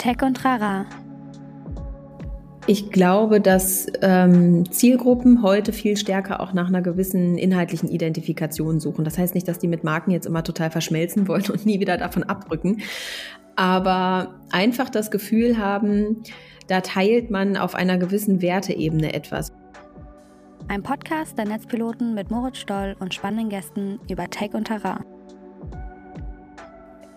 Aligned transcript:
Tech 0.00 0.22
und 0.22 0.42
Rara. 0.46 0.86
Ich 2.66 2.90
glaube, 2.90 3.38
dass 3.38 3.86
ähm, 4.00 4.64
Zielgruppen 4.70 5.42
heute 5.42 5.74
viel 5.74 5.98
stärker 5.98 6.40
auch 6.40 6.54
nach 6.54 6.68
einer 6.68 6.80
gewissen 6.80 7.36
inhaltlichen 7.36 7.90
Identifikation 7.90 8.80
suchen. 8.80 9.04
Das 9.04 9.18
heißt 9.18 9.34
nicht, 9.34 9.46
dass 9.46 9.58
die 9.58 9.68
mit 9.68 9.84
Marken 9.84 10.10
jetzt 10.10 10.24
immer 10.24 10.42
total 10.42 10.70
verschmelzen 10.70 11.28
wollen 11.28 11.44
und 11.50 11.66
nie 11.66 11.80
wieder 11.80 11.98
davon 11.98 12.22
abrücken, 12.22 12.80
aber 13.56 14.40
einfach 14.50 14.88
das 14.88 15.10
Gefühl 15.10 15.58
haben, 15.58 16.22
da 16.66 16.80
teilt 16.80 17.30
man 17.30 17.58
auf 17.58 17.74
einer 17.74 17.98
gewissen 17.98 18.40
Werteebene 18.40 19.12
etwas. 19.12 19.52
Ein 20.68 20.82
Podcast 20.82 21.36
der 21.36 21.44
Netzpiloten 21.44 22.14
mit 22.14 22.30
Moritz 22.30 22.56
Stoll 22.56 22.96
und 23.00 23.12
spannenden 23.12 23.50
Gästen 23.50 24.00
über 24.08 24.30
Tech 24.30 24.54
und 24.54 24.64
Terrain. 24.64 25.04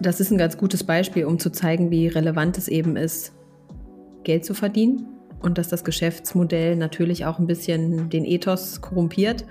Das 0.03 0.19
ist 0.19 0.31
ein 0.31 0.37
ganz 0.37 0.57
gutes 0.57 0.83
Beispiel, 0.83 1.23
um 1.23 1.39
zu 1.39 1.49
zeigen, 1.49 1.89
wie 1.89 2.07
relevant 2.07 2.57
es 2.57 2.67
eben 2.67 2.97
ist, 2.97 3.31
Geld 4.25 4.43
zu 4.43 4.53
verdienen 4.53 5.07
und 5.41 5.57
dass 5.57 5.69
das 5.69 5.85
Geschäftsmodell 5.85 6.75
natürlich 6.75 7.25
auch 7.25 7.39
ein 7.39 7.47
bisschen 7.47 8.09
den 8.09 8.25
Ethos 8.25 8.81
korrumpiert. 8.81 9.45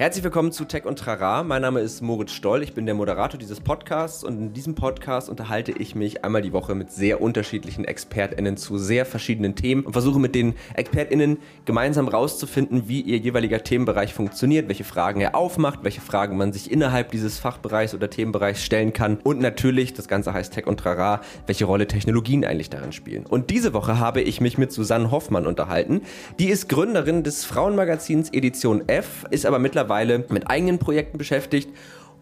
Herzlich 0.00 0.24
willkommen 0.24 0.50
zu 0.50 0.64
Tech 0.64 0.86
und 0.86 0.98
Trara. 0.98 1.42
Mein 1.42 1.60
Name 1.60 1.80
ist 1.80 2.00
Moritz 2.00 2.32
Stoll. 2.32 2.62
Ich 2.62 2.72
bin 2.72 2.86
der 2.86 2.94
Moderator 2.94 3.38
dieses 3.38 3.60
Podcasts 3.60 4.24
und 4.24 4.38
in 4.38 4.52
diesem 4.54 4.74
Podcast 4.74 5.28
unterhalte 5.28 5.72
ich 5.72 5.94
mich 5.94 6.24
einmal 6.24 6.40
die 6.40 6.54
Woche 6.54 6.74
mit 6.74 6.90
sehr 6.90 7.20
unterschiedlichen 7.20 7.84
ExpertInnen 7.84 8.56
zu 8.56 8.78
sehr 8.78 9.04
verschiedenen 9.04 9.56
Themen 9.56 9.84
und 9.84 9.92
versuche 9.92 10.18
mit 10.18 10.34
den 10.34 10.54
ExpertInnen 10.72 11.36
gemeinsam 11.66 12.08
rauszufinden, 12.08 12.88
wie 12.88 13.02
ihr 13.02 13.18
jeweiliger 13.18 13.62
Themenbereich 13.62 14.14
funktioniert, 14.14 14.68
welche 14.68 14.84
Fragen 14.84 15.20
er 15.20 15.34
aufmacht, 15.34 15.80
welche 15.82 16.00
Fragen 16.00 16.38
man 16.38 16.54
sich 16.54 16.70
innerhalb 16.70 17.10
dieses 17.10 17.38
Fachbereichs 17.38 17.92
oder 17.92 18.08
Themenbereichs 18.08 18.64
stellen 18.64 18.94
kann 18.94 19.18
und 19.22 19.38
natürlich, 19.38 19.92
das 19.92 20.08
Ganze 20.08 20.32
heißt 20.32 20.54
Tech 20.54 20.66
und 20.66 20.80
Trara, 20.80 21.20
welche 21.44 21.66
Rolle 21.66 21.86
Technologien 21.86 22.46
eigentlich 22.46 22.70
darin 22.70 22.92
spielen. 22.92 23.26
Und 23.26 23.50
diese 23.50 23.74
Woche 23.74 23.98
habe 23.98 24.22
ich 24.22 24.40
mich 24.40 24.56
mit 24.56 24.72
Susanne 24.72 25.10
Hoffmann 25.10 25.46
unterhalten. 25.46 26.00
Die 26.38 26.48
ist 26.48 26.70
Gründerin 26.70 27.22
des 27.22 27.44
Frauenmagazins 27.44 28.32
Edition 28.32 28.88
F, 28.88 29.26
ist 29.30 29.44
aber 29.44 29.58
mittlerweile 29.58 29.89
mittlerweile 29.90 30.24
mit 30.28 30.48
eigenen 30.48 30.78
Projekten 30.78 31.18
beschäftigt 31.18 31.70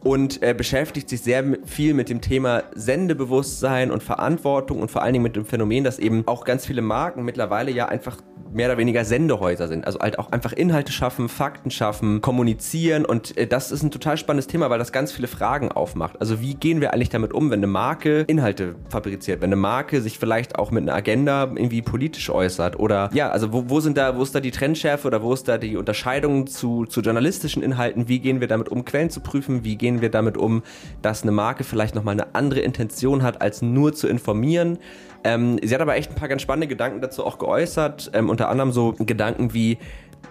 und 0.01 0.43
äh, 0.43 0.55
beschäftigt 0.55 1.09
sich 1.09 1.21
sehr 1.21 1.45
viel 1.65 1.93
mit 1.93 2.09
dem 2.09 2.21
Thema 2.21 2.63
Sendebewusstsein 2.75 3.91
und 3.91 4.03
Verantwortung 4.03 4.81
und 4.81 4.91
vor 4.91 5.03
allen 5.03 5.13
Dingen 5.13 5.25
mit 5.25 5.37
dem 5.37 5.45
Phänomen, 5.45 5.85
dass 5.85 5.99
eben 5.99 6.23
auch 6.27 6.45
ganz 6.45 6.67
viele 6.67 6.83
Marken 6.83 7.25
mittlerweile 7.25 7.71
ja 7.71 7.87
einfach 7.87 8.23
mehr 8.53 8.69
oder 8.69 8.79
weniger 8.79 9.05
Sendehäuser 9.05 9.69
sind. 9.69 9.87
Also 9.87 10.01
halt 10.01 10.19
auch 10.19 10.33
einfach 10.33 10.53
Inhalte 10.53 10.93
schaffen, 10.93 11.29
Fakten 11.29 11.71
schaffen, 11.71 12.21
kommunizieren 12.21 13.05
und 13.05 13.37
äh, 13.37 13.47
das 13.47 13.73
ist 13.73 13.83
ein 13.83 13.91
total 13.91 14.17
spannendes 14.17 14.47
Thema, 14.47 14.71
weil 14.71 14.79
das 14.79 14.93
ganz 14.93 15.13
viele 15.13 15.29
Fragen 15.29 15.71
aufmacht. 15.71 16.21
Also 16.21 16.41
wie 16.41 16.55
gehen 16.55 16.81
wir 16.81 16.93
eigentlich 16.93 17.11
damit 17.11 17.33
um, 17.33 17.51
wenn 17.51 17.61
eine 17.61 17.67
Marke 17.67 18.25
Inhalte 18.27 18.75
fabriziert, 18.89 19.41
wenn 19.41 19.49
eine 19.49 19.57
Marke 19.57 20.01
sich 20.01 20.19
vielleicht 20.19 20.59
auch 20.59 20.71
mit 20.71 20.83
einer 20.83 20.95
Agenda 20.95 21.45
irgendwie 21.45 21.83
politisch 21.83 22.31
äußert 22.31 22.79
oder 22.79 23.11
ja, 23.13 23.31
also 23.31 23.53
wo, 23.53 23.65
wo 23.69 23.81
sind 23.81 23.97
da, 23.97 24.17
wo 24.17 24.23
ist 24.23 24.35
da 24.35 24.41
die 24.41 24.51
Trendschärfe 24.51 25.07
oder 25.07 25.23
wo 25.23 25.33
ist 25.33 25.49
da 25.49 25.59
die 25.59 25.77
Unterscheidung 25.77 26.47
zu, 26.47 26.85
zu 26.87 27.01
journalistischen 27.01 27.63
Inhalten? 27.63 28.09
Wie 28.09 28.19
gehen 28.19 28.41
wir 28.41 28.49
damit 28.49 28.69
um, 28.69 28.85
Quellen 28.85 29.11
zu 29.11 29.21
prüfen? 29.21 29.65
Wie 29.65 29.77
gehen 29.77 30.01
wir 30.01 30.11
damit 30.11 30.37
um, 30.37 30.63
dass 31.03 31.23
eine 31.23 31.33
Marke 31.33 31.65
vielleicht 31.65 31.95
nochmal 31.95 32.13
eine 32.13 32.35
andere 32.35 32.61
Intention 32.61 33.23
hat, 33.23 33.41
als 33.43 33.63
nur 33.63 33.93
zu 33.93 34.09
informieren? 34.09 34.79
Ähm, 35.25 35.59
sie 35.63 35.75
hat 35.75 35.81
aber 35.81 35.97
echt 35.97 36.11
ein 36.11 36.17
paar 36.17 36.29
ganz 36.29 36.43
spannende 36.43 36.69
Gedanken 36.69 37.01
dazu 37.01 37.25
auch 37.25 37.39
geäußert. 37.39 38.11
Ähm, 38.15 38.31
unter 38.31 38.49
anderem 38.49 38.73
so 38.73 38.95
Gedanken 38.99 39.53
wie, 39.53 39.79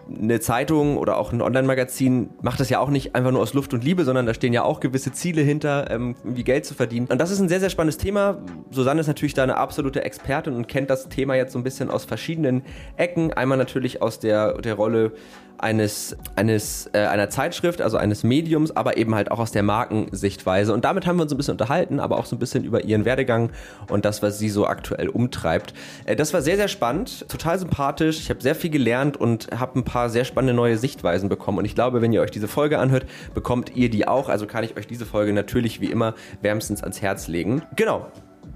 eine 0.09 0.39
Zeitung 0.39 0.97
oder 0.97 1.17
auch 1.17 1.33
ein 1.33 1.41
Online-Magazin 1.41 2.30
macht 2.41 2.59
das 2.59 2.69
ja 2.69 2.80
auch 2.80 2.89
nicht 2.89 3.15
einfach 3.15 3.31
nur 3.31 3.41
aus 3.41 3.53
Luft 3.53 3.73
und 3.73 3.83
Liebe, 3.83 4.05
sondern 4.05 4.25
da 4.25 4.33
stehen 4.33 4.53
ja 4.53 4.63
auch 4.63 4.80
gewisse 4.80 5.11
Ziele 5.11 5.41
hinter, 5.41 5.91
ähm, 5.91 6.15
wie 6.23 6.43
Geld 6.43 6.65
zu 6.65 6.73
verdienen. 6.73 7.08
Und 7.08 7.19
das 7.19 7.31
ist 7.31 7.39
ein 7.39 7.49
sehr, 7.49 7.59
sehr 7.59 7.69
spannendes 7.69 7.97
Thema. 7.97 8.38
Susanne 8.71 9.02
ist 9.02 9.08
natürlich 9.08 9.33
da 9.33 9.43
eine 9.43 9.58
absolute 9.58 10.03
Expertin 10.03 10.53
und 10.53 10.67
kennt 10.67 10.89
das 10.89 11.09
Thema 11.09 11.35
jetzt 11.35 11.53
so 11.53 11.59
ein 11.59 11.63
bisschen 11.63 11.89
aus 11.89 12.05
verschiedenen 12.05 12.64
Ecken. 12.95 13.33
Einmal 13.33 13.58
natürlich 13.58 14.02
aus 14.02 14.19
der, 14.19 14.54
der 14.61 14.75
Rolle 14.75 15.11
eines, 15.59 16.15
eines, 16.35 16.89
äh, 16.93 16.99
einer 16.99 17.29
Zeitschrift, 17.29 17.81
also 17.81 17.97
eines 17.97 18.23
Mediums, 18.23 18.75
aber 18.75 18.97
eben 18.97 19.15
halt 19.15 19.31
auch 19.31 19.39
aus 19.39 19.51
der 19.51 19.63
Markensichtweise. 19.63 20.73
Und 20.73 20.85
damit 20.85 21.05
haben 21.05 21.17
wir 21.17 21.23
uns 21.23 21.31
ein 21.31 21.37
bisschen 21.37 21.53
unterhalten, 21.53 21.99
aber 21.99 22.17
auch 22.17 22.25
so 22.25 22.35
ein 22.35 22.39
bisschen 22.39 22.63
über 22.63 22.83
ihren 22.83 23.05
Werdegang 23.05 23.51
und 23.89 24.05
das, 24.05 24.21
was 24.21 24.39
sie 24.39 24.49
so 24.49 24.67
aktuell 24.67 25.09
umtreibt. 25.09 25.73
Äh, 26.05 26.15
das 26.15 26.33
war 26.33 26.41
sehr, 26.41 26.57
sehr 26.57 26.67
spannend, 26.67 27.27
total 27.29 27.59
sympathisch. 27.59 28.19
Ich 28.19 28.29
habe 28.29 28.41
sehr 28.41 28.55
viel 28.55 28.69
gelernt 28.69 29.17
und 29.17 29.47
habe 29.57 29.79
ein 29.79 29.83
paar 29.83 30.09
sehr 30.09 30.25
spannende 30.25 30.53
neue 30.53 30.77
Sichtweisen 30.77 31.29
bekommen. 31.29 31.57
Und 31.57 31.65
ich 31.65 31.75
glaube, 31.75 32.01
wenn 32.01 32.13
ihr 32.13 32.21
euch 32.21 32.31
diese 32.31 32.47
Folge 32.47 32.79
anhört, 32.79 33.05
bekommt 33.33 33.75
ihr 33.75 33.89
die 33.89 34.07
auch. 34.07 34.29
Also 34.29 34.47
kann 34.47 34.63
ich 34.63 34.77
euch 34.77 34.87
diese 34.87 35.05
Folge 35.05 35.33
natürlich 35.33 35.81
wie 35.81 35.91
immer 35.91 36.13
wärmstens 36.41 36.83
ans 36.83 37.01
Herz 37.01 37.27
legen. 37.27 37.61
Genau. 37.75 38.07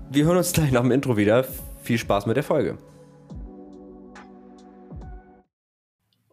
Wir 0.09 0.25
hören 0.25 0.37
uns 0.37 0.51
gleich 0.51 0.71
nach 0.71 0.81
dem 0.81 0.91
Intro 0.91 1.17
wieder. 1.17 1.45
Viel 1.83 1.97
Spaß 1.97 2.25
mit 2.25 2.35
der 2.35 2.43
Folge. 2.43 2.77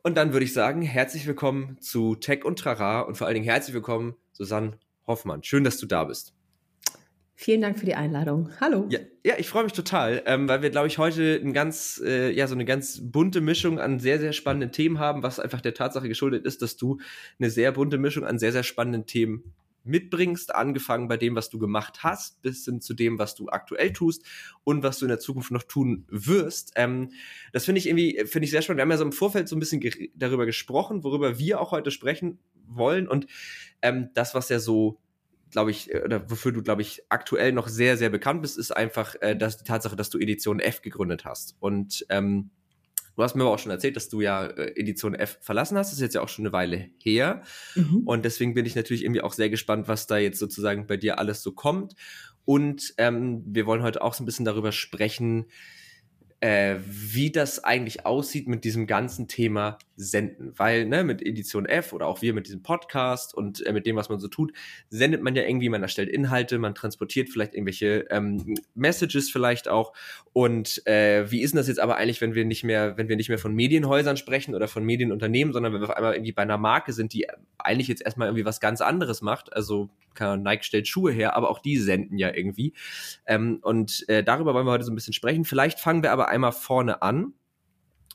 Und 0.03 0.17
dann 0.17 0.33
würde 0.33 0.45
ich 0.45 0.53
sagen, 0.53 0.83
herzlich 0.83 1.27
willkommen 1.27 1.77
zu 1.81 2.15
Tech 2.15 2.45
und 2.45 2.59
Trara 2.59 3.01
und 3.01 3.17
vor 3.17 3.27
allen 3.27 3.35
Dingen 3.35 3.47
herzlich 3.47 3.75
willkommen, 3.75 4.15
Susanne 4.33 4.79
Hoffmann. 5.07 5.43
Schön, 5.43 5.65
dass 5.65 5.79
du 5.79 5.87
da 5.87 6.05
bist. 6.05 6.35
Vielen 7.35 7.61
Dank 7.61 7.79
für 7.79 7.87
die 7.87 7.95
Einladung. 7.95 8.51
Hallo. 8.61 8.87
Ja, 8.91 8.99
ja 9.25 9.35
ich 9.39 9.49
freue 9.49 9.65
mich 9.65 9.73
total, 9.73 10.23
ähm, 10.27 10.49
weil 10.49 10.63
wir, 10.63 10.71
glaube 10.71 10.89
ich, 10.89 10.99
heute 10.99 11.41
ein 11.43 11.53
ganz, 11.53 12.03
äh, 12.05 12.31
ja, 12.33 12.49
so 12.49 12.55
eine 12.55 12.65
ganz 12.65 13.01
bunte 13.01 13.41
Mischung 13.41 13.79
an 13.79 14.01
sehr, 14.01 14.19
sehr 14.19 14.33
spannenden 14.33 14.73
Themen 14.73 14.99
haben, 14.99 15.23
was 15.23 15.39
einfach 15.39 15.61
der 15.61 15.75
Tatsache 15.75 16.09
geschuldet 16.09 16.45
ist, 16.45 16.63
dass 16.63 16.77
du 16.77 16.99
eine 17.39 17.51
sehr 17.51 17.71
bunte 17.73 17.99
Mischung 17.99 18.25
an 18.25 18.41
sehr, 18.41 18.51
sehr 18.51 18.65
spannenden 18.65 19.07
Themen 19.07 19.55
mitbringst, 19.89 20.55
angefangen 20.55 21.09
bei 21.09 21.17
dem, 21.17 21.35
was 21.35 21.51
du 21.51 21.59
gemacht 21.59 22.03
hast, 22.03 22.43
bis 22.43 22.65
hin 22.65 22.81
zu 22.81 22.95
dem, 22.95 23.19
was 23.19 23.35
du 23.35 23.49
aktuell 23.49 23.93
tust 23.93 24.23
und 24.65 24.83
was 24.83 24.99
du 24.99 25.07
in 25.07 25.11
der 25.11 25.19
Zukunft 25.19 25.51
noch 25.51 25.65
tun 25.65 26.05
wirst. 26.09 26.73
Ähm, 26.77 27.11
das 27.53 27.65
finde 27.65 27.81
ich 27.81 27.87
irgendwie, 27.87 28.23
finde 28.27 28.45
ich 28.45 28.51
sehr 28.51 28.63
spannend. 28.63 28.79
Wir 28.79 28.83
haben 28.83 28.91
ja 28.91 28.99
so 28.99 29.05
im 29.05 29.13
Vorfeld 29.13 29.49
so 29.49 29.57
ein 29.57 29.61
bisschen 29.61 29.83
darüber 30.15 30.47
gesprochen, 30.47 31.05
worüber 31.05 31.39
wir 31.39 31.61
auch 31.61 31.73
heute 31.73 31.91
sprechen 31.91 32.39
wollen 32.67 33.09
und 33.09 33.27
ähm, 33.83 34.11
das, 34.15 34.35
was 34.35 34.49
ja 34.49 34.59
so 34.59 35.01
glaube 35.51 35.71
ich, 35.71 35.93
äh, 35.93 36.03
oder 36.05 36.31
wofür 36.31 36.53
du, 36.53 36.63
glaube 36.63 36.83
ich, 36.83 37.03
aktuell 37.09 37.53
noch 37.53 37.69
sehr, 37.69 37.97
sehr 37.97 38.11
bekannt 38.11 38.43
bist, 38.43 38.59
ist 38.59 38.71
einfach 38.71 39.15
äh, 39.21 39.37
dass 39.37 39.57
die 39.57 39.65
Tatsache, 39.65 39.97
dass 39.97 40.11
du 40.11 40.19
Edition 40.19 40.61
F 40.61 40.83
gegründet 40.83 41.25
hast. 41.25 41.57
Und 41.61 42.05
ähm, 42.11 42.51
Du 43.19 43.25
hast 43.25 43.35
mir 43.35 43.43
aber 43.43 43.53
auch 43.53 43.59
schon 43.59 43.73
erzählt, 43.73 43.97
dass 43.97 44.09
du 44.09 44.21
ja 44.21 44.47
äh, 44.47 44.79
Edition 44.79 45.17
F 45.17 45.39
verlassen 45.41 45.77
hast. 45.77 45.89
Das 45.89 45.95
ist 45.95 46.03
jetzt 46.03 46.15
ja 46.15 46.21
auch 46.21 46.29
schon 46.29 46.47
eine 46.47 46.53
Weile 46.53 46.91
her. 46.99 47.43
Mhm. 47.75 48.03
Und 48.05 48.25
deswegen 48.25 48.55
bin 48.55 48.65
ich 48.65 48.77
natürlich 48.77 49.03
irgendwie 49.03 49.23
auch 49.23 49.33
sehr 49.33 49.51
gespannt, 49.51 49.89
was 49.89 50.07
da 50.07 50.19
jetzt 50.19 50.39
sozusagen 50.39 50.87
bei 50.87 50.97
dir 50.97 51.19
alles 51.19 51.43
so 51.43 51.51
kommt. 51.51 51.97
Und 52.45 52.95
ähm, 52.97 53.43
wir 53.45 53.67
wollen 53.67 53.83
heute 53.83 54.03
auch 54.03 54.15
so 54.15 54.23
ein 54.23 54.25
bisschen 54.25 54.45
darüber 54.45 54.71
sprechen, 54.71 55.47
äh, 56.41 56.77
wie 56.87 57.33
das 57.33 57.65
eigentlich 57.65 58.07
aussieht 58.07 58.47
mit 58.47 58.65
diesem 58.65 58.87
ganzen 58.87 59.27
Thema 59.27 59.79
Senden. 59.97 60.53
Weil 60.57 60.87
ne, 60.87 61.03
mit 61.03 61.21
Edition 61.21 61.67
F 61.67 61.93
oder 61.93 62.07
auch 62.07 62.23
wir 62.23 62.33
mit 62.33 62.47
diesem 62.47 62.63
Podcast 62.63 63.35
und 63.35 63.67
äh, 63.67 63.73
mit 63.73 63.87
dem, 63.87 63.97
was 63.97 64.09
man 64.09 64.21
so 64.21 64.29
tut, 64.29 64.53
sendet 64.89 65.21
man 65.21 65.35
ja 65.35 65.43
irgendwie, 65.43 65.69
man 65.69 65.83
erstellt 65.83 66.09
Inhalte, 66.09 66.59
man 66.59 66.77
transportiert 66.77 67.29
vielleicht 67.29 67.55
irgendwelche 67.55 68.07
ähm, 68.11 68.55
Messages 68.75 69.31
vielleicht 69.31 69.69
auch. 69.69 69.93
Und 70.33 70.87
äh, 70.87 71.29
wie 71.31 71.43
ist 71.43 71.53
denn 71.53 71.59
das 71.59 71.67
jetzt 71.67 71.81
aber 71.81 71.97
eigentlich, 71.97 72.21
wenn 72.21 72.35
wir 72.35 72.45
nicht 72.45 72.63
mehr, 72.63 72.97
wenn 72.97 73.09
wir 73.09 73.17
nicht 73.17 73.29
mehr 73.29 73.39
von 73.39 73.55
Medienhäusern 73.55 74.17
sprechen 74.17 74.55
oder 74.55 74.69
von 74.69 74.85
Medienunternehmen, 74.85 75.53
sondern 75.53 75.73
wenn 75.73 75.81
wir 75.81 75.89
auf 75.89 75.97
einmal 75.97 76.15
irgendwie 76.15 76.33
bei 76.33 76.43
einer 76.43 76.59
Marke 76.59 76.93
sind, 76.93 77.13
die 77.13 77.27
eigentlich 77.59 77.89
jetzt 77.89 78.03
erstmal 78.03 78.29
irgendwie 78.29 78.45
was 78.45 78.61
ganz 78.61 78.81
anderes 78.81 79.23
macht. 79.23 79.53
Also 79.53 79.91
Nike 80.21 80.65
stellt 80.65 80.89
Schuhe 80.89 81.13
her, 81.13 81.37
aber 81.37 81.51
auch 81.51 81.61
die 81.61 81.79
senden 81.79 82.19
ja 82.19 82.35
irgendwie. 82.35 82.75
Ähm, 83.27 83.59
und 83.63 84.09
äh, 84.09 84.23
darüber 84.23 84.55
wollen 84.55 84.67
wir 84.67 84.73
heute 84.73 84.85
so 84.85 84.93
ein 84.93 84.97
bisschen 84.97 85.13
sprechen. 85.15 85.45
Vielleicht 85.45 85.81
fangen 85.81 86.03
wir 86.03 86.13
aber 86.13 86.29
einmal 86.29 86.53
vorne 86.53 87.03
an. 87.03 87.35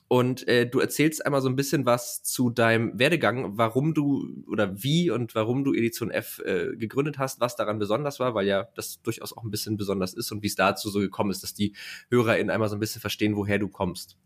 Und 0.06 0.46
äh, 0.48 0.66
du 0.66 0.80
erzählst 0.80 1.24
einmal 1.24 1.40
so 1.40 1.48
ein 1.48 1.56
bisschen 1.56 1.86
was 1.86 2.22
zu 2.22 2.50
deinem 2.50 2.98
Werdegang, 2.98 3.56
warum 3.56 3.94
du 3.94 4.44
oder 4.46 4.82
wie 4.82 5.10
und 5.10 5.34
warum 5.34 5.64
du 5.64 5.72
Edition 5.72 6.10
F 6.10 6.40
äh, 6.44 6.76
gegründet 6.76 7.18
hast, 7.18 7.40
was 7.40 7.56
daran 7.56 7.78
besonders 7.78 8.20
war, 8.20 8.34
weil 8.34 8.46
ja 8.46 8.68
das 8.74 9.00
durchaus 9.02 9.36
auch 9.36 9.42
ein 9.42 9.50
bisschen 9.50 9.76
besonders 9.76 10.12
ist 10.12 10.30
und 10.30 10.42
wie 10.42 10.46
es 10.46 10.54
dazu 10.54 10.90
so 10.90 11.00
gekommen 11.00 11.30
ist, 11.30 11.42
dass 11.42 11.54
die 11.54 11.74
HörerInnen 12.10 12.50
einmal 12.50 12.68
so 12.68 12.76
ein 12.76 12.80
bisschen 12.80 13.00
verstehen, 13.00 13.34
woher 13.34 13.58
du 13.58 13.68
kommst. 13.68 14.18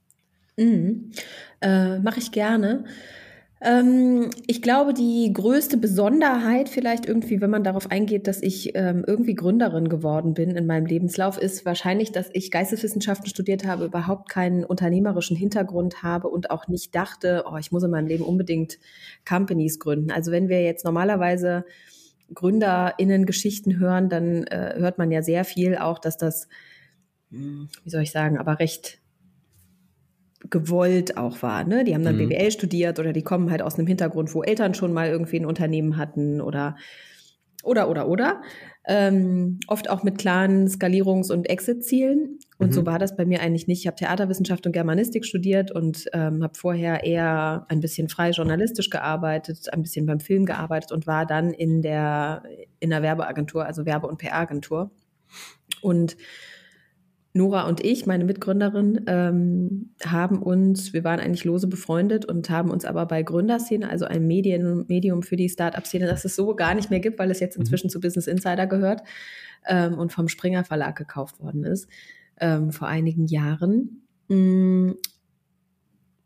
Mhm. 0.57 1.13
Äh, 1.61 2.01
Mache 2.01 2.19
ich 2.19 2.33
gerne. 2.33 2.85
Ähm, 3.61 4.31
ich 4.47 4.63
glaube, 4.63 4.95
die 4.95 5.33
größte 5.33 5.79
Besonderheit 5.79 6.69
vielleicht 6.69 7.07
irgendwie, 7.07 7.41
wenn 7.41 7.51
man 7.51 7.65
darauf 7.65 7.91
eingeht, 7.91 8.29
dass 8.29 8.41
ich 8.41 8.77
ähm, 8.77 9.05
irgendwie 9.07 9.35
Gründerin 9.35 9.89
geworden 9.89 10.35
bin 10.35 10.51
in 10.51 10.67
meinem 10.67 10.87
Lebenslauf, 10.87 11.39
ist 11.39 11.67
wahrscheinlich, 11.67 12.13
dass 12.13 12.31
ich 12.33 12.53
Geisteswissenschaften 12.53 13.29
studiert 13.29 13.67
habe, 13.67 13.87
überhaupt 13.87 14.29
keinen 14.29 14.65
unternehmerischen 14.65 15.37
Hintergrund 15.37 16.05
habe 16.05 16.29
und 16.29 16.51
auch 16.53 16.69
nicht 16.69 16.95
dachte, 16.95 17.45
oh, 17.51 17.57
ich 17.57 17.73
muss 17.73 17.83
in 17.83 17.91
meinem 17.91 18.07
Leben 18.07 18.25
unbedingt 18.25 18.79
Companies 19.29 19.81
gründen. 19.81 20.13
Also 20.13 20.31
wenn 20.31 20.49
wir 20.49 20.63
jetzt 20.63 20.85
normalerweise 20.85 21.65
GründerInnen-Geschichten 22.35 23.79
hören, 23.79 24.09
dann 24.09 24.45
äh, 24.45 24.75
hört 24.77 24.99
man 24.99 25.11
ja 25.11 25.23
sehr 25.23 25.45
viel 25.45 25.77
auch, 25.77 25.99
dass 25.99 26.17
das, 26.17 26.49
hm, 27.31 27.69
wie 27.83 27.91
soll 27.91 28.03
ich 28.03 28.13
sagen, 28.13 28.39
aber 28.39 28.61
recht 28.61 29.01
gewollt 30.51 31.17
auch 31.17 31.43
war. 31.43 31.65
Ne? 31.65 31.85
Die 31.85 31.95
haben 31.95 32.05
dann 32.05 32.17
mhm. 32.17 32.29
BWL 32.29 32.51
studiert 32.51 32.99
oder 32.99 33.13
die 33.13 33.23
kommen 33.23 33.51
halt 33.51 33.63
aus 33.63 33.77
einem 33.77 33.87
Hintergrund, 33.87 34.35
wo 34.35 34.43
Eltern 34.43 34.75
schon 34.75 34.93
mal 34.93 35.09
irgendwie 35.09 35.41
ein 35.41 35.47
Unternehmen 35.47 35.97
hatten 35.97 36.41
oder 36.41 36.77
oder, 37.65 37.91
oder, 37.91 38.09
oder. 38.09 38.41
Ähm, 38.87 39.59
oft 39.67 39.91
auch 39.91 40.03
mit 40.03 40.17
klaren 40.17 40.69
Skalierungs- 40.69 41.31
und 41.31 41.51
Exit-Zielen. 41.51 42.39
Und 42.57 42.69
mhm. 42.69 42.73
so 42.73 42.87
war 42.87 42.99
das 42.99 43.17
bei 43.17 43.27
mir 43.27 43.41
eigentlich 43.41 43.67
nicht. 43.67 43.81
Ich 43.81 43.87
habe 43.87 43.97
Theaterwissenschaft 43.97 44.65
und 44.65 44.73
Germanistik 44.73 45.27
studiert 45.27 45.71
und 45.71 46.07
ähm, 46.13 46.43
habe 46.43 46.55
vorher 46.57 47.05
eher 47.05 47.67
ein 47.69 47.81
bisschen 47.81 48.09
frei 48.09 48.31
journalistisch 48.31 48.91
gearbeitet, 48.91 49.73
ein 49.73 49.83
bisschen 49.83 50.07
beim 50.07 50.21
Film 50.21 50.47
gearbeitet 50.47 50.93
und 50.93 51.07
war 51.07 51.27
dann 51.27 51.53
in 51.53 51.83
der, 51.83 52.45
in 52.81 52.91
der 52.91 53.03
Werbeagentur, 53.03 53.67
also 53.67 53.85
Werbe- 53.85 54.07
und 54.07 54.19
PR-Agentur. 54.19 54.91
Und 55.83 56.17
Nora 57.39 57.67
und 57.67 57.83
ich, 57.85 58.05
meine 58.05 58.25
Mitgründerin, 58.25 59.05
ähm, 59.07 59.91
haben 60.05 60.43
uns, 60.43 60.93
wir 60.93 61.05
waren 61.05 61.21
eigentlich 61.21 61.45
lose 61.45 61.69
befreundet 61.69 62.27
und 62.27 62.51
haben 62.51 62.71
uns 62.71 62.85
aber 62.85 63.07
bei 63.07 63.23
Gründerszene, 63.23 63.89
also 63.89 64.05
ein 64.05 64.27
Medien, 64.27 64.85
Medium 64.89 65.23
für 65.23 65.37
die 65.37 65.49
Startup-Szene, 65.49 66.07
das 66.07 66.25
es 66.25 66.37
so 66.37 66.55
gar 66.55 66.75
nicht 66.75 66.91
mehr 66.91 67.01
gibt, 67.01 67.19
weil 67.19 67.31
es 67.31 67.41
jetzt 67.41 67.57
mhm. 67.57 67.63
inzwischen 67.63 67.87
mhm. 67.87 67.91
zu 67.93 68.01
Business 68.01 68.27
Insider 68.27 68.67
gehört 68.67 69.03
ähm, 69.67 69.95
und 69.95 70.13
vom 70.13 70.29
Springer 70.29 70.65
Verlag 70.65 70.97
gekauft 70.97 71.41
worden 71.41 71.65
ist, 71.65 71.89
ähm, 72.41 72.73
vor 72.73 72.89
einigen 72.89 73.27
Jahren. 73.27 74.03
Mh, 74.29 74.95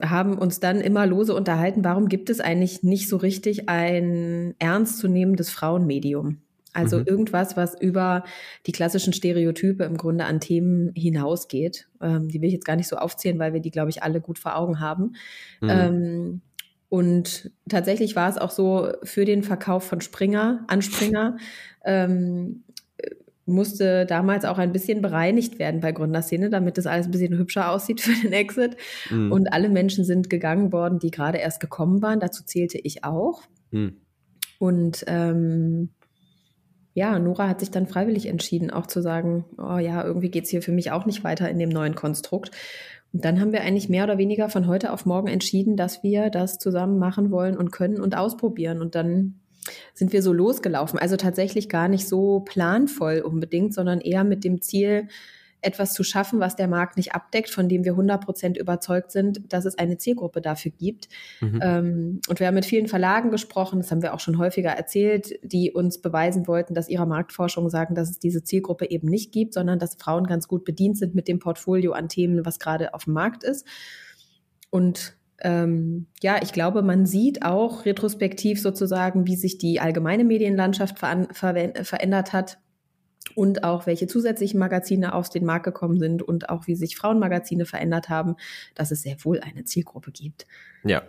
haben 0.00 0.36
uns 0.36 0.58
dann 0.58 0.80
immer 0.80 1.06
lose 1.06 1.34
unterhalten, 1.34 1.84
warum 1.84 2.08
gibt 2.08 2.28
es 2.28 2.40
eigentlich 2.40 2.82
nicht 2.82 3.08
so 3.08 3.18
richtig 3.18 3.68
ein 3.68 4.54
ernstzunehmendes 4.58 5.50
Frauenmedium? 5.50 6.38
Also 6.72 6.98
mhm. 6.98 7.06
irgendwas, 7.06 7.56
was 7.56 7.80
über 7.80 8.24
die 8.66 8.72
klassischen 8.72 9.12
Stereotype 9.12 9.84
im 9.84 9.96
Grunde 9.96 10.24
an 10.24 10.40
Themen 10.40 10.92
hinausgeht. 10.94 11.88
Ähm, 12.00 12.28
die 12.28 12.40
will 12.40 12.48
ich 12.48 12.54
jetzt 12.54 12.64
gar 12.64 12.76
nicht 12.76 12.88
so 12.88 12.96
aufzählen, 12.96 13.38
weil 13.38 13.52
wir 13.52 13.60
die, 13.60 13.70
glaube 13.70 13.90
ich, 13.90 14.02
alle 14.02 14.20
gut 14.20 14.38
vor 14.38 14.56
Augen 14.56 14.80
haben. 14.80 15.14
Mhm. 15.60 15.70
Ähm, 15.70 16.40
und 16.88 17.50
tatsächlich 17.68 18.16
war 18.16 18.28
es 18.28 18.36
auch 18.36 18.50
so 18.50 18.92
für 19.02 19.24
den 19.24 19.42
Verkauf 19.42 19.84
von 19.84 20.00
Springer 20.00 20.64
an 20.68 20.82
Springer 20.82 21.38
ähm, 21.84 22.64
musste 23.46 24.06
damals 24.06 24.44
auch 24.44 24.58
ein 24.58 24.72
bisschen 24.72 25.02
bereinigt 25.02 25.58
werden 25.58 25.80
bei 25.80 25.92
Gründerszene, 25.92 26.50
damit 26.50 26.78
das 26.78 26.86
alles 26.86 27.06
ein 27.06 27.10
bisschen 27.10 27.36
hübscher 27.36 27.70
aussieht 27.70 28.00
für 28.00 28.12
den 28.22 28.32
Exit. 28.32 28.76
Mhm. 29.10 29.32
Und 29.32 29.52
alle 29.52 29.68
Menschen 29.68 30.04
sind 30.04 30.30
gegangen 30.30 30.72
worden, 30.72 30.98
die 30.98 31.10
gerade 31.10 31.38
erst 31.38 31.60
gekommen 31.60 32.02
waren. 32.02 32.20
Dazu 32.20 32.44
zählte 32.44 32.78
ich 32.78 33.04
auch. 33.04 33.42
Mhm. 33.70 33.96
Und 34.58 35.04
ähm, 35.08 35.90
ja, 36.94 37.18
Nora 37.18 37.48
hat 37.48 37.60
sich 37.60 37.70
dann 37.70 37.86
freiwillig 37.86 38.26
entschieden, 38.26 38.70
auch 38.70 38.86
zu 38.86 39.00
sagen, 39.00 39.44
oh 39.58 39.78
ja, 39.78 40.04
irgendwie 40.04 40.30
geht's 40.30 40.50
hier 40.50 40.62
für 40.62 40.72
mich 40.72 40.90
auch 40.90 41.06
nicht 41.06 41.24
weiter 41.24 41.48
in 41.48 41.58
dem 41.58 41.70
neuen 41.70 41.94
Konstrukt. 41.94 42.50
Und 43.12 43.24
dann 43.24 43.40
haben 43.40 43.52
wir 43.52 43.62
eigentlich 43.62 43.88
mehr 43.88 44.04
oder 44.04 44.18
weniger 44.18 44.48
von 44.48 44.66
heute 44.66 44.92
auf 44.92 45.06
morgen 45.06 45.28
entschieden, 45.28 45.76
dass 45.76 46.02
wir 46.02 46.30
das 46.30 46.58
zusammen 46.58 46.98
machen 46.98 47.30
wollen 47.30 47.56
und 47.56 47.72
können 47.72 48.00
und 48.00 48.16
ausprobieren. 48.16 48.80
Und 48.80 48.94
dann 48.94 49.40
sind 49.94 50.12
wir 50.12 50.22
so 50.22 50.32
losgelaufen. 50.32 50.98
Also 50.98 51.16
tatsächlich 51.16 51.68
gar 51.68 51.88
nicht 51.88 52.08
so 52.08 52.40
planvoll 52.40 53.20
unbedingt, 53.20 53.74
sondern 53.74 54.00
eher 54.00 54.24
mit 54.24 54.44
dem 54.44 54.60
Ziel, 54.60 55.08
etwas 55.62 55.94
zu 55.94 56.02
schaffen, 56.02 56.40
was 56.40 56.56
der 56.56 56.68
Markt 56.68 56.96
nicht 56.96 57.14
abdeckt, 57.14 57.48
von 57.48 57.68
dem 57.68 57.84
wir 57.84 57.92
100 57.92 58.24
Prozent 58.24 58.58
überzeugt 58.58 59.12
sind, 59.12 59.52
dass 59.52 59.64
es 59.64 59.78
eine 59.78 59.96
Zielgruppe 59.96 60.40
dafür 60.40 60.72
gibt. 60.72 61.08
Mhm. 61.40 61.60
Ähm, 61.62 62.20
und 62.28 62.40
wir 62.40 62.48
haben 62.48 62.54
mit 62.54 62.66
vielen 62.66 62.88
Verlagen 62.88 63.30
gesprochen, 63.30 63.80
das 63.80 63.90
haben 63.90 64.02
wir 64.02 64.12
auch 64.12 64.20
schon 64.20 64.38
häufiger 64.38 64.70
erzählt, 64.70 65.38
die 65.42 65.70
uns 65.70 66.00
beweisen 66.00 66.46
wollten, 66.46 66.74
dass 66.74 66.88
ihre 66.88 67.06
Marktforschung 67.06 67.70
sagen, 67.70 67.94
dass 67.94 68.10
es 68.10 68.18
diese 68.18 68.42
Zielgruppe 68.42 68.90
eben 68.90 69.08
nicht 69.08 69.32
gibt, 69.32 69.54
sondern 69.54 69.78
dass 69.78 69.94
Frauen 69.94 70.26
ganz 70.26 70.48
gut 70.48 70.64
bedient 70.64 70.98
sind 70.98 71.14
mit 71.14 71.28
dem 71.28 71.38
Portfolio 71.38 71.92
an 71.92 72.08
Themen, 72.08 72.44
was 72.44 72.58
gerade 72.58 72.92
auf 72.94 73.04
dem 73.04 73.14
Markt 73.14 73.44
ist. 73.44 73.66
Und 74.70 75.16
ähm, 75.42 76.06
ja, 76.22 76.36
ich 76.42 76.52
glaube, 76.52 76.82
man 76.82 77.06
sieht 77.06 77.44
auch 77.44 77.84
retrospektiv 77.84 78.60
sozusagen, 78.60 79.26
wie 79.26 79.36
sich 79.36 79.58
die 79.58 79.80
allgemeine 79.80 80.24
Medienlandschaft 80.24 80.98
ver 80.98 81.28
ver 81.32 81.72
verändert 81.84 82.32
hat 82.32 82.58
und 83.34 83.64
auch 83.64 83.86
welche 83.86 84.06
zusätzlichen 84.06 84.58
Magazine 84.58 85.14
auf 85.14 85.28
den 85.28 85.44
Markt 85.44 85.64
gekommen 85.64 85.98
sind 85.98 86.22
und 86.22 86.48
auch 86.48 86.66
wie 86.66 86.74
sich 86.74 86.96
Frauenmagazine 86.96 87.64
verändert 87.64 88.08
haben, 88.08 88.36
dass 88.74 88.90
es 88.90 89.02
sehr 89.02 89.16
wohl 89.24 89.40
eine 89.40 89.64
Zielgruppe 89.64 90.12
gibt. 90.12 90.46
Ja. 90.84 91.02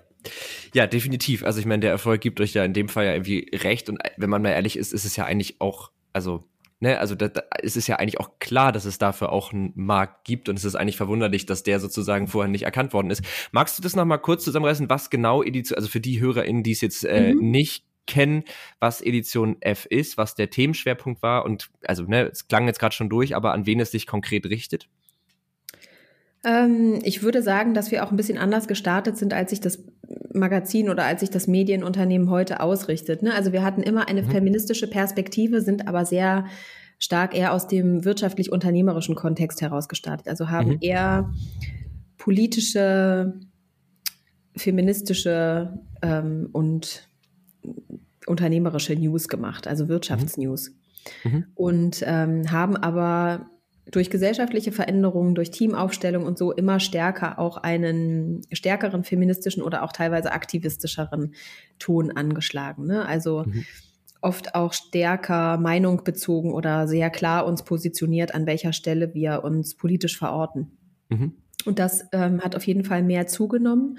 Ja, 0.74 0.88
definitiv. 0.88 1.44
Also 1.44 1.60
ich 1.60 1.66
meine, 1.66 1.82
der 1.82 1.92
Erfolg 1.92 2.22
gibt 2.22 2.40
euch 2.40 2.54
ja 2.54 2.64
in 2.64 2.74
dem 2.74 2.88
Fall 2.88 3.06
ja 3.06 3.14
irgendwie 3.14 3.50
recht 3.54 3.90
und 3.90 4.00
wenn 4.16 4.30
man 4.30 4.42
mal 4.42 4.52
ehrlich 4.52 4.78
ist, 4.78 4.94
ist 4.94 5.04
es 5.04 5.18
ja 5.18 5.26
eigentlich 5.26 5.60
auch, 5.60 5.92
also 6.14 6.46
Ne, 6.84 7.00
also 7.00 7.16
da, 7.16 7.30
da 7.30 7.44
ist 7.62 7.78
es 7.78 7.88
ja 7.88 7.96
eigentlich 7.96 8.20
auch 8.20 8.40
klar, 8.40 8.74
dass 8.74 8.84
es 8.84 8.98
dafür 8.98 9.32
auch 9.32 9.54
einen 9.54 9.72
Markt 9.74 10.26
gibt 10.26 10.50
und 10.50 10.60
es 10.60 10.66
ist 10.66 10.76
eigentlich 10.76 10.98
verwunderlich, 10.98 11.46
dass 11.46 11.64
der 11.64 11.80
sozusagen 11.80 12.28
vorher 12.28 12.52
nicht 12.52 12.64
erkannt 12.64 12.92
worden 12.92 13.10
ist. 13.10 13.22
Magst 13.54 13.78
du 13.78 13.82
das 13.82 13.96
nochmal 13.96 14.20
kurz 14.20 14.44
zusammenreißen, 14.44 14.90
was 14.90 15.10
genau 15.10 15.42
Edition, 15.42 15.78
also 15.78 15.88
für 15.88 16.02
die 16.02 16.20
HörerInnen, 16.20 16.62
die 16.62 16.74
es 16.74 16.82
jetzt 16.82 17.06
äh, 17.06 17.34
mhm. 17.34 17.52
nicht 17.52 17.86
kennen, 18.06 18.44
was 18.80 19.02
Edition 19.02 19.58
F 19.62 19.86
ist, 19.86 20.18
was 20.18 20.36
der 20.36 20.50
Themenschwerpunkt 20.50 21.22
war 21.22 21.46
und 21.46 21.70
also 21.86 22.04
ne, 22.04 22.30
es 22.32 22.48
klang 22.48 22.68
jetzt 22.68 22.80
gerade 22.80 22.96
schon 22.96 23.10
durch, 23.10 23.36
aber 23.36 23.54
an 23.54 23.66
wen 23.66 23.80
es 23.80 23.92
sich 23.92 24.08
konkret 24.08 24.46
richtet? 24.46 24.90
Ähm, 26.44 27.00
ich 27.04 27.24
würde 27.24 27.42
sagen, 27.42 27.74
dass 27.74 27.92
wir 27.92 28.04
auch 28.06 28.12
ein 28.12 28.18
bisschen 28.18 28.38
anders 28.38 28.68
gestartet 28.68 29.18
sind, 29.18 29.34
als 29.34 29.52
sich 29.52 29.62
das 29.62 29.80
Magazin 30.34 30.90
oder 30.90 31.06
als 31.06 31.22
sich 31.22 31.30
das 31.30 31.48
Medienunternehmen 31.48 32.30
heute 32.30 32.60
ausrichtet. 32.60 33.22
Ne? 33.22 33.34
Also 33.34 33.54
wir 33.54 33.64
hatten 33.64 33.82
immer 33.82 34.08
eine 34.10 34.24
mhm. 34.24 34.32
feministische 34.32 34.90
Perspektive, 34.90 35.62
sind 35.62 35.88
aber 35.88 36.06
sehr 36.06 36.46
stark 37.00 37.36
eher 37.36 37.54
aus 37.54 37.68
dem 37.68 38.04
wirtschaftlich-unternehmerischen 38.06 39.16
Kontext 39.16 39.62
heraus 39.62 39.88
gestartet. 39.88 40.28
Also 40.28 40.50
haben 40.50 40.72
mhm. 40.72 40.78
eher 40.82 41.32
politische, 42.18 43.34
feministische 44.56 45.80
ähm, 46.02 46.50
und 46.52 47.08
unternehmerische 48.28 48.96
News 48.96 49.28
gemacht, 49.28 49.68
also 49.68 49.88
Wirtschaftsnews. 49.88 50.72
Mhm. 51.24 51.32
mhm. 51.32 51.46
Und 51.56 52.04
ähm, 52.06 52.52
haben 52.52 52.78
aber 52.78 53.50
durch 53.92 54.10
gesellschaftliche 54.10 54.72
Veränderungen, 54.72 55.36
durch 55.36 55.52
Teamaufstellung 55.52 56.26
und 56.26 56.38
so 56.38 56.52
immer 56.52 56.80
stärker 56.80 57.38
auch 57.38 57.58
einen 57.58 58.42
stärkeren 58.52 59.04
feministischen 59.04 59.62
oder 59.62 59.84
auch 59.84 59.92
teilweise 59.92 60.32
aktivistischeren 60.32 61.34
Ton 61.80 62.12
angeschlagen. 62.12 62.86
Ne? 62.86 63.06
Also 63.06 63.44
mhm. 63.46 63.66
oft 64.22 64.56
auch 64.56 64.72
stärker 64.74 65.58
Meinung 65.58 66.04
bezogen 66.04 66.54
oder 66.54 66.88
sehr 66.88 67.10
klar 67.10 67.46
uns 67.46 67.64
positioniert, 67.64 68.34
an 68.34 68.46
welcher 68.46 68.72
Stelle 68.72 69.14
wir 69.14 69.44
uns 69.44 69.76
politisch 69.76 70.18
verorten. 70.18 70.78
Mhm. 71.10 71.34
Und 71.66 71.80
das 71.80 72.06
ähm, 72.14 72.42
hat 72.42 72.56
auf 72.56 72.66
jeden 72.66 72.86
Fall 72.86 73.04
mehr 73.04 73.28
zugenommen 73.28 73.98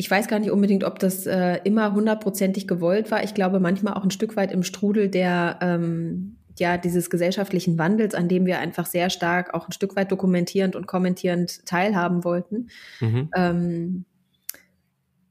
ich 0.00 0.08
weiß 0.08 0.28
gar 0.28 0.38
nicht 0.38 0.52
unbedingt, 0.52 0.84
ob 0.84 1.00
das 1.00 1.26
äh, 1.26 1.58
immer 1.64 1.92
hundertprozentig 1.92 2.68
gewollt 2.68 3.10
war. 3.10 3.24
Ich 3.24 3.34
glaube 3.34 3.58
manchmal 3.58 3.94
auch 3.94 4.04
ein 4.04 4.12
Stück 4.12 4.36
weit 4.36 4.52
im 4.52 4.62
Strudel 4.62 5.08
der 5.08 5.58
ähm, 5.60 6.36
ja 6.56 6.78
dieses 6.78 7.10
gesellschaftlichen 7.10 7.78
Wandels, 7.78 8.14
an 8.14 8.28
dem 8.28 8.46
wir 8.46 8.60
einfach 8.60 8.86
sehr 8.86 9.10
stark 9.10 9.54
auch 9.54 9.66
ein 9.66 9.72
Stück 9.72 9.96
weit 9.96 10.12
dokumentierend 10.12 10.76
und 10.76 10.86
kommentierend 10.86 11.66
teilhaben 11.66 12.22
wollten. 12.22 12.68
Mhm. 13.00 13.28
Ähm, 13.34 14.04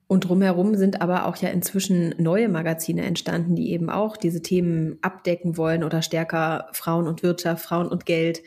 und 0.07 0.27
drumherum 0.27 0.75
sind 0.75 1.01
aber 1.01 1.27
auch 1.27 1.37
ja 1.37 1.47
inzwischen 1.47 2.13
neue 2.17 2.49
Magazine 2.49 3.05
entstanden, 3.05 3.55
die 3.55 3.71
eben 3.71 3.89
auch 3.89 4.17
diese 4.17 4.41
Themen 4.41 4.97
abdecken 5.01 5.55
wollen 5.55 5.85
oder 5.85 6.01
stärker 6.01 6.67
Frauen 6.73 7.07
und 7.07 7.23
Wirtschaft, 7.23 7.63
Frauen 7.63 7.87
und 7.87 8.05
Geld, 8.05 8.43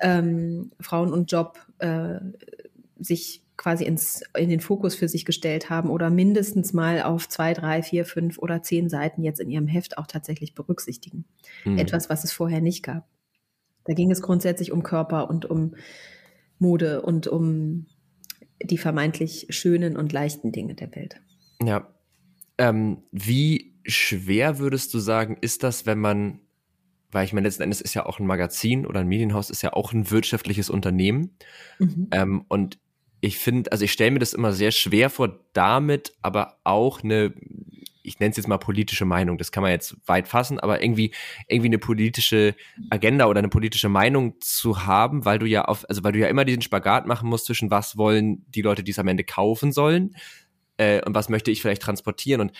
ähm, 0.00 0.70
Frauen 0.80 1.14
und 1.14 1.32
Job 1.32 1.58
äh, 1.78 2.20
sich 3.00 3.41
quasi 3.56 3.84
ins, 3.84 4.22
in 4.36 4.48
den 4.48 4.60
Fokus 4.60 4.94
für 4.94 5.08
sich 5.08 5.24
gestellt 5.24 5.70
haben 5.70 5.90
oder 5.90 6.10
mindestens 6.10 6.72
mal 6.72 7.02
auf 7.02 7.28
zwei, 7.28 7.52
drei, 7.54 7.82
vier, 7.82 8.04
fünf 8.04 8.38
oder 8.38 8.62
zehn 8.62 8.88
Seiten 8.88 9.22
jetzt 9.22 9.40
in 9.40 9.50
ihrem 9.50 9.66
Heft 9.66 9.98
auch 9.98 10.06
tatsächlich 10.06 10.54
berücksichtigen. 10.54 11.24
Mhm. 11.64 11.78
Etwas, 11.78 12.10
was 12.10 12.24
es 12.24 12.32
vorher 12.32 12.60
nicht 12.60 12.82
gab. 12.82 13.06
Da 13.84 13.94
ging 13.94 14.10
es 14.10 14.22
grundsätzlich 14.22 14.72
um 14.72 14.82
Körper 14.82 15.28
und 15.28 15.44
um 15.44 15.74
Mode 16.58 17.02
und 17.02 17.26
um 17.26 17.86
die 18.62 18.78
vermeintlich 18.78 19.46
schönen 19.50 19.96
und 19.96 20.12
leichten 20.12 20.52
Dinge 20.52 20.74
der 20.74 20.94
Welt. 20.94 21.20
Ja. 21.62 21.92
Ähm, 22.58 23.02
wie 23.10 23.74
schwer 23.84 24.58
würdest 24.58 24.94
du 24.94 24.98
sagen, 24.98 25.36
ist 25.40 25.62
das, 25.62 25.84
wenn 25.86 25.98
man, 25.98 26.40
weil 27.10 27.24
ich 27.24 27.32
meine, 27.32 27.46
letzten 27.46 27.64
Endes 27.64 27.80
ist 27.80 27.94
ja 27.94 28.06
auch 28.06 28.20
ein 28.20 28.26
Magazin 28.26 28.86
oder 28.86 29.00
ein 29.00 29.08
Medienhaus, 29.08 29.50
ist 29.50 29.62
ja 29.62 29.72
auch 29.72 29.92
ein 29.92 30.10
wirtschaftliches 30.10 30.70
Unternehmen. 30.70 31.36
Mhm. 31.78 32.08
Ähm, 32.12 32.44
und 32.48 32.78
ich 33.22 33.38
finde, 33.38 33.70
also 33.70 33.84
ich 33.84 33.92
stelle 33.92 34.10
mir 34.10 34.18
das 34.18 34.34
immer 34.34 34.52
sehr 34.52 34.72
schwer 34.72 35.08
vor, 35.08 35.38
damit 35.52 36.12
aber 36.22 36.58
auch 36.64 37.04
eine, 37.04 37.32
ich 38.02 38.18
nenne 38.18 38.32
es 38.32 38.36
jetzt 38.36 38.48
mal 38.48 38.58
politische 38.58 39.04
Meinung, 39.04 39.38
das 39.38 39.52
kann 39.52 39.62
man 39.62 39.70
jetzt 39.70 39.96
weit 40.06 40.26
fassen, 40.26 40.58
aber 40.58 40.82
irgendwie, 40.82 41.14
irgendwie 41.46 41.68
eine 41.68 41.78
politische 41.78 42.56
Agenda 42.90 43.26
oder 43.26 43.38
eine 43.38 43.48
politische 43.48 43.88
Meinung 43.88 44.34
zu 44.40 44.86
haben, 44.86 45.24
weil 45.24 45.38
du 45.38 45.46
ja 45.46 45.66
auf, 45.66 45.88
also 45.88 46.02
weil 46.02 46.10
du 46.10 46.18
ja 46.18 46.26
immer 46.26 46.44
diesen 46.44 46.62
Spagat 46.62 47.06
machen 47.06 47.28
musst 47.28 47.46
zwischen 47.46 47.70
was 47.70 47.96
wollen 47.96 48.44
die 48.48 48.62
Leute, 48.62 48.82
die 48.82 48.90
es 48.90 48.98
am 48.98 49.06
Ende 49.06 49.22
kaufen 49.22 49.70
sollen, 49.70 50.16
äh, 50.76 51.00
und 51.04 51.14
was 51.14 51.28
möchte 51.28 51.52
ich 51.52 51.62
vielleicht 51.62 51.82
transportieren. 51.82 52.40
Und 52.40 52.52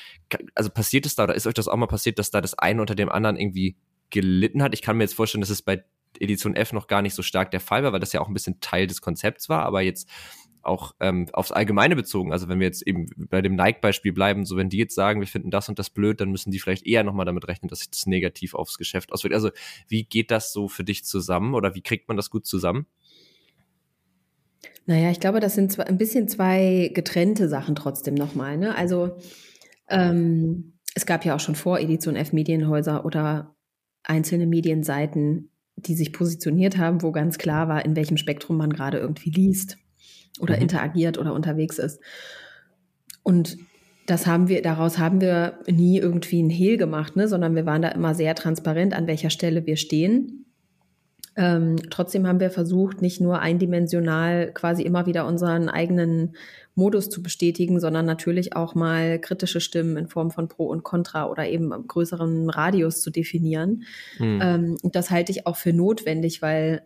also 0.54 0.70
passiert 0.70 1.06
es 1.06 1.16
da 1.16 1.24
oder 1.24 1.34
ist 1.34 1.48
euch 1.48 1.54
das 1.54 1.66
auch 1.66 1.76
mal 1.76 1.86
passiert, 1.88 2.20
dass 2.20 2.30
da 2.30 2.40
das 2.40 2.56
eine 2.56 2.80
unter 2.80 2.94
dem 2.94 3.08
anderen 3.08 3.36
irgendwie 3.36 3.76
gelitten 4.10 4.62
hat? 4.62 4.74
Ich 4.74 4.82
kann 4.82 4.96
mir 4.96 5.02
jetzt 5.02 5.14
vorstellen, 5.14 5.42
dass 5.42 5.50
es 5.50 5.62
bei 5.62 5.82
Edition 6.20 6.54
F 6.54 6.72
noch 6.72 6.86
gar 6.86 7.02
nicht 7.02 7.14
so 7.14 7.22
stark 7.22 7.50
der 7.50 7.60
Fall 7.60 7.82
war, 7.82 7.92
weil 7.92 8.00
das 8.00 8.12
ja 8.12 8.20
auch 8.20 8.28
ein 8.28 8.34
bisschen 8.34 8.60
Teil 8.60 8.86
des 8.86 9.00
Konzepts 9.00 9.48
war, 9.48 9.64
aber 9.64 9.80
jetzt 9.80 10.08
auch 10.62 10.94
ähm, 11.00 11.26
aufs 11.32 11.52
Allgemeine 11.52 11.96
bezogen. 11.96 12.32
Also 12.32 12.48
wenn 12.48 12.60
wir 12.60 12.66
jetzt 12.66 12.86
eben 12.86 13.06
bei 13.16 13.42
dem 13.42 13.54
Nike-Beispiel 13.54 14.12
bleiben, 14.12 14.44
so 14.44 14.56
wenn 14.56 14.68
die 14.68 14.78
jetzt 14.78 14.94
sagen, 14.94 15.20
wir 15.20 15.26
finden 15.26 15.50
das 15.50 15.68
und 15.68 15.78
das 15.78 15.90
blöd, 15.90 16.20
dann 16.20 16.30
müssen 16.30 16.50
die 16.50 16.58
vielleicht 16.58 16.86
eher 16.86 17.04
nochmal 17.04 17.26
damit 17.26 17.48
rechnen, 17.48 17.68
dass 17.68 17.80
sich 17.80 17.90
das 17.90 18.06
negativ 18.06 18.54
aufs 18.54 18.78
Geschäft 18.78 19.12
auswirkt. 19.12 19.34
Also 19.34 19.50
wie 19.88 20.04
geht 20.04 20.30
das 20.30 20.52
so 20.52 20.68
für 20.68 20.84
dich 20.84 21.04
zusammen 21.04 21.54
oder 21.54 21.74
wie 21.74 21.82
kriegt 21.82 22.08
man 22.08 22.16
das 22.16 22.30
gut 22.30 22.46
zusammen? 22.46 22.86
Naja, 24.86 25.10
ich 25.10 25.20
glaube, 25.20 25.40
das 25.40 25.54
sind 25.54 25.78
ein 25.78 25.98
bisschen 25.98 26.28
zwei 26.28 26.90
getrennte 26.92 27.48
Sachen 27.48 27.74
trotzdem 27.74 28.14
nochmal. 28.14 28.56
Ne? 28.56 28.74
Also 28.74 29.16
ähm, 29.88 30.74
es 30.94 31.06
gab 31.06 31.24
ja 31.24 31.36
auch 31.36 31.40
schon 31.40 31.54
vor 31.54 31.78
Edition 31.78 32.16
F 32.16 32.32
Medienhäuser 32.32 33.04
oder 33.04 33.54
einzelne 34.02 34.46
Medienseiten, 34.46 35.50
die 35.76 35.94
sich 35.94 36.12
positioniert 36.12 36.78
haben, 36.78 37.02
wo 37.02 37.12
ganz 37.12 37.38
klar 37.38 37.68
war, 37.68 37.84
in 37.84 37.96
welchem 37.96 38.16
Spektrum 38.16 38.56
man 38.56 38.72
gerade 38.72 38.98
irgendwie 38.98 39.30
liest 39.30 39.78
oder 40.40 40.56
mhm. 40.56 40.62
interagiert 40.62 41.18
oder 41.18 41.32
unterwegs 41.32 41.78
ist. 41.78 42.00
Und 43.22 43.58
das 44.06 44.26
haben 44.26 44.48
wir, 44.48 44.62
daraus 44.62 44.98
haben 44.98 45.20
wir 45.20 45.58
nie 45.68 45.98
irgendwie 45.98 46.42
ein 46.42 46.50
Hehl 46.50 46.76
gemacht, 46.76 47.16
ne, 47.16 47.28
sondern 47.28 47.54
wir 47.54 47.66
waren 47.66 47.82
da 47.82 47.88
immer 47.88 48.14
sehr 48.14 48.34
transparent, 48.34 48.94
an 48.94 49.06
welcher 49.06 49.30
Stelle 49.30 49.64
wir 49.66 49.76
stehen. 49.76 50.44
Ähm, 51.34 51.76
trotzdem 51.88 52.26
haben 52.26 52.40
wir 52.40 52.50
versucht, 52.50 53.00
nicht 53.00 53.20
nur 53.20 53.38
eindimensional 53.38 54.52
quasi 54.52 54.82
immer 54.82 55.06
wieder 55.06 55.26
unseren 55.26 55.70
eigenen 55.70 56.34
Modus 56.74 57.08
zu 57.08 57.22
bestätigen, 57.22 57.80
sondern 57.80 58.04
natürlich 58.04 58.54
auch 58.54 58.74
mal 58.74 59.18
kritische 59.18 59.60
Stimmen 59.60 59.96
in 59.96 60.08
Form 60.08 60.30
von 60.30 60.48
Pro 60.48 60.66
und 60.66 60.82
Contra 60.82 61.30
oder 61.30 61.48
eben 61.48 61.70
größeren 61.86 62.50
Radius 62.50 63.00
zu 63.00 63.10
definieren. 63.10 63.84
Mhm. 64.18 64.40
Ähm, 64.42 64.76
das 64.82 65.10
halte 65.10 65.32
ich 65.32 65.46
auch 65.46 65.56
für 65.56 65.72
notwendig, 65.72 66.42
weil 66.42 66.82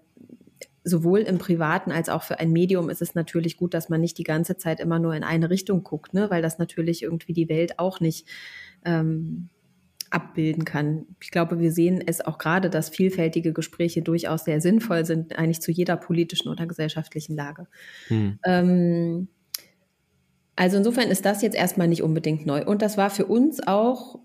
sowohl 0.86 1.20
im 1.20 1.38
Privaten 1.38 1.90
als 1.90 2.08
auch 2.08 2.22
für 2.22 2.38
ein 2.38 2.52
Medium 2.52 2.88
ist 2.90 3.02
es 3.02 3.16
natürlich 3.16 3.56
gut, 3.56 3.74
dass 3.74 3.88
man 3.88 4.00
nicht 4.00 4.16
die 4.18 4.24
ganze 4.24 4.56
Zeit 4.56 4.78
immer 4.78 5.00
nur 5.00 5.14
in 5.14 5.24
eine 5.24 5.50
Richtung 5.50 5.82
guckt, 5.82 6.14
ne? 6.14 6.30
weil 6.30 6.42
das 6.42 6.58
natürlich 6.58 7.02
irgendwie 7.02 7.32
die 7.32 7.48
Welt 7.48 7.80
auch 7.80 7.98
nicht 7.98 8.28
ähm, 8.84 9.48
abbilden 10.10 10.64
kann. 10.64 11.06
Ich 11.20 11.32
glaube, 11.32 11.58
wir 11.58 11.72
sehen 11.72 12.00
es 12.06 12.20
auch 12.20 12.38
gerade, 12.38 12.70
dass 12.70 12.88
vielfältige 12.88 13.52
Gespräche 13.52 14.00
durchaus 14.00 14.44
sehr 14.44 14.60
sinnvoll 14.60 15.04
sind, 15.04 15.36
eigentlich 15.36 15.60
zu 15.60 15.72
jeder 15.72 15.96
politischen 15.96 16.48
oder 16.50 16.66
gesellschaftlichen 16.66 17.34
Lage. 17.34 17.66
Hm. 18.06 18.38
Ähm, 18.44 19.28
also 20.54 20.76
insofern 20.76 21.10
ist 21.10 21.24
das 21.24 21.42
jetzt 21.42 21.56
erstmal 21.56 21.88
nicht 21.88 22.04
unbedingt 22.04 22.46
neu. 22.46 22.64
Und 22.64 22.80
das 22.80 22.96
war 22.96 23.10
für 23.10 23.26
uns 23.26 23.66
auch 23.66 24.20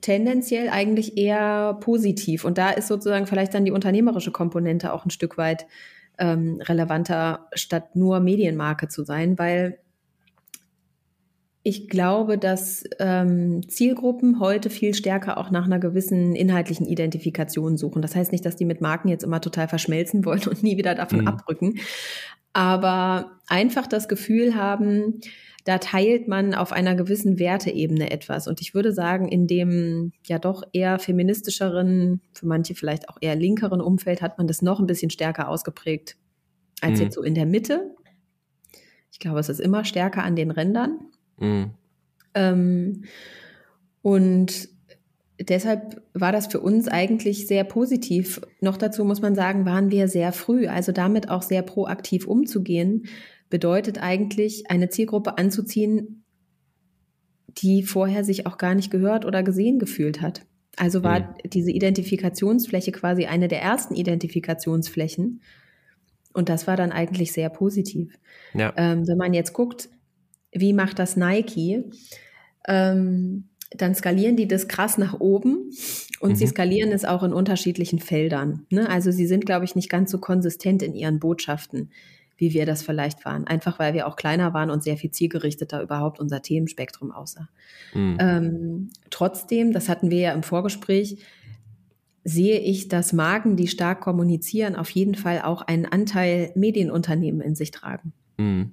tendenziell 0.00 0.68
eigentlich 0.68 1.16
eher 1.18 1.78
positiv. 1.80 2.44
Und 2.44 2.58
da 2.58 2.70
ist 2.70 2.86
sozusagen 2.86 3.26
vielleicht 3.26 3.54
dann 3.54 3.64
die 3.64 3.72
unternehmerische 3.72 4.30
Komponente 4.30 4.92
auch 4.92 5.04
ein 5.04 5.10
Stück 5.10 5.36
weit 5.36 5.66
ähm, 6.18 6.60
relevanter, 6.62 7.48
statt 7.54 7.96
nur 7.96 8.20
Medienmarke 8.20 8.88
zu 8.88 9.04
sein, 9.04 9.38
weil 9.38 9.78
ich 11.62 11.88
glaube, 11.88 12.38
dass 12.38 12.84
ähm, 13.00 13.68
Zielgruppen 13.68 14.38
heute 14.38 14.70
viel 14.70 14.94
stärker 14.94 15.36
auch 15.36 15.50
nach 15.50 15.64
einer 15.64 15.80
gewissen 15.80 16.36
inhaltlichen 16.36 16.86
Identifikation 16.86 17.76
suchen. 17.76 18.02
Das 18.02 18.14
heißt 18.14 18.30
nicht, 18.30 18.46
dass 18.46 18.54
die 18.54 18.64
mit 18.64 18.80
Marken 18.80 19.08
jetzt 19.08 19.24
immer 19.24 19.40
total 19.40 19.66
verschmelzen 19.66 20.24
wollen 20.24 20.46
und 20.48 20.62
nie 20.62 20.76
wieder 20.76 20.94
davon 20.94 21.22
mhm. 21.22 21.28
abrücken, 21.28 21.80
aber 22.52 23.32
einfach 23.48 23.88
das 23.88 24.08
Gefühl 24.08 24.54
haben, 24.54 25.20
da 25.66 25.78
teilt 25.78 26.28
man 26.28 26.54
auf 26.54 26.70
einer 26.70 26.94
gewissen 26.94 27.40
Werteebene 27.40 28.12
etwas. 28.12 28.46
Und 28.46 28.60
ich 28.60 28.72
würde 28.72 28.92
sagen, 28.92 29.26
in 29.26 29.48
dem 29.48 30.12
ja 30.24 30.38
doch 30.38 30.62
eher 30.72 31.00
feministischeren, 31.00 32.20
für 32.32 32.46
manche 32.46 32.76
vielleicht 32.76 33.08
auch 33.08 33.18
eher 33.20 33.34
linkeren 33.34 33.80
Umfeld 33.80 34.22
hat 34.22 34.38
man 34.38 34.46
das 34.46 34.62
noch 34.62 34.78
ein 34.78 34.86
bisschen 34.86 35.10
stärker 35.10 35.48
ausgeprägt 35.48 36.16
als 36.80 37.00
mhm. 37.00 37.04
jetzt 37.04 37.14
so 37.16 37.22
in 37.22 37.34
der 37.34 37.46
Mitte. 37.46 37.90
Ich 39.10 39.18
glaube, 39.18 39.40
es 39.40 39.48
ist 39.48 39.60
immer 39.60 39.84
stärker 39.84 40.22
an 40.22 40.36
den 40.36 40.52
Rändern. 40.52 41.00
Mhm. 41.36 41.72
Ähm, 42.34 43.04
und 44.02 44.68
deshalb 45.40 46.00
war 46.14 46.30
das 46.30 46.46
für 46.46 46.60
uns 46.60 46.86
eigentlich 46.86 47.48
sehr 47.48 47.64
positiv. 47.64 48.40
Noch 48.60 48.76
dazu 48.76 49.04
muss 49.04 49.20
man 49.20 49.34
sagen, 49.34 49.66
waren 49.66 49.90
wir 49.90 50.06
sehr 50.06 50.30
früh, 50.30 50.68
also 50.68 50.92
damit 50.92 51.28
auch 51.28 51.42
sehr 51.42 51.62
proaktiv 51.62 52.24
umzugehen, 52.28 53.06
bedeutet 53.48 54.02
eigentlich, 54.02 54.70
eine 54.70 54.88
Zielgruppe 54.88 55.38
anzuziehen, 55.38 56.24
die 57.48 57.82
vorher 57.82 58.24
sich 58.24 58.46
auch 58.46 58.58
gar 58.58 58.74
nicht 58.74 58.90
gehört 58.90 59.24
oder 59.24 59.42
gesehen 59.42 59.78
gefühlt 59.78 60.20
hat. 60.20 60.44
Also 60.76 61.02
war 61.02 61.20
mhm. 61.20 61.26
diese 61.44 61.70
Identifikationsfläche 61.70 62.92
quasi 62.92 63.26
eine 63.26 63.48
der 63.48 63.62
ersten 63.62 63.94
Identifikationsflächen. 63.94 65.40
Und 66.34 66.50
das 66.50 66.66
war 66.66 66.76
dann 66.76 66.92
eigentlich 66.92 67.32
sehr 67.32 67.48
positiv. 67.48 68.14
Ja. 68.52 68.74
Ähm, 68.76 69.08
wenn 69.08 69.16
man 69.16 69.32
jetzt 69.32 69.54
guckt, 69.54 69.88
wie 70.52 70.74
macht 70.74 70.98
das 70.98 71.16
Nike? 71.16 71.84
Ähm, 72.68 73.48
dann 73.70 73.94
skalieren 73.94 74.36
die 74.36 74.46
das 74.46 74.68
krass 74.68 74.98
nach 74.98 75.18
oben 75.18 75.70
und 76.20 76.30
mhm. 76.30 76.36
sie 76.36 76.46
skalieren 76.46 76.92
es 76.92 77.04
auch 77.04 77.22
in 77.22 77.32
unterschiedlichen 77.32 77.98
Feldern. 77.98 78.66
Ne? 78.70 78.88
Also 78.88 79.10
sie 79.10 79.26
sind, 79.26 79.46
glaube 79.46 79.64
ich, 79.64 79.74
nicht 79.74 79.88
ganz 79.88 80.10
so 80.10 80.18
konsistent 80.18 80.82
in 80.82 80.94
ihren 80.94 81.18
Botschaften, 81.18 81.90
wie 82.36 82.52
wir 82.52 82.66
das 82.66 82.82
vielleicht 82.82 83.24
waren. 83.24 83.46
Einfach 83.46 83.78
weil 83.78 83.94
wir 83.94 84.06
auch 84.06 84.16
kleiner 84.16 84.54
waren 84.54 84.70
und 84.70 84.82
sehr 84.82 84.96
viel 84.96 85.10
zielgerichteter 85.10 85.82
überhaupt 85.82 86.20
unser 86.20 86.42
Themenspektrum 86.42 87.12
aussah. 87.12 87.48
Mhm. 87.94 88.16
Ähm, 88.20 88.90
trotzdem, 89.10 89.72
das 89.72 89.88
hatten 89.88 90.10
wir 90.10 90.20
ja 90.20 90.32
im 90.32 90.42
Vorgespräch, 90.42 91.24
sehe 92.24 92.58
ich, 92.58 92.88
dass 92.88 93.12
Marken, 93.12 93.56
die 93.56 93.68
stark 93.68 94.00
kommunizieren, 94.00 94.76
auf 94.76 94.90
jeden 94.90 95.14
Fall 95.14 95.42
auch 95.42 95.62
einen 95.62 95.86
Anteil 95.86 96.50
Medienunternehmen 96.54 97.40
in 97.40 97.54
sich 97.54 97.70
tragen. 97.70 98.12
Mhm 98.36 98.72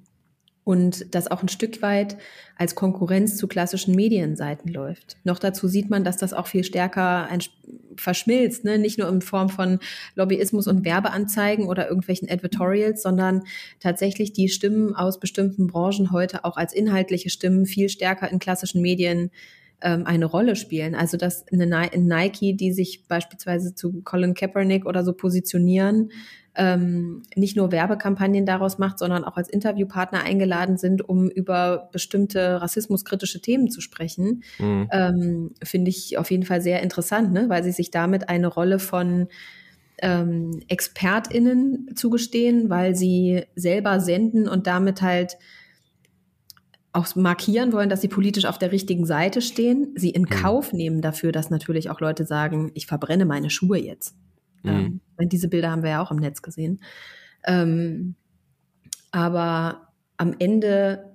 und 0.64 1.14
das 1.14 1.30
auch 1.30 1.42
ein 1.42 1.48
Stück 1.48 1.82
weit 1.82 2.16
als 2.56 2.74
Konkurrenz 2.74 3.36
zu 3.36 3.46
klassischen 3.46 3.94
Medienseiten 3.94 4.72
läuft. 4.72 5.18
Noch 5.22 5.38
dazu 5.38 5.68
sieht 5.68 5.90
man, 5.90 6.04
dass 6.04 6.16
das 6.16 6.32
auch 6.32 6.46
viel 6.46 6.64
stärker 6.64 7.28
ein, 7.28 7.40
verschmilzt, 7.96 8.64
ne? 8.64 8.78
nicht 8.78 8.98
nur 8.98 9.08
in 9.08 9.20
Form 9.20 9.50
von 9.50 9.78
Lobbyismus 10.14 10.66
und 10.66 10.84
Werbeanzeigen 10.84 11.66
oder 11.66 11.88
irgendwelchen 11.88 12.30
Advertorials, 12.30 13.02
sondern 13.02 13.42
tatsächlich 13.78 14.32
die 14.32 14.48
Stimmen 14.48 14.94
aus 14.94 15.20
bestimmten 15.20 15.66
Branchen 15.66 16.12
heute 16.12 16.44
auch 16.44 16.56
als 16.56 16.72
inhaltliche 16.72 17.28
Stimmen 17.28 17.66
viel 17.66 17.90
stärker 17.90 18.30
in 18.30 18.38
klassischen 18.38 18.80
Medien 18.80 19.30
ähm, 19.84 20.06
eine 20.06 20.24
Rolle 20.24 20.56
spielen. 20.56 20.94
Also 20.94 21.16
dass 21.16 21.44
eine 21.52 21.66
Nike, 21.66 22.56
die 22.56 22.72
sich 22.72 23.06
beispielsweise 23.06 23.74
zu 23.74 24.02
Colin 24.02 24.34
Kaepernick 24.34 24.86
oder 24.86 25.04
so 25.04 25.12
positionieren, 25.12 26.10
ähm, 26.56 27.22
nicht 27.34 27.56
nur 27.56 27.70
Werbekampagnen 27.70 28.46
daraus 28.46 28.78
macht, 28.78 28.98
sondern 28.98 29.24
auch 29.24 29.36
als 29.36 29.48
Interviewpartner 29.48 30.22
eingeladen 30.22 30.78
sind, 30.78 31.06
um 31.06 31.28
über 31.28 31.90
bestimmte 31.92 32.62
rassismuskritische 32.62 33.40
Themen 33.40 33.70
zu 33.70 33.80
sprechen, 33.80 34.42
mhm. 34.58 34.88
ähm, 34.90 35.50
finde 35.62 35.90
ich 35.90 36.16
auf 36.16 36.30
jeden 36.30 36.44
Fall 36.44 36.60
sehr 36.60 36.82
interessant, 36.82 37.32
ne? 37.32 37.48
weil 37.48 37.62
sie 37.62 37.72
sich 37.72 37.90
damit 37.90 38.28
eine 38.28 38.46
Rolle 38.46 38.78
von 38.78 39.28
ähm, 39.98 40.60
ExpertInnen 40.68 41.90
zugestehen, 41.94 42.70
weil 42.70 42.94
sie 42.94 43.44
selber 43.54 44.00
senden 44.00 44.48
und 44.48 44.66
damit 44.66 45.02
halt 45.02 45.36
auch 46.94 47.14
markieren 47.16 47.72
wollen, 47.72 47.88
dass 47.88 48.00
sie 48.00 48.08
politisch 48.08 48.44
auf 48.44 48.56
der 48.56 48.70
richtigen 48.70 49.04
Seite 49.04 49.42
stehen, 49.42 49.92
sie 49.96 50.10
in 50.10 50.22
mhm. 50.22 50.30
Kauf 50.30 50.72
nehmen 50.72 51.02
dafür, 51.02 51.32
dass 51.32 51.50
natürlich 51.50 51.90
auch 51.90 52.00
Leute 52.00 52.24
sagen, 52.24 52.70
ich 52.74 52.86
verbrenne 52.86 53.24
meine 53.24 53.50
Schuhe 53.50 53.78
jetzt. 53.78 54.16
Mhm. 54.62 55.00
Ähm, 55.18 55.28
diese 55.28 55.48
Bilder 55.48 55.70
haben 55.70 55.82
wir 55.82 55.90
ja 55.90 56.02
auch 56.02 56.12
im 56.12 56.18
Netz 56.18 56.40
gesehen. 56.40 56.80
Ähm, 57.44 58.14
aber 59.10 59.88
am 60.16 60.36
Ende 60.38 61.10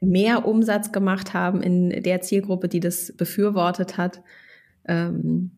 mehr 0.00 0.46
Umsatz 0.46 0.90
gemacht 0.90 1.32
haben 1.32 1.62
in 1.62 2.02
der 2.02 2.20
Zielgruppe, 2.22 2.68
die 2.68 2.80
das 2.80 3.14
befürwortet 3.16 3.98
hat, 3.98 4.22
ähm, 4.86 5.52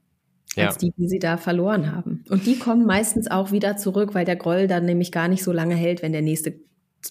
ja. 0.55 0.67
als 0.67 0.77
die, 0.77 0.93
die 0.99 1.09
sie 1.09 1.19
da 1.19 1.39
verloren 1.39 1.93
haben. 1.93 2.25
Und 2.29 2.45
die 2.45 2.59
kommen 2.59 2.85
meistens 2.85 3.31
auch 3.31 3.53
wieder 3.53 3.79
zurück, 3.79 4.15
weil 4.15 4.27
der 4.27 4.37
Groll 4.37 4.67
dann 4.67 4.85
nämlich 4.85 5.13
gar 5.13 5.29
nicht 5.29 5.45
so 5.45 5.53
lange 5.53 5.75
hält, 5.75 6.03
wenn 6.03 6.13
der 6.13 6.23
nächste 6.23 6.61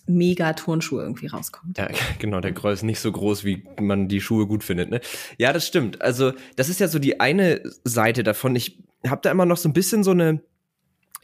mega 0.08 0.54
Turnschuhe 0.54 1.02
irgendwie 1.02 1.28
rauskommt. 1.28 1.78
Ja, 1.78 1.90
genau, 2.20 2.40
der 2.40 2.52
Groll 2.52 2.74
ist 2.74 2.84
nicht 2.84 3.00
so 3.00 3.12
groß, 3.12 3.44
wie 3.44 3.64
man 3.80 4.08
die 4.08 4.22
Schuhe 4.22 4.48
gut 4.48 4.64
findet. 4.64 4.90
Ne? 4.90 5.02
Ja, 5.38 5.54
das 5.54 5.68
stimmt. 5.68 6.02
Also 6.02 6.34
das 6.56 6.70
ist 6.70 6.80
ja 6.80 6.88
so 6.88 7.00
die 7.00 7.20
eine 7.20 7.62
Seite 7.84 8.24
davon. 8.24 8.56
Ich 8.56 8.84
habe 9.08 9.22
da 9.22 9.32
immer 9.32 9.46
noch 9.46 9.58
so 9.58 9.70
ein 9.70 9.74
bisschen 9.74 10.04
so 10.04 10.12
eine 10.12 10.42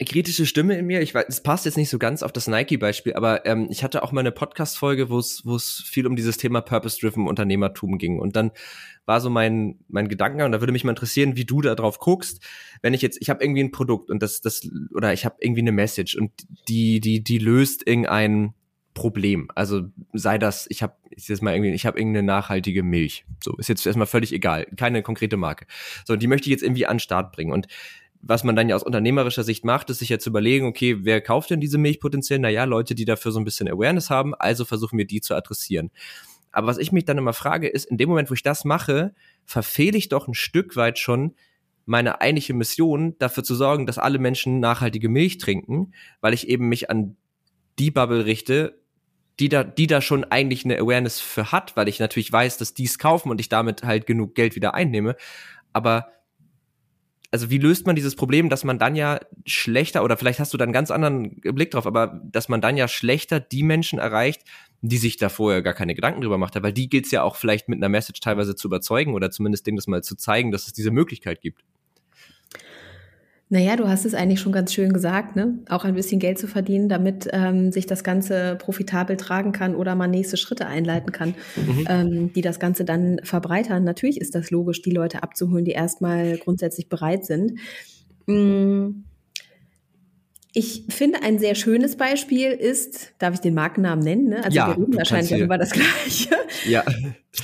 kritische 0.04 0.46
Stimme 0.46 0.78
in 0.78 0.86
mir. 0.86 1.00
Ich 1.00 1.12
weiß, 1.14 1.24
es 1.28 1.42
passt 1.42 1.64
jetzt 1.64 1.76
nicht 1.76 1.90
so 1.90 1.98
ganz 1.98 2.22
auf 2.22 2.30
das 2.30 2.46
Nike-Beispiel, 2.46 3.14
aber 3.14 3.44
ähm, 3.46 3.66
ich 3.68 3.82
hatte 3.82 4.02
auch 4.02 4.12
mal 4.12 4.20
eine 4.20 4.30
Podcast-Folge, 4.30 5.10
wo 5.10 5.18
es 5.18 5.82
viel 5.84 6.06
um 6.06 6.14
dieses 6.14 6.36
Thema 6.36 6.60
Purpose-Driven 6.60 7.26
Unternehmertum 7.26 7.98
ging. 7.98 8.20
Und 8.20 8.36
dann 8.36 8.52
war 9.06 9.20
so 9.20 9.28
mein 9.28 9.80
mein 9.88 10.08
Gedankengang, 10.08 10.46
und 10.46 10.52
da 10.52 10.60
würde 10.60 10.72
mich 10.72 10.84
mal 10.84 10.90
interessieren, 10.90 11.36
wie 11.36 11.44
du 11.44 11.62
da 11.62 11.74
drauf 11.74 11.98
guckst, 11.98 12.44
wenn 12.80 12.94
ich 12.94 13.02
jetzt, 13.02 13.18
ich 13.20 13.28
habe 13.28 13.42
irgendwie 13.42 13.64
ein 13.64 13.72
Produkt 13.72 14.10
und 14.10 14.22
das 14.22 14.40
das 14.40 14.68
oder 14.94 15.12
ich 15.12 15.24
habe 15.24 15.36
irgendwie 15.40 15.62
eine 15.62 15.72
Message 15.72 16.14
und 16.14 16.30
die 16.68 17.00
die 17.00 17.24
die 17.24 17.38
löst 17.38 17.84
irgendein 17.86 18.54
Problem. 18.98 19.48
Also 19.54 19.82
sei 20.12 20.38
das, 20.38 20.66
ich 20.70 20.82
habe 20.82 20.94
ich 21.10 21.28
jetzt 21.28 21.40
mal 21.40 21.54
irgendwie, 21.54 21.72
ich 21.72 21.86
habe 21.86 21.98
irgendeine 21.98 22.26
nachhaltige 22.26 22.82
Milch. 22.82 23.24
So 23.42 23.56
ist 23.56 23.68
jetzt 23.68 23.86
erstmal 23.86 24.08
völlig 24.08 24.32
egal, 24.32 24.66
keine 24.76 25.02
konkrete 25.02 25.36
Marke. 25.36 25.66
So, 26.04 26.16
die 26.16 26.26
möchte 26.26 26.48
ich 26.48 26.50
jetzt 26.50 26.64
irgendwie 26.64 26.86
an 26.86 26.96
den 26.96 27.00
Start 27.00 27.30
bringen 27.32 27.52
und 27.52 27.68
was 28.20 28.42
man 28.42 28.56
dann 28.56 28.68
ja 28.68 28.74
aus 28.74 28.82
unternehmerischer 28.82 29.44
Sicht 29.44 29.64
macht, 29.64 29.90
ist 29.90 30.00
sich 30.00 30.08
ja 30.08 30.18
zu 30.18 30.30
überlegen, 30.30 30.66
okay, 30.66 31.04
wer 31.04 31.20
kauft 31.20 31.50
denn 31.50 31.60
diese 31.60 31.78
Milch 31.78 32.00
potenziell? 32.00 32.40
Naja, 32.40 32.64
Leute, 32.64 32.96
die 32.96 33.04
dafür 33.04 33.30
so 33.30 33.38
ein 33.38 33.44
bisschen 33.44 33.68
Awareness 33.68 34.10
haben, 34.10 34.34
also 34.34 34.64
versuchen 34.64 34.98
wir 34.98 35.06
die 35.06 35.20
zu 35.20 35.36
adressieren. 35.36 35.92
Aber 36.50 36.66
was 36.66 36.78
ich 36.78 36.90
mich 36.90 37.04
dann 37.04 37.18
immer 37.18 37.32
frage, 37.32 37.68
ist, 37.68 37.84
in 37.84 37.96
dem 37.96 38.08
Moment, 38.08 38.28
wo 38.28 38.34
ich 38.34 38.42
das 38.42 38.64
mache, 38.64 39.14
verfehle 39.44 39.96
ich 39.96 40.08
doch 40.08 40.26
ein 40.26 40.34
Stück 40.34 40.74
weit 40.74 40.98
schon 40.98 41.36
meine 41.86 42.20
eigentliche 42.20 42.54
Mission, 42.54 43.14
dafür 43.20 43.44
zu 43.44 43.54
sorgen, 43.54 43.86
dass 43.86 43.98
alle 43.98 44.18
Menschen 44.18 44.58
nachhaltige 44.58 45.08
Milch 45.08 45.38
trinken, 45.38 45.92
weil 46.20 46.34
ich 46.34 46.48
eben 46.48 46.68
mich 46.68 46.90
an 46.90 47.16
die 47.78 47.90
Bubble 47.92 48.26
richte, 48.26 48.78
die 49.40 49.48
da, 49.48 49.64
die 49.64 49.86
da 49.86 50.00
schon 50.00 50.24
eigentlich 50.24 50.64
eine 50.64 50.78
Awareness 50.78 51.20
für 51.20 51.52
hat, 51.52 51.76
weil 51.76 51.88
ich 51.88 52.00
natürlich 52.00 52.32
weiß, 52.32 52.58
dass 52.58 52.74
die 52.74 52.84
es 52.84 52.98
kaufen 52.98 53.30
und 53.30 53.40
ich 53.40 53.48
damit 53.48 53.82
halt 53.82 54.06
genug 54.06 54.34
Geld 54.34 54.56
wieder 54.56 54.74
einnehme. 54.74 55.16
Aber 55.72 56.08
also 57.30 57.50
wie 57.50 57.58
löst 57.58 57.86
man 57.86 57.94
dieses 57.94 58.16
Problem, 58.16 58.48
dass 58.48 58.64
man 58.64 58.78
dann 58.78 58.96
ja 58.96 59.20
schlechter, 59.44 60.02
oder 60.02 60.16
vielleicht 60.16 60.40
hast 60.40 60.54
du 60.54 60.58
da 60.58 60.64
einen 60.64 60.72
ganz 60.72 60.90
anderen 60.90 61.40
Blick 61.42 61.70
drauf, 61.70 61.86
aber 61.86 62.20
dass 62.24 62.48
man 62.48 62.60
dann 62.60 62.76
ja 62.76 62.88
schlechter 62.88 63.38
die 63.38 63.62
Menschen 63.62 63.98
erreicht, 63.98 64.42
die 64.80 64.96
sich 64.96 65.18
da 65.18 65.28
vorher 65.28 65.62
gar 65.62 65.74
keine 65.74 65.94
Gedanken 65.94 66.22
drüber 66.22 66.38
macht, 66.38 66.60
weil 66.62 66.72
die 66.72 66.88
gilt 66.88 67.04
es 67.04 67.10
ja 67.10 67.22
auch 67.22 67.36
vielleicht 67.36 67.68
mit 67.68 67.78
einer 67.78 67.88
Message 67.88 68.20
teilweise 68.20 68.56
zu 68.56 68.68
überzeugen 68.68 69.14
oder 69.14 69.30
zumindest 69.30 69.66
denen 69.66 69.76
das 69.76 69.86
mal 69.86 70.02
zu 70.02 70.16
zeigen, 70.16 70.52
dass 70.52 70.66
es 70.66 70.72
diese 70.72 70.90
Möglichkeit 70.90 71.40
gibt. 71.42 71.62
Naja, 73.50 73.76
du 73.76 73.88
hast 73.88 74.04
es 74.04 74.12
eigentlich 74.12 74.40
schon 74.40 74.52
ganz 74.52 74.74
schön 74.74 74.92
gesagt, 74.92 75.34
ne? 75.34 75.58
Auch 75.70 75.84
ein 75.84 75.94
bisschen 75.94 76.20
Geld 76.20 76.38
zu 76.38 76.46
verdienen, 76.46 76.90
damit 76.90 77.28
ähm, 77.32 77.72
sich 77.72 77.86
das 77.86 78.04
Ganze 78.04 78.56
profitabel 78.56 79.16
tragen 79.16 79.52
kann 79.52 79.74
oder 79.74 79.94
man 79.94 80.10
nächste 80.10 80.36
Schritte 80.36 80.66
einleiten 80.66 81.12
kann, 81.12 81.34
mhm. 81.56 81.86
ähm, 81.88 82.32
die 82.34 82.42
das 82.42 82.60
Ganze 82.60 82.84
dann 82.84 83.20
verbreitern. 83.22 83.84
Natürlich 83.84 84.20
ist 84.20 84.34
das 84.34 84.50
logisch, 84.50 84.82
die 84.82 84.90
Leute 84.90 85.22
abzuholen, 85.22 85.64
die 85.64 85.70
erstmal 85.70 86.36
grundsätzlich 86.36 86.90
bereit 86.90 87.24
sind. 87.24 87.58
Mhm. 88.26 89.04
Ich 90.52 90.84
finde, 90.90 91.22
ein 91.22 91.38
sehr 91.38 91.54
schönes 91.54 91.96
Beispiel 91.96 92.50
ist, 92.50 93.12
darf 93.18 93.32
ich 93.34 93.40
den 93.40 93.54
Markennamen 93.54 94.04
nennen? 94.04 94.28
Ne? 94.28 94.44
Also 94.44 94.56
ja, 94.56 94.68
wir 94.68 94.76
reden 94.76 94.96
wahrscheinlich 94.96 95.34
auch 95.34 95.38
über 95.38 95.56
das 95.56 95.70
Gleiche. 95.72 96.34
Ja. 96.66 96.84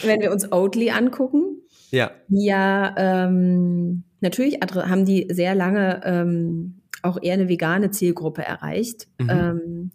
Wenn 0.02 0.20
wir 0.20 0.32
uns 0.32 0.50
Oatly 0.52 0.90
angucken. 0.90 1.62
Ja. 1.90 2.10
Ja, 2.28 2.94
ähm, 2.98 4.04
Natürlich 4.24 4.58
haben 4.62 5.04
die 5.04 5.28
sehr 5.30 5.54
lange 5.54 6.00
ähm, 6.02 6.80
auch 7.02 7.18
eher 7.20 7.34
eine 7.34 7.50
vegane 7.50 7.90
Zielgruppe 7.90 8.42
erreicht. 8.42 9.06
Mhm. 9.18 9.30
Ähm, 9.30 9.90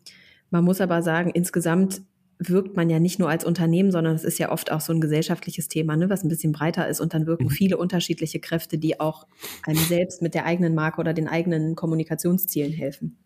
man 0.51 0.63
muss 0.63 0.81
aber 0.81 1.01
sagen, 1.01 1.31
insgesamt 1.31 2.03
wirkt 2.37 2.77
man 2.77 2.91
ja 2.91 2.99
nicht 2.99 3.17
nur 3.17 3.27
als 3.27 3.43
Unternehmen, 3.43 3.91
sondern 3.91 4.15
es 4.15 4.23
ist 4.23 4.37
ja 4.37 4.51
oft 4.51 4.71
auch 4.71 4.81
so 4.81 4.93
ein 4.93 5.01
gesellschaftliches 5.01 5.67
Thema, 5.67 5.97
ne, 5.97 6.11
was 6.11 6.23
ein 6.23 6.29
bisschen 6.29 6.51
breiter 6.51 6.87
ist 6.87 7.01
und 7.01 7.15
dann 7.15 7.25
wirken 7.25 7.45
mhm. 7.45 7.49
viele 7.49 7.77
unterschiedliche 7.77 8.39
Kräfte, 8.39 8.77
die 8.77 8.99
auch 8.99 9.25
einem 9.65 9.79
selbst 9.79 10.21
mit 10.21 10.35
der 10.35 10.45
eigenen 10.45 10.75
Marke 10.75 11.01
oder 11.01 11.13
den 11.13 11.27
eigenen 11.27 11.75
Kommunikationszielen 11.75 12.71
helfen. 12.71 13.17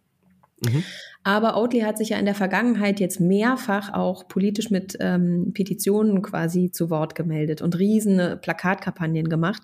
Mhm. 0.61 0.83
Aber 1.23 1.57
Oatly 1.57 1.81
hat 1.81 1.97
sich 1.97 2.09
ja 2.09 2.17
in 2.17 2.25
der 2.25 2.33
Vergangenheit 2.33 3.01
jetzt 3.01 3.19
mehrfach 3.19 3.93
auch 3.93 4.27
politisch 4.29 4.71
mit 4.71 4.97
ähm, 5.01 5.51
Petitionen 5.53 6.21
quasi 6.21 6.71
zu 6.71 6.89
Wort 6.89 7.13
gemeldet 7.13 7.61
und 7.61 7.77
riesene 7.77 8.37
Plakatkampagnen 8.37 9.27
gemacht 9.27 9.61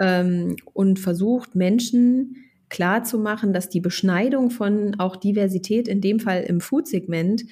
ähm, 0.00 0.56
und 0.72 0.98
versucht 0.98 1.54
Menschen 1.54 2.36
klar 2.68 3.04
zu 3.04 3.18
machen, 3.18 3.52
dass 3.52 3.68
die 3.68 3.80
Beschneidung 3.80 4.50
von 4.50 4.98
auch 4.98 5.16
Diversität, 5.16 5.88
in 5.88 6.00
dem 6.00 6.20
Fall 6.20 6.42
im 6.42 6.60
Food-Segment, 6.60 7.44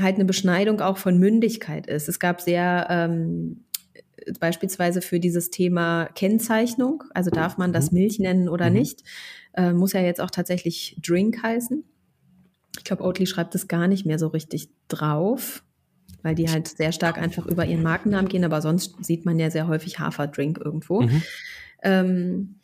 halt 0.00 0.16
eine 0.16 0.24
Beschneidung 0.24 0.80
auch 0.80 0.96
von 0.96 1.18
Mündigkeit 1.18 1.86
ist. 1.86 2.08
Es 2.08 2.18
gab 2.18 2.40
sehr 2.40 2.86
ähm, 2.90 3.64
beispielsweise 4.40 5.02
für 5.02 5.20
dieses 5.20 5.50
Thema 5.50 6.06
Kennzeichnung, 6.14 7.04
also 7.14 7.30
darf 7.30 7.58
man 7.58 7.72
das 7.72 7.90
mhm. 7.90 7.98
Milch 7.98 8.18
nennen 8.18 8.48
oder 8.48 8.70
mhm. 8.70 8.76
nicht, 8.76 9.02
äh, 9.54 9.72
muss 9.72 9.92
ja 9.92 10.00
jetzt 10.00 10.20
auch 10.20 10.30
tatsächlich 10.30 10.96
Drink 11.02 11.42
heißen. 11.42 11.84
Ich 12.78 12.84
glaube, 12.84 13.04
Oatly 13.04 13.26
schreibt 13.26 13.54
es 13.54 13.68
gar 13.68 13.86
nicht 13.86 14.06
mehr 14.06 14.18
so 14.18 14.28
richtig 14.28 14.70
drauf, 14.88 15.62
weil 16.22 16.34
die 16.34 16.48
halt 16.48 16.68
sehr 16.68 16.92
stark 16.92 17.18
einfach 17.18 17.46
über 17.46 17.66
ihren 17.66 17.82
Markennamen 17.82 18.28
gehen, 18.28 18.44
aber 18.44 18.62
sonst 18.62 19.04
sieht 19.04 19.26
man 19.26 19.38
ja 19.38 19.50
sehr 19.50 19.66
häufig 19.66 19.98
Haferdrink 19.98 20.58
irgendwo. 20.58 21.02
Mhm. 21.02 21.22
Ähm, 21.82 22.56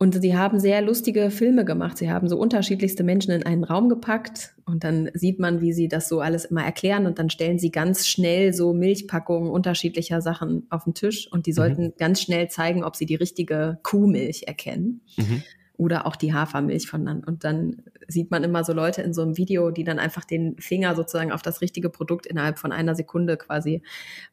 und 0.00 0.20
sie 0.22 0.36
haben 0.36 0.60
sehr 0.60 0.80
lustige 0.80 1.30
Filme 1.30 1.64
gemacht. 1.64 1.98
Sie 1.98 2.08
haben 2.08 2.28
so 2.28 2.38
unterschiedlichste 2.38 3.02
Menschen 3.02 3.32
in 3.32 3.42
einen 3.42 3.64
Raum 3.64 3.88
gepackt 3.88 4.54
und 4.64 4.84
dann 4.84 5.10
sieht 5.12 5.40
man, 5.40 5.60
wie 5.60 5.72
sie 5.72 5.88
das 5.88 6.08
so 6.08 6.20
alles 6.20 6.44
immer 6.44 6.64
erklären 6.64 7.06
und 7.06 7.18
dann 7.18 7.30
stellen 7.30 7.58
sie 7.58 7.72
ganz 7.72 8.06
schnell 8.06 8.54
so 8.54 8.72
Milchpackungen 8.72 9.50
unterschiedlicher 9.50 10.20
Sachen 10.20 10.68
auf 10.70 10.84
den 10.84 10.94
Tisch 10.94 11.30
und 11.32 11.46
die 11.46 11.50
mhm. 11.50 11.56
sollten 11.56 11.84
mhm. 11.86 11.94
ganz 11.98 12.22
schnell 12.22 12.48
zeigen, 12.48 12.84
ob 12.84 12.94
sie 12.94 13.06
die 13.06 13.16
richtige 13.16 13.80
Kuhmilch 13.82 14.44
erkennen. 14.46 15.00
Mhm 15.16 15.42
oder 15.78 16.06
auch 16.06 16.16
die 16.16 16.34
Hafermilch 16.34 16.88
von 16.88 17.06
dann. 17.06 17.22
Und 17.22 17.44
dann 17.44 17.82
sieht 18.08 18.32
man 18.32 18.42
immer 18.42 18.64
so 18.64 18.72
Leute 18.72 19.00
in 19.00 19.14
so 19.14 19.22
einem 19.22 19.38
Video, 19.38 19.70
die 19.70 19.84
dann 19.84 20.00
einfach 20.00 20.24
den 20.24 20.58
Finger 20.58 20.96
sozusagen 20.96 21.30
auf 21.30 21.40
das 21.40 21.60
richtige 21.60 21.88
Produkt 21.88 22.26
innerhalb 22.26 22.58
von 22.58 22.72
einer 22.72 22.96
Sekunde 22.96 23.36
quasi 23.36 23.82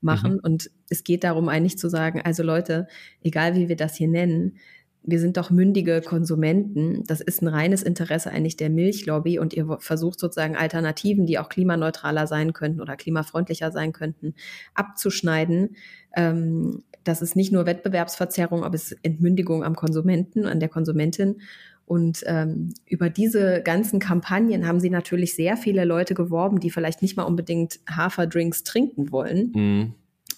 machen. 0.02 0.34
Mhm. 0.34 0.40
Und 0.42 0.72
es 0.90 1.04
geht 1.04 1.24
darum 1.24 1.48
eigentlich 1.48 1.78
zu 1.78 1.88
sagen, 1.88 2.20
also 2.22 2.42
Leute, 2.42 2.88
egal 3.22 3.56
wie 3.56 3.70
wir 3.70 3.76
das 3.76 3.96
hier 3.96 4.08
nennen, 4.08 4.58
wir 5.06 5.20
sind 5.20 5.38
doch 5.38 5.52
mündige 5.52 6.02
Konsumenten. 6.02 7.04
Das 7.06 7.22
ist 7.22 7.42
ein 7.42 7.48
reines 7.48 7.84
Interesse 7.84 8.32
eigentlich 8.32 8.58
der 8.58 8.70
Milchlobby 8.70 9.40
und 9.40 9.54
ihr 9.54 9.78
versucht 9.80 10.20
sozusagen 10.20 10.56
Alternativen, 10.56 11.26
die 11.26 11.38
auch 11.40 11.50
klimaneutraler 11.50 12.28
sein 12.28 12.54
könnten 12.54 12.82
oder 12.82 12.96
klimafreundlicher 12.96 13.72
sein 13.72 13.94
könnten, 13.94 14.34
abzuschneiden. 14.74 15.76
Ähm, 16.16 16.84
das 17.04 17.22
ist 17.22 17.36
nicht 17.36 17.52
nur 17.52 17.66
Wettbewerbsverzerrung, 17.66 18.64
aber 18.64 18.76
es 18.76 18.92
ist 18.92 19.00
Entmündigung 19.04 19.64
am 19.64 19.76
Konsumenten, 19.76 20.46
an 20.46 20.60
der 20.60 20.70
Konsumentin. 20.70 21.42
Und 21.86 22.24
ähm, 22.26 22.74
über 22.88 23.12
diese 23.12 23.62
ganzen 23.62 24.00
Kampagnen 24.00 24.68
haben 24.68 24.80
sie 24.80 24.90
natürlich 24.90 25.36
sehr 25.36 25.56
viele 25.56 25.86
Leute 25.86 26.16
geworben, 26.16 26.60
die 26.60 26.72
vielleicht 26.72 27.04
nicht 27.04 27.16
mal 27.16 27.24
unbedingt 27.24 27.80
Haferdrinks 27.88 28.64
trinken 28.64 29.12
wollen. 29.12 29.52
Mhm. 29.54 29.94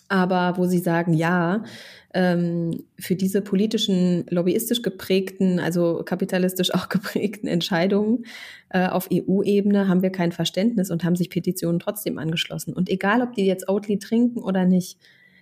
Aber 0.10 0.58
wo 0.58 0.66
sie 0.66 0.80
sagen, 0.80 1.14
ja, 1.14 1.64
ähm, 2.14 2.84
für 2.98 3.16
diese 3.16 3.42
politischen, 3.42 4.26
lobbyistisch 4.30 4.82
geprägten, 4.82 5.60
also 5.60 6.02
kapitalistisch 6.06 6.74
auch 6.76 6.90
geprägten 6.90 7.48
Entscheidungen 7.48 8.26
äh, 8.70 8.88
auf 8.88 9.10
EU-Ebene 9.12 9.88
haben 9.88 10.02
wir 10.02 10.12
kein 10.12 10.32
Verständnis 10.32 10.92
und 10.92 11.04
haben 11.04 11.16
sich 11.16 11.30
Petitionen 11.30 11.80
trotzdem 11.80 12.18
angeschlossen. 12.18 12.74
Und 12.74 12.90
egal, 12.90 13.22
ob 13.22 13.34
die 13.34 13.46
jetzt 13.46 13.70
Oatly 13.70 14.00
trinken 14.00 14.40
oder 14.40 14.66
nicht, 14.66 14.98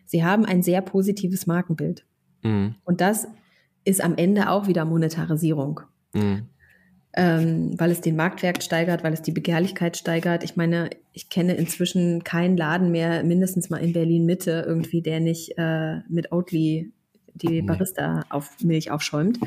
sie 0.06 0.24
haben 0.24 0.46
ein 0.46 0.64
sehr 0.64 0.82
positives 0.82 1.48
Markenbild. 1.48 2.06
Mhm. 2.44 2.76
Und 2.84 3.02
das 3.02 3.28
ist 3.84 4.04
am 4.04 4.16
Ende 4.16 4.50
auch 4.50 4.68
wieder 4.68 4.86
Monetarisierung. 4.86 5.82
Mhm. 6.14 6.48
Ähm, 7.18 7.80
weil 7.80 7.92
es 7.92 8.02
den 8.02 8.18
Marktwert 8.18 8.62
steigert, 8.62 9.04
weil 9.04 9.14
es 9.14 9.22
die 9.22 9.32
Begehrlichkeit 9.32 9.96
steigert. 9.96 10.44
Ich 10.44 10.58
meine, 10.58 10.90
ich 11.14 11.30
kenne 11.30 11.56
inzwischen 11.56 12.26
keinen 12.26 12.58
Laden 12.58 12.92
mehr, 12.92 13.24
mindestens 13.24 13.70
mal 13.70 13.78
in 13.78 13.94
Berlin 13.94 14.26
Mitte, 14.26 14.66
irgendwie, 14.68 15.02
der 15.02 15.22
nicht 15.22 15.58
äh, 15.58 16.00
mit 16.10 16.34
Oatly 16.34 16.92
die 17.34 17.62
Barista 17.62 18.26
auf 18.30 18.62
Milch 18.62 18.92
aufschäumt. 18.92 19.40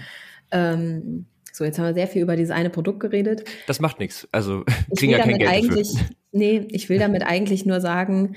Ähm, 0.51 1.27
so, 1.53 1.65
jetzt 1.65 1.79
haben 1.79 1.87
wir 1.87 1.95
sehr 1.95 2.07
viel 2.07 2.23
über 2.23 2.37
dieses 2.37 2.53
eine 2.53 2.71
Produkt 2.71 3.01
geredet. 3.01 3.45
Das 3.67 3.81
macht 3.81 3.99
nichts. 3.99 4.29
Also 4.33 4.65
ich 4.91 5.03
will 5.03 5.11
ja 5.11 5.19
damit 5.19 5.47
eigentlich, 5.47 5.93
dafür. 5.93 6.09
nee, 6.33 6.67
ich 6.71 6.89
will 6.89 6.99
damit 6.99 7.25
eigentlich 7.25 7.67
nur 7.67 7.81
sagen, 7.81 8.37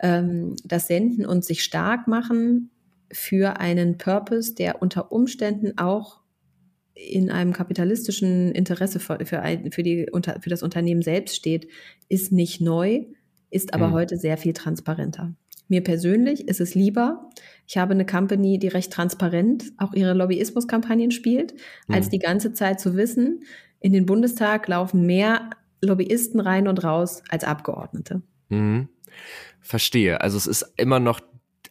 ähm, 0.00 0.56
das 0.64 0.86
Senden 0.86 1.26
und 1.26 1.44
sich 1.44 1.64
stark 1.64 2.06
machen 2.06 2.70
für 3.12 3.58
einen 3.58 3.98
Purpose, 3.98 4.54
der 4.54 4.80
unter 4.82 5.10
Umständen 5.10 5.78
auch 5.78 6.19
in 7.08 7.30
einem 7.30 7.52
kapitalistischen 7.52 8.52
Interesse 8.52 9.00
für, 9.00 9.18
für, 9.24 9.40
ein, 9.40 9.72
für, 9.72 9.82
die, 9.82 10.06
für 10.40 10.50
das 10.50 10.62
Unternehmen 10.62 11.02
selbst 11.02 11.36
steht, 11.36 11.68
ist 12.08 12.32
nicht 12.32 12.60
neu, 12.60 13.04
ist 13.50 13.74
aber 13.74 13.88
mhm. 13.88 13.92
heute 13.92 14.16
sehr 14.16 14.36
viel 14.36 14.52
transparenter. 14.52 15.34
Mir 15.68 15.82
persönlich 15.82 16.48
ist 16.48 16.60
es 16.60 16.74
lieber, 16.74 17.30
ich 17.66 17.78
habe 17.78 17.94
eine 17.94 18.04
Company, 18.04 18.58
die 18.58 18.68
recht 18.68 18.92
transparent 18.92 19.72
auch 19.78 19.94
ihre 19.94 20.14
Lobbyismuskampagnen 20.14 21.12
spielt, 21.12 21.54
mhm. 21.86 21.94
als 21.94 22.08
die 22.08 22.18
ganze 22.18 22.52
Zeit 22.52 22.80
zu 22.80 22.96
wissen, 22.96 23.44
in 23.78 23.92
den 23.92 24.04
Bundestag 24.04 24.66
laufen 24.68 25.06
mehr 25.06 25.50
Lobbyisten 25.80 26.40
rein 26.40 26.68
und 26.68 26.82
raus 26.84 27.22
als 27.30 27.44
Abgeordnete. 27.44 28.22
Mhm. 28.48 28.88
Verstehe. 29.60 30.20
Also 30.20 30.36
es 30.36 30.46
ist 30.46 30.72
immer 30.76 31.00
noch, 31.00 31.20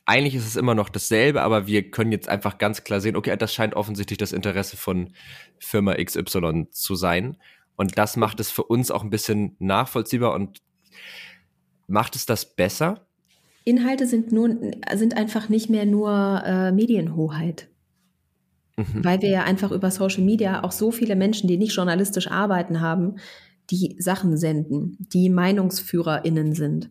eigentlich 0.09 0.33
ist 0.33 0.47
es 0.47 0.55
immer 0.55 0.73
noch 0.73 0.89
dasselbe, 0.89 1.43
aber 1.43 1.67
wir 1.67 1.91
können 1.91 2.11
jetzt 2.11 2.27
einfach 2.27 2.57
ganz 2.57 2.83
klar 2.83 2.99
sehen, 2.99 3.15
okay, 3.15 3.37
das 3.37 3.53
scheint 3.53 3.75
offensichtlich 3.75 4.17
das 4.17 4.31
Interesse 4.31 4.75
von 4.75 5.13
Firma 5.59 5.93
XY 5.93 6.67
zu 6.71 6.95
sein. 6.95 7.37
Und 7.75 7.97
das 7.99 8.17
macht 8.17 8.39
es 8.39 8.49
für 8.49 8.63
uns 8.63 8.89
auch 8.89 9.03
ein 9.03 9.11
bisschen 9.11 9.55
nachvollziehbar 9.59 10.33
und 10.33 10.63
macht 11.87 12.15
es 12.15 12.25
das 12.25 12.55
besser? 12.55 13.05
Inhalte 13.65 14.07
sind 14.07 14.31
nur, 14.31 14.49
sind 14.95 15.15
einfach 15.15 15.47
nicht 15.47 15.69
mehr 15.69 15.85
nur 15.85 16.41
äh, 16.43 16.71
Medienhoheit. 16.71 17.67
Mhm. 18.77 19.05
Weil 19.05 19.21
wir 19.21 19.29
ja 19.29 19.43
einfach 19.43 19.71
über 19.71 19.91
Social 19.91 20.23
Media 20.23 20.63
auch 20.63 20.71
so 20.71 20.91
viele 20.91 21.15
Menschen, 21.15 21.47
die 21.47 21.57
nicht 21.57 21.75
journalistisch 21.75 22.31
arbeiten 22.31 22.81
haben, 22.81 23.17
die 23.69 23.95
Sachen 23.99 24.37
senden, 24.37 24.97
die 24.99 25.29
MeinungsführerInnen 25.29 26.55
sind, 26.55 26.89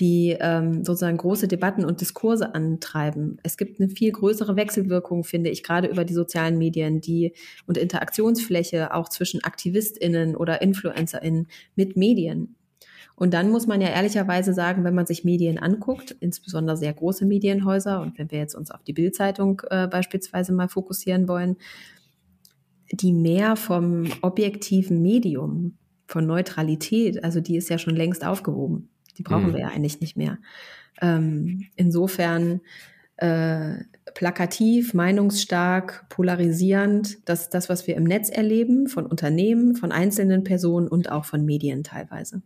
die 0.00 0.36
ähm, 0.40 0.84
sozusagen 0.84 1.18
große 1.18 1.46
Debatten 1.46 1.84
und 1.84 2.00
Diskurse 2.00 2.54
antreiben. 2.54 3.38
Es 3.42 3.56
gibt 3.56 3.80
eine 3.80 3.90
viel 3.90 4.10
größere 4.10 4.56
Wechselwirkung, 4.56 5.24
finde 5.24 5.50
ich, 5.50 5.62
gerade 5.62 5.88
über 5.88 6.04
die 6.04 6.14
sozialen 6.14 6.58
Medien, 6.58 7.00
die 7.00 7.34
und 7.66 7.76
Interaktionsfläche 7.76 8.94
auch 8.94 9.08
zwischen 9.08 9.44
AktivistInnen 9.44 10.36
oder 10.36 10.62
InfluencerInnen 10.62 11.48
mit 11.76 11.96
Medien. 11.96 12.56
Und 13.14 13.34
dann 13.34 13.50
muss 13.50 13.66
man 13.66 13.82
ja 13.82 13.88
ehrlicherweise 13.88 14.54
sagen, 14.54 14.82
wenn 14.82 14.94
man 14.94 15.04
sich 15.04 15.24
Medien 15.24 15.58
anguckt, 15.58 16.16
insbesondere 16.20 16.78
sehr 16.78 16.94
große 16.94 17.26
Medienhäuser, 17.26 18.00
und 18.00 18.18
wenn 18.18 18.30
wir 18.30 18.38
jetzt 18.38 18.54
uns 18.54 18.70
auf 18.70 18.82
die 18.82 18.94
Bildzeitung 18.94 19.60
äh, 19.68 19.86
beispielsweise 19.86 20.54
mal 20.54 20.68
fokussieren 20.68 21.28
wollen, 21.28 21.56
die 22.90 23.12
mehr 23.12 23.56
vom 23.56 24.06
objektiven 24.22 25.02
Medium, 25.02 25.76
von 26.06 26.26
Neutralität, 26.26 27.22
also 27.22 27.40
die 27.40 27.56
ist 27.56 27.68
ja 27.68 27.78
schon 27.78 27.94
längst 27.94 28.24
aufgehoben. 28.24 28.89
Die 29.20 29.24
brauchen 29.24 29.48
mhm. 29.48 29.52
wir 29.52 29.60
ja 29.60 29.68
eigentlich 29.68 30.00
nicht 30.00 30.16
mehr. 30.16 30.38
Ähm, 31.02 31.66
insofern 31.76 32.62
äh, 33.18 33.74
plakativ, 34.14 34.94
meinungsstark, 34.94 36.06
polarisierend, 36.08 37.28
das 37.28 37.42
ist 37.42 37.50
das, 37.50 37.68
was 37.68 37.86
wir 37.86 37.96
im 37.96 38.04
Netz 38.04 38.30
erleben, 38.30 38.88
von 38.88 39.04
Unternehmen, 39.04 39.76
von 39.76 39.92
einzelnen 39.92 40.42
Personen 40.42 40.88
und 40.88 41.12
auch 41.12 41.26
von 41.26 41.44
Medien 41.44 41.84
teilweise. 41.84 42.40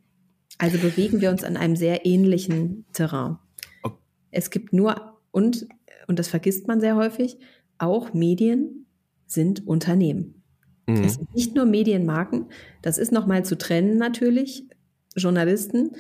Also 0.59 0.79
bewegen 0.79 1.21
wir 1.21 1.31
uns 1.31 1.45
an 1.45 1.57
einem 1.57 1.77
sehr 1.77 2.05
ähnlichen 2.05 2.87
Terrain. 2.93 3.39
Okay. 3.85 3.95
Es 4.33 4.51
gibt 4.51 4.73
nur, 4.73 5.17
und, 5.31 5.69
und 6.09 6.19
das 6.19 6.27
vergisst 6.27 6.67
man 6.67 6.81
sehr 6.81 6.97
häufig, 6.97 7.39
auch 7.79 8.15
Medien 8.15 8.87
sind 9.29 9.65
Unternehmen. 9.65 10.43
Mhm. 10.89 11.05
Es 11.05 11.15
sind 11.15 11.33
nicht 11.37 11.55
nur 11.55 11.67
Medienmarken, 11.67 12.47
das 12.83 12.99
ist 12.99 13.13
nochmal 13.13 13.45
zu 13.45 13.57
trennen 13.57 13.97
natürlich. 13.97 14.67
Journalisten 15.17 15.93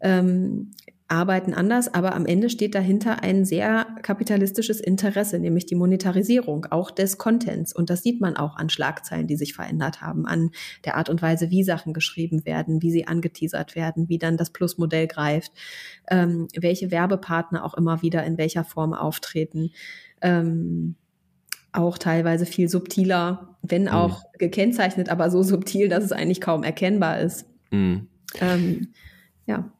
ähm, 0.00 0.72
arbeiten 1.10 1.54
anders, 1.54 1.92
aber 1.92 2.14
am 2.14 2.24
Ende 2.24 2.48
steht 2.48 2.76
dahinter 2.76 3.24
ein 3.24 3.44
sehr 3.44 3.84
kapitalistisches 4.02 4.80
Interesse, 4.80 5.40
nämlich 5.40 5.66
die 5.66 5.74
Monetarisierung 5.74 6.66
auch 6.70 6.92
des 6.92 7.18
Contents. 7.18 7.74
Und 7.74 7.90
das 7.90 8.04
sieht 8.04 8.20
man 8.20 8.36
auch 8.36 8.56
an 8.56 8.70
Schlagzeilen, 8.70 9.26
die 9.26 9.34
sich 9.34 9.52
verändert 9.52 10.02
haben, 10.02 10.24
an 10.24 10.52
der 10.84 10.96
Art 10.96 11.08
und 11.08 11.20
Weise, 11.20 11.50
wie 11.50 11.64
Sachen 11.64 11.94
geschrieben 11.94 12.44
werden, 12.46 12.80
wie 12.80 12.92
sie 12.92 13.08
angeteasert 13.08 13.74
werden, 13.74 14.08
wie 14.08 14.18
dann 14.18 14.36
das 14.36 14.50
Plusmodell 14.50 15.08
greift, 15.08 15.50
ähm, 16.08 16.46
welche 16.56 16.92
Werbepartner 16.92 17.64
auch 17.64 17.74
immer 17.74 18.02
wieder 18.02 18.22
in 18.22 18.38
welcher 18.38 18.62
Form 18.62 18.94
auftreten. 18.94 19.72
Ähm, 20.22 20.94
auch 21.72 21.98
teilweise 21.98 22.46
viel 22.46 22.68
subtiler, 22.68 23.56
wenn 23.62 23.82
mhm. 23.82 23.88
auch 23.88 24.22
mhm. 24.22 24.38
gekennzeichnet, 24.38 25.08
aber 25.08 25.28
so 25.28 25.42
subtil, 25.42 25.88
dass 25.88 26.04
es 26.04 26.12
eigentlich 26.12 26.40
kaum 26.40 26.62
erkennbar 26.62 27.18
ist. 27.18 27.46
Mhm. 27.72 28.06
Ähm, 28.40 28.92
ja. 29.46 29.72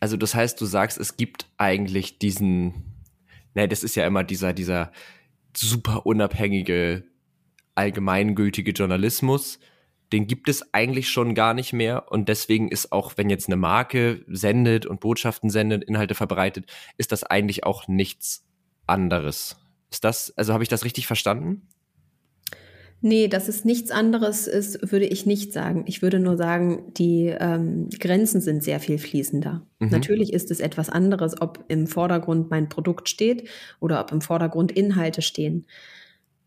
Also 0.00 0.16
das 0.16 0.34
heißt, 0.34 0.60
du 0.60 0.64
sagst, 0.64 0.98
es 0.98 1.16
gibt 1.16 1.46
eigentlich 1.58 2.18
diesen, 2.18 2.96
ne, 3.54 3.68
das 3.68 3.82
ist 3.82 3.94
ja 3.94 4.06
immer 4.06 4.24
dieser, 4.24 4.52
dieser 4.52 4.92
super 5.56 6.06
unabhängige, 6.06 7.04
allgemeingültige 7.74 8.72
Journalismus, 8.72 9.58
den 10.12 10.26
gibt 10.26 10.48
es 10.48 10.74
eigentlich 10.74 11.08
schon 11.08 11.34
gar 11.34 11.54
nicht 11.54 11.72
mehr. 11.72 12.10
Und 12.10 12.28
deswegen 12.28 12.68
ist 12.68 12.92
auch, 12.92 13.12
wenn 13.16 13.30
jetzt 13.30 13.46
eine 13.46 13.56
Marke 13.56 14.24
sendet 14.26 14.86
und 14.86 15.00
Botschaften 15.00 15.50
sendet, 15.50 15.84
Inhalte 15.84 16.14
verbreitet, 16.14 16.66
ist 16.98 17.12
das 17.12 17.22
eigentlich 17.22 17.64
auch 17.64 17.86
nichts 17.86 18.44
anderes. 18.86 19.56
Ist 19.90 20.04
das, 20.04 20.36
also 20.36 20.52
habe 20.52 20.62
ich 20.62 20.68
das 20.68 20.84
richtig 20.84 21.06
verstanden? 21.06 21.68
Nee, 23.02 23.28
dass 23.28 23.48
es 23.48 23.64
nichts 23.64 23.90
anderes 23.90 24.46
ist, 24.46 24.92
würde 24.92 25.06
ich 25.06 25.24
nicht 25.24 25.54
sagen. 25.54 25.84
Ich 25.86 26.02
würde 26.02 26.18
nur 26.18 26.36
sagen, 26.36 26.92
die 26.98 27.34
ähm, 27.38 27.88
Grenzen 27.98 28.42
sind 28.42 28.62
sehr 28.62 28.78
viel 28.78 28.98
fließender. 28.98 29.66
Mhm. 29.78 29.88
Natürlich 29.88 30.32
ist 30.34 30.50
es 30.50 30.60
etwas 30.60 30.90
anderes, 30.90 31.40
ob 31.40 31.64
im 31.68 31.86
Vordergrund 31.86 32.50
mein 32.50 32.68
Produkt 32.68 33.08
steht 33.08 33.48
oder 33.80 34.00
ob 34.00 34.12
im 34.12 34.20
Vordergrund 34.20 34.70
Inhalte 34.72 35.22
stehen. 35.22 35.66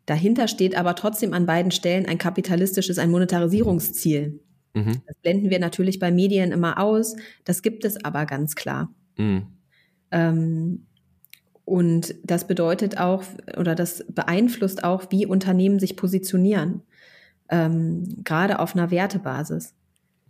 Dahinter 0.06 0.48
steht 0.48 0.76
aber 0.76 0.96
trotzdem 0.96 1.34
an 1.34 1.48
beiden 1.48 1.72
Stellen 1.72 2.06
ein 2.06 2.20
kapitalistisches, 2.20 3.00
ein 3.00 3.10
Monetarisierungsziel. 3.10 4.40
Mhm. 4.76 5.02
Das 5.08 5.16
blenden 5.24 5.50
wir 5.50 5.60
natürlich 5.60 5.98
bei 5.98 6.12
Medien 6.12 6.52
immer 6.52 6.80
aus. 6.80 7.16
Das 7.46 7.64
gibt 7.64 7.84
es 7.84 8.04
aber 8.04 8.28
ganz 8.28 8.56
klar. 8.56 8.94
Mhm. 9.18 9.48
Ähm, 10.12 10.86
und 11.66 12.16
das 12.24 12.46
bedeutet 12.46 12.98
auch, 13.00 13.24
oder 13.58 13.76
das 13.76 14.06
beeinflusst 14.10 14.84
auch, 14.84 15.06
wie 15.10 15.26
Unternehmen 15.26 15.80
sich 15.80 15.96
positionieren, 15.96 16.82
ähm, 17.50 18.24
gerade 18.24 18.60
auf 18.60 18.76
einer 18.76 18.92
Wertebasis. 18.92 19.74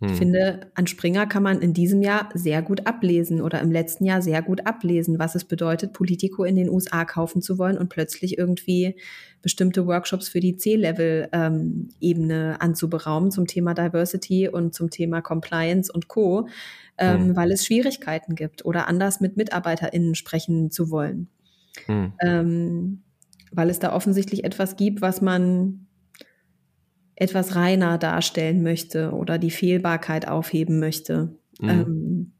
Hm. 0.04 0.12
Ich 0.12 0.18
finde, 0.18 0.70
an 0.74 0.86
Springer 0.86 1.26
kann 1.26 1.42
man 1.42 1.60
in 1.60 1.72
diesem 1.72 2.02
Jahr 2.02 2.28
sehr 2.34 2.62
gut 2.62 2.86
ablesen 2.86 3.40
oder 3.40 3.60
im 3.60 3.72
letzten 3.72 4.04
Jahr 4.04 4.22
sehr 4.22 4.42
gut 4.42 4.66
ablesen, 4.66 5.18
was 5.18 5.34
es 5.34 5.44
bedeutet, 5.44 5.92
Politico 5.92 6.44
in 6.44 6.56
den 6.56 6.68
USA 6.68 7.04
kaufen 7.04 7.42
zu 7.42 7.58
wollen 7.58 7.78
und 7.78 7.88
plötzlich 7.88 8.38
irgendwie 8.38 8.96
bestimmte 9.42 9.86
Workshops 9.86 10.28
für 10.28 10.40
die 10.40 10.56
C-Level-Ebene 10.56 12.50
ähm, 12.50 12.56
anzuberaumen 12.58 13.30
zum 13.30 13.46
Thema 13.46 13.74
Diversity 13.74 14.48
und 14.48 14.74
zum 14.74 14.90
Thema 14.90 15.20
Compliance 15.20 15.92
und 15.92 16.08
Co 16.08 16.46
mhm. 17.00 17.36
weil 17.36 17.50
es 17.50 17.66
Schwierigkeiten 17.66 18.34
gibt 18.34 18.64
oder 18.64 18.88
anders 18.88 19.20
mit 19.20 19.36
MitarbeiterInnen 19.36 20.14
sprechen 20.14 20.70
zu 20.70 20.90
wollen. 20.90 21.28
Mhm. 21.88 23.02
Weil 23.50 23.70
es 23.70 23.78
da 23.78 23.92
offensichtlich 23.92 24.44
etwas 24.44 24.76
gibt, 24.76 25.00
was 25.00 25.20
man 25.20 25.86
etwas 27.16 27.54
reiner 27.54 27.98
darstellen 27.98 28.62
möchte 28.62 29.12
oder 29.12 29.38
die 29.38 29.50
Fehlbarkeit 29.50 30.28
aufheben 30.28 30.80
möchte. 30.80 31.36
Mhm. 31.60 31.68
Ähm, 31.68 32.32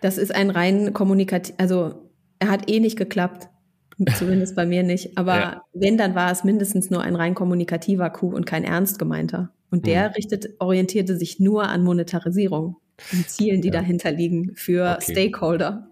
das 0.00 0.18
ist 0.18 0.34
ein 0.34 0.50
rein 0.50 0.92
kommunikativ, 0.92 1.54
also 1.58 2.10
er 2.38 2.50
hat 2.50 2.70
eh 2.70 2.80
nicht 2.80 2.96
geklappt. 2.96 3.48
Zumindest 4.18 4.56
bei 4.56 4.66
mir 4.66 4.82
nicht. 4.82 5.16
Aber 5.16 5.38
ja. 5.38 5.62
wenn, 5.72 5.96
dann 5.96 6.14
war 6.14 6.32
es 6.32 6.42
mindestens 6.42 6.90
nur 6.90 7.02
ein 7.02 7.14
rein 7.14 7.34
kommunikativer 7.34 8.10
Coup 8.10 8.34
und 8.34 8.44
kein 8.44 8.64
ernst 8.64 8.98
gemeinter. 8.98 9.50
Und 9.70 9.86
der 9.86 10.08
mhm. 10.08 10.14
richtet, 10.14 10.48
orientierte 10.58 11.16
sich 11.16 11.40
nur 11.40 11.68
an 11.68 11.82
Monetarisierung 11.84 12.76
und 13.12 13.28
Zielen, 13.28 13.60
die 13.60 13.68
ja. 13.68 13.74
dahinter 13.74 14.10
liegen 14.10 14.52
für 14.54 14.96
okay. 14.96 15.12
Stakeholder. 15.12 15.88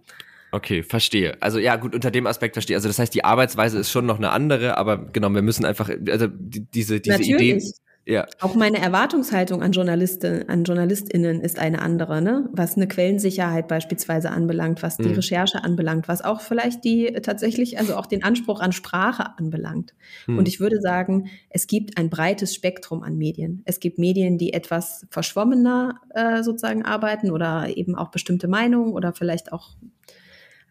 Okay, 0.53 0.83
verstehe. 0.83 1.37
Also 1.41 1.59
ja, 1.59 1.77
gut, 1.77 1.95
unter 1.95 2.11
dem 2.11 2.27
Aspekt 2.27 2.55
verstehe. 2.55 2.77
Also 2.77 2.89
das 2.89 2.99
heißt, 2.99 3.15
die 3.15 3.25
Arbeitsweise 3.25 3.79
ist 3.79 3.91
schon 3.91 4.07
noch 4.07 4.19
eine 4.19 4.31
andere, 4.31 4.77
aber 4.77 4.99
genau, 4.99 5.31
wir 5.31 5.43
müssen 5.43 5.65
einfach, 5.65 5.89
also 5.89 6.29
diese, 6.29 7.01
diese 7.01 7.19
Natürlich. 7.19 7.41
Idee 7.41 7.73
ja. 8.05 8.27
Auch 8.41 8.57
meine 8.57 8.79
Erwartungshaltung 8.79 9.63
an 9.63 9.71
Journalisten, 9.71 10.49
an 10.49 10.65
JournalistInnen 10.65 11.41
ist 11.41 11.61
eine 11.61 11.81
andere, 11.81 12.21
ne? 12.21 12.49
Was 12.53 12.77
eine 12.77 12.89
Quellensicherheit 12.89 13.69
beispielsweise 13.69 14.31
anbelangt, 14.33 14.83
was 14.83 14.97
die 14.97 15.09
mhm. 15.09 15.15
Recherche 15.15 15.63
anbelangt, 15.63 16.09
was 16.09 16.25
auch 16.25 16.41
vielleicht 16.41 16.83
die 16.83 17.13
tatsächlich, 17.23 17.79
also 17.79 17.95
auch 17.95 18.07
den 18.07 18.25
Anspruch 18.25 18.61
an 18.61 18.73
Sprache 18.73 19.39
anbelangt. 19.39 19.95
Mhm. 20.27 20.39
Und 20.39 20.49
ich 20.49 20.59
würde 20.59 20.81
sagen, 20.81 21.31
es 21.49 21.69
gibt 21.69 21.97
ein 21.97 22.11
breites 22.11 22.55
Spektrum 22.55 23.05
an 23.05 23.17
Medien. 23.17 23.63
Es 23.67 23.79
gibt 23.79 23.99
Medien, 23.99 24.37
die 24.37 24.53
etwas 24.53 25.07
verschwommener 25.11 26.01
äh, 26.13 26.43
sozusagen 26.43 26.85
arbeiten 26.85 27.31
oder 27.31 27.69
eben 27.77 27.95
auch 27.95 28.11
bestimmte 28.11 28.49
Meinungen 28.49 28.95
oder 28.95 29.13
vielleicht 29.13 29.53
auch 29.53 29.77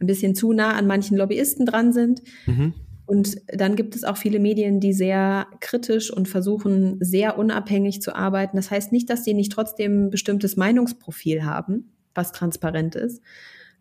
ein 0.01 0.07
bisschen 0.07 0.35
zu 0.35 0.51
nah 0.51 0.73
an 0.73 0.87
manchen 0.87 1.17
Lobbyisten 1.17 1.65
dran 1.65 1.93
sind. 1.93 2.21
Mhm. 2.45 2.73
Und 3.05 3.41
dann 3.47 3.75
gibt 3.75 3.95
es 3.95 4.05
auch 4.05 4.15
viele 4.15 4.39
Medien, 4.39 4.79
die 4.79 4.93
sehr 4.93 5.47
kritisch 5.59 6.13
und 6.13 6.29
versuchen, 6.29 6.97
sehr 7.01 7.37
unabhängig 7.37 8.01
zu 8.01 8.15
arbeiten. 8.15 8.55
Das 8.55 8.71
heißt 8.71 8.93
nicht, 8.93 9.09
dass 9.09 9.25
sie 9.25 9.33
nicht 9.33 9.51
trotzdem 9.51 10.05
ein 10.05 10.09
bestimmtes 10.11 10.55
Meinungsprofil 10.55 11.43
haben, 11.43 11.91
was 12.15 12.31
transparent 12.31 12.95
ist, 12.95 13.21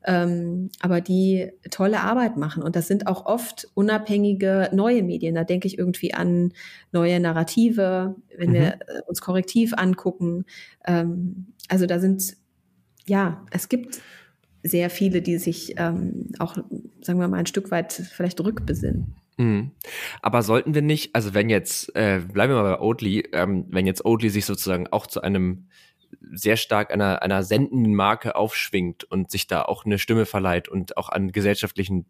ähm, 0.04 0.70
aber 0.80 1.00
die 1.00 1.52
tolle 1.70 2.00
Arbeit 2.00 2.38
machen. 2.38 2.62
Und 2.62 2.74
das 2.74 2.88
sind 2.88 3.06
auch 3.06 3.24
oft 3.26 3.68
unabhängige 3.74 4.70
neue 4.72 5.04
Medien. 5.04 5.36
Da 5.36 5.44
denke 5.44 5.68
ich 5.68 5.78
irgendwie 5.78 6.12
an 6.12 6.52
neue 6.90 7.20
Narrative, 7.20 8.16
wenn 8.36 8.50
mhm. 8.50 8.54
wir 8.54 8.66
äh, 8.74 9.02
uns 9.06 9.20
korrektiv 9.20 9.74
angucken. 9.74 10.44
Ähm, 10.86 11.52
also 11.68 11.86
da 11.86 12.00
sind, 12.00 12.36
ja, 13.06 13.44
es 13.52 13.68
gibt 13.68 14.00
sehr 14.62 14.90
viele, 14.90 15.22
die 15.22 15.38
sich 15.38 15.74
ähm, 15.78 16.32
auch, 16.38 16.54
sagen 17.00 17.18
wir 17.18 17.28
mal, 17.28 17.38
ein 17.38 17.46
Stück 17.46 17.70
weit 17.70 17.92
vielleicht 17.92 18.40
rückbesinnen. 18.40 19.14
Mhm. 19.38 19.70
Aber 20.20 20.42
sollten 20.42 20.74
wir 20.74 20.82
nicht, 20.82 21.14
also 21.14 21.32
wenn 21.32 21.48
jetzt, 21.48 21.94
äh, 21.96 22.20
bleiben 22.20 22.52
wir 22.52 22.62
mal 22.62 22.76
bei 22.76 22.80
Oatly, 22.80 23.28
ähm, 23.32 23.66
wenn 23.70 23.86
jetzt 23.86 24.04
Oatly 24.04 24.28
sich 24.28 24.44
sozusagen 24.44 24.86
auch 24.88 25.06
zu 25.06 25.22
einem 25.22 25.68
sehr 26.32 26.56
stark 26.56 26.92
einer, 26.92 27.22
einer 27.22 27.42
sendenden 27.42 27.94
Marke 27.94 28.36
aufschwingt 28.36 29.04
und 29.04 29.30
sich 29.30 29.46
da 29.46 29.62
auch 29.62 29.84
eine 29.84 29.98
Stimme 29.98 30.26
verleiht 30.26 30.68
und 30.68 30.96
auch 30.96 31.08
an 31.08 31.32
gesellschaftlichen 31.32 32.06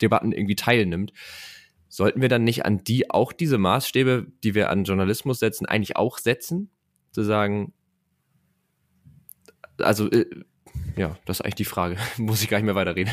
Debatten 0.00 0.32
irgendwie 0.32 0.56
teilnimmt, 0.56 1.12
sollten 1.88 2.22
wir 2.22 2.28
dann 2.28 2.44
nicht 2.44 2.64
an 2.64 2.82
die 2.82 3.10
auch 3.10 3.32
diese 3.32 3.58
Maßstäbe, 3.58 4.26
die 4.42 4.54
wir 4.54 4.70
an 4.70 4.84
Journalismus 4.84 5.38
setzen, 5.38 5.66
eigentlich 5.66 5.96
auch 5.96 6.18
setzen? 6.18 6.70
Zu 7.12 7.22
sagen, 7.22 7.74
also, 9.78 10.10
äh, 10.10 10.26
ja, 10.96 11.16
das 11.24 11.38
ist 11.38 11.40
eigentlich 11.42 11.54
die 11.56 11.64
Frage. 11.64 11.96
Muss 12.16 12.42
ich 12.42 12.48
gar 12.48 12.58
nicht 12.58 12.66
mehr 12.66 12.74
weiterreden. 12.74 13.12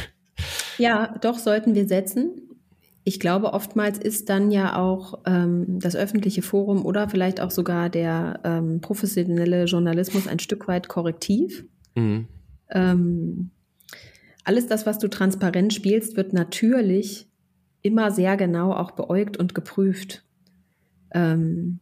Ja, 0.77 1.15
doch 1.21 1.37
sollten 1.37 1.75
wir 1.75 1.87
setzen 1.87 2.49
ich 3.09 3.19
glaube, 3.19 3.53
oftmals 3.53 3.97
ist 3.97 4.29
dann 4.29 4.51
ja 4.51 4.77
auch 4.77 5.21
ähm, 5.25 5.79
das 5.79 5.95
öffentliche 5.95 6.43
Forum 6.43 6.85
oder 6.85 7.09
vielleicht 7.09 7.41
auch 7.41 7.49
sogar 7.49 7.89
der 7.89 8.39
ähm, 8.43 8.81
professionelle 8.81 9.65
Journalismus 9.65 10.27
ein 10.27 10.37
Stück 10.37 10.67
weit 10.67 10.89
korrektiv. 10.89 11.65
Mhm. 11.95 12.27
Ähm, 12.69 13.49
alles 14.43 14.67
das, 14.67 14.85
was 14.85 14.99
du 14.99 15.07
transparent 15.07 15.73
spielst, 15.73 16.17
wird 16.17 16.33
natürlich 16.33 17.27
immer 17.81 18.11
sehr 18.11 18.37
genau 18.37 18.73
auch 18.73 18.91
beäugt 18.91 19.37
und 19.37 19.55
geprüft. 19.55 20.23
Ähm, 21.11 21.79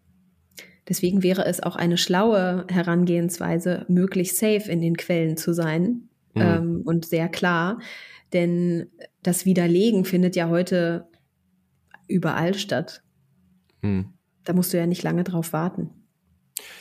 deswegen 0.88 1.24
wäre 1.24 1.46
es 1.46 1.62
auch 1.62 1.76
eine 1.76 1.98
schlaue 1.98 2.66
Herangehensweise, 2.70 3.86
möglichst 3.88 4.38
safe 4.38 4.72
in 4.72 4.82
den 4.82 4.98
Quellen 4.98 5.38
zu 5.38 5.54
sein 5.54 6.10
mhm. 6.34 6.42
ähm, 6.42 6.82
und 6.86 7.06
sehr 7.06 7.30
klar. 7.30 7.80
Denn 8.34 8.88
das 9.24 9.46
Widerlegen 9.46 10.06
findet 10.06 10.36
ja 10.36 10.50
heute 10.50 11.08
überall 12.08 12.54
statt. 12.54 13.04
Mhm. 13.82 14.14
Da 14.44 14.54
musst 14.54 14.74
du 14.74 14.78
ja 14.78 14.86
nicht 14.86 15.04
lange 15.04 15.24
drauf 15.24 15.54
warten. 15.54 15.90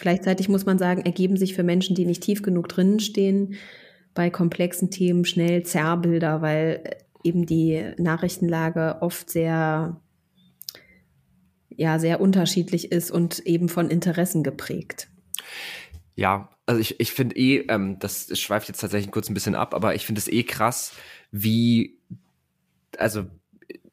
Gleichzeitig 0.01 0.49
muss 0.49 0.67
man 0.67 0.79
sagen, 0.79 1.03
ergeben 1.03 1.37
sich 1.37 1.55
für 1.55 1.63
Menschen, 1.63 1.97
die 1.97 2.07
nicht 2.07 2.23
tief 2.23 2.43
genug 2.43 2.69
drinnen 2.69 3.01
stehen, 3.01 3.55
bei 4.15 4.31
komplexen 4.31 4.91
Themen 4.91 5.25
schnell 5.25 5.63
Zerrbilder, 5.65 6.41
weil 6.43 6.83
eben 7.23 7.45
die 7.45 7.93
Nachrichtenlage 7.99 8.99
oft 9.01 9.29
sehr, 9.29 10.01
ja, 11.77 11.99
sehr 11.99 12.21
unterschiedlich 12.21 12.93
ist 12.93 13.11
und 13.11 13.41
eben 13.41 13.69
von 13.69 13.91
Interessen 13.91 14.43
geprägt. 14.43 15.09
Ja, 16.15 16.49
also 16.65 16.81
ich, 16.81 16.99
ich 16.99 17.13
finde 17.13 17.37
eh, 17.37 17.59
ähm, 17.69 17.99
das 17.99 18.37
schweift 18.39 18.69
jetzt 18.69 18.81
tatsächlich 18.81 19.13
kurz 19.13 19.29
ein 19.29 19.35
bisschen 19.35 19.55
ab, 19.55 19.75
aber 19.75 19.95
ich 19.95 20.07
finde 20.07 20.19
es 20.19 20.29
eh 20.29 20.43
krass, 20.43 20.93
wie, 21.31 21.99
also 22.99 23.27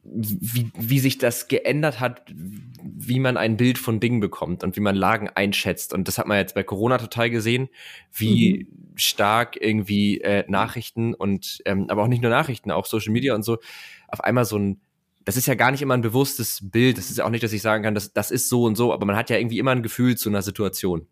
wie, 0.04 0.72
wie 0.78 1.00
sich 1.00 1.18
das 1.18 1.48
geändert 1.48 2.00
hat, 2.00 2.24
wie 2.36 3.20
man 3.20 3.38
ein 3.38 3.58
Bild 3.58 3.78
von 3.78 4.00
Dingen 4.00 4.20
bekommt 4.20 4.64
und 4.64 4.76
wie 4.76 4.82
man 4.82 4.96
Lagen 4.96 5.30
einschätzt. 5.30 5.94
Und 5.94 6.08
das 6.08 6.18
hat 6.18 6.28
man 6.28 6.38
jetzt 6.38 6.56
bei 6.56 6.64
Corona 6.64 6.98
total 6.98 7.30
gesehen, 7.30 7.70
wie 8.14 8.68
mhm. 8.70 8.98
stark 8.98 9.58
irgendwie 9.60 10.22
äh, 10.22 10.44
Nachrichten 10.48 11.14
und 11.14 11.62
ähm, 11.66 11.88
aber 11.90 12.04
auch 12.04 12.08
nicht 12.08 12.22
nur 12.22 12.32
Nachrichten, 12.32 12.72
auch 12.72 12.86
Social 12.86 13.12
Media 13.12 13.34
und 13.34 13.44
so 13.44 13.58
auf 14.08 14.22
einmal 14.24 14.46
so 14.46 14.58
ein 14.58 14.82
das 15.26 15.38
ist 15.38 15.48
ja 15.48 15.56
gar 15.56 15.72
nicht 15.72 15.82
immer 15.82 15.94
ein 15.94 16.02
bewusstes 16.02 16.60
Bild. 16.70 16.98
Das 16.98 17.10
ist 17.10 17.18
ja 17.18 17.26
auch 17.26 17.30
nicht, 17.30 17.44
dass 17.44 17.54
ich 17.54 17.62
sagen 17.62 17.84
kann, 17.84 17.96
das, 17.96 18.14
das 18.14 18.32
ist 18.32 18.50
so 18.50 18.64
und 18.64 18.76
so, 18.76 18.94
aber 18.94 19.06
man 19.06 19.16
hat 19.16 19.30
ja 19.30 19.38
irgendwie 19.38 19.60
immer 19.60 19.72
ein 19.72 19.84
Gefühl 19.84 20.18
zu 20.18 20.30
einer 20.30 20.42
Situation 20.42 21.08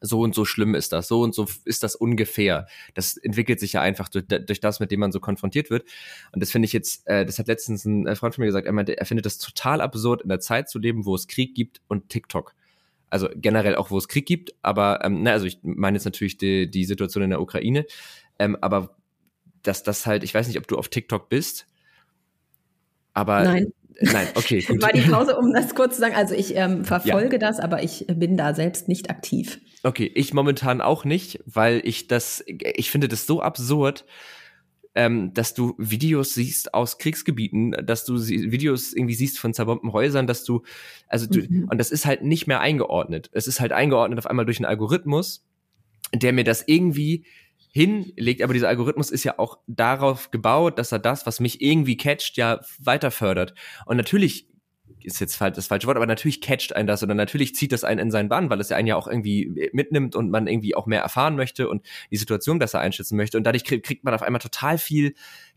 so 0.00 0.20
und 0.20 0.34
so 0.34 0.44
schlimm 0.44 0.74
ist 0.74 0.92
das, 0.92 1.08
so 1.08 1.22
und 1.22 1.34
so 1.34 1.46
ist 1.64 1.82
das 1.82 1.94
ungefähr. 1.94 2.66
Das 2.94 3.16
entwickelt 3.16 3.60
sich 3.60 3.74
ja 3.74 3.82
einfach 3.82 4.08
durch, 4.08 4.26
durch 4.26 4.60
das, 4.60 4.80
mit 4.80 4.90
dem 4.90 5.00
man 5.00 5.12
so 5.12 5.20
konfrontiert 5.20 5.70
wird. 5.70 5.84
Und 6.32 6.42
das 6.42 6.50
finde 6.50 6.66
ich 6.66 6.72
jetzt, 6.72 7.06
äh, 7.06 7.26
das 7.26 7.38
hat 7.38 7.48
letztens 7.48 7.84
ein 7.84 8.06
äh, 8.06 8.16
Freund 8.16 8.34
von 8.34 8.42
mir 8.42 8.46
gesagt, 8.46 8.66
er, 8.66 8.72
meinte, 8.72 8.96
er 8.96 9.06
findet 9.06 9.26
das 9.26 9.38
total 9.38 9.80
absurd, 9.80 10.22
in 10.22 10.28
der 10.28 10.40
Zeit 10.40 10.68
zu 10.68 10.78
leben, 10.78 11.04
wo 11.04 11.14
es 11.14 11.28
Krieg 11.28 11.54
gibt 11.54 11.80
und 11.88 12.08
TikTok. 12.08 12.54
Also 13.10 13.28
generell 13.34 13.74
auch, 13.74 13.90
wo 13.90 13.98
es 13.98 14.08
Krieg 14.08 14.26
gibt, 14.26 14.54
aber, 14.62 15.04
ähm, 15.04 15.22
na, 15.22 15.32
also 15.32 15.46
ich 15.46 15.58
meine 15.62 15.96
jetzt 15.96 16.04
natürlich 16.04 16.38
die, 16.38 16.70
die 16.70 16.84
Situation 16.84 17.24
in 17.24 17.30
der 17.30 17.42
Ukraine, 17.42 17.84
ähm, 18.38 18.56
aber 18.60 18.96
dass 19.62 19.82
das 19.82 20.06
halt, 20.06 20.22
ich 20.22 20.32
weiß 20.32 20.46
nicht, 20.46 20.58
ob 20.58 20.68
du 20.68 20.78
auf 20.78 20.88
TikTok 20.88 21.28
bist, 21.28 21.66
aber 23.14 23.44
Nein. 23.44 23.72
Nein, 24.00 24.28
okay. 24.34 24.62
Gut. 24.66 24.82
War 24.82 24.92
die 24.92 25.02
Pause, 25.02 25.36
um 25.36 25.52
das 25.52 25.74
kurz 25.74 25.96
zu 25.96 26.00
sagen. 26.00 26.14
Also 26.14 26.34
ich 26.34 26.56
ähm, 26.56 26.84
verfolge 26.84 27.36
ja. 27.36 27.38
das, 27.38 27.60
aber 27.60 27.82
ich 27.82 28.06
bin 28.08 28.36
da 28.36 28.54
selbst 28.54 28.88
nicht 28.88 29.10
aktiv. 29.10 29.60
Okay, 29.82 30.10
ich 30.14 30.32
momentan 30.32 30.80
auch 30.80 31.04
nicht, 31.04 31.40
weil 31.46 31.82
ich 31.84 32.08
das, 32.08 32.42
ich 32.46 32.90
finde 32.90 33.08
das 33.08 33.26
so 33.26 33.42
absurd, 33.42 34.06
ähm, 34.94 35.32
dass 35.34 35.54
du 35.54 35.74
Videos 35.78 36.34
siehst 36.34 36.74
aus 36.74 36.98
Kriegsgebieten, 36.98 37.72
dass 37.84 38.04
du 38.04 38.14
Videos 38.16 38.92
irgendwie 38.92 39.14
siehst 39.14 39.38
von 39.38 39.54
zerbombten 39.54 39.92
Häusern, 39.92 40.26
dass 40.26 40.44
du, 40.44 40.62
also 41.06 41.26
du, 41.26 41.40
mhm. 41.40 41.68
und 41.70 41.78
das 41.78 41.90
ist 41.90 42.06
halt 42.06 42.24
nicht 42.24 42.46
mehr 42.46 42.60
eingeordnet. 42.60 43.30
Es 43.32 43.46
ist 43.46 43.60
halt 43.60 43.72
eingeordnet 43.72 44.18
auf 44.18 44.26
einmal 44.26 44.46
durch 44.46 44.58
einen 44.58 44.66
Algorithmus, 44.66 45.46
der 46.14 46.32
mir 46.32 46.44
das 46.44 46.64
irgendwie 46.66 47.24
hinlegt, 47.72 48.42
aber 48.42 48.52
dieser 48.52 48.68
Algorithmus 48.68 49.10
ist 49.10 49.24
ja 49.24 49.38
auch 49.38 49.58
darauf 49.66 50.30
gebaut, 50.30 50.78
dass 50.78 50.92
er 50.92 50.98
das, 50.98 51.26
was 51.26 51.40
mich 51.40 51.60
irgendwie 51.60 51.96
catcht, 51.96 52.36
ja 52.36 52.60
weiter 52.78 53.10
fördert. 53.10 53.54
Und 53.86 53.96
natürlich 53.96 54.50
ist 55.02 55.20
jetzt 55.20 55.40
das 55.40 55.66
falsche 55.66 55.86
Wort, 55.86 55.96
aber 55.96 56.06
natürlich 56.06 56.40
catcht 56.40 56.74
einen 56.74 56.86
das 56.86 57.02
oder 57.02 57.14
natürlich 57.14 57.54
zieht 57.54 57.72
das 57.72 57.84
einen 57.84 58.00
in 58.00 58.10
seinen 58.10 58.28
Bann, 58.28 58.50
weil 58.50 58.60
es 58.60 58.68
ja 58.68 58.76
einen 58.76 58.88
ja 58.88 58.96
auch 58.96 59.06
irgendwie 59.06 59.70
mitnimmt 59.72 60.16
und 60.16 60.30
man 60.30 60.46
irgendwie 60.46 60.74
auch 60.74 60.86
mehr 60.86 61.00
erfahren 61.00 61.36
möchte 61.36 61.68
und 61.68 61.86
die 62.10 62.16
Situation 62.16 62.58
besser 62.58 62.80
einschätzen 62.80 63.16
möchte. 63.16 63.38
Und 63.38 63.44
dadurch 63.44 63.64
kriegt 63.64 64.04
man 64.04 64.14
auf 64.14 64.22
einmal 64.22 64.40
total 64.40 64.78
viel 64.78 65.14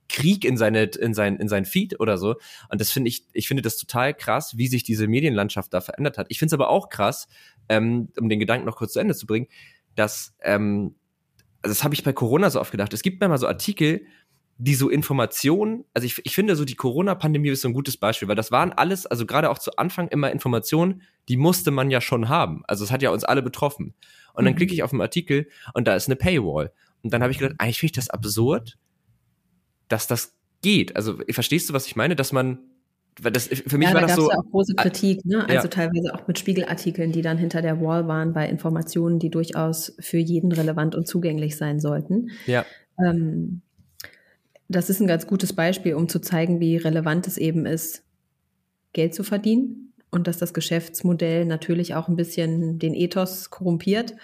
Krieg 0.10 0.46
in 0.46 0.58
seine, 0.58 0.84
in 0.84 1.14
sein, 1.14 1.38
in 1.38 1.48
sein 1.48 1.66
Feed 1.66 2.00
oder 2.00 2.18
so. 2.18 2.36
Und 2.70 2.80
das 2.80 2.92
finde 2.92 3.10
ich, 3.10 3.26
ich 3.34 3.48
finde 3.48 3.64
das 3.64 3.78
total 3.78 4.14
krass, 4.14 4.58
wie 4.58 4.68
sich 4.68 4.84
diese 4.84 5.08
Medienlandschaft 5.08 5.74
da 5.74 5.82
verändert 5.82 6.18
hat. 6.18 6.28
Ich 6.30 6.40
finde 6.40 6.50
es 6.50 6.54
aber 6.54 6.70
auch 6.70 6.90
krass, 6.90 7.28
ähm, 7.70 8.10
um 8.20 8.30
den 8.30 8.40
Gedanken 8.40 8.66
noch 8.66 8.78
kurz 8.78 8.94
zu 8.94 9.00
Ende 9.00 9.16
zu 9.16 9.26
bringen, 9.26 9.48
dass 9.96 10.36
ähm, 10.42 10.96
also 11.64 11.74
das 11.74 11.84
habe 11.84 11.96
ich 11.96 12.04
bei 12.04 12.14
Corona 12.14 12.50
so 12.50 12.60
oft 12.60 12.72
gedacht. 12.72 12.94
Es 12.94 13.02
gibt 13.02 13.20
manchmal 13.20 13.40
so 13.40 13.48
Artikel, 13.48 14.06
die 14.58 14.76
so 14.76 14.90
Informationen, 14.90 15.86
also 15.94 16.06
ich, 16.06 16.22
ich 16.24 16.36
finde 16.36 16.56
so 16.56 16.66
die 16.66 16.76
Corona-Pandemie 16.76 17.50
ist 17.50 17.62
so 17.62 17.70
ein 17.70 17.74
gutes 17.74 17.98
Beispiel, 17.98 18.28
weil 18.28 18.36
das 18.36 18.52
waren 18.52 18.72
alles, 18.72 19.06
also 19.06 19.26
gerade 19.26 19.50
auch 19.50 19.58
zu 19.58 19.76
Anfang 19.78 20.10
immer 20.10 20.32
Informationen, 20.32 21.02
die 21.28 21.38
musste 21.38 21.72
man 21.72 21.90
ja 21.90 22.02
schon 22.02 22.30
haben. 22.30 22.64
Also 22.68 22.84
es 22.84 22.92
hat 22.92 23.02
ja 23.02 23.10
uns 23.10 23.24
alle 23.24 23.42
betroffen. 23.42 23.96
Und 24.34 24.46
dann 24.46 24.54
mhm. 24.54 24.58
klicke 24.58 24.74
ich 24.74 24.84
auf 24.84 24.92
einen 24.92 25.02
Artikel 25.02 25.48
und 25.74 25.88
da 25.88 25.96
ist 25.96 26.08
eine 26.08 26.16
Paywall. 26.16 26.72
Und 27.02 27.14
dann 27.14 27.22
habe 27.22 27.32
ich 27.32 27.40
gedacht, 27.40 27.56
eigentlich 27.60 27.80
finde 27.80 27.92
ich 27.92 27.96
das 27.96 28.10
absurd, 28.10 28.78
dass 29.88 30.08
das 30.08 30.36
geht. 30.62 30.96
Also 30.96 31.18
verstehst 31.30 31.70
du, 31.70 31.74
was 31.74 31.88
ich 31.88 31.96
meine? 31.96 32.16
Dass 32.16 32.32
man 32.32 32.60
das, 33.22 33.48
für 33.48 33.78
mich 33.78 33.90
ja, 33.90 33.94
war 33.94 34.02
da 34.02 34.08
das 34.08 34.16
so. 34.16 34.30
Ja 34.30 34.38
auch 34.38 34.50
große 34.50 34.76
Kritik, 34.76 35.26
ne? 35.26 35.42
Also 35.42 35.54
ja. 35.54 35.68
teilweise 35.68 36.14
auch 36.14 36.28
mit 36.28 36.40
Spiegelartikeln, 36.40 37.12
die 37.12 37.22
dann 37.22 37.38
hinter 37.38 37.62
der 37.62 37.80
Wall 37.82 38.08
waren 38.08 38.34
bei 38.34 38.48
Informationen, 38.48 39.20
die 39.20 39.30
durchaus 39.30 39.96
für 40.00 40.18
jeden 40.18 40.52
relevant 40.52 40.96
und 40.96 41.08
zugänglich 41.08 41.56
sein 41.58 41.80
sollten. 41.80 42.32
Ja. 42.46 42.66
Ähm, 43.00 43.62
das 44.68 44.90
ist 44.90 45.00
ein 45.00 45.08
ganz 45.08 45.28
gutes 45.28 45.54
Beispiel, 45.54 45.94
um 45.94 46.10
zu 46.10 46.20
zeigen, 46.20 46.60
wie 46.60 46.78
relevant 46.78 47.28
es 47.28 47.38
eben 47.38 47.66
ist, 47.66 48.04
Geld 48.94 49.14
zu 49.14 49.24
verdienen 49.24 49.94
und 50.10 50.28
dass 50.28 50.38
das 50.38 50.54
Geschäftsmodell 50.54 51.46
natürlich 51.46 51.96
auch 51.96 52.08
ein 52.08 52.16
bisschen 52.16 52.80
den 52.80 52.94
Ethos 52.94 53.50
korrumpiert. 53.50 54.16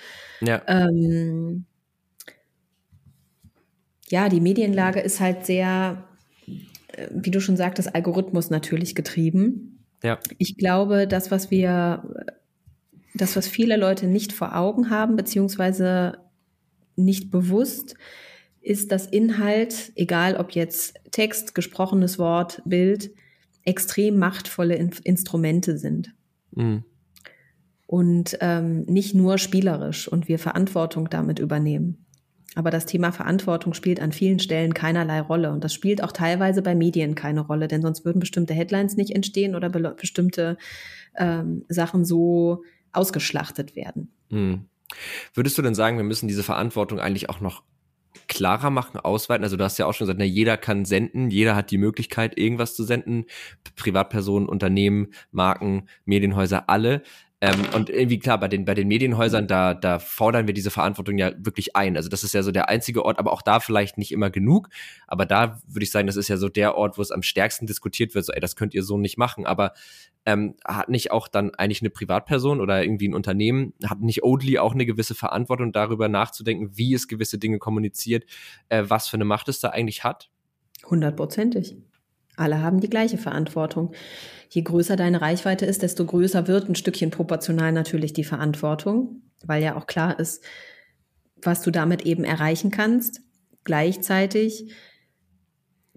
Ja. 0.41 0.61
Ähm, 0.67 1.65
ja, 4.07 4.29
die 4.29 4.41
Medienlage 4.41 4.99
ist 4.99 5.19
halt 5.19 5.45
sehr 5.45 6.08
wie 7.11 7.31
du 7.31 7.39
schon 7.39 7.57
sagtest, 7.57 7.93
Algorithmus 7.93 8.49
natürlich 8.49 8.95
getrieben. 8.95 9.85
Ja. 10.03 10.19
Ich 10.37 10.57
glaube, 10.57 11.07
das, 11.07 11.31
was 11.31 11.51
wir, 11.51 12.03
das, 13.13 13.35
was 13.35 13.47
viele 13.47 13.77
Leute 13.77 14.07
nicht 14.07 14.33
vor 14.33 14.55
Augen 14.55 14.89
haben, 14.89 15.15
beziehungsweise 15.15 16.17
nicht 16.95 17.31
bewusst, 17.31 17.95
ist, 18.61 18.91
dass 18.91 19.07
Inhalt, 19.07 19.91
egal 19.95 20.35
ob 20.35 20.51
jetzt 20.51 20.99
Text, 21.11 21.55
gesprochenes 21.55 22.19
Wort, 22.19 22.61
Bild, 22.65 23.11
extrem 23.63 24.17
machtvolle 24.17 24.75
In 24.75 24.91
Instrumente 25.03 25.77
sind. 25.77 26.13
Mhm. 26.51 26.83
Und 27.87 28.37
ähm, 28.41 28.83
nicht 28.83 29.15
nur 29.15 29.37
spielerisch 29.37 30.07
und 30.07 30.27
wir 30.27 30.37
Verantwortung 30.37 31.09
damit 31.09 31.39
übernehmen. 31.39 32.05
Aber 32.59 32.71
das 32.71 32.85
Thema 32.85 33.13
Verantwortung 33.13 33.73
spielt 33.73 34.01
an 34.01 34.11
vielen 34.11 34.37
Stellen 34.39 34.73
keinerlei 34.73 35.21
Rolle. 35.21 35.53
Und 35.53 35.63
das 35.63 35.73
spielt 35.73 36.03
auch 36.03 36.11
teilweise 36.11 36.61
bei 36.61 36.75
Medien 36.75 37.15
keine 37.15 37.39
Rolle, 37.39 37.69
denn 37.69 37.81
sonst 37.81 38.03
würden 38.03 38.19
bestimmte 38.19 38.53
Headlines 38.53 38.97
nicht 38.97 39.11
entstehen 39.11 39.55
oder 39.55 39.69
be 39.69 39.95
bestimmte 39.97 40.57
ähm, 41.15 41.63
Sachen 41.69 42.03
so 42.03 42.65
ausgeschlachtet 42.91 43.77
werden. 43.77 44.11
Hm. 44.29 44.65
Würdest 45.33 45.57
du 45.57 45.61
denn 45.61 45.73
sagen, 45.73 45.95
wir 45.95 46.03
müssen 46.03 46.27
diese 46.27 46.43
Verantwortung 46.43 46.99
eigentlich 46.99 47.29
auch 47.29 47.39
noch 47.39 47.63
klarer 48.27 48.71
machen, 48.71 48.99
ausweiten? 48.99 49.45
Also 49.45 49.55
du 49.55 49.63
hast 49.63 49.77
ja 49.77 49.85
auch 49.85 49.93
schon 49.93 50.03
gesagt, 50.03 50.19
na, 50.19 50.25
jeder 50.25 50.57
kann 50.57 50.83
senden, 50.83 51.31
jeder 51.31 51.55
hat 51.55 51.71
die 51.71 51.77
Möglichkeit, 51.77 52.37
irgendwas 52.37 52.75
zu 52.75 52.83
senden. 52.83 53.23
Privatpersonen, 53.77 54.49
Unternehmen, 54.49 55.13
Marken, 55.31 55.87
Medienhäuser, 56.03 56.69
alle. 56.69 57.03
Ähm, 57.41 57.65
und 57.73 57.89
irgendwie 57.89 58.19
klar, 58.19 58.37
bei 58.37 58.49
den, 58.49 58.65
bei 58.65 58.73
den 58.73 58.87
Medienhäusern, 58.89 59.47
da, 59.47 59.73
da 59.73 59.99
fordern 59.99 60.47
wir 60.47 60.53
diese 60.53 60.71
Verantwortung 60.71 61.17
ja 61.17 61.31
wirklich 61.37 61.75
ein. 61.75 61.95
Also 61.95 62.09
das 62.09 62.23
ist 62.25 62.33
ja 62.33 62.43
so 62.43 62.51
der 62.51 62.67
einzige 62.67 63.05
Ort, 63.05 63.17
aber 63.17 63.31
auch 63.31 63.41
da 63.41 63.61
vielleicht 63.61 63.97
nicht 63.97 64.11
immer 64.11 64.29
genug. 64.29 64.67
Aber 65.07 65.25
da 65.25 65.61
würde 65.65 65.83
ich 65.83 65.91
sagen, 65.91 66.07
das 66.07 66.17
ist 66.17 66.27
ja 66.27 66.35
so 66.35 66.49
der 66.49 66.75
Ort, 66.75 66.97
wo 66.97 67.01
es 67.01 67.11
am 67.11 67.23
stärksten 67.23 67.65
diskutiert 67.65 68.13
wird, 68.13 68.25
so, 68.25 68.33
ey, 68.33 68.41
das 68.41 68.57
könnt 68.57 68.73
ihr 68.73 68.83
so 68.83 68.97
nicht 68.97 69.17
machen. 69.17 69.45
Aber 69.45 69.73
ähm, 70.25 70.55
hat 70.65 70.89
nicht 70.89 71.11
auch 71.11 71.29
dann 71.29 71.55
eigentlich 71.55 71.81
eine 71.81 71.89
Privatperson 71.89 72.59
oder 72.59 72.83
irgendwie 72.83 73.07
ein 73.07 73.13
Unternehmen, 73.13 73.73
hat 73.85 74.01
nicht 74.01 74.23
Oatly 74.23 74.59
auch 74.59 74.73
eine 74.73 74.85
gewisse 74.85 75.15
Verantwortung 75.15 75.71
darüber 75.71 76.09
nachzudenken, 76.09 76.71
wie 76.77 76.93
es 76.93 77.07
gewisse 77.07 77.37
Dinge 77.37 77.57
kommuniziert, 77.57 78.25
äh, 78.67 78.83
was 78.85 79.07
für 79.07 79.15
eine 79.15 79.25
Macht 79.25 79.47
es 79.47 79.61
da 79.61 79.69
eigentlich 79.69 80.03
hat? 80.03 80.29
Hundertprozentig. 80.89 81.77
Alle 82.39 82.61
haben 82.61 82.79
die 82.79 82.89
gleiche 82.89 83.17
Verantwortung. 83.17 83.93
Je 84.49 84.61
größer 84.61 84.95
deine 84.95 85.21
Reichweite 85.21 85.65
ist, 85.65 85.83
desto 85.83 86.05
größer 86.05 86.47
wird 86.47 86.69
ein 86.69 86.75
Stückchen 86.75 87.11
proportional 87.11 87.71
natürlich 87.71 88.13
die 88.13 88.23
Verantwortung, 88.23 89.21
weil 89.45 89.61
ja 89.61 89.75
auch 89.75 89.87
klar 89.87 90.19
ist, 90.19 90.43
was 91.41 91.61
du 91.61 91.71
damit 91.71 92.05
eben 92.05 92.23
erreichen 92.23 92.71
kannst. 92.71 93.21
Gleichzeitig 93.63 94.71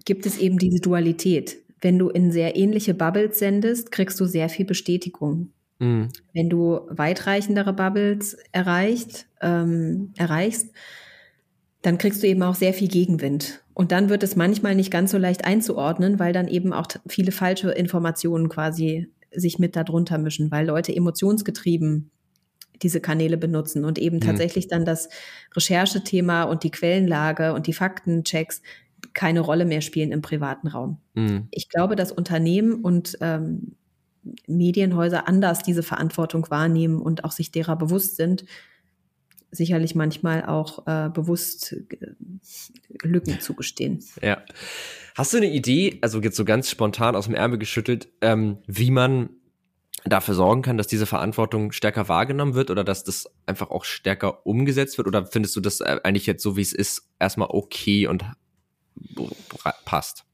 gibt 0.05 0.25
es 0.25 0.37
eben 0.37 0.57
diese 0.57 0.81
Dualität. 0.81 1.57
Wenn 1.81 1.97
du 1.97 2.09
in 2.09 2.31
sehr 2.31 2.55
ähnliche 2.55 2.93
Bubbles 2.93 3.39
sendest, 3.39 3.91
kriegst 3.91 4.19
du 4.19 4.25
sehr 4.25 4.49
viel 4.49 4.65
Bestätigung. 4.65 5.51
Mhm. 5.79 6.09
Wenn 6.33 6.49
du 6.49 6.81
weitreichendere 6.89 7.73
Bubbles 7.73 8.37
erreicht, 8.51 9.27
ähm, 9.41 10.13
erreichst, 10.15 10.69
dann 11.83 11.97
kriegst 11.97 12.23
du 12.23 12.27
eben 12.27 12.41
auch 12.41 12.55
sehr 12.55 12.73
viel 12.73 12.87
Gegenwind. 12.87 13.61
Und 13.73 13.91
dann 13.91 14.09
wird 14.09 14.23
es 14.23 14.35
manchmal 14.35 14.73
nicht 14.73 14.89
ganz 14.89 15.11
so 15.11 15.17
leicht 15.17 15.45
einzuordnen, 15.45 16.17
weil 16.17 16.33
dann 16.33 16.47
eben 16.47 16.73
auch 16.73 16.87
viele 17.07 17.31
falsche 17.31 17.71
Informationen 17.71 18.49
quasi 18.49 19.11
sich 19.31 19.59
mit 19.59 19.75
darunter 19.75 20.17
mischen, 20.17 20.49
weil 20.49 20.65
Leute 20.65 20.95
emotionsgetrieben 20.95 22.09
diese 22.81 23.01
Kanäle 23.01 23.37
benutzen 23.37 23.85
und 23.85 23.99
eben 23.99 24.17
mhm. 24.17 24.21
tatsächlich 24.21 24.67
dann 24.67 24.85
das 24.85 25.09
Recherchethema 25.55 26.43
und 26.43 26.63
die 26.63 26.71
Quellenlage 26.71 27.53
und 27.53 27.67
die 27.67 27.73
Faktenchecks 27.73 28.61
keine 29.13 29.41
Rolle 29.41 29.65
mehr 29.65 29.81
spielen 29.81 30.11
im 30.11 30.21
privaten 30.21 30.67
Raum. 30.67 30.99
Mhm. 31.13 31.47
Ich 31.51 31.69
glaube, 31.69 31.95
dass 31.95 32.11
Unternehmen 32.11 32.75
und 32.75 33.17
ähm, 33.19 33.75
Medienhäuser 34.47 35.27
anders 35.27 35.63
diese 35.63 35.83
Verantwortung 35.83 36.49
wahrnehmen 36.49 37.01
und 37.01 37.25
auch 37.25 37.31
sich 37.31 37.51
derer 37.51 37.75
bewusst 37.75 38.15
sind, 38.15 38.45
sicherlich 39.55 39.95
manchmal 39.95 40.45
auch 40.45 40.85
äh, 40.87 41.09
bewusst 41.09 41.73
äh, 41.73 43.07
Lücken 43.07 43.39
zugestehen. 43.39 44.03
Ja. 44.21 44.43
Hast 45.15 45.33
du 45.33 45.37
eine 45.37 45.51
Idee, 45.51 45.99
also 46.01 46.21
jetzt 46.21 46.37
so 46.37 46.45
ganz 46.45 46.69
spontan 46.69 47.15
aus 47.15 47.25
dem 47.25 47.35
Ärmel 47.35 47.59
geschüttelt, 47.59 48.09
ähm, 48.21 48.57
wie 48.67 48.91
man 48.91 49.29
dafür 50.05 50.33
sorgen 50.33 50.61
kann, 50.61 50.77
dass 50.77 50.87
diese 50.87 51.05
Verantwortung 51.05 51.71
stärker 51.71 52.09
wahrgenommen 52.09 52.55
wird 52.55 52.69
oder 52.71 52.83
dass 52.83 53.03
das 53.03 53.29
einfach 53.45 53.69
auch 53.69 53.85
stärker 53.85 54.45
umgesetzt 54.45 54.97
wird? 54.97 55.07
Oder 55.07 55.25
findest 55.25 55.55
du 55.55 55.61
das 55.61 55.81
äh, 55.81 55.99
eigentlich 56.03 56.25
jetzt 56.25 56.43
so, 56.43 56.57
wie 56.57 56.61
es 56.61 56.73
ist, 56.73 57.09
erstmal 57.19 57.49
okay 57.51 58.07
und 58.07 58.25
passt? 59.85 60.25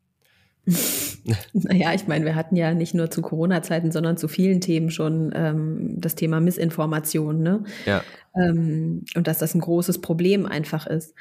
naja, 1.53 1.93
ich 1.93 2.07
meine, 2.07 2.25
wir 2.25 2.35
hatten 2.35 2.55
ja 2.55 2.73
nicht 2.73 2.93
nur 2.93 3.09
zu 3.09 3.21
Corona-Zeiten, 3.21 3.91
sondern 3.91 4.17
zu 4.17 4.27
vielen 4.27 4.61
Themen 4.61 4.91
schon 4.91 5.31
ähm, 5.33 5.95
das 5.99 6.15
Thema 6.15 6.39
Missinformation, 6.39 7.41
ne? 7.41 7.63
Ja. 7.85 8.03
Ähm, 8.35 9.05
und 9.15 9.27
dass 9.27 9.39
das 9.39 9.55
ein 9.55 9.61
großes 9.61 10.01
Problem 10.01 10.45
einfach 10.45 10.87
ist. 10.87 11.15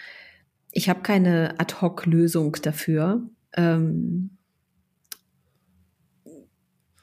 Ich 0.72 0.88
habe 0.88 1.00
keine 1.00 1.58
Ad-Hoc-Lösung 1.58 2.56
dafür. 2.62 3.22
Ähm, 3.56 4.30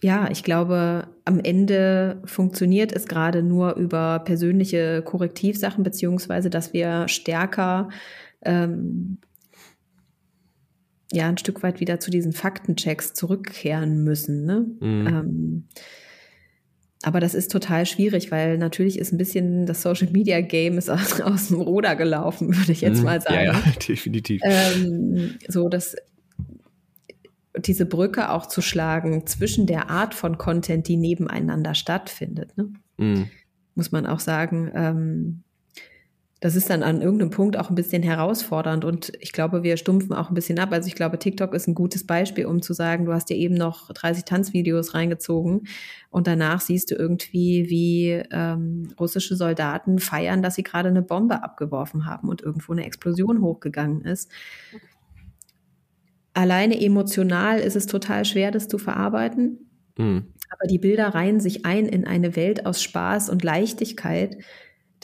ja, 0.04 0.30
ich 0.30 0.44
glaube, 0.44 1.08
am 1.24 1.40
Ende 1.40 2.22
funktioniert 2.26 2.92
es 2.92 3.08
gerade 3.08 3.42
nur 3.42 3.76
über 3.76 4.20
persönliche 4.20 5.02
Korrektivsachen, 5.02 5.84
beziehungsweise 5.84 6.52
dass 6.52 6.74
wir 6.74 7.08
stärker 7.08 7.90
ähm, 8.44 9.18
ja 11.12 11.28
ein 11.28 11.38
Stück 11.38 11.64
weit 11.64 11.80
wieder 11.80 12.00
zu 12.00 12.12
diesen 12.12 12.34
Faktenchecks 12.34 13.14
zurückkehren 13.14 14.04
müssen. 14.04 14.46
Ne? 14.46 14.66
Mhm. 14.80 15.08
Ähm, 15.08 15.68
aber 17.04 17.20
das 17.20 17.36
ist 17.36 17.52
total 17.52 17.86
schwierig, 17.86 18.32
weil 18.32 18.58
natürlich 18.58 18.98
ist 18.98 19.14
ein 19.14 19.20
bisschen 19.20 19.68
das 19.68 19.84
Social 19.84 20.10
Media 20.12 20.42
Game 20.42 20.78
ist 20.78 20.90
aus, 20.90 21.22
aus 21.22 21.50
dem 21.50 21.62
Ruder 21.62 21.96
gelaufen, 21.96 22.56
würde 22.56 22.72
ich 22.72 22.82
jetzt 22.82 23.00
mhm. 23.00 23.06
mal 23.06 23.22
sagen. 23.22 23.36
Ja, 23.36 23.54
ja 23.54 23.62
definitiv. 23.88 24.42
Ähm, 24.44 25.38
so, 25.48 25.70
dass 25.70 25.96
diese 27.58 27.86
Brücke 27.86 28.32
auch 28.32 28.48
zu 28.48 28.62
schlagen 28.62 29.26
zwischen 29.28 29.66
der 29.66 29.90
Art 29.90 30.14
von 30.14 30.38
Content, 30.38 30.88
die 30.88 30.98
nebeneinander 30.98 31.74
stattfindet. 31.74 32.58
Ne? 32.58 32.74
Mhm. 32.98 33.30
Muss 33.76 33.92
man 33.92 34.06
auch 34.06 34.20
sagen, 34.20 34.72
ähm, 34.74 35.44
das 36.46 36.56
ist 36.56 36.70
dann 36.70 36.84
an 36.84 37.02
irgendeinem 37.02 37.32
Punkt 37.32 37.58
auch 37.58 37.72
ein 37.72 37.76
bisschen 37.76 38.04
herausfordernd 38.04 38.86
und 38.86 39.12
ich 39.20 39.32
glaube, 39.32 39.64
wir 39.64 39.78
stumpfen 39.78 40.14
auch 40.14 40.30
ein 40.30 40.36
bisschen 40.36 40.60
ab. 40.60 40.72
Also 40.74 40.88
ich 40.88 40.94
glaube, 40.94 41.18
TikTok 41.18 41.56
ist 41.56 41.68
ein 41.68 41.74
gutes 41.74 42.06
Beispiel, 42.06 42.46
um 42.46 42.62
zu 42.62 42.74
sagen, 42.74 43.06
du 43.06 43.14
hast 43.14 43.32
dir 43.32 43.36
eben 43.36 43.56
noch 43.56 43.92
30 43.92 44.26
Tanzvideos 44.26 44.94
reingezogen 44.94 45.68
und 46.12 46.28
danach 46.28 46.62
siehst 46.62 46.92
du 46.92 46.96
irgendwie, 46.96 47.68
wie 47.72 48.22
ähm, 48.30 48.94
russische 49.00 49.36
Soldaten 49.36 49.98
feiern, 49.98 50.44
dass 50.44 50.54
sie 50.54 50.62
gerade 50.62 50.90
eine 50.90 51.02
Bombe 51.02 51.42
abgeworfen 51.42 52.06
haben 52.06 52.30
und 52.30 52.44
irgendwo 52.44 52.74
eine 52.74 52.86
Explosion 52.86 53.42
hochgegangen 53.42 54.02
ist. 54.02 54.30
Alleine 56.36 56.80
emotional 56.80 57.58
ist 57.58 57.76
es 57.76 57.88
total 57.88 58.24
schwer, 58.24 58.52
das 58.52 58.68
zu 58.68 58.78
verarbeiten. 58.78 59.72
Mhm. 59.98 60.28
Aber 60.52 60.68
die 60.68 60.78
Bilder 60.78 61.08
reihen 61.08 61.40
sich 61.40 61.66
ein 61.66 61.88
in 61.88 62.06
eine 62.06 62.36
Welt 62.36 62.68
aus 62.68 62.84
Spaß 62.84 63.32
und 63.32 63.44
Leichtigkeit, 63.44 64.38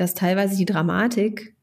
dass 0.02 0.16
teilweise 0.16 0.58
die 0.58 0.66
Dramatik, 0.66 1.56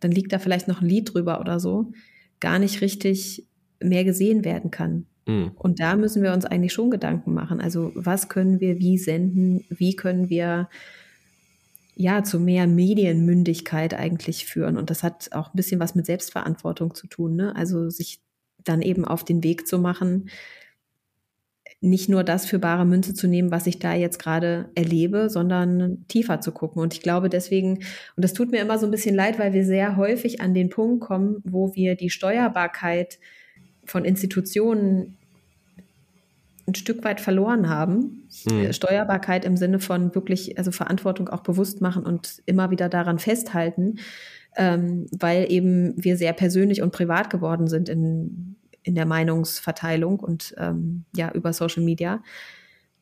dann 0.00 0.10
liegt 0.10 0.32
da 0.32 0.38
vielleicht 0.38 0.66
noch 0.66 0.80
ein 0.80 0.88
Lied 0.88 1.12
drüber 1.12 1.40
oder 1.40 1.60
so, 1.60 1.92
gar 2.40 2.58
nicht 2.58 2.80
richtig 2.80 3.46
mehr 3.80 4.02
gesehen 4.02 4.46
werden 4.46 4.70
kann. 4.70 5.04
Mhm. 5.26 5.52
Und 5.56 5.78
da 5.78 5.94
müssen 5.94 6.22
wir 6.22 6.32
uns 6.32 6.46
eigentlich 6.46 6.72
schon 6.72 6.90
Gedanken 6.90 7.34
machen. 7.34 7.60
Also 7.60 7.92
was 7.94 8.30
können 8.30 8.60
wir 8.60 8.78
wie 8.78 8.96
senden? 8.96 9.64
Wie 9.68 9.94
können 9.94 10.30
wir 10.30 10.70
ja 11.96 12.24
zu 12.24 12.40
mehr 12.40 12.66
Medienmündigkeit 12.66 13.92
eigentlich 13.92 14.46
führen? 14.46 14.78
Und 14.78 14.88
das 14.88 15.02
hat 15.02 15.32
auch 15.32 15.48
ein 15.48 15.56
bisschen 15.56 15.78
was 15.78 15.94
mit 15.94 16.06
Selbstverantwortung 16.06 16.94
zu 16.94 17.06
tun. 17.08 17.36
Ne? 17.36 17.54
Also 17.56 17.90
sich 17.90 18.20
dann 18.64 18.80
eben 18.80 19.04
auf 19.04 19.22
den 19.22 19.44
Weg 19.44 19.66
zu 19.66 19.78
machen, 19.78 20.30
nicht 21.80 22.08
nur 22.08 22.24
das 22.24 22.46
für 22.46 22.58
bare 22.58 22.86
Münze 22.86 23.14
zu 23.14 23.28
nehmen, 23.28 23.50
was 23.50 23.66
ich 23.66 23.78
da 23.78 23.94
jetzt 23.94 24.18
gerade 24.18 24.70
erlebe, 24.74 25.28
sondern 25.28 26.04
tiefer 26.08 26.40
zu 26.40 26.52
gucken. 26.52 26.80
Und 26.80 26.94
ich 26.94 27.02
glaube 27.02 27.28
deswegen, 27.28 27.74
und 28.16 28.24
das 28.24 28.32
tut 28.32 28.50
mir 28.50 28.60
immer 28.60 28.78
so 28.78 28.86
ein 28.86 28.90
bisschen 28.90 29.14
leid, 29.14 29.38
weil 29.38 29.52
wir 29.52 29.64
sehr 29.64 29.96
häufig 29.96 30.40
an 30.40 30.54
den 30.54 30.70
Punkt 30.70 31.04
kommen, 31.04 31.42
wo 31.44 31.74
wir 31.74 31.94
die 31.94 32.10
Steuerbarkeit 32.10 33.18
von 33.84 34.04
Institutionen 34.04 35.18
ein 36.66 36.74
Stück 36.74 37.04
weit 37.04 37.20
verloren 37.20 37.68
haben. 37.68 38.28
Hm. 38.48 38.72
Steuerbarkeit 38.72 39.44
im 39.44 39.56
Sinne 39.56 39.78
von 39.78 40.14
wirklich, 40.14 40.58
also 40.58 40.72
Verantwortung 40.72 41.28
auch 41.28 41.42
bewusst 41.42 41.80
machen 41.80 42.04
und 42.04 42.42
immer 42.46 42.70
wieder 42.70 42.88
daran 42.88 43.18
festhalten, 43.18 43.98
ähm, 44.56 45.06
weil 45.16 45.50
eben 45.52 45.94
wir 45.96 46.16
sehr 46.16 46.32
persönlich 46.32 46.82
und 46.82 46.90
privat 46.90 47.30
geworden 47.30 47.68
sind 47.68 47.88
in 47.88 48.55
in 48.86 48.94
der 48.94 49.04
Meinungsverteilung 49.04 50.20
und 50.20 50.54
ähm, 50.58 51.04
ja, 51.14 51.32
über 51.32 51.52
Social 51.52 51.82
Media. 51.82 52.22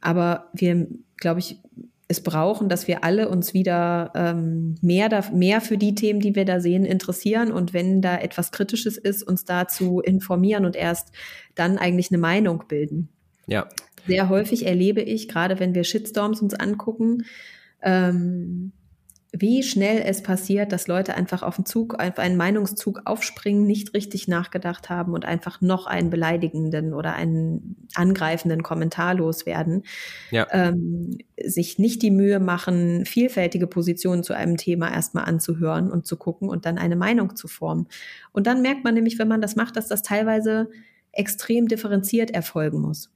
Aber 0.00 0.48
wir, 0.54 0.88
glaube 1.18 1.40
ich, 1.40 1.60
es 2.08 2.22
brauchen, 2.22 2.68
dass 2.68 2.88
wir 2.88 3.04
alle 3.04 3.28
uns 3.28 3.54
wieder 3.54 4.12
ähm, 4.14 4.76
mehr, 4.80 5.08
da, 5.08 5.24
mehr 5.32 5.60
für 5.60 5.76
die 5.76 5.94
Themen, 5.94 6.20
die 6.20 6.34
wir 6.34 6.44
da 6.44 6.60
sehen, 6.60 6.84
interessieren 6.84 7.52
und 7.52 7.74
wenn 7.74 8.00
da 8.00 8.18
etwas 8.18 8.50
Kritisches 8.50 8.96
ist, 8.96 9.22
uns 9.22 9.44
dazu 9.44 10.00
informieren 10.00 10.64
und 10.64 10.74
erst 10.74 11.12
dann 11.54 11.76
eigentlich 11.78 12.10
eine 12.10 12.18
Meinung 12.18 12.64
bilden. 12.66 13.10
Ja. 13.46 13.68
Sehr 14.06 14.28
häufig 14.28 14.66
erlebe 14.66 15.02
ich, 15.02 15.28
gerade 15.28 15.60
wenn 15.60 15.74
wir 15.74 15.84
Shitstorms 15.84 16.40
uns 16.40 16.54
angucken, 16.54 17.24
ähm, 17.82 18.72
wie 19.36 19.64
schnell 19.64 20.00
es 20.06 20.22
passiert, 20.22 20.70
dass 20.70 20.86
Leute 20.86 21.14
einfach 21.14 21.42
auf 21.42 21.56
den 21.56 21.66
Zug, 21.66 21.94
auf 21.94 22.18
einen 22.18 22.36
Meinungszug 22.36 23.02
aufspringen, 23.04 23.66
nicht 23.66 23.92
richtig 23.92 24.28
nachgedacht 24.28 24.90
haben 24.90 25.12
und 25.12 25.24
einfach 25.24 25.60
noch 25.60 25.86
einen 25.86 26.08
beleidigenden 26.08 26.94
oder 26.94 27.14
einen 27.14 27.88
angreifenden 27.96 28.62
Kommentar 28.62 29.14
loswerden, 29.14 29.82
ja. 30.30 30.46
ähm, 30.52 31.18
sich 31.42 31.80
nicht 31.80 32.02
die 32.02 32.12
Mühe 32.12 32.38
machen, 32.38 33.06
vielfältige 33.06 33.66
Positionen 33.66 34.22
zu 34.22 34.34
einem 34.34 34.56
Thema 34.56 34.92
erstmal 34.92 35.24
anzuhören 35.24 35.90
und 35.90 36.06
zu 36.06 36.16
gucken 36.16 36.48
und 36.48 36.64
dann 36.64 36.78
eine 36.78 36.94
Meinung 36.96 37.34
zu 37.34 37.48
formen. 37.48 37.88
Und 38.30 38.46
dann 38.46 38.62
merkt 38.62 38.84
man 38.84 38.94
nämlich, 38.94 39.18
wenn 39.18 39.28
man 39.28 39.40
das 39.40 39.56
macht, 39.56 39.76
dass 39.76 39.88
das 39.88 40.02
teilweise 40.02 40.70
extrem 41.10 41.66
differenziert 41.66 42.30
erfolgen 42.30 42.80
muss. 42.80 43.10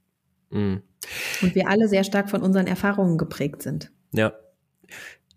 Mhm. 0.49 0.81
Und 1.41 1.55
wir 1.55 1.69
alle 1.69 1.87
sehr 1.87 2.03
stark 2.03 2.29
von 2.29 2.41
unseren 2.41 2.67
Erfahrungen 2.67 3.17
geprägt 3.17 3.61
sind. 3.61 3.89
Ja. 4.11 4.33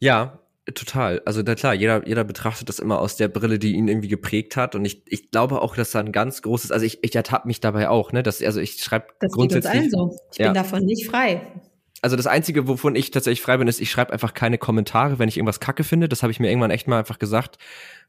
Ja, 0.00 0.41
Total. 0.74 1.20
Also 1.24 1.42
da, 1.42 1.56
klar, 1.56 1.74
jeder, 1.74 2.06
jeder 2.06 2.22
betrachtet 2.22 2.68
das 2.68 2.78
immer 2.78 3.00
aus 3.00 3.16
der 3.16 3.26
Brille, 3.26 3.58
die 3.58 3.72
ihn 3.72 3.88
irgendwie 3.88 4.06
geprägt 4.06 4.56
hat. 4.56 4.76
Und 4.76 4.84
ich, 4.84 5.02
ich 5.06 5.32
glaube 5.32 5.60
auch, 5.60 5.74
dass 5.74 5.90
da 5.90 5.98
ein 5.98 6.12
ganz 6.12 6.40
großes, 6.42 6.70
also 6.70 6.86
ich, 6.86 7.02
ich 7.02 7.16
ertappe 7.16 7.48
mich 7.48 7.60
dabei 7.60 7.88
auch, 7.88 8.12
ne? 8.12 8.22
Dass, 8.22 8.40
also 8.40 8.60
ich 8.60 8.80
schreibe 8.80 9.06
grundsätzlich. 9.18 9.72
Geht 9.72 9.82
uns 9.82 9.94
allen 9.94 10.10
so. 10.10 10.16
Ich 10.30 10.38
ja. 10.38 10.46
bin 10.46 10.54
davon 10.54 10.84
nicht 10.84 11.06
frei. 11.06 11.52
Also 12.00 12.14
das 12.14 12.28
Einzige, 12.28 12.68
wovon 12.68 12.94
ich 12.94 13.10
tatsächlich 13.10 13.42
frei 13.42 13.56
bin, 13.56 13.66
ist, 13.66 13.80
ich 13.80 13.90
schreibe 13.90 14.12
einfach 14.12 14.34
keine 14.34 14.56
Kommentare, 14.56 15.18
wenn 15.18 15.28
ich 15.28 15.36
irgendwas 15.36 15.58
kacke 15.58 15.82
finde. 15.82 16.08
Das 16.08 16.22
habe 16.22 16.30
ich 16.30 16.38
mir 16.38 16.48
irgendwann 16.48 16.70
echt 16.70 16.86
mal 16.86 17.00
einfach 17.00 17.18
gesagt, 17.18 17.58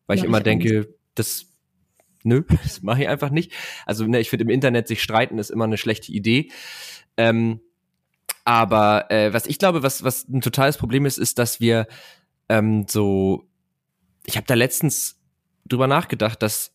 weil 0.06 0.18
ja, 0.18 0.24
ich 0.24 0.28
immer 0.28 0.38
ich 0.38 0.44
denke, 0.44 0.80
nicht. 0.80 0.90
das 1.16 1.48
nö, 2.24 2.44
das 2.64 2.84
mache 2.84 3.02
ich 3.02 3.08
einfach 3.08 3.32
nicht. 3.32 3.52
Also 3.88 4.06
ne, 4.06 4.20
ich 4.20 4.30
finde 4.30 4.44
im 4.44 4.50
Internet 4.50 4.88
sich 4.88 5.02
streiten 5.02 5.40
ist 5.40 5.50
immer 5.50 5.66
eine 5.66 5.78
schlechte 5.78 6.12
Idee. 6.12 6.52
Ähm, 7.18 7.62
aber 8.46 9.10
äh, 9.10 9.34
was 9.34 9.48
ich 9.48 9.58
glaube, 9.58 9.84
was, 9.84 10.04
was 10.04 10.28
ein 10.28 10.42
totales 10.42 10.78
Problem 10.78 11.06
ist, 11.06 11.18
ist, 11.18 11.40
dass 11.40 11.60
wir 11.60 11.88
ähm, 12.50 12.86
so, 12.88 13.48
ich 14.26 14.38
habe 14.38 14.48
da 14.48 14.54
letztens 14.54 15.20
drüber 15.66 15.88
nachgedacht, 15.88 16.42
dass 16.42 16.74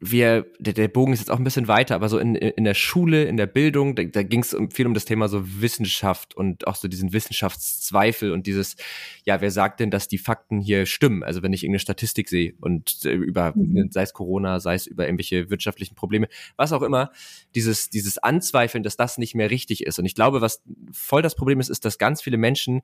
wir, 0.00 0.46
der, 0.58 0.74
der 0.74 0.88
Bogen 0.88 1.12
ist 1.12 1.20
jetzt 1.20 1.30
auch 1.30 1.38
ein 1.38 1.44
bisschen 1.44 1.68
weiter, 1.68 1.94
aber 1.94 2.08
so 2.08 2.18
in, 2.18 2.34
in 2.34 2.64
der 2.64 2.74
Schule, 2.74 3.24
in 3.24 3.36
der 3.36 3.46
Bildung, 3.46 3.94
da, 3.94 4.04
da 4.04 4.22
ging 4.22 4.40
es 4.40 4.54
viel 4.72 4.86
um 4.86 4.92
das 4.92 5.04
Thema 5.04 5.28
so 5.28 5.42
Wissenschaft 5.62 6.34
und 6.34 6.66
auch 6.66 6.76
so 6.76 6.88
diesen 6.88 7.12
Wissenschaftszweifel 7.12 8.32
und 8.32 8.46
dieses, 8.46 8.76
ja, 9.24 9.40
wer 9.40 9.50
sagt 9.50 9.80
denn, 9.80 9.90
dass 9.90 10.08
die 10.08 10.18
Fakten 10.18 10.60
hier 10.60 10.84
stimmen? 10.84 11.22
Also 11.22 11.42
wenn 11.42 11.52
ich 11.52 11.62
irgendeine 11.62 11.80
Statistik 11.80 12.28
sehe 12.28 12.54
und 12.60 13.04
äh, 13.04 13.12
über, 13.12 13.52
mhm. 13.54 13.88
sei 13.90 14.02
es 14.02 14.12
Corona, 14.12 14.60
sei 14.60 14.74
es 14.74 14.86
über 14.86 15.06
irgendwelche 15.06 15.48
wirtschaftlichen 15.48 15.94
Probleme, 15.94 16.28
was 16.56 16.72
auch 16.72 16.82
immer, 16.82 17.10
dieses, 17.54 17.88
dieses 17.88 18.18
Anzweifeln, 18.18 18.82
dass 18.82 18.96
das 18.96 19.16
nicht 19.16 19.34
mehr 19.34 19.50
richtig 19.50 19.86
ist. 19.86 19.98
Und 19.98 20.04
ich 20.04 20.14
glaube, 20.14 20.40
was 20.40 20.62
voll 20.92 21.22
das 21.22 21.34
Problem 21.34 21.60
ist, 21.60 21.70
ist, 21.70 21.84
dass 21.84 21.98
ganz 21.98 22.20
viele 22.20 22.36
Menschen 22.36 22.82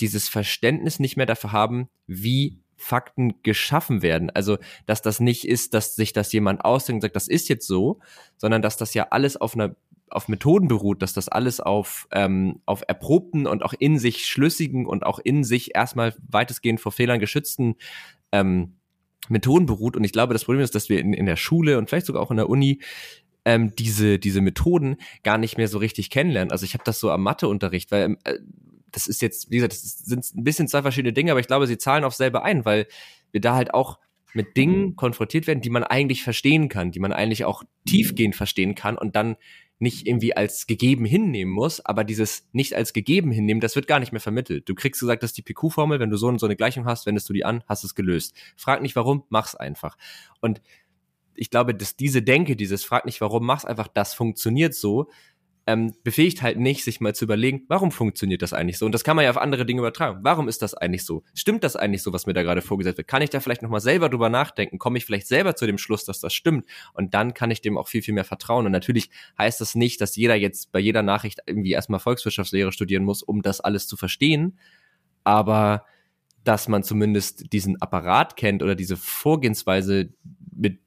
dieses 0.00 0.28
Verständnis 0.28 0.98
nicht 0.98 1.16
mehr 1.16 1.26
dafür 1.26 1.52
haben, 1.52 1.88
wie 2.06 2.60
Fakten 2.76 3.42
geschaffen 3.42 4.02
werden. 4.02 4.30
Also, 4.30 4.58
dass 4.84 5.02
das 5.02 5.18
nicht 5.20 5.48
ist, 5.48 5.74
dass 5.74 5.96
sich 5.96 6.12
das 6.12 6.32
jemand 6.32 6.64
ausdenkt 6.64 6.98
und 6.98 7.02
sagt, 7.02 7.16
das 7.16 7.28
ist 7.28 7.48
jetzt 7.48 7.66
so, 7.66 8.00
sondern 8.36 8.62
dass 8.62 8.76
das 8.76 8.94
ja 8.94 9.08
alles 9.10 9.36
auf 9.36 9.54
einer 9.54 9.74
auf 10.08 10.28
Methoden 10.28 10.68
beruht, 10.68 11.02
dass 11.02 11.12
das 11.14 11.28
alles 11.28 11.60
auf, 11.60 12.06
ähm, 12.12 12.60
auf 12.64 12.84
erprobten 12.86 13.46
und 13.46 13.64
auch 13.64 13.74
in 13.76 13.98
sich 13.98 14.26
schlüssigen 14.26 14.86
und 14.86 15.04
auch 15.04 15.18
in 15.18 15.42
sich 15.42 15.74
erstmal 15.74 16.14
weitestgehend 16.28 16.80
vor 16.80 16.92
Fehlern 16.92 17.18
geschützten 17.18 17.74
ähm, 18.30 18.76
Methoden 19.28 19.66
beruht. 19.66 19.96
Und 19.96 20.04
ich 20.04 20.12
glaube, 20.12 20.32
das 20.32 20.44
Problem 20.44 20.62
ist, 20.62 20.76
dass 20.76 20.88
wir 20.88 21.00
in, 21.00 21.12
in 21.12 21.26
der 21.26 21.36
Schule 21.36 21.76
und 21.76 21.88
vielleicht 21.88 22.06
sogar 22.06 22.22
auch 22.22 22.30
in 22.30 22.36
der 22.36 22.48
Uni 22.48 22.80
ähm, 23.44 23.74
diese, 23.76 24.18
diese 24.18 24.40
Methoden 24.40 24.96
gar 25.22 25.38
nicht 25.38 25.56
mehr 25.56 25.68
so 25.68 25.78
richtig 25.78 26.10
kennenlernen. 26.10 26.52
Also 26.52 26.64
ich 26.64 26.74
habe 26.74 26.84
das 26.84 27.00
so 27.00 27.10
am 27.10 27.22
Matheunterricht, 27.22 27.90
weil 27.90 28.16
äh, 28.24 28.38
das 28.96 29.06
ist 29.06 29.20
jetzt, 29.20 29.50
wie 29.50 29.56
gesagt, 29.56 29.74
das 29.74 29.98
sind 29.98 30.34
ein 30.34 30.42
bisschen 30.42 30.68
zwei 30.68 30.80
verschiedene 30.80 31.12
Dinge, 31.12 31.30
aber 31.30 31.40
ich 31.40 31.46
glaube, 31.46 31.66
sie 31.66 31.76
zahlen 31.76 32.02
auf 32.02 32.14
selber 32.14 32.44
ein, 32.44 32.64
weil 32.64 32.86
wir 33.30 33.42
da 33.42 33.54
halt 33.54 33.74
auch 33.74 33.98
mit 34.32 34.56
Dingen 34.56 34.96
konfrontiert 34.96 35.46
werden, 35.46 35.60
die 35.60 35.68
man 35.68 35.84
eigentlich 35.84 36.22
verstehen 36.22 36.70
kann, 36.70 36.92
die 36.92 36.98
man 36.98 37.12
eigentlich 37.12 37.44
auch 37.44 37.62
tiefgehend 37.86 38.34
verstehen 38.34 38.74
kann 38.74 38.96
und 38.96 39.14
dann 39.14 39.36
nicht 39.78 40.06
irgendwie 40.06 40.34
als 40.34 40.66
gegeben 40.66 41.04
hinnehmen 41.04 41.52
muss, 41.52 41.84
aber 41.84 42.04
dieses 42.04 42.48
nicht 42.52 42.72
als 42.74 42.94
gegeben 42.94 43.30
hinnehmen, 43.30 43.60
das 43.60 43.76
wird 43.76 43.86
gar 43.86 44.00
nicht 44.00 44.12
mehr 44.12 44.20
vermittelt. 44.20 44.66
Du 44.66 44.74
kriegst 44.74 44.98
gesagt, 44.98 45.22
das 45.22 45.32
ist 45.32 45.36
die 45.36 45.42
PQ-Formel, 45.42 46.00
wenn 46.00 46.08
du 46.08 46.16
so 46.16 46.28
und 46.28 46.38
so 46.38 46.46
eine 46.46 46.56
Gleichung 46.56 46.86
hast, 46.86 47.04
wendest 47.04 47.28
du 47.28 47.34
die 47.34 47.44
an, 47.44 47.62
hast 47.68 47.84
es 47.84 47.94
gelöst. 47.94 48.34
Frag 48.56 48.80
nicht 48.80 48.96
warum, 48.96 49.24
mach's 49.28 49.54
einfach. 49.54 49.98
Und 50.40 50.62
ich 51.34 51.50
glaube, 51.50 51.74
dass 51.74 51.96
diese 51.96 52.22
Denke, 52.22 52.56
dieses 52.56 52.82
Frag 52.82 53.04
nicht 53.04 53.20
warum, 53.20 53.44
mach's 53.44 53.66
einfach, 53.66 53.88
das 53.88 54.14
funktioniert 54.14 54.74
so, 54.74 55.10
ähm, 55.66 55.94
befähigt 56.04 56.42
halt 56.42 56.58
nicht, 56.58 56.84
sich 56.84 57.00
mal 57.00 57.14
zu 57.14 57.24
überlegen, 57.24 57.64
warum 57.66 57.90
funktioniert 57.90 58.40
das 58.40 58.52
eigentlich 58.52 58.78
so? 58.78 58.86
Und 58.86 58.92
das 58.92 59.02
kann 59.02 59.16
man 59.16 59.24
ja 59.24 59.30
auf 59.30 59.36
andere 59.36 59.66
Dinge 59.66 59.80
übertragen. 59.80 60.20
Warum 60.22 60.46
ist 60.48 60.62
das 60.62 60.74
eigentlich 60.74 61.04
so? 61.04 61.24
Stimmt 61.34 61.64
das 61.64 61.74
eigentlich 61.74 62.02
so, 62.02 62.12
was 62.12 62.26
mir 62.26 62.34
da 62.34 62.44
gerade 62.44 62.62
vorgesetzt 62.62 62.98
wird? 62.98 63.08
Kann 63.08 63.20
ich 63.20 63.30
da 63.30 63.40
vielleicht 63.40 63.62
nochmal 63.62 63.80
selber 63.80 64.08
drüber 64.08 64.28
nachdenken? 64.28 64.78
Komme 64.78 64.98
ich 64.98 65.04
vielleicht 65.04 65.26
selber 65.26 65.56
zu 65.56 65.66
dem 65.66 65.76
Schluss, 65.76 66.04
dass 66.04 66.20
das 66.20 66.32
stimmt? 66.34 66.66
Und 66.92 67.14
dann 67.14 67.34
kann 67.34 67.50
ich 67.50 67.62
dem 67.62 67.76
auch 67.78 67.88
viel, 67.88 68.02
viel 68.02 68.14
mehr 68.14 68.24
vertrauen. 68.24 68.64
Und 68.64 68.72
natürlich 68.72 69.10
heißt 69.38 69.60
das 69.60 69.74
nicht, 69.74 70.00
dass 70.00 70.14
jeder 70.14 70.36
jetzt 70.36 70.70
bei 70.70 70.78
jeder 70.78 71.02
Nachricht 71.02 71.40
irgendwie 71.46 71.72
erstmal 71.72 71.98
Volkswirtschaftslehre 71.98 72.70
studieren 72.70 73.02
muss, 73.02 73.24
um 73.24 73.42
das 73.42 73.60
alles 73.60 73.88
zu 73.88 73.96
verstehen. 73.96 74.58
Aber 75.24 75.84
dass 76.44 76.68
man 76.68 76.84
zumindest 76.84 77.52
diesen 77.52 77.82
Apparat 77.82 78.36
kennt 78.36 78.62
oder 78.62 78.76
diese 78.76 78.96
Vorgehensweise, 78.96 80.10
mit 80.54 80.78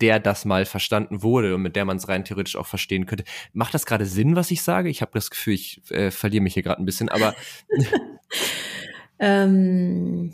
der 0.00 0.18
das 0.18 0.44
mal 0.44 0.64
verstanden 0.64 1.22
wurde 1.22 1.54
und 1.54 1.62
mit 1.62 1.76
der 1.76 1.84
man 1.84 1.96
es 1.96 2.08
rein 2.08 2.24
theoretisch 2.24 2.56
auch 2.56 2.66
verstehen 2.66 3.06
könnte. 3.06 3.24
Macht 3.52 3.74
das 3.74 3.86
gerade 3.86 4.06
Sinn, 4.06 4.36
was 4.36 4.50
ich 4.50 4.62
sage? 4.62 4.88
Ich 4.88 5.00
habe 5.00 5.12
das 5.14 5.30
Gefühl, 5.30 5.54
ich 5.54 5.82
äh, 5.90 6.10
verliere 6.10 6.42
mich 6.42 6.54
hier 6.54 6.62
gerade 6.62 6.82
ein 6.82 6.86
bisschen, 6.86 7.08
aber. 7.08 7.34
ähm, 9.18 10.32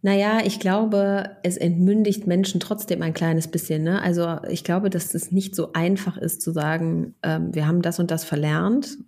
naja, 0.00 0.40
ich 0.44 0.60
glaube, 0.60 1.36
es 1.42 1.56
entmündigt 1.56 2.26
Menschen 2.26 2.60
trotzdem 2.60 3.02
ein 3.02 3.14
kleines 3.14 3.48
bisschen. 3.48 3.82
Ne? 3.82 4.00
Also 4.00 4.38
ich 4.48 4.62
glaube, 4.62 4.90
dass 4.90 5.12
es 5.14 5.32
nicht 5.32 5.56
so 5.56 5.72
einfach 5.72 6.16
ist 6.16 6.40
zu 6.40 6.52
sagen, 6.52 7.14
ähm, 7.24 7.52
wir 7.52 7.66
haben 7.66 7.82
das 7.82 7.98
und 7.98 8.10
das 8.12 8.24
verlernt 8.24 8.98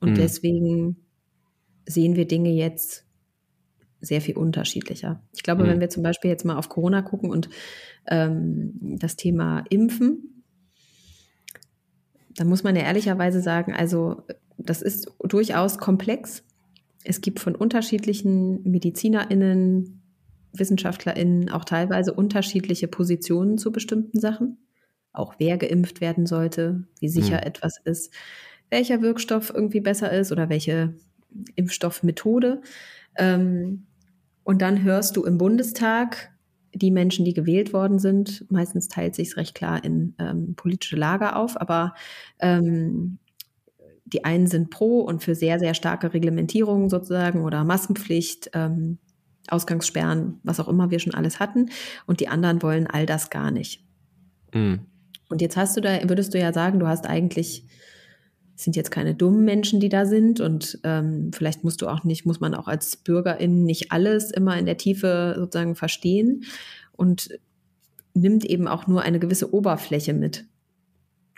und 0.00 0.10
mhm. 0.10 0.14
deswegen 0.16 0.96
sehen 1.86 2.16
wir 2.16 2.26
Dinge 2.26 2.50
jetzt 2.50 3.06
sehr 4.02 4.20
viel 4.20 4.36
unterschiedlicher. 4.36 5.22
Ich 5.32 5.42
glaube, 5.42 5.64
mhm. 5.64 5.68
wenn 5.68 5.80
wir 5.80 5.88
zum 5.88 6.02
Beispiel 6.02 6.30
jetzt 6.30 6.44
mal 6.44 6.56
auf 6.56 6.68
Corona 6.68 7.00
gucken 7.00 7.30
und 7.30 7.48
ähm, 8.06 8.74
das 8.98 9.16
Thema 9.16 9.64
Impfen, 9.70 10.44
da 12.36 12.44
muss 12.44 12.64
man 12.64 12.76
ja 12.76 12.82
ehrlicherweise 12.82 13.40
sagen, 13.40 13.72
also 13.72 14.24
das 14.58 14.82
ist 14.82 15.10
durchaus 15.20 15.78
komplex. 15.78 16.44
Es 17.04 17.20
gibt 17.20 17.40
von 17.40 17.54
unterschiedlichen 17.54 18.62
MedizinerInnen, 18.68 20.02
WissenschaftlerInnen 20.52 21.50
auch 21.50 21.64
teilweise 21.64 22.12
unterschiedliche 22.12 22.88
Positionen 22.88 23.58
zu 23.58 23.72
bestimmten 23.72 24.20
Sachen. 24.20 24.58
Auch 25.12 25.34
wer 25.38 25.58
geimpft 25.58 26.00
werden 26.00 26.26
sollte, 26.26 26.84
wie 27.00 27.08
sicher 27.08 27.36
mhm. 27.36 27.46
etwas 27.46 27.78
ist, 27.84 28.12
welcher 28.70 29.02
Wirkstoff 29.02 29.52
irgendwie 29.54 29.80
besser 29.80 30.10
ist 30.10 30.32
oder 30.32 30.48
welche 30.48 30.94
Impfstoffmethode. 31.54 32.62
Ähm, 33.16 33.86
und 34.44 34.62
dann 34.62 34.82
hörst 34.82 35.16
du 35.16 35.24
im 35.24 35.38
Bundestag 35.38 36.32
die 36.74 36.90
Menschen, 36.90 37.24
die 37.24 37.34
gewählt 37.34 37.72
worden 37.72 37.98
sind. 37.98 38.50
Meistens 38.50 38.88
teilt 38.88 39.14
sich 39.14 39.28
es 39.28 39.36
recht 39.36 39.54
klar 39.54 39.84
in 39.84 40.14
ähm, 40.18 40.54
politische 40.56 40.96
Lager 40.96 41.36
auf, 41.36 41.60
aber 41.60 41.94
ähm, 42.38 43.18
die 44.04 44.24
einen 44.24 44.46
sind 44.46 44.70
pro 44.70 45.00
und 45.00 45.22
für 45.22 45.34
sehr, 45.34 45.58
sehr 45.58 45.74
starke 45.74 46.12
Reglementierungen 46.12 46.90
sozusagen 46.90 47.44
oder 47.44 47.64
Maskenpflicht, 47.64 48.50
ähm, 48.54 48.98
Ausgangssperren, 49.48 50.38
was 50.44 50.60
auch 50.60 50.68
immer 50.68 50.90
wir 50.90 50.98
schon 50.98 51.14
alles 51.14 51.40
hatten. 51.40 51.70
Und 52.06 52.20
die 52.20 52.28
anderen 52.28 52.62
wollen 52.62 52.86
all 52.86 53.06
das 53.06 53.30
gar 53.30 53.50
nicht. 53.50 53.84
Mhm. 54.54 54.80
Und 55.28 55.40
jetzt 55.40 55.56
hast 55.56 55.76
du 55.76 55.80
da, 55.80 56.08
würdest 56.08 56.34
du 56.34 56.38
ja 56.38 56.52
sagen, 56.52 56.78
du 56.78 56.86
hast 56.86 57.06
eigentlich 57.06 57.66
sind 58.54 58.76
jetzt 58.76 58.90
keine 58.90 59.14
dummen 59.14 59.44
Menschen, 59.44 59.80
die 59.80 59.88
da 59.88 60.06
sind 60.06 60.40
und 60.40 60.78
ähm, 60.84 61.30
vielleicht 61.32 61.64
musst 61.64 61.82
du 61.82 61.88
auch 61.88 62.04
nicht, 62.04 62.26
muss 62.26 62.40
man 62.40 62.54
auch 62.54 62.68
als 62.68 62.96
Bürgerin 62.96 63.64
nicht 63.64 63.92
alles 63.92 64.30
immer 64.30 64.56
in 64.58 64.66
der 64.66 64.76
Tiefe 64.76 65.34
sozusagen 65.36 65.74
verstehen 65.74 66.44
und 66.92 67.30
nimmt 68.14 68.44
eben 68.44 68.68
auch 68.68 68.86
nur 68.86 69.02
eine 69.02 69.18
gewisse 69.18 69.52
Oberfläche 69.54 70.12
mit. 70.12 70.44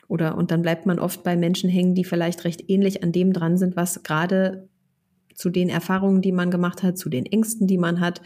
Oder 0.08 0.36
und 0.36 0.50
dann 0.50 0.62
bleibt 0.62 0.86
man 0.86 0.98
oft 0.98 1.22
bei 1.22 1.36
Menschen 1.36 1.70
hängen, 1.70 1.94
die 1.94 2.04
vielleicht 2.04 2.44
recht 2.44 2.68
ähnlich 2.68 3.02
an 3.02 3.12
dem 3.12 3.32
dran 3.32 3.56
sind, 3.56 3.76
was 3.76 4.02
gerade 4.02 4.68
zu 5.34 5.50
den 5.50 5.68
Erfahrungen, 5.68 6.20
die 6.20 6.32
man 6.32 6.50
gemacht 6.50 6.82
hat, 6.82 6.98
zu 6.98 7.08
den 7.08 7.26
Ängsten, 7.26 7.66
die 7.66 7.78
man 7.78 8.00
hat, 8.00 8.20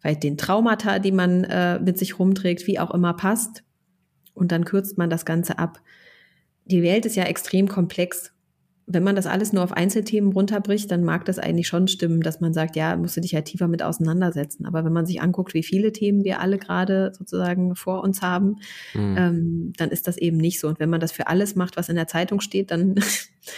vielleicht 0.00 0.22
den 0.22 0.36
Traumata, 0.36 0.98
die 0.98 1.12
man 1.12 1.44
äh, 1.44 1.80
mit 1.80 1.98
sich 1.98 2.18
rumträgt, 2.18 2.66
wie 2.66 2.78
auch 2.78 2.92
immer 2.92 3.14
passt. 3.14 3.64
Und 4.34 4.52
dann 4.52 4.64
kürzt 4.64 4.98
man 4.98 5.10
das 5.10 5.24
Ganze 5.24 5.58
ab 5.58 5.80
die 6.70 6.82
Welt 6.82 7.06
ist 7.06 7.16
ja 7.16 7.24
extrem 7.24 7.68
komplex. 7.68 8.32
Wenn 8.90 9.02
man 9.02 9.16
das 9.16 9.26
alles 9.26 9.52
nur 9.52 9.62
auf 9.62 9.72
Einzelthemen 9.72 10.32
runterbricht, 10.32 10.90
dann 10.90 11.04
mag 11.04 11.26
das 11.26 11.38
eigentlich 11.38 11.68
schon 11.68 11.88
stimmen, 11.88 12.22
dass 12.22 12.40
man 12.40 12.54
sagt, 12.54 12.74
ja, 12.74 12.96
musst 12.96 13.18
du 13.18 13.20
dich 13.20 13.32
ja 13.32 13.42
tiefer 13.42 13.68
mit 13.68 13.82
auseinandersetzen. 13.82 14.64
Aber 14.64 14.82
wenn 14.82 14.94
man 14.94 15.04
sich 15.04 15.20
anguckt, 15.20 15.52
wie 15.52 15.62
viele 15.62 15.92
Themen 15.92 16.24
wir 16.24 16.40
alle 16.40 16.56
gerade 16.56 17.12
sozusagen 17.14 17.74
vor 17.74 18.02
uns 18.02 18.22
haben, 18.22 18.56
mhm. 18.94 19.16
ähm, 19.18 19.72
dann 19.76 19.90
ist 19.90 20.08
das 20.08 20.16
eben 20.16 20.38
nicht 20.38 20.58
so. 20.58 20.68
Und 20.68 20.80
wenn 20.80 20.88
man 20.88 21.00
das 21.00 21.12
für 21.12 21.26
alles 21.26 21.54
macht, 21.54 21.76
was 21.76 21.90
in 21.90 21.96
der 21.96 22.06
Zeitung 22.06 22.40
steht, 22.40 22.70
dann 22.70 22.94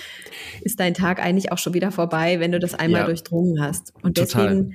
ist 0.62 0.80
dein 0.80 0.94
Tag 0.94 1.22
eigentlich 1.22 1.52
auch 1.52 1.58
schon 1.58 1.74
wieder 1.74 1.92
vorbei, 1.92 2.40
wenn 2.40 2.50
du 2.50 2.58
das 2.58 2.74
einmal 2.74 3.02
ja, 3.02 3.06
durchdrungen 3.06 3.62
hast. 3.62 3.92
Und 4.02 4.18
deswegen, 4.18 4.74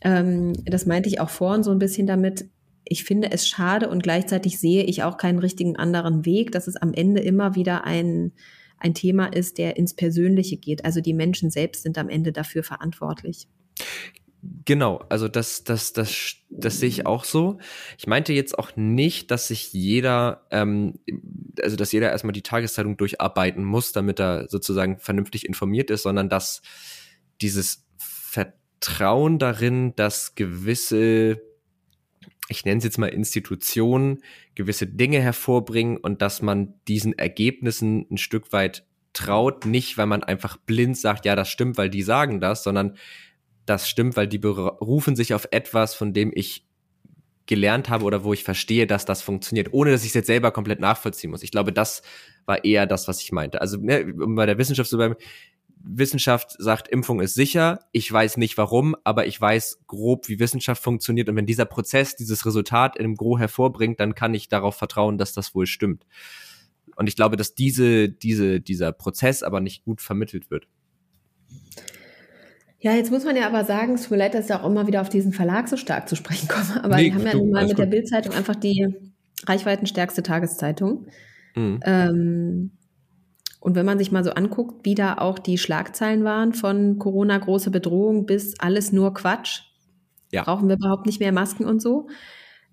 ähm, 0.00 0.54
das 0.64 0.86
meinte 0.86 1.10
ich 1.10 1.20
auch 1.20 1.30
vorhin 1.30 1.62
so 1.62 1.72
ein 1.72 1.78
bisschen 1.78 2.06
damit, 2.06 2.46
ich 2.84 3.04
finde 3.04 3.30
es 3.30 3.48
schade 3.48 3.88
und 3.88 4.02
gleichzeitig 4.02 4.58
sehe 4.58 4.84
ich 4.84 5.02
auch 5.02 5.16
keinen 5.16 5.38
richtigen 5.38 5.76
anderen 5.76 6.24
Weg, 6.24 6.52
dass 6.52 6.66
es 6.66 6.76
am 6.76 6.92
Ende 6.92 7.20
immer 7.20 7.54
wieder 7.54 7.84
ein, 7.84 8.32
ein 8.78 8.94
Thema 8.94 9.26
ist, 9.26 9.58
der 9.58 9.76
ins 9.76 9.94
Persönliche 9.94 10.56
geht. 10.56 10.84
Also 10.84 11.00
die 11.00 11.14
Menschen 11.14 11.50
selbst 11.50 11.82
sind 11.82 11.96
am 11.98 12.08
Ende 12.08 12.32
dafür 12.32 12.62
verantwortlich. 12.62 13.48
Genau, 14.66 15.02
also 15.08 15.26
das, 15.28 15.64
das, 15.64 15.94
das, 15.94 16.36
das 16.50 16.78
sehe 16.78 16.88
ich 16.88 17.06
auch 17.06 17.24
so. 17.24 17.58
Ich 17.96 18.06
meinte 18.06 18.34
jetzt 18.34 18.58
auch 18.58 18.76
nicht, 18.76 19.30
dass 19.30 19.48
sich 19.48 19.72
jeder, 19.72 20.46
ähm, 20.50 20.98
also 21.62 21.76
dass 21.76 21.92
jeder 21.92 22.10
erstmal 22.10 22.34
die 22.34 22.42
Tageszeitung 22.42 22.98
durcharbeiten 22.98 23.64
muss, 23.64 23.92
damit 23.92 24.20
er 24.20 24.48
sozusagen 24.48 24.98
vernünftig 24.98 25.46
informiert 25.46 25.90
ist, 25.90 26.02
sondern 26.02 26.28
dass 26.28 26.60
dieses 27.40 27.86
Vertrauen 27.96 29.38
darin, 29.38 29.94
dass 29.96 30.34
gewisse 30.34 31.40
ich 32.48 32.64
nenne 32.64 32.78
es 32.78 32.84
jetzt 32.84 32.98
mal 32.98 33.08
Institutionen, 33.08 34.22
gewisse 34.54 34.86
Dinge 34.86 35.20
hervorbringen 35.20 35.96
und 35.96 36.20
dass 36.22 36.42
man 36.42 36.74
diesen 36.88 37.18
Ergebnissen 37.18 38.06
ein 38.10 38.18
Stück 38.18 38.52
weit 38.52 38.84
traut, 39.12 39.64
nicht 39.64 39.96
weil 39.96 40.06
man 40.06 40.22
einfach 40.22 40.56
blind 40.56 40.98
sagt, 40.98 41.24
ja, 41.24 41.36
das 41.36 41.48
stimmt, 41.48 41.78
weil 41.78 41.88
die 41.88 42.02
sagen 42.02 42.40
das, 42.40 42.62
sondern 42.62 42.96
das 43.64 43.88
stimmt, 43.88 44.16
weil 44.16 44.26
die 44.26 44.38
berufen 44.38 45.16
sich 45.16 45.32
auf 45.32 45.48
etwas, 45.50 45.94
von 45.94 46.12
dem 46.12 46.32
ich 46.34 46.66
gelernt 47.46 47.88
habe 47.90 48.04
oder 48.04 48.24
wo 48.24 48.32
ich 48.32 48.44
verstehe, 48.44 48.86
dass 48.86 49.04
das 49.04 49.22
funktioniert, 49.22 49.72
ohne 49.72 49.90
dass 49.90 50.02
ich 50.02 50.08
es 50.08 50.14
jetzt 50.14 50.26
selber 50.26 50.50
komplett 50.50 50.80
nachvollziehen 50.80 51.30
muss. 51.30 51.42
Ich 51.42 51.50
glaube, 51.50 51.72
das 51.72 52.02
war 52.46 52.64
eher 52.64 52.86
das, 52.86 53.06
was 53.06 53.20
ich 53.20 53.32
meinte. 53.32 53.60
Also 53.60 53.78
ne, 53.78 54.14
um 54.18 54.34
bei 54.34 54.46
der 54.46 54.58
Wissenschaft 54.58 54.88
zu 54.88 54.96
bleiben, 54.96 55.14
Wissenschaft 55.82 56.56
sagt, 56.58 56.88
Impfung 56.88 57.20
ist 57.20 57.34
sicher. 57.34 57.80
Ich 57.92 58.10
weiß 58.10 58.36
nicht 58.36 58.56
warum, 58.56 58.96
aber 59.04 59.26
ich 59.26 59.40
weiß 59.40 59.80
grob, 59.86 60.28
wie 60.28 60.38
Wissenschaft 60.38 60.82
funktioniert. 60.82 61.28
Und 61.28 61.36
wenn 61.36 61.46
dieser 61.46 61.66
Prozess 61.66 62.16
dieses 62.16 62.46
Resultat 62.46 62.96
in 62.96 63.04
einem 63.04 63.16
Gro 63.16 63.38
hervorbringt, 63.38 64.00
dann 64.00 64.14
kann 64.14 64.34
ich 64.34 64.48
darauf 64.48 64.76
vertrauen, 64.76 65.18
dass 65.18 65.32
das 65.32 65.54
wohl 65.54 65.66
stimmt. 65.66 66.06
Und 66.96 67.08
ich 67.08 67.16
glaube, 67.16 67.36
dass 67.36 67.54
diese, 67.54 68.08
diese, 68.08 68.60
dieser 68.60 68.92
Prozess 68.92 69.42
aber 69.42 69.60
nicht 69.60 69.84
gut 69.84 70.00
vermittelt 70.00 70.50
wird. 70.50 70.68
Ja, 72.84 72.92
jetzt 72.92 73.10
muss 73.10 73.24
man 73.24 73.34
ja 73.34 73.46
aber 73.46 73.64
sagen, 73.64 73.94
es 73.94 74.02
tut 74.02 74.12
mir 74.12 74.16
leid, 74.18 74.34
dass 74.34 74.44
ich 74.44 74.54
auch 74.54 74.66
immer 74.66 74.86
wieder 74.86 75.00
auf 75.00 75.08
diesen 75.08 75.32
Verlag 75.32 75.68
so 75.68 75.78
stark 75.78 76.06
zu 76.06 76.16
sprechen 76.16 76.48
komme. 76.48 76.64
Aber 76.84 76.96
nee, 76.96 77.04
die 77.04 77.14
haben 77.14 77.26
ja 77.26 77.34
nun 77.34 77.50
mal 77.50 77.62
mit 77.62 77.70
gut. 77.70 77.78
der 77.78 77.86
Bildzeitung 77.86 78.34
einfach 78.34 78.56
die 78.56 78.94
reichweitenstärkste 79.46 80.22
Tageszeitung. 80.22 81.06
Mhm. 81.54 81.80
Ähm, 81.82 82.70
und 83.64 83.76
wenn 83.76 83.86
man 83.86 83.98
sich 83.98 84.12
mal 84.12 84.22
so 84.22 84.30
anguckt, 84.32 84.84
wie 84.84 84.94
da 84.94 85.14
auch 85.14 85.38
die 85.38 85.56
Schlagzeilen 85.56 86.22
waren 86.22 86.52
von 86.52 86.98
Corona 86.98 87.38
große 87.38 87.70
Bedrohung 87.70 88.26
bis 88.26 88.60
alles 88.60 88.92
nur 88.92 89.14
Quatsch, 89.14 89.62
Ja. 90.30 90.42
Brauchen 90.42 90.68
wir 90.68 90.76
überhaupt 90.76 91.06
nicht 91.06 91.18
mehr 91.18 91.32
Masken 91.32 91.64
und 91.64 91.80
so? 91.80 92.08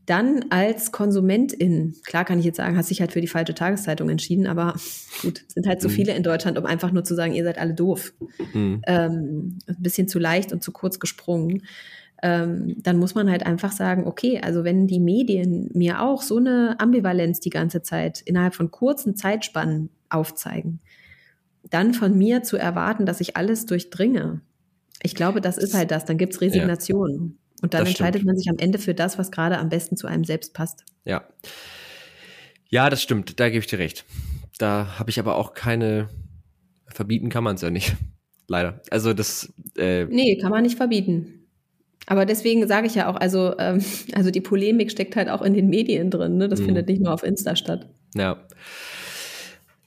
Dann 0.06 0.48
als 0.50 0.92
Konsumentin, 0.92 1.96
klar 2.04 2.26
kann 2.26 2.40
ich 2.40 2.46
jetzt 2.46 2.58
sagen, 2.58 2.76
hast 2.76 2.90
dich 2.90 3.00
halt 3.00 3.14
für 3.14 3.22
die 3.22 3.28
falsche 3.28 3.54
Tageszeitung 3.54 4.10
entschieden, 4.10 4.48
aber 4.48 4.76
gut, 5.22 5.46
sind 5.48 5.66
halt 5.66 5.82
so 5.82 5.88
mhm. 5.88 5.94
viele 5.94 6.14
in 6.14 6.24
Deutschland, 6.24 6.58
um 6.58 6.66
einfach 6.66 6.92
nur 6.92 7.06
zu 7.06 7.16
sagen, 7.16 7.34
ihr 7.34 7.46
seid 7.46 7.58
alle 7.58 7.74
doof. 7.74 8.14
Mhm. 8.54 8.82
Ähm, 8.86 9.60
ein 9.68 9.78
bisschen 9.80 10.10
zu 10.10 10.20
leicht 10.20 10.52
und 10.52 10.62
zu 10.62 10.74
kurz 10.74 11.00
gesprungen. 11.00 11.64
Ähm, 12.22 12.76
dann 12.84 12.98
muss 12.98 13.16
man 13.16 13.32
halt 13.32 13.46
einfach 13.46 13.72
sagen, 13.72 14.06
okay, 14.08 14.42
also 14.44 14.66
wenn 14.66 14.88
die 14.88 15.00
Medien 15.00 15.70
mir 15.74 16.02
auch 16.02 16.22
so 16.22 16.36
eine 16.36 16.76
Ambivalenz 16.80 17.40
die 17.40 17.50
ganze 17.50 17.82
Zeit 17.82 18.22
innerhalb 18.26 18.56
von 18.56 18.72
kurzen 18.72 19.16
Zeitspannen 19.16 19.90
aufzeigen, 20.12 20.80
dann 21.70 21.94
von 21.94 22.18
mir 22.18 22.44
zu 22.44 22.58
erwarten, 22.58 23.06
dass 23.06 23.22
ich 23.22 23.38
alles 23.38 23.66
durchdringe. 23.66 24.42
Ich 25.04 25.16
glaube, 25.16 25.42
das 25.42 25.58
ist 25.58 25.74
halt 25.74 25.92
das. 25.92 26.06
Dann 26.06 26.18
gibt 26.18 26.34
es 26.34 26.42
Resignation. 26.42 27.12
Ja. 27.12 27.42
Und 27.64 27.74
dann 27.74 27.86
entscheidet 27.86 28.24
man 28.24 28.38
sich 28.38 28.50
am 28.50 28.58
Ende 28.58 28.80
für 28.80 28.94
das, 28.94 29.18
was 29.18 29.32
gerade 29.32 29.60
am 29.60 29.70
besten 29.70 29.96
zu 29.96 30.08
einem 30.08 30.24
selbst 30.24 30.54
passt. 30.54 30.84
Ja. 31.06 31.24
Ja, 32.70 32.90
das 32.90 33.02
stimmt. 33.02 33.40
Da 33.40 33.50
gebe 33.50 33.60
ich 33.60 33.68
dir 33.68 33.80
recht. 33.80 34.06
Da 34.58 35.00
habe 35.00 35.10
ich 35.10 35.20
aber 35.20 35.36
auch 35.36 35.54
keine. 35.54 36.10
Verbieten 36.88 37.30
kann 37.30 37.44
man 37.44 37.56
es 37.56 37.62
ja 37.62 37.70
nicht. 37.70 37.96
Leider. 38.48 38.82
Also 38.90 39.14
das. 39.14 39.54
Äh 39.78 40.06
nee, 40.06 40.38
kann 40.38 40.52
man 40.52 40.64
nicht 40.64 40.78
verbieten. 40.78 41.42
Aber 42.08 42.26
deswegen 42.26 42.68
sage 42.68 42.88
ich 42.88 42.96
ja 42.96 43.08
auch, 43.10 43.16
also, 43.16 43.58
ähm, 43.60 43.84
also 44.14 44.32
die 44.32 44.42
Polemik 44.42 44.92
steckt 44.92 45.16
halt 45.16 45.30
auch 45.30 45.42
in 45.42 45.54
den 45.54 45.70
Medien 45.70 46.10
drin. 46.10 46.38
Ne? 46.38 46.50
Das 46.50 46.60
mhm. 46.60 46.66
findet 46.66 46.88
nicht 46.88 47.02
nur 47.02 47.14
auf 47.14 47.24
Insta 47.24 47.56
statt. 47.56 47.88
Ja. 48.16 48.38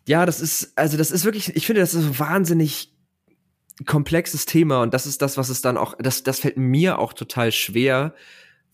Ja, 0.06 0.26
das 0.26 0.40
ist, 0.40 0.76
also 0.76 0.96
das 0.96 1.10
ist 1.10 1.24
wirklich, 1.24 1.56
ich 1.56 1.66
finde, 1.66 1.80
das 1.80 1.94
ist 1.94 2.18
wahnsinnig 2.18 2.92
komplexes 3.86 4.46
Thema 4.46 4.82
und 4.82 4.94
das 4.94 5.06
ist 5.06 5.22
das, 5.22 5.36
was 5.36 5.48
es 5.48 5.60
dann 5.60 5.76
auch, 5.76 5.94
das, 5.98 6.22
das 6.22 6.40
fällt 6.40 6.56
mir 6.56 6.98
auch 6.98 7.12
total 7.12 7.50
schwer, 7.52 8.14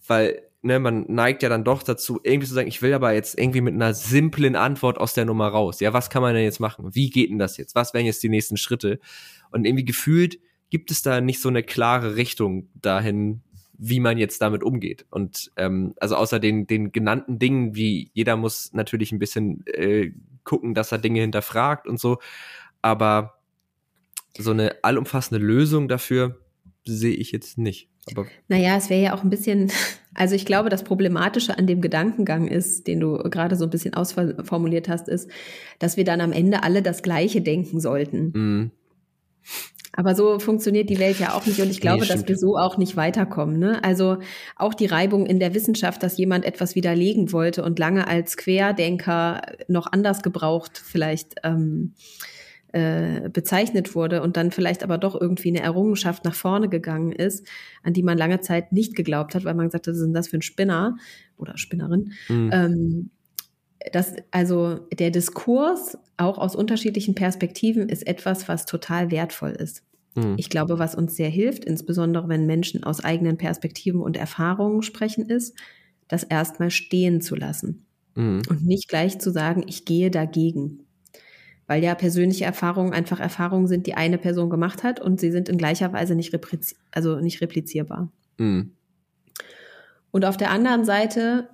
weil 0.07 0.43
ne, 0.63 0.79
man 0.79 1.07
neigt 1.09 1.43
ja 1.43 1.49
dann 1.49 1.65
doch 1.65 1.83
dazu, 1.83 2.21
irgendwie 2.23 2.49
zu 2.49 2.55
sagen, 2.55 2.69
ich 2.69 2.83
will 2.83 2.93
aber 2.93 3.13
jetzt 3.13 3.39
irgendwie 3.39 3.61
mit 3.61 3.75
einer 3.75 3.95
simplen 3.95 4.57
Antwort 4.57 4.99
aus 4.99 5.15
der 5.15 5.25
Nummer 5.25 5.49
raus. 5.49 5.81
Ja, 5.81 5.93
was 5.93 6.11
kann 6.11 6.23
man 6.23 6.35
denn 6.35 6.45
jetzt 6.45 6.61
machen? 6.61 6.95
Wie 6.95 7.11
geht 7.11 7.31
denn 7.31 7.39
das 7.39 7.57
jetzt? 7.57 7.75
Was 7.75 7.95
wären 7.95 8.07
jetzt 8.07 8.23
die 8.23 8.29
nächsten 8.29 8.57
Schritte? 8.57 9.01
Und 9.51 9.65
irgendwie 9.65 9.85
gefühlt 9.85 10.39
gibt 10.69 10.91
es 10.91 11.03
da 11.03 11.21
nicht 11.21 11.41
so 11.41 11.49
eine 11.49 11.63
klare 11.63 12.17
Richtung 12.17 12.69
dahin, 12.75 13.43
wie 13.79 14.01
man 14.01 14.19
jetzt 14.19 14.43
damit 14.43 14.63
umgeht. 14.63 15.07
Und 15.11 15.51
ähm, 15.57 15.95
also 15.99 16.17
außer 16.17 16.39
den, 16.39 16.67
den 16.67 16.93
genannten 16.93 17.39
Dingen, 17.39 17.75
wie 17.75 18.11
jeder 18.13 18.37
muss 18.37 18.73
natürlich 18.75 19.11
ein 19.11 19.19
bisschen 19.19 19.67
äh, 19.67 20.13
gucken, 20.51 20.75
dass 20.75 20.91
er 20.91 20.99
Dinge 20.99 21.21
hinterfragt 21.21 21.87
und 21.87 22.01
so. 22.01 22.19
Aber 22.83 23.35
so 24.37 24.51
eine 24.51 24.83
allumfassende 24.83 25.45
Lösung 25.45 25.87
dafür 25.87 26.41
sehe 26.85 27.15
ich 27.15 27.31
jetzt 27.31 27.57
nicht. 27.57 27.89
Aber 28.11 28.27
naja, 28.49 28.77
es 28.77 28.91
wäre 28.91 29.03
ja 29.03 29.15
auch 29.15 29.23
ein 29.23 29.31
bisschen, 29.31 29.71
also 30.15 30.35
ich 30.35 30.45
glaube, 30.45 30.71
das 30.71 30.83
Problematische 30.83 31.57
an 31.57 31.69
dem 31.69 31.81
Gedankengang 31.81 32.49
ist, 32.49 32.89
den 32.89 32.99
du 32.99 33.19
gerade 33.31 33.55
so 33.55 33.65
ein 33.65 33.71
bisschen 33.71 33.95
ausformuliert 33.95 34.89
hast, 34.89 35.09
ist, 35.09 35.31
dass 35.79 35.97
wir 35.97 36.05
dann 36.05 36.21
am 36.21 36.33
Ende 36.33 36.65
alle 36.65 36.83
das 36.83 37.03
Gleiche 37.03 37.43
denken 37.43 37.81
sollten. 37.81 38.33
Mm. 38.33 38.71
Aber 40.01 40.15
so 40.15 40.39
funktioniert 40.39 40.89
die 40.89 40.99
Welt 40.99 41.21
ja 41.21 41.35
auch 41.35 41.45
nicht 41.45 41.61
und 41.61 41.69
ich 41.69 41.83
glaube, 41.83 42.05
nee, 42.05 42.09
dass 42.09 42.27
wir 42.27 42.39
so 42.39 42.57
auch 42.57 42.79
nicht 42.79 42.97
weiterkommen. 42.97 43.59
Ne? 43.59 43.85
Also 43.85 44.17
auch 44.57 44.73
die 44.73 44.87
Reibung 44.87 45.27
in 45.27 45.39
der 45.39 45.53
Wissenschaft, 45.53 46.03
dass 46.03 46.17
jemand 46.17 46.47
etwas 46.47 46.75
widerlegen 46.75 47.33
wollte 47.33 47.63
und 47.63 47.79
lange 47.79 48.09
als 48.09 48.39
Querdenker 48.39 49.43
noch 49.69 49.93
anders 49.93 50.23
gebraucht 50.23 50.83
vielleicht 50.83 51.35
ähm, 51.45 51.93
äh, 52.73 53.29
bezeichnet 53.29 53.95
wurde 53.95 54.23
und 54.23 54.39
dann 54.39 54.53
vielleicht 54.53 54.83
aber 54.83 54.97
doch 54.97 55.21
irgendwie 55.21 55.51
eine 55.51 55.61
Errungenschaft 55.61 56.25
nach 56.25 56.35
vorne 56.35 56.71
gegangen 56.71 57.13
ist, 57.13 57.47
an 57.83 57.93
die 57.93 58.03
man 58.03 58.17
lange 58.17 58.41
Zeit 58.41 58.73
nicht 58.73 58.97
geglaubt 58.97 59.35
hat, 59.35 59.45
weil 59.45 59.53
man 59.53 59.67
gesagt 59.67 59.87
hat, 59.87 59.93
was 59.93 59.99
ist 59.99 60.07
denn 60.07 60.15
das 60.15 60.29
für 60.29 60.39
ein 60.39 60.43
Spinner 60.43 60.97
oder 61.37 61.59
Spinnerin? 61.59 62.15
Mhm. 62.31 62.51
Ähm, 62.55 63.11
das, 63.93 64.15
also 64.31 64.79
der 64.99 65.11
Diskurs 65.11 65.99
auch 66.17 66.39
aus 66.39 66.57
unterschiedlichen 66.57 67.15
Perspektiven 67.15 67.91
ist 67.91 68.07
etwas, 68.07 68.49
was 68.49 68.65
total 68.65 69.11
wertvoll 69.11 69.51
ist. 69.51 69.83
Mhm. 70.15 70.35
Ich 70.37 70.51
glaube, 70.51 70.79
was 70.79 70.95
uns 70.95 71.17
sehr 71.17 71.29
hilft, 71.29 71.65
insbesondere 71.65 72.29
wenn 72.29 72.47
Menschen 72.47 72.85
aus 72.85 73.03
eigenen 73.03 73.37
Perspektiven 73.37 74.01
und 74.01 74.17
Erfahrungen 74.17 74.83
sprechen, 74.83 75.29
ist, 75.29 75.57
das 76.09 76.25
erstmal 76.25 76.71
stehen 76.71 77.21
zu 77.21 77.37
lassen 77.37 77.87
mhm. 78.15 78.43
und 78.49 78.67
nicht 78.67 78.89
gleich 78.89 79.19
zu 79.19 79.31
sagen, 79.31 79.65
ich 79.67 79.85
gehe 79.85 80.11
dagegen 80.11 80.85
weil 81.71 81.85
ja 81.85 81.95
persönliche 81.95 82.45
Erfahrungen 82.45 82.93
einfach 82.93 83.21
Erfahrungen 83.21 83.69
sind, 83.69 83.87
die 83.87 83.95
eine 83.95 84.19
Person 84.19 84.51
gemacht 84.51 84.83
hat 84.83 84.99
und 84.99 85.21
sie 85.21 85.31
sind 85.31 85.49
in 85.49 85.57
gleicher 85.57 85.93
Weise 85.93 86.17
nicht, 86.17 86.33
repliz 86.33 86.75
also 86.91 87.21
nicht 87.21 87.41
replizierbar. 87.41 88.11
Mhm. 88.39 88.73
Und 90.11 90.25
auf 90.25 90.37
der 90.37 90.51
anderen 90.51 90.85
Seite 90.85 91.49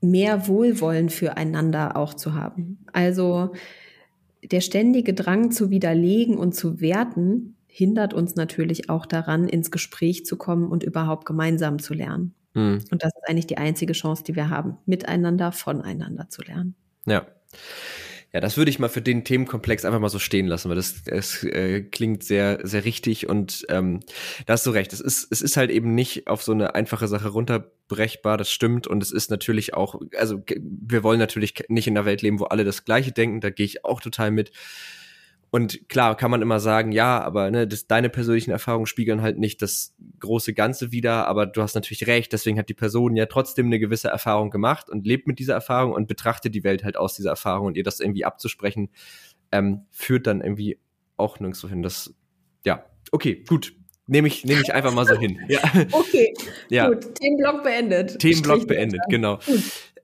mehr 0.00 0.48
Wohlwollen 0.48 1.08
füreinander 1.08 1.96
auch 1.96 2.14
zu 2.14 2.34
haben. 2.34 2.84
Also 2.92 3.52
der 4.44 4.60
ständige 4.60 5.14
Drang 5.14 5.50
zu 5.50 5.70
widerlegen 5.70 6.36
und 6.36 6.54
zu 6.54 6.80
werten 6.80 7.56
hindert 7.66 8.12
uns 8.12 8.36
natürlich 8.36 8.90
auch 8.90 9.06
daran, 9.06 9.48
ins 9.48 9.70
Gespräch 9.70 10.26
zu 10.26 10.36
kommen 10.36 10.68
und 10.68 10.82
überhaupt 10.82 11.24
gemeinsam 11.24 11.78
zu 11.78 11.94
lernen. 11.94 12.34
Mhm. 12.54 12.84
Und 12.90 13.02
das 13.02 13.12
ist 13.16 13.28
eigentlich 13.28 13.46
die 13.46 13.56
einzige 13.56 13.94
Chance, 13.94 14.24
die 14.24 14.36
wir 14.36 14.50
haben, 14.50 14.76
miteinander, 14.84 15.52
voneinander 15.52 16.28
zu 16.28 16.42
lernen. 16.42 16.74
Ja. 17.06 17.26
Ja, 18.32 18.40
das 18.40 18.56
würde 18.56 18.70
ich 18.70 18.78
mal 18.78 18.88
für 18.88 19.02
den 19.02 19.24
Themenkomplex 19.24 19.84
einfach 19.84 20.00
mal 20.00 20.08
so 20.08 20.18
stehen 20.18 20.46
lassen, 20.46 20.70
weil 20.70 20.76
das, 20.76 21.04
das 21.04 21.44
äh, 21.44 21.82
klingt 21.82 22.24
sehr, 22.24 22.60
sehr 22.62 22.86
richtig 22.86 23.28
und 23.28 23.66
ähm, 23.68 24.00
da 24.46 24.54
hast 24.54 24.64
du 24.64 24.70
recht. 24.70 24.94
Es 24.94 25.00
ist, 25.00 25.30
es 25.30 25.42
ist 25.42 25.58
halt 25.58 25.70
eben 25.70 25.94
nicht 25.94 26.28
auf 26.28 26.42
so 26.42 26.52
eine 26.52 26.74
einfache 26.74 27.08
Sache 27.08 27.28
runterbrechbar, 27.28 28.38
das 28.38 28.50
stimmt. 28.50 28.86
Und 28.86 29.02
es 29.02 29.12
ist 29.12 29.30
natürlich 29.30 29.74
auch, 29.74 30.00
also 30.16 30.42
wir 30.56 31.02
wollen 31.02 31.18
natürlich 31.18 31.64
nicht 31.68 31.86
in 31.86 31.96
einer 31.96 32.06
Welt 32.06 32.22
leben, 32.22 32.40
wo 32.40 32.44
alle 32.44 32.64
das 32.64 32.86
Gleiche 32.86 33.12
denken, 33.12 33.42
da 33.42 33.50
gehe 33.50 33.66
ich 33.66 33.84
auch 33.84 34.00
total 34.00 34.30
mit. 34.30 34.50
Und 35.54 35.86
klar 35.90 36.16
kann 36.16 36.30
man 36.30 36.40
immer 36.40 36.60
sagen, 36.60 36.92
ja, 36.92 37.20
aber 37.20 37.50
ne, 37.50 37.68
das, 37.68 37.86
deine 37.86 38.08
persönlichen 38.08 38.52
Erfahrungen 38.52 38.86
spiegeln 38.86 39.20
halt 39.20 39.38
nicht 39.38 39.60
das 39.60 39.94
große 40.18 40.54
Ganze 40.54 40.92
wieder, 40.92 41.28
aber 41.28 41.44
du 41.44 41.60
hast 41.60 41.74
natürlich 41.74 42.06
recht, 42.06 42.32
deswegen 42.32 42.58
hat 42.58 42.70
die 42.70 42.74
Person 42.74 43.16
ja 43.16 43.26
trotzdem 43.26 43.66
eine 43.66 43.78
gewisse 43.78 44.08
Erfahrung 44.08 44.48
gemacht 44.48 44.88
und 44.88 45.06
lebt 45.06 45.26
mit 45.26 45.38
dieser 45.38 45.52
Erfahrung 45.52 45.92
und 45.92 46.08
betrachtet 46.08 46.54
die 46.54 46.64
Welt 46.64 46.84
halt 46.84 46.96
aus 46.96 47.16
dieser 47.16 47.28
Erfahrung 47.28 47.66
und 47.66 47.76
ihr 47.76 47.82
das 47.82 48.00
irgendwie 48.00 48.24
abzusprechen, 48.24 48.88
ähm, 49.52 49.82
führt 49.90 50.26
dann 50.26 50.40
irgendwie 50.40 50.78
auch 51.18 51.38
nirgendwo 51.38 51.68
hin. 51.68 51.82
Das, 51.82 52.14
ja, 52.64 52.86
okay, 53.10 53.44
gut. 53.46 53.74
Nehme 54.06 54.28
ich, 54.28 54.46
nehme 54.46 54.62
ich 54.62 54.72
einfach 54.72 54.94
mal 54.94 55.04
so 55.04 55.18
hin. 55.18 55.38
Ja. 55.48 55.60
Okay, 55.92 56.32
ja. 56.70 56.88
gut. 56.88 57.14
Themenblock 57.14 57.62
beendet. 57.62 58.18
Themenblock 58.18 58.66
beendet, 58.66 59.02
genau. 59.10 59.38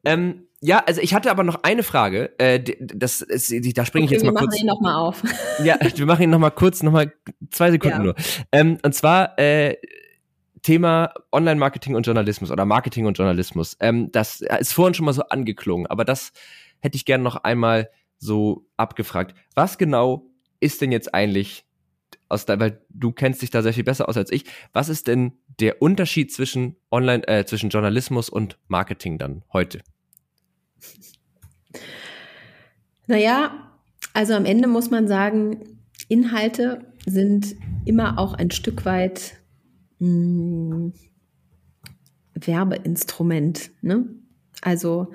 Ähm, 0.04 0.47
ja, 0.60 0.82
also 0.86 1.00
ich 1.00 1.14
hatte 1.14 1.30
aber 1.30 1.44
noch 1.44 1.62
eine 1.62 1.82
Frage. 1.82 2.38
Äh, 2.38 2.60
das, 2.80 3.20
ist, 3.20 3.52
da 3.76 3.84
springe 3.84 4.06
ich 4.06 4.10
jetzt 4.10 4.24
mal 4.24 4.34
kurz. 4.34 4.54
Wir 4.58 4.58
machen 4.58 4.60
ihn 4.60 4.66
noch 4.66 4.80
mal 4.80 4.96
auf. 4.96 5.22
ja, 5.64 5.76
wir 5.80 6.06
machen 6.06 6.22
ihn 6.22 6.30
noch 6.30 6.38
mal 6.38 6.50
kurz, 6.50 6.82
noch 6.82 6.92
mal 6.92 7.12
zwei 7.50 7.70
Sekunden 7.70 7.98
ja. 7.98 8.02
nur. 8.02 8.14
Ähm, 8.50 8.78
und 8.82 8.94
zwar 8.94 9.38
äh, 9.38 9.76
Thema 10.62 11.12
Online-Marketing 11.32 11.94
und 11.94 12.06
Journalismus 12.06 12.50
oder 12.50 12.64
Marketing 12.64 13.06
und 13.06 13.16
Journalismus. 13.16 13.76
Ähm, 13.80 14.10
das 14.10 14.40
ist 14.40 14.72
vorhin 14.72 14.94
schon 14.94 15.06
mal 15.06 15.12
so 15.12 15.22
angeklungen, 15.22 15.86
aber 15.86 16.04
das 16.04 16.32
hätte 16.80 16.96
ich 16.96 17.04
gerne 17.04 17.22
noch 17.22 17.36
einmal 17.36 17.90
so 18.18 18.66
abgefragt. 18.76 19.36
Was 19.54 19.78
genau 19.78 20.26
ist 20.60 20.80
denn 20.80 20.90
jetzt 20.90 21.14
eigentlich 21.14 21.64
aus 22.28 22.46
da, 22.46 22.58
weil 22.60 22.82
du 22.90 23.12
kennst 23.12 23.42
dich 23.42 23.50
da 23.50 23.62
sehr 23.62 23.72
viel 23.72 23.84
besser 23.84 24.08
aus 24.08 24.16
als 24.16 24.30
ich. 24.32 24.44
Was 24.72 24.88
ist 24.88 25.06
denn 25.06 25.32
der 25.60 25.80
Unterschied 25.80 26.32
zwischen 26.32 26.76
Online, 26.90 27.26
äh, 27.26 27.44
zwischen 27.44 27.70
Journalismus 27.70 28.28
und 28.28 28.58
Marketing 28.68 29.18
dann 29.18 29.44
heute? 29.52 29.80
Naja, 33.06 33.72
also 34.12 34.34
am 34.34 34.44
Ende 34.44 34.68
muss 34.68 34.90
man 34.90 35.08
sagen, 35.08 35.78
Inhalte 36.08 36.84
sind 37.06 37.56
immer 37.84 38.18
auch 38.18 38.34
ein 38.34 38.50
Stück 38.50 38.84
weit 38.84 39.34
mh, 39.98 40.08
hm, 40.08 40.92
Werbeinstrument. 42.34 43.70
Ne? 43.82 44.06
Also 44.60 45.12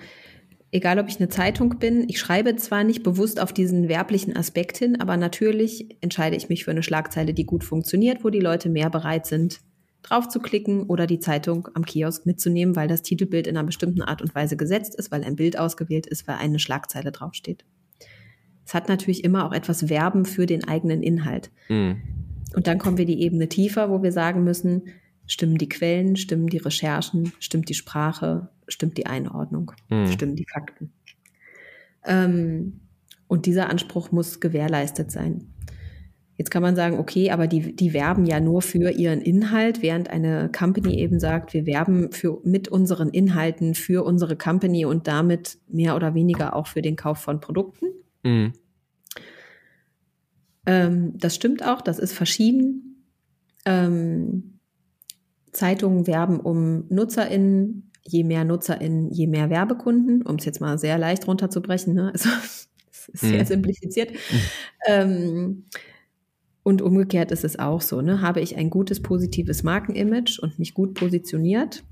egal 0.71 0.99
ob 0.99 1.07
ich 1.07 1.17
eine 1.17 1.29
Zeitung 1.29 1.77
bin, 1.79 2.09
ich 2.09 2.19
schreibe 2.19 2.55
zwar 2.55 2.83
nicht 2.83 3.03
bewusst 3.03 3.39
auf 3.39 3.53
diesen 3.53 3.87
werblichen 3.87 4.35
Aspekt 4.35 4.77
hin, 4.77 4.99
aber 4.99 5.17
natürlich 5.17 5.97
entscheide 6.01 6.35
ich 6.35 6.49
mich 6.49 6.65
für 6.65 6.71
eine 6.71 6.83
Schlagzeile, 6.83 7.33
die 7.33 7.45
gut 7.45 7.63
funktioniert, 7.63 8.23
wo 8.23 8.29
die 8.29 8.39
Leute 8.39 8.69
mehr 8.69 8.89
bereit 8.89 9.25
sind, 9.25 9.59
drauf 10.03 10.27
zu 10.27 10.39
klicken 10.39 10.83
oder 10.83 11.07
die 11.07 11.19
Zeitung 11.19 11.69
am 11.73 11.85
Kiosk 11.85 12.25
mitzunehmen, 12.25 12.75
weil 12.75 12.87
das 12.87 13.01
Titelbild 13.01 13.47
in 13.47 13.57
einer 13.57 13.65
bestimmten 13.65 14.01
Art 14.01 14.21
und 14.21 14.35
Weise 14.35 14.57
gesetzt 14.57 14.95
ist, 14.95 15.11
weil 15.11 15.23
ein 15.23 15.35
Bild 15.35 15.57
ausgewählt 15.57 16.05
ist, 16.05 16.27
weil 16.27 16.35
eine 16.35 16.59
Schlagzeile 16.59 17.11
draufsteht. 17.11 17.65
Es 18.65 18.73
hat 18.73 18.89
natürlich 18.89 19.23
immer 19.23 19.45
auch 19.45 19.53
etwas 19.53 19.89
Werben 19.89 20.25
für 20.25 20.45
den 20.45 20.67
eigenen 20.67 21.01
Inhalt. 21.01 21.51
Mhm. 21.69 22.01
Und 22.55 22.67
dann 22.67 22.77
kommen 22.77 22.97
wir 22.97 23.05
die 23.05 23.21
Ebene 23.21 23.49
tiefer, 23.49 23.89
wo 23.89 24.03
wir 24.03 24.11
sagen 24.11 24.43
müssen, 24.43 24.83
stimmen 25.25 25.57
die 25.57 25.69
Quellen, 25.69 26.15
stimmen 26.15 26.47
die 26.47 26.57
Recherchen, 26.57 27.33
stimmt 27.39 27.69
die 27.69 27.73
Sprache, 27.73 28.49
stimmt 28.67 28.97
die 28.97 29.05
Einordnung, 29.05 29.71
mhm. 29.89 30.07
stimmen 30.07 30.35
die 30.35 30.45
Fakten. 30.51 30.93
Ähm, 32.05 32.81
und 33.27 33.45
dieser 33.45 33.69
Anspruch 33.69 34.11
muss 34.11 34.39
gewährleistet 34.39 35.11
sein. 35.11 35.52
Jetzt 36.35 36.49
kann 36.49 36.63
man 36.63 36.75
sagen, 36.75 36.97
okay, 36.97 37.29
aber 37.29 37.45
die, 37.47 37.75
die 37.75 37.93
werben 37.93 38.25
ja 38.25 38.39
nur 38.39 38.63
für 38.63 38.89
ihren 38.89 39.21
Inhalt, 39.21 39.83
während 39.83 40.09
eine 40.09 40.49
Company 40.51 40.97
eben 40.97 41.19
sagt, 41.19 41.53
wir 41.53 41.67
werben 41.67 42.11
für, 42.11 42.41
mit 42.43 42.67
unseren 42.69 43.09
Inhalten 43.09 43.75
für 43.75 44.03
unsere 44.03 44.35
Company 44.35 44.85
und 44.85 45.07
damit 45.07 45.59
mehr 45.67 45.95
oder 45.95 46.15
weniger 46.15 46.55
auch 46.55 46.67
für 46.67 46.81
den 46.81 46.95
Kauf 46.95 47.19
von 47.19 47.39
Produkten. 47.39 47.85
Mhm. 48.23 48.53
Ähm, 50.65 51.13
das 51.17 51.35
stimmt 51.35 51.63
auch, 51.63 51.81
das 51.81 51.99
ist 51.99 52.13
verschieden. 52.13 53.05
Ähm, 53.65 54.59
Zeitungen 55.51 56.07
werben 56.07 56.39
um 56.39 56.85
NutzerInnen, 56.89 57.91
je 58.01 58.23
mehr 58.23 58.43
NutzerInnen, 58.43 59.11
je 59.11 59.27
mehr 59.27 59.51
Werbekunden, 59.51 60.23
um 60.23 60.37
es 60.37 60.45
jetzt 60.45 60.61
mal 60.61 60.79
sehr 60.79 60.97
leicht 60.97 61.27
runterzubrechen. 61.27 61.93
Ne? 61.93 62.11
Also, 62.13 62.29
das 62.29 63.21
ist 63.21 63.21
sehr 63.21 63.41
mhm. 63.41 63.45
simplifiziert. 63.45 64.11
Mhm. 64.11 64.39
Ähm, 64.87 65.65
und 66.63 66.81
umgekehrt 66.81 67.31
ist 67.31 67.43
es 67.43 67.59
auch 67.59 67.81
so. 67.81 68.01
Ne? 68.01 68.21
Habe 68.21 68.41
ich 68.41 68.57
ein 68.57 68.69
gutes, 68.69 69.01
positives 69.01 69.63
Markenimage 69.63 70.39
und 70.41 70.57
mich 70.59 70.73
gut 70.73 70.93
positioniert, 70.93 71.83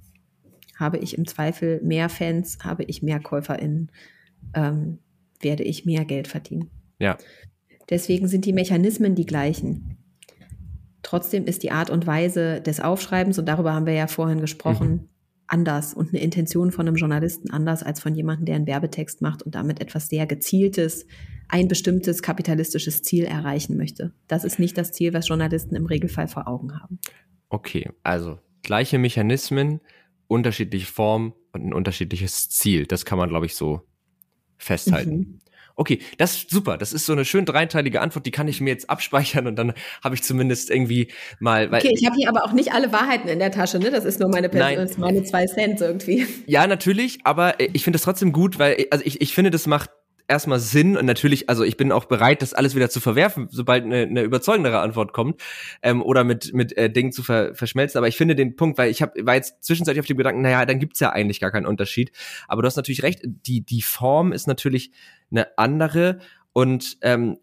habe 0.78 0.98
ich 0.98 1.18
im 1.18 1.28
Zweifel 1.28 1.82
mehr 1.84 2.10
Fans, 2.10 2.58
habe 2.64 2.84
ich 2.84 3.04
mehr 3.04 3.20
KäuferInnen, 3.20 3.92
ähm, 4.56 5.00
werde 5.42 5.64
ich 5.64 5.86
mehr 5.86 6.06
Geld 6.06 6.28
verdienen. 6.28 6.70
Ja. 7.00 7.18
Deswegen 7.90 8.28
sind 8.28 8.46
die 8.46 8.54
Mechanismen 8.54 9.16
die 9.16 9.26
gleichen. 9.26 9.98
Trotzdem 11.04 11.46
ist 11.46 11.64
die 11.64 11.72
Art 11.72 11.90
und 11.90 12.08
Weise 12.08 12.62
des 12.62 12.80
Aufschreibens, 12.80 13.38
und 13.38 13.48
darüber 13.48 13.74
haben 13.74 13.86
wir 13.86 13.94
ja 13.94 14.08
vorhin 14.08 14.40
gesprochen, 14.40 14.90
mhm. 14.90 15.10
anders 15.48 15.94
und 15.94 16.10
eine 16.10 16.24
Intention 16.24 16.72
von 16.72 16.88
einem 16.88 16.96
Journalisten 16.96 17.52
anders 17.52 17.84
als 17.84 18.00
von 18.00 18.16
jemandem, 18.16 18.46
der 18.46 18.56
einen 18.56 18.68
Werbetext 18.68 19.22
macht 19.22 19.44
und 19.44 19.56
damit 19.56 19.82
etwas 19.82 20.08
sehr 20.08 20.26
Gezieltes, 20.26 21.06
ein 21.52 21.68
bestimmtes 21.68 22.22
kapitalistisches 22.24 23.04
Ziel 23.04 23.26
erreichen 23.26 23.78
möchte. 23.78 24.14
Das 24.28 24.46
ist 24.46 24.58
nicht 24.58 24.78
das 24.78 24.94
Ziel, 24.94 25.14
was 25.14 25.28
Journalisten 25.28 25.76
im 25.76 25.86
Regelfall 25.86 26.28
vor 26.28 26.48
Augen 26.48 26.80
haben. 26.80 27.00
Okay, 27.50 27.90
also 28.04 28.40
gleiche 28.64 28.98
Mechanismen, 28.98 29.82
unterschiedliche 30.28 30.86
Formen 30.86 31.34
und 31.52 31.66
ein 31.66 31.74
unterschiedliches 31.74 32.50
Ziel. 32.50 32.86
Das 32.86 33.04
kann 33.04 33.18
man, 33.18 33.30
glaube 33.30 33.46
ich, 33.46 33.56
so 33.56 33.82
festhalten. 34.58 35.18
Mhm. 35.18 35.40
Okay, 35.76 36.00
das 36.18 36.36
ist 36.36 36.52
super. 36.52 36.78
Das 36.78 36.94
ist 36.94 37.06
so 37.06 37.14
eine 37.14 37.26
schön 37.26 37.44
dreiteilige 37.44 38.02
Antwort, 38.02 38.26
die 38.26 38.32
kann 38.32 38.48
ich 38.48 38.62
mir 38.62 38.70
jetzt 38.70 38.90
abspeichern 38.90 39.48
und 39.48 39.58
dann 39.58 39.74
habe 40.04 40.16
ich 40.16 40.24
zumindest 40.24 40.70
irgendwie 40.70 41.12
mal. 41.40 41.68
okay, 41.74 41.94
ich 41.94 42.06
habe 42.06 42.16
hier 42.16 42.30
aber 42.30 42.46
auch 42.46 42.54
nicht 42.54 42.72
alle 42.72 42.94
Wahrheiten 42.94 43.28
in 43.28 43.40
der 43.40 43.52
Tasche, 43.52 43.80
ne? 43.80 43.92
Das 43.92 44.06
ist 44.06 44.20
nur 44.20 44.30
meine 44.30 44.48
Person, 44.48 44.90
meine 45.02 45.24
zwei 45.24 45.48
Cent 45.48 45.82
irgendwie. 45.82 46.28
Ja, 46.46 46.68
natürlich, 46.68 47.20
aber 47.24 47.60
äh, 47.60 47.70
ich 47.74 47.84
finde 47.84 47.98
es 47.98 48.04
trotzdem 48.04 48.32
gut, 48.32 48.60
weil 48.60 48.74
äh, 48.74 48.88
also 48.92 49.04
ich, 49.06 49.22
ich 49.22 49.34
finde, 49.34 49.52
das 49.52 49.68
macht 49.68 49.90
erstmal 50.32 50.60
Sinn 50.60 50.98
und 50.98 51.06
natürlich, 51.06 51.50
also 51.50 51.64
ich 51.64 51.78
bin 51.78 51.92
auch 51.92 52.06
bereit, 52.06 52.42
das 52.42 52.54
alles 52.54 52.76
wieder 52.76 52.90
zu 52.90 53.00
verwerfen, 53.00 53.48
sobald 53.52 53.84
eine, 53.84 54.04
eine 54.04 54.24
überzeugendere 54.24 54.80
Antwort 54.80 55.14
kommt 55.14 55.42
ähm, 55.84 56.02
oder 56.02 56.24
mit 56.24 56.54
mit 56.54 56.76
äh, 56.78 56.90
Dingen 56.90 57.12
zu 57.12 57.22
ver 57.22 57.54
verschmelzen. 57.54 57.98
Aber 57.98 58.08
ich 58.08 58.18
finde 58.18 58.36
den 58.36 58.56
Punkt, 58.56 58.78
weil 58.78 58.90
ich 58.90 59.02
habe 59.02 59.26
war 59.26 59.36
jetzt 59.36 59.64
zwischenzeitlich 59.64 60.00
auf 60.00 60.08
dem 60.08 60.18
Gedanken, 60.18 60.42
naja, 60.42 60.66
dann 60.66 60.80
gibt's 60.80 61.00
ja 61.00 61.12
eigentlich 61.12 61.40
gar 61.40 61.52
keinen 61.52 61.66
Unterschied. 61.68 62.12
Aber 62.48 62.62
du 62.62 62.66
hast 62.66 62.78
natürlich 62.78 63.04
recht, 63.04 63.22
die 63.24 63.64
die 63.64 63.82
Form 63.82 64.32
ist 64.32 64.48
natürlich 64.48 64.92
eine 65.30 65.58
andere 65.58 66.20
und 66.54 66.98
ähm, 67.02 67.38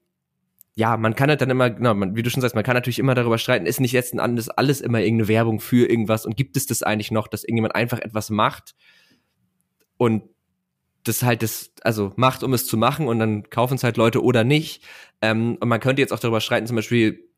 ja, 0.74 0.97
man 0.97 1.16
kann 1.16 1.28
halt 1.28 1.41
dann 1.41 1.51
immer, 1.51 1.70
genau, 1.70 1.93
man, 1.95 2.14
wie 2.14 2.22
du 2.22 2.30
schon 2.30 2.41
sagst, 2.41 2.55
man 2.55 2.62
kann 2.62 2.74
natürlich 2.74 3.01
immer 3.01 3.16
darüber 3.16 3.36
streiten, 3.36 3.66
ist 3.66 3.80
nicht 3.80 3.93
letzten 3.93 4.20
Endes 4.20 4.49
alles 4.49 4.80
immer 4.80 5.01
irgendeine 5.01 5.26
Werbung 5.26 5.59
für 5.59 5.89
irgendwas 5.89 6.24
und 6.24 6.36
gibt 6.36 6.57
es 6.57 6.66
das 6.66 6.84
eigentlich 6.84 7.11
noch, 7.11 7.26
dass 7.26 7.43
irgendjemand 7.43 7.74
einfach 7.74 7.99
etwas 7.99 8.30
macht 8.30 8.76
und 9.97 10.22
das 11.05 11.22
halt 11.22 11.42
das, 11.42 11.72
also 11.82 12.12
macht, 12.16 12.42
um 12.42 12.53
es 12.53 12.66
zu 12.66 12.76
machen 12.76 13.09
und 13.09 13.18
dann 13.18 13.49
kaufen 13.51 13.74
es 13.74 13.84
halt 13.84 13.96
Leute 13.96 14.22
oder 14.22 14.44
nicht. 14.44 14.82
Ähm, 15.22 15.57
und 15.61 15.68
man 15.68 15.80
könnte 15.80 16.03
jetzt 16.03 16.12
auch 16.12 16.20
darüber 16.20 16.40
streiten, 16.40 16.66
zum 16.66 16.76
Beispiel 16.76 17.28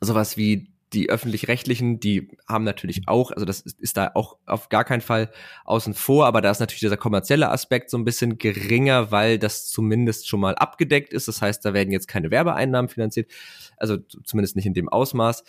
sowas 0.00 0.36
wie 0.36 0.72
die 0.92 1.08
öffentlich-rechtlichen, 1.08 2.00
die 2.00 2.28
haben 2.46 2.64
natürlich 2.64 3.02
auch, 3.06 3.30
also 3.30 3.44
das 3.44 3.60
ist, 3.60 3.80
ist, 3.80 3.96
da 3.96 4.10
auch 4.14 4.36
auf 4.44 4.68
gar 4.68 4.84
keinen 4.84 5.00
Fall 5.00 5.30
außen 5.64 5.94
vor, 5.94 6.26
aber 6.26 6.40
da 6.40 6.50
ist 6.50 6.60
natürlich 6.60 6.80
dieser 6.80 6.96
kommerzielle 6.96 7.50
Aspekt 7.50 7.90
so 7.90 7.96
ein 7.96 8.04
bisschen 8.04 8.38
geringer, 8.38 9.10
weil 9.10 9.38
das 9.38 9.68
zumindest 9.68 10.28
schon 10.28 10.40
mal 10.40 10.54
abgedeckt 10.54 11.12
ist. 11.12 11.28
Das 11.28 11.40
heißt, 11.40 11.64
da 11.64 11.72
werden 11.72 11.92
jetzt 11.92 12.08
keine 12.08 12.30
Werbeeinnahmen 12.30 12.88
finanziert, 12.88 13.30
also 13.78 13.96
zumindest 14.24 14.56
nicht 14.56 14.66
in 14.66 14.74
dem 14.74 14.88
Ausmaß. 14.88 15.44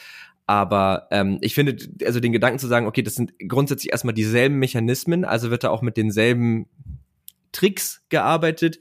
Aber 0.46 1.08
ähm, 1.12 1.40
ich 1.42 1.56
finde, 1.56 1.78
also 2.06 2.20
den 2.20 2.34
Gedanken 2.34 2.60
zu 2.60 2.68
sagen, 2.68 2.86
okay, 2.86 3.02
das 3.02 3.16
sind 3.16 3.34
grundsätzlich 3.48 3.92
erstmal 3.92 4.14
dieselben 4.14 4.60
Mechanismen, 4.60 5.26
also 5.26 5.52
wird 5.52 5.64
da 5.64 5.70
auch 5.70 5.82
mit 5.82 5.98
denselben 5.98 6.68
Tricks 7.54 8.04
gearbeitet, 8.10 8.80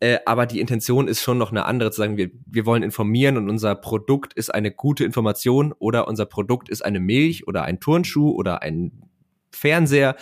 äh, 0.00 0.18
aber 0.24 0.46
die 0.46 0.60
Intention 0.60 1.08
ist 1.08 1.22
schon 1.22 1.36
noch 1.36 1.50
eine 1.50 1.66
andere, 1.66 1.90
zu 1.90 1.98
sagen, 1.98 2.16
wir, 2.16 2.30
wir 2.46 2.64
wollen 2.64 2.82
informieren 2.82 3.36
und 3.36 3.50
unser 3.50 3.74
Produkt 3.74 4.32
ist 4.32 4.52
eine 4.52 4.70
gute 4.70 5.04
Information 5.04 5.74
oder 5.78 6.08
unser 6.08 6.24
Produkt 6.24 6.70
ist 6.70 6.82
eine 6.82 7.00
Milch 7.00 7.46
oder 7.46 7.64
ein 7.64 7.80
Turnschuh 7.80 8.30
oder 8.30 8.62
ein 8.62 8.92
Fernseher. 9.52 10.16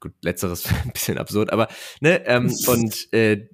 Gut, 0.00 0.12
letzteres 0.22 0.66
ein 0.84 0.90
bisschen 0.92 1.16
absurd, 1.16 1.52
aber 1.52 1.68
ne, 2.00 2.26
ähm, 2.26 2.52
und 2.66 3.12
äh, 3.12 3.48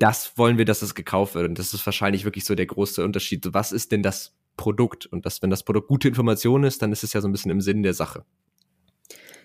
das 0.00 0.36
wollen 0.36 0.58
wir, 0.58 0.64
dass 0.64 0.82
es 0.82 0.96
gekauft 0.96 1.36
wird. 1.36 1.48
Und 1.48 1.60
das 1.60 1.72
ist 1.72 1.86
wahrscheinlich 1.86 2.24
wirklich 2.24 2.44
so 2.44 2.56
der 2.56 2.66
große 2.66 3.04
Unterschied. 3.04 3.46
Was 3.52 3.70
ist 3.70 3.92
denn 3.92 4.02
das 4.02 4.34
Produkt? 4.56 5.06
Und 5.06 5.24
das, 5.24 5.40
wenn 5.42 5.50
das 5.50 5.62
Produkt 5.62 5.86
gute 5.86 6.08
Information 6.08 6.64
ist, 6.64 6.82
dann 6.82 6.90
ist 6.90 7.04
es 7.04 7.12
ja 7.12 7.20
so 7.20 7.28
ein 7.28 7.32
bisschen 7.32 7.52
im 7.52 7.60
Sinn 7.60 7.84
der 7.84 7.94
Sache. 7.94 8.24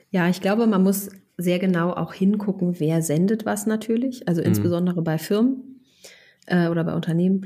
Ja, 0.09 0.27
ich 0.27 0.41
glaube, 0.41 0.65
man 0.65 0.81
muss 0.81 1.09
sehr 1.37 1.59
genau 1.59 1.91
auch 1.91 2.13
hingucken, 2.13 2.79
wer 2.79 3.01
sendet 3.01 3.45
was 3.45 3.67
natürlich, 3.67 4.27
also 4.27 4.41
mhm. 4.41 4.47
insbesondere 4.47 5.01
bei 5.01 5.17
Firmen 5.17 5.81
äh, 6.47 6.67
oder 6.67 6.83
bei 6.83 6.93
Unternehmen. 6.93 7.45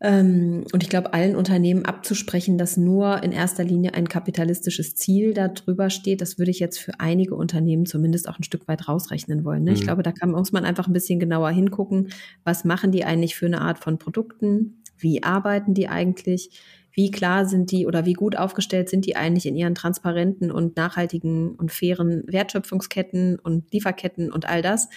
Ähm, 0.00 0.64
und 0.72 0.82
ich 0.82 0.90
glaube, 0.90 1.14
allen 1.14 1.36
Unternehmen 1.36 1.84
abzusprechen, 1.84 2.58
dass 2.58 2.76
nur 2.76 3.22
in 3.22 3.32
erster 3.32 3.64
Linie 3.64 3.94
ein 3.94 4.08
kapitalistisches 4.08 4.96
Ziel 4.96 5.32
darüber 5.32 5.88
steht, 5.88 6.20
das 6.20 6.38
würde 6.38 6.50
ich 6.50 6.58
jetzt 6.58 6.78
für 6.78 6.98
einige 6.98 7.36
Unternehmen 7.36 7.86
zumindest 7.86 8.28
auch 8.28 8.38
ein 8.38 8.42
Stück 8.42 8.66
weit 8.66 8.88
rausrechnen 8.88 9.44
wollen. 9.44 9.64
Ne? 9.64 9.70
Mhm. 9.70 9.76
Ich 9.76 9.82
glaube, 9.84 10.02
da 10.02 10.12
kann, 10.12 10.32
muss 10.32 10.52
man 10.52 10.64
einfach 10.64 10.88
ein 10.88 10.92
bisschen 10.92 11.20
genauer 11.20 11.50
hingucken, 11.50 12.08
was 12.42 12.64
machen 12.64 12.90
die 12.90 13.04
eigentlich 13.04 13.36
für 13.36 13.46
eine 13.46 13.60
Art 13.60 13.78
von 13.78 13.98
Produkten, 13.98 14.82
wie 14.98 15.22
arbeiten 15.22 15.74
die 15.74 15.88
eigentlich, 15.88 16.50
wie 16.94 17.10
klar 17.10 17.44
sind 17.44 17.70
die 17.72 17.86
oder 17.86 18.06
wie 18.06 18.12
gut 18.12 18.36
aufgestellt 18.36 18.88
sind 18.88 19.04
die 19.04 19.16
eigentlich 19.16 19.46
in 19.46 19.56
ihren 19.56 19.74
transparenten 19.74 20.50
und 20.50 20.76
nachhaltigen 20.76 21.50
und 21.56 21.72
fairen 21.72 22.22
Wertschöpfungsketten 22.26 23.38
und 23.38 23.72
Lieferketten 23.72 24.32
und 24.32 24.48
all 24.48 24.62
das. 24.62 24.88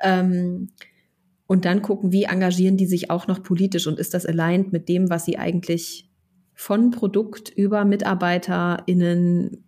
Ähm, 0.00 0.68
und 1.46 1.64
dann 1.64 1.82
gucken, 1.82 2.12
wie 2.12 2.24
engagieren 2.24 2.76
die 2.76 2.86
sich 2.86 3.10
auch 3.10 3.26
noch 3.26 3.42
politisch 3.42 3.88
und 3.88 3.98
ist 3.98 4.14
das 4.14 4.24
aligned 4.24 4.72
mit 4.72 4.88
dem, 4.88 5.10
was 5.10 5.24
sie 5.24 5.36
eigentlich 5.36 6.08
von 6.54 6.92
Produkt 6.92 7.48
über 7.48 7.84
MitarbeiterInnen, 7.84 9.64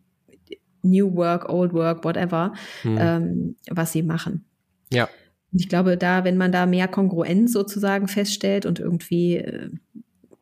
New 0.82 1.16
Work, 1.16 1.48
Old 1.48 1.72
Work, 1.72 2.04
whatever, 2.04 2.52
hm. 2.82 2.96
ähm, 3.00 3.56
was 3.68 3.90
sie 3.92 4.02
machen. 4.02 4.44
Ja. 4.92 5.08
Und 5.52 5.60
ich 5.60 5.68
glaube, 5.68 5.96
da, 5.96 6.22
wenn 6.22 6.36
man 6.36 6.52
da 6.52 6.66
mehr 6.66 6.86
Kongruenz 6.86 7.52
sozusagen 7.52 8.06
feststellt 8.06 8.64
und 8.64 8.78
irgendwie 8.78 9.38
äh, 9.38 9.70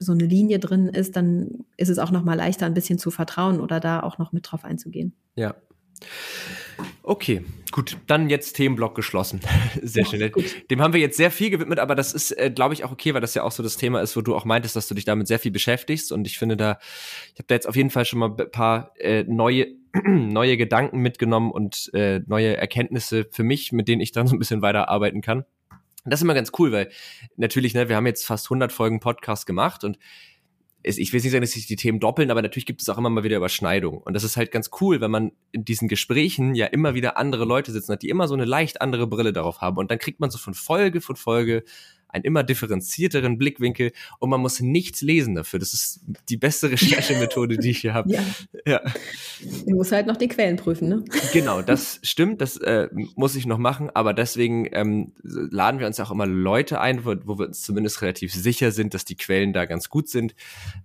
so 0.00 0.12
eine 0.12 0.24
Linie 0.24 0.58
drin 0.58 0.88
ist, 0.88 1.14
dann 1.14 1.64
ist 1.76 1.90
es 1.90 1.98
auch 1.98 2.10
noch 2.10 2.24
mal 2.24 2.34
leichter, 2.34 2.66
ein 2.66 2.74
bisschen 2.74 2.98
zu 2.98 3.10
vertrauen 3.10 3.60
oder 3.60 3.80
da 3.80 4.02
auch 4.02 4.18
noch 4.18 4.32
mit 4.32 4.50
drauf 4.50 4.64
einzugehen. 4.64 5.12
Ja. 5.36 5.54
Okay, 7.02 7.44
gut, 7.70 7.98
dann 8.06 8.30
jetzt 8.30 8.54
Themenblock 8.54 8.94
geschlossen. 8.94 9.40
Sehr 9.82 10.06
schön. 10.06 10.32
Dem 10.70 10.80
haben 10.80 10.94
wir 10.94 11.00
jetzt 11.00 11.18
sehr 11.18 11.30
viel 11.30 11.50
gewidmet, 11.50 11.78
aber 11.78 11.94
das 11.94 12.14
ist, 12.14 12.30
äh, 12.32 12.50
glaube 12.50 12.72
ich, 12.72 12.84
auch 12.84 12.92
okay, 12.92 13.12
weil 13.12 13.20
das 13.20 13.34
ja 13.34 13.42
auch 13.42 13.52
so 13.52 13.62
das 13.62 13.76
Thema 13.76 14.00
ist, 14.00 14.16
wo 14.16 14.22
du 14.22 14.34
auch 14.34 14.46
meintest, 14.46 14.76
dass 14.76 14.88
du 14.88 14.94
dich 14.94 15.04
damit 15.04 15.28
sehr 15.28 15.38
viel 15.38 15.50
beschäftigst. 15.50 16.10
Und 16.12 16.26
ich 16.26 16.38
finde 16.38 16.56
da, 16.56 16.78
ich 17.34 17.38
habe 17.38 17.48
da 17.48 17.54
jetzt 17.54 17.68
auf 17.68 17.76
jeden 17.76 17.90
Fall 17.90 18.06
schon 18.06 18.20
mal 18.20 18.30
ein 18.30 18.50
paar 18.50 18.92
äh, 18.98 19.24
neue, 19.24 19.66
neue 20.06 20.56
Gedanken 20.56 21.00
mitgenommen 21.00 21.50
und 21.50 21.90
äh, 21.92 22.20
neue 22.26 22.56
Erkenntnisse 22.56 23.26
für 23.30 23.42
mich, 23.42 23.72
mit 23.72 23.88
denen 23.88 24.00
ich 24.00 24.12
dann 24.12 24.26
so 24.26 24.36
ein 24.36 24.38
bisschen 24.38 24.62
weiterarbeiten 24.62 25.20
kann. 25.20 25.44
Und 26.10 26.14
das 26.14 26.18
ist 26.18 26.24
immer 26.24 26.34
ganz 26.34 26.50
cool, 26.58 26.72
weil 26.72 26.90
natürlich, 27.36 27.72
ne, 27.72 27.88
wir 27.88 27.94
haben 27.94 28.06
jetzt 28.06 28.26
fast 28.26 28.46
100 28.46 28.72
Folgen 28.72 28.98
Podcast 28.98 29.46
gemacht 29.46 29.84
und 29.84 29.96
es, 30.82 30.98
ich 30.98 31.12
will 31.12 31.20
nicht 31.20 31.30
sagen, 31.30 31.42
dass 31.42 31.52
sich 31.52 31.68
die 31.68 31.76
Themen 31.76 32.00
doppeln, 32.00 32.32
aber 32.32 32.42
natürlich 32.42 32.66
gibt 32.66 32.82
es 32.82 32.88
auch 32.88 32.98
immer 32.98 33.10
mal 33.10 33.22
wieder 33.22 33.36
Überschneidungen. 33.36 34.00
Und 34.00 34.14
das 34.14 34.24
ist 34.24 34.36
halt 34.36 34.50
ganz 34.50 34.70
cool, 34.80 35.00
wenn 35.00 35.12
man 35.12 35.30
in 35.52 35.64
diesen 35.64 35.86
Gesprächen 35.86 36.56
ja 36.56 36.66
immer 36.66 36.94
wieder 36.94 37.16
andere 37.16 37.44
Leute 37.44 37.70
sitzen 37.70 37.92
hat, 37.92 38.02
die 38.02 38.08
immer 38.08 38.26
so 38.26 38.34
eine 38.34 38.44
leicht 38.44 38.80
andere 38.80 39.06
Brille 39.06 39.32
darauf 39.32 39.60
haben. 39.60 39.76
Und 39.76 39.92
dann 39.92 40.00
kriegt 40.00 40.18
man 40.18 40.30
so 40.30 40.38
von 40.38 40.54
Folge 40.54 41.00
von 41.00 41.14
Folge 41.14 41.62
einen 42.12 42.24
immer 42.24 42.42
differenzierteren 42.42 43.38
Blickwinkel 43.38 43.92
und 44.18 44.30
man 44.30 44.40
muss 44.40 44.60
nichts 44.60 45.00
lesen 45.00 45.34
dafür. 45.34 45.58
Das 45.58 45.72
ist 45.72 46.00
die 46.28 46.36
beste 46.36 46.70
Recherchemethode, 46.70 47.58
die 47.58 47.70
ich 47.70 47.78
hier 47.78 47.94
habe. 47.94 48.10
Ja. 48.20 48.22
ja. 48.66 48.80
Du 49.66 49.76
musst 49.76 49.92
halt 49.92 50.06
noch 50.06 50.16
die 50.16 50.28
Quellen 50.28 50.56
prüfen, 50.56 50.88
ne? 50.88 51.04
Genau, 51.32 51.62
das 51.62 52.00
stimmt, 52.02 52.40
das 52.40 52.56
äh, 52.56 52.88
muss 53.14 53.36
ich 53.36 53.46
noch 53.46 53.58
machen, 53.58 53.88
aber 53.90 54.12
deswegen 54.14 54.68
ähm, 54.72 55.12
laden 55.22 55.80
wir 55.80 55.86
uns 55.86 56.00
auch 56.00 56.10
immer 56.10 56.26
Leute 56.26 56.80
ein, 56.80 57.04
wo, 57.04 57.14
wo 57.24 57.38
wir 57.38 57.46
uns 57.46 57.62
zumindest 57.62 58.02
relativ 58.02 58.34
sicher 58.34 58.72
sind, 58.72 58.94
dass 58.94 59.04
die 59.04 59.16
Quellen 59.16 59.52
da 59.52 59.64
ganz 59.64 59.88
gut 59.88 60.08
sind. 60.08 60.34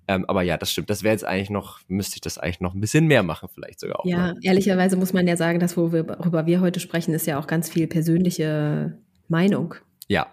Ähm, 0.08 0.26
aber 0.28 0.44
ja, 0.44 0.58
das 0.58 0.72
stimmt. 0.72 0.90
Das 0.90 1.04
wäre 1.04 1.14
jetzt 1.14 1.26
eigentlich 1.26 1.50
noch, 1.50 1.80
müsste 1.88 2.16
ich 2.16 2.22
das 2.22 2.38
eigentlich 2.38 2.62
noch 2.62 2.74
ein 2.74 2.82
bisschen 2.82 3.08
mehr 3.08 3.24
machen, 3.24 3.50
vielleicht 3.54 3.80
sogar 3.80 4.00
auch. 4.00 4.06
Ja, 4.06 4.18
mal. 4.18 4.36
ehrlicherweise 4.42 4.98
muss 4.98 5.14
man 5.14 5.28
ja 5.28 5.38
sagen, 5.38 5.60
dass 5.60 5.76
worüber 5.78 6.46
wir 6.46 6.62
heute 6.62 6.80
sprechen, 6.80 7.14
ist 7.14 7.28
ja 7.28 7.40
auch 7.40 7.48
ganz 7.48 7.70
viel 7.70 7.88
persönliche 7.88 8.98
Meinung. 9.28 9.76
Ja, 10.08 10.28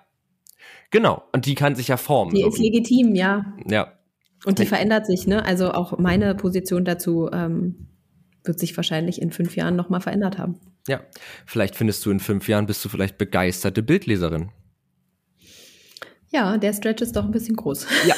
Genau, 0.93 1.23
und 1.33 1.47
die 1.47 1.55
kann 1.57 1.75
sich 1.75 1.89
ja 1.89 1.97
formen. 1.97 2.35
Die 2.35 2.43
so. 2.43 2.49
ist 2.49 2.59
legitim, 2.59 3.15
ja. 3.15 3.47
Ja, 3.67 3.95
Und 4.45 4.59
die 4.59 4.67
verändert 4.67 5.07
sich, 5.07 5.27
ne? 5.27 5.45
Also 5.45 5.73
auch 5.73 5.99
meine 5.99 6.35
Position 6.35 6.85
dazu 6.85 7.31
ähm, 7.33 7.89
wird 8.45 8.61
sich 8.61 8.77
wahrscheinlich 8.77 9.21
in 9.21 9.33
fünf 9.33 9.57
Jahren 9.57 9.75
nochmal 9.75 10.01
verändert 10.01 10.39
haben. 10.39 10.61
Ja, 10.87 11.01
vielleicht 11.47 11.77
findest 11.77 12.05
du 12.05 12.11
in 12.11 12.21
fünf 12.21 12.47
Jahren, 12.47 12.67
bist 12.67 12.85
du 12.85 12.89
vielleicht 12.91 13.17
begeisterte 13.17 13.83
Bildleserin. 13.83 14.51
Ja, 16.33 16.57
der 16.57 16.73
Stretch 16.73 17.03
ist 17.03 17.15
doch 17.15 17.25
ein 17.25 17.31
bisschen 17.31 17.57
groß. 17.57 17.87
Ja, 18.07 18.17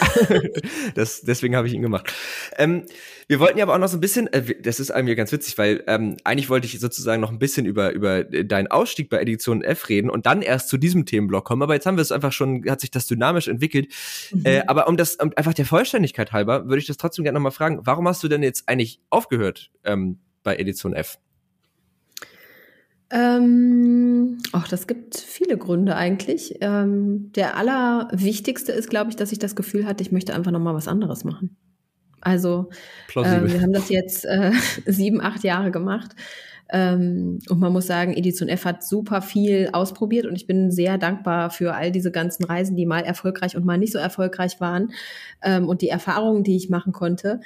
das, 0.94 1.22
deswegen 1.22 1.56
habe 1.56 1.66
ich 1.66 1.74
ihn 1.74 1.82
gemacht. 1.82 2.12
Ähm, 2.56 2.84
wir 3.26 3.40
wollten 3.40 3.58
ja 3.58 3.64
aber 3.64 3.74
auch 3.74 3.78
noch 3.78 3.88
so 3.88 3.96
ein 3.96 4.00
bisschen, 4.00 4.32
äh, 4.32 4.54
das 4.62 4.78
ist 4.78 4.94
mir 4.94 5.16
ganz 5.16 5.32
witzig, 5.32 5.58
weil 5.58 5.82
ähm, 5.88 6.16
eigentlich 6.22 6.48
wollte 6.48 6.66
ich 6.66 6.78
sozusagen 6.78 7.20
noch 7.20 7.30
ein 7.30 7.38
bisschen 7.38 7.66
über, 7.66 7.92
über 7.92 8.22
deinen 8.24 8.68
Ausstieg 8.68 9.10
bei 9.10 9.20
Edition 9.20 9.62
F 9.62 9.88
reden 9.88 10.10
und 10.10 10.26
dann 10.26 10.42
erst 10.42 10.68
zu 10.68 10.78
diesem 10.78 11.06
Themenblock 11.06 11.44
kommen. 11.44 11.62
Aber 11.62 11.74
jetzt 11.74 11.86
haben 11.86 11.96
wir 11.96 12.02
es 12.02 12.12
einfach 12.12 12.32
schon, 12.32 12.64
hat 12.70 12.80
sich 12.80 12.92
das 12.92 13.06
dynamisch 13.06 13.48
entwickelt. 13.48 13.88
Mhm. 14.32 14.42
Äh, 14.44 14.62
aber 14.66 14.88
um 14.88 14.96
das 14.96 15.16
um 15.16 15.32
einfach 15.34 15.54
der 15.54 15.66
Vollständigkeit 15.66 16.32
halber, 16.32 16.66
würde 16.66 16.78
ich 16.78 16.86
das 16.86 16.96
trotzdem 16.96 17.24
gerne 17.24 17.36
nochmal 17.36 17.52
fragen, 17.52 17.80
warum 17.82 18.06
hast 18.06 18.22
du 18.22 18.28
denn 18.28 18.42
jetzt 18.42 18.68
eigentlich 18.68 19.00
aufgehört 19.10 19.70
ähm, 19.84 20.18
bei 20.44 20.56
Edition 20.56 20.94
F? 20.94 21.18
Ähm, 23.14 24.38
ach, 24.50 24.66
das 24.66 24.88
gibt 24.88 25.16
viele 25.16 25.56
Gründe 25.56 25.94
eigentlich. 25.94 26.56
Ähm, 26.60 27.30
der 27.36 27.56
allerwichtigste 27.56 28.72
ist, 28.72 28.90
glaube 28.90 29.10
ich, 29.10 29.16
dass 29.16 29.30
ich 29.30 29.38
das 29.38 29.54
Gefühl 29.54 29.86
hatte, 29.86 30.02
ich 30.02 30.10
möchte 30.10 30.34
einfach 30.34 30.50
noch 30.50 30.58
mal 30.58 30.74
was 30.74 30.88
anderes 30.88 31.22
machen. 31.22 31.56
Also 32.20 32.70
äh, 33.14 33.44
wir 33.44 33.62
haben 33.62 33.72
das 33.72 33.88
jetzt 33.88 34.24
äh, 34.24 34.50
sieben, 34.86 35.20
acht 35.20 35.44
Jahre 35.44 35.70
gemacht. 35.70 36.16
Ähm, 36.72 37.38
und 37.48 37.60
man 37.60 37.72
muss 37.72 37.86
sagen, 37.86 38.14
Edition 38.14 38.48
F 38.48 38.64
hat 38.64 38.82
super 38.82 39.22
viel 39.22 39.68
ausprobiert 39.72 40.26
und 40.26 40.34
ich 40.34 40.48
bin 40.48 40.72
sehr 40.72 40.98
dankbar 40.98 41.50
für 41.50 41.74
all 41.74 41.92
diese 41.92 42.10
ganzen 42.10 42.42
Reisen, 42.44 42.74
die 42.74 42.86
mal 42.86 43.04
erfolgreich 43.04 43.56
und 43.56 43.64
mal 43.64 43.78
nicht 43.78 43.92
so 43.92 43.98
erfolgreich 44.00 44.60
waren 44.60 44.92
ähm, 45.42 45.68
und 45.68 45.82
die 45.82 45.88
Erfahrungen, 45.88 46.42
die 46.42 46.56
ich 46.56 46.68
machen 46.68 46.92
konnte. 46.92 47.40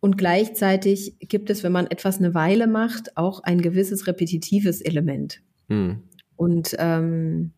Und 0.00 0.16
gleichzeitig 0.16 1.16
gibt 1.20 1.50
es, 1.50 1.62
wenn 1.62 1.72
man 1.72 1.86
etwas 1.86 2.18
eine 2.18 2.34
Weile 2.34 2.66
macht, 2.66 3.16
auch 3.16 3.42
ein 3.42 3.60
gewisses 3.60 4.06
repetitives 4.06 4.80
Element. 4.80 5.42
Hm. 5.68 6.02
Und 6.36 6.76
ähm, 6.78 7.52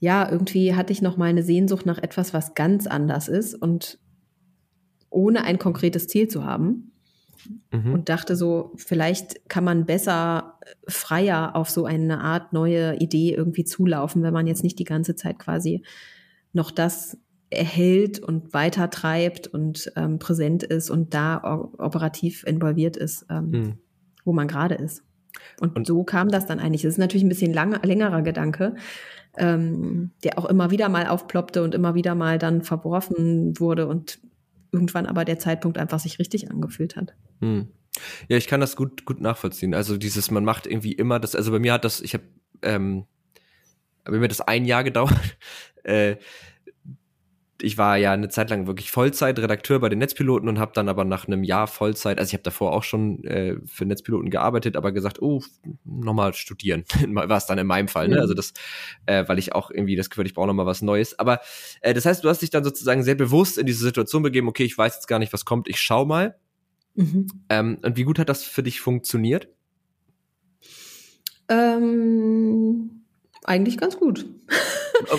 ja, 0.00 0.30
irgendwie 0.30 0.74
hatte 0.74 0.92
ich 0.92 1.02
noch 1.02 1.16
mal 1.16 1.26
eine 1.26 1.42
Sehnsucht 1.42 1.86
nach 1.86 1.98
etwas, 1.98 2.34
was 2.34 2.54
ganz 2.54 2.86
anders 2.86 3.28
ist 3.28 3.54
und 3.54 3.98
ohne 5.10 5.44
ein 5.44 5.58
konkretes 5.58 6.08
Ziel 6.08 6.28
zu 6.28 6.44
haben. 6.44 6.92
Mhm. 7.72 7.94
Und 7.94 8.08
dachte 8.08 8.34
so, 8.34 8.72
vielleicht 8.76 9.48
kann 9.48 9.62
man 9.62 9.86
besser 9.86 10.58
freier 10.88 11.54
auf 11.54 11.70
so 11.70 11.84
eine 11.84 12.20
Art 12.20 12.52
neue 12.52 12.96
Idee 12.96 13.32
irgendwie 13.32 13.64
zulaufen, 13.64 14.22
wenn 14.22 14.34
man 14.34 14.48
jetzt 14.48 14.64
nicht 14.64 14.78
die 14.78 14.84
ganze 14.84 15.14
Zeit 15.14 15.38
quasi 15.38 15.84
noch 16.52 16.70
das 16.72 17.16
erhält 17.50 18.18
und 18.18 18.52
weitertreibt 18.52 19.46
und 19.46 19.92
ähm, 19.96 20.18
präsent 20.18 20.62
ist 20.62 20.90
und 20.90 21.14
da 21.14 21.42
operativ 21.78 22.44
involviert 22.44 22.96
ist, 22.96 23.26
ähm, 23.30 23.50
mhm. 23.50 23.78
wo 24.24 24.32
man 24.32 24.48
gerade 24.48 24.74
ist. 24.74 25.02
Und, 25.60 25.76
und, 25.76 25.86
so 25.86 26.04
kam 26.04 26.28
das 26.28 26.46
dann 26.46 26.60
eigentlich. 26.60 26.82
Das 26.82 26.92
ist 26.92 26.98
natürlich 26.98 27.24
ein 27.24 27.28
bisschen 27.28 27.52
lang, 27.52 27.80
längerer 27.82 28.22
Gedanke, 28.22 28.74
ähm, 29.36 30.10
der 30.24 30.38
auch 30.38 30.46
immer 30.46 30.70
wieder 30.70 30.88
mal 30.88 31.06
aufploppte 31.06 31.62
und 31.62 31.74
immer 31.74 31.94
wieder 31.94 32.14
mal 32.14 32.38
dann 32.38 32.62
verworfen 32.62 33.58
wurde 33.58 33.86
und 33.86 34.20
irgendwann 34.72 35.06
aber 35.06 35.24
der 35.24 35.38
Zeitpunkt 35.38 35.78
einfach 35.78 36.00
sich 36.00 36.18
richtig 36.18 36.50
angefühlt 36.50 36.96
hat. 36.96 37.14
Mhm. 37.40 37.68
Ja, 38.28 38.36
ich 38.36 38.46
kann 38.46 38.60
das 38.60 38.76
gut, 38.76 39.04
gut 39.04 39.20
nachvollziehen. 39.20 39.74
Also 39.74 39.96
dieses, 39.96 40.30
man 40.30 40.44
macht 40.44 40.66
irgendwie 40.66 40.92
immer 40.92 41.18
das, 41.18 41.34
also 41.34 41.50
bei 41.50 41.58
mir 41.58 41.72
hat 41.72 41.84
das, 41.84 42.00
ich 42.00 42.14
habe, 42.14 42.24
ähm, 42.62 43.06
bei 44.04 44.12
mir 44.12 44.24
hat 44.24 44.30
das 44.30 44.40
ein 44.40 44.64
Jahr 44.64 44.84
gedauert. 44.84 45.38
äh, 45.84 46.16
ich 47.60 47.76
war 47.76 47.96
ja 47.96 48.12
eine 48.12 48.28
Zeit 48.28 48.50
lang 48.50 48.66
wirklich 48.66 48.90
Vollzeit-Redakteur 48.90 49.80
bei 49.80 49.88
den 49.88 49.98
Netzpiloten 49.98 50.48
und 50.48 50.58
habe 50.58 50.72
dann 50.74 50.88
aber 50.88 51.04
nach 51.04 51.26
einem 51.26 51.42
Jahr 51.42 51.66
Vollzeit, 51.66 52.18
also 52.18 52.28
ich 52.28 52.34
habe 52.34 52.42
davor 52.42 52.72
auch 52.72 52.84
schon 52.84 53.24
äh, 53.24 53.56
für 53.66 53.84
Netzpiloten 53.84 54.30
gearbeitet, 54.30 54.76
aber 54.76 54.92
gesagt, 54.92 55.20
oh, 55.20 55.42
nochmal 55.84 56.34
studieren, 56.34 56.84
war 57.08 57.36
es 57.36 57.46
dann 57.46 57.58
in 57.58 57.66
meinem 57.66 57.88
Fall, 57.88 58.08
ne? 58.08 58.20
Also 58.20 58.34
das, 58.34 58.52
äh, 59.06 59.24
weil 59.26 59.38
ich 59.38 59.54
auch 59.54 59.70
irgendwie 59.70 59.96
das 59.96 60.10
Gefühl, 60.10 60.26
ich 60.26 60.34
brauche 60.34 60.46
nochmal 60.46 60.66
was 60.66 60.82
Neues. 60.82 61.18
Aber 61.18 61.40
äh, 61.80 61.94
das 61.94 62.06
heißt, 62.06 62.22
du 62.22 62.28
hast 62.28 62.42
dich 62.42 62.50
dann 62.50 62.64
sozusagen 62.64 63.02
sehr 63.02 63.16
bewusst 63.16 63.58
in 63.58 63.66
diese 63.66 63.84
Situation 63.84 64.22
begeben, 64.22 64.48
okay, 64.48 64.64
ich 64.64 64.78
weiß 64.78 64.94
jetzt 64.94 65.08
gar 65.08 65.18
nicht, 65.18 65.32
was 65.32 65.44
kommt, 65.44 65.68
ich 65.68 65.80
schau 65.80 66.04
mal. 66.04 66.36
Mhm. 66.94 67.26
Ähm, 67.48 67.78
und 67.82 67.96
wie 67.96 68.04
gut 68.04 68.18
hat 68.18 68.28
das 68.28 68.44
für 68.44 68.62
dich 68.62 68.80
funktioniert? 68.80 69.48
Ähm, 71.48 72.97
eigentlich 73.48 73.78
ganz 73.78 73.96
gut. 73.96 74.26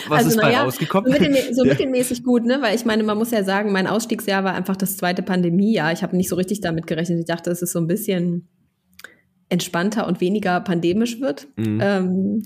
Was 0.08 0.20
also, 0.20 0.30
ist 0.30 0.42
bei 0.42 0.52
ja, 0.52 0.64
rausgekommen? 0.64 1.12
So, 1.12 1.18
mittelmä 1.18 1.54
so 1.54 1.64
mittelmäßig 1.66 2.24
gut, 2.24 2.46
ne? 2.46 2.62
Weil 2.62 2.76
ich 2.76 2.86
meine, 2.86 3.04
man 3.04 3.18
muss 3.18 3.32
ja 3.32 3.44
sagen, 3.44 3.72
mein 3.72 3.88
Ausstiegsjahr 3.88 4.44
war 4.44 4.54
einfach 4.54 4.76
das 4.76 4.98
zweite 4.98 5.22
Pandemiejahr. 5.22 5.92
Ich 5.94 6.04
habe 6.04 6.18
nicht 6.18 6.30
so 6.30 6.36
richtig 6.36 6.62
damit 6.62 6.88
gerechnet. 6.88 7.20
Ich 7.20 7.26
dachte, 7.26 7.50
es 7.50 7.62
ist 7.62 7.72
so 7.72 7.80
ein 7.80 7.88
bisschen 7.88 8.48
entspannter 9.50 10.08
und 10.08 10.22
weniger 10.22 10.60
pandemisch 10.62 11.20
wird. 11.20 11.48
Mhm. 11.58 11.80
Ähm, 11.82 12.44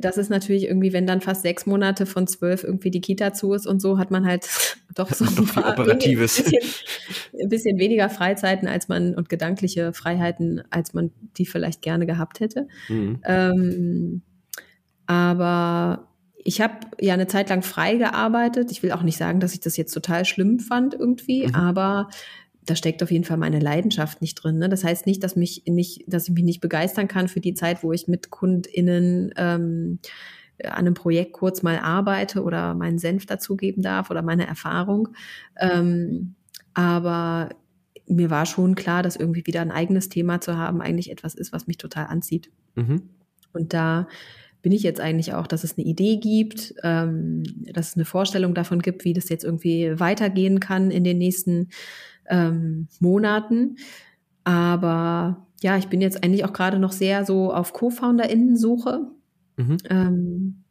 das 0.00 0.18
ist 0.18 0.30
natürlich 0.30 0.64
irgendwie, 0.64 0.92
wenn 0.92 1.06
dann 1.06 1.20
fast 1.20 1.42
sechs 1.42 1.66
Monate 1.66 2.06
von 2.06 2.26
zwölf 2.26 2.64
irgendwie 2.64 2.90
die 2.90 3.00
Kita 3.00 3.32
zu 3.32 3.52
ist 3.52 3.66
und 3.66 3.80
so, 3.80 3.98
hat 3.98 4.10
man 4.10 4.26
halt 4.26 4.48
doch 4.94 5.12
so 5.12 5.24
ein 5.42 5.46
paar 5.46 5.72
Operatives. 5.72 6.42
Bisschen, 6.42 6.62
ein 7.40 7.48
bisschen 7.48 7.78
weniger 7.78 8.08
Freizeiten 8.08 8.68
als 8.68 8.88
man 8.88 9.14
und 9.14 9.28
gedankliche 9.28 9.92
Freiheiten, 9.92 10.62
als 10.70 10.94
man 10.94 11.10
die 11.36 11.46
vielleicht 11.46 11.82
gerne 11.82 12.06
gehabt 12.06 12.40
hätte. 12.40 12.66
Mhm. 12.88 13.20
Ähm, 13.24 14.22
aber 15.06 16.08
ich 16.44 16.60
habe 16.60 16.74
ja 17.00 17.14
eine 17.14 17.26
Zeit 17.26 17.48
lang 17.48 17.62
frei 17.62 17.96
gearbeitet. 17.96 18.70
Ich 18.70 18.82
will 18.82 18.92
auch 18.92 19.02
nicht 19.02 19.16
sagen, 19.16 19.40
dass 19.40 19.52
ich 19.52 19.60
das 19.60 19.76
jetzt 19.76 19.92
total 19.92 20.24
schlimm 20.24 20.60
fand 20.60 20.94
irgendwie, 20.94 21.46
mhm. 21.46 21.54
aber 21.54 22.08
da 22.64 22.76
steckt 22.76 23.02
auf 23.02 23.10
jeden 23.10 23.24
Fall 23.24 23.36
meine 23.36 23.60
Leidenschaft 23.60 24.20
nicht 24.20 24.34
drin. 24.36 24.58
Ne? 24.58 24.68
Das 24.68 24.84
heißt 24.84 25.06
nicht, 25.06 25.22
dass 25.22 25.36
mich 25.36 25.62
nicht, 25.66 26.04
dass 26.06 26.28
ich 26.28 26.34
mich 26.34 26.44
nicht 26.44 26.60
begeistern 26.60 27.08
kann 27.08 27.28
für 27.28 27.40
die 27.40 27.54
Zeit, 27.54 27.82
wo 27.82 27.92
ich 27.92 28.08
mit 28.08 28.30
KundInnen 28.30 29.32
ähm, 29.36 29.98
an 30.64 30.72
einem 30.72 30.94
Projekt 30.94 31.32
kurz 31.32 31.62
mal 31.62 31.78
arbeite 31.78 32.42
oder 32.42 32.74
meinen 32.74 32.98
Senf 32.98 33.26
dazugeben 33.26 33.82
darf 33.82 34.10
oder 34.10 34.22
meine 34.22 34.46
Erfahrung. 34.46 35.08
Ähm, 35.58 36.34
aber 36.74 37.50
mir 38.06 38.30
war 38.30 38.46
schon 38.46 38.74
klar, 38.74 39.02
dass 39.02 39.16
irgendwie 39.16 39.46
wieder 39.46 39.60
ein 39.60 39.72
eigenes 39.72 40.08
Thema 40.08 40.40
zu 40.40 40.56
haben 40.56 40.80
eigentlich 40.80 41.10
etwas 41.10 41.34
ist, 41.34 41.52
was 41.52 41.66
mich 41.66 41.78
total 41.78 42.06
anzieht. 42.06 42.50
Mhm. 42.74 43.02
Und 43.52 43.72
da 43.74 44.06
bin 44.66 44.72
ich 44.72 44.82
jetzt 44.82 45.00
eigentlich 45.00 45.32
auch, 45.32 45.46
dass 45.46 45.62
es 45.62 45.78
eine 45.78 45.86
Idee 45.86 46.16
gibt, 46.16 46.74
ähm, 46.82 47.44
dass 47.72 47.90
es 47.90 47.94
eine 47.94 48.04
Vorstellung 48.04 48.52
davon 48.52 48.82
gibt, 48.82 49.04
wie 49.04 49.12
das 49.12 49.28
jetzt 49.28 49.44
irgendwie 49.44 50.00
weitergehen 50.00 50.58
kann 50.58 50.90
in 50.90 51.04
den 51.04 51.18
nächsten 51.18 51.68
ähm, 52.28 52.88
Monaten. 52.98 53.76
Aber 54.42 55.46
ja, 55.62 55.76
ich 55.76 55.86
bin 55.86 56.00
jetzt 56.00 56.24
eigentlich 56.24 56.44
auch 56.44 56.52
gerade 56.52 56.80
noch 56.80 56.90
sehr 56.90 57.24
so 57.24 57.52
auf 57.52 57.74
Co-FounderInnen-Suche. 57.74 59.06
Mhm. 59.56 59.76
Ähm, 59.88 60.64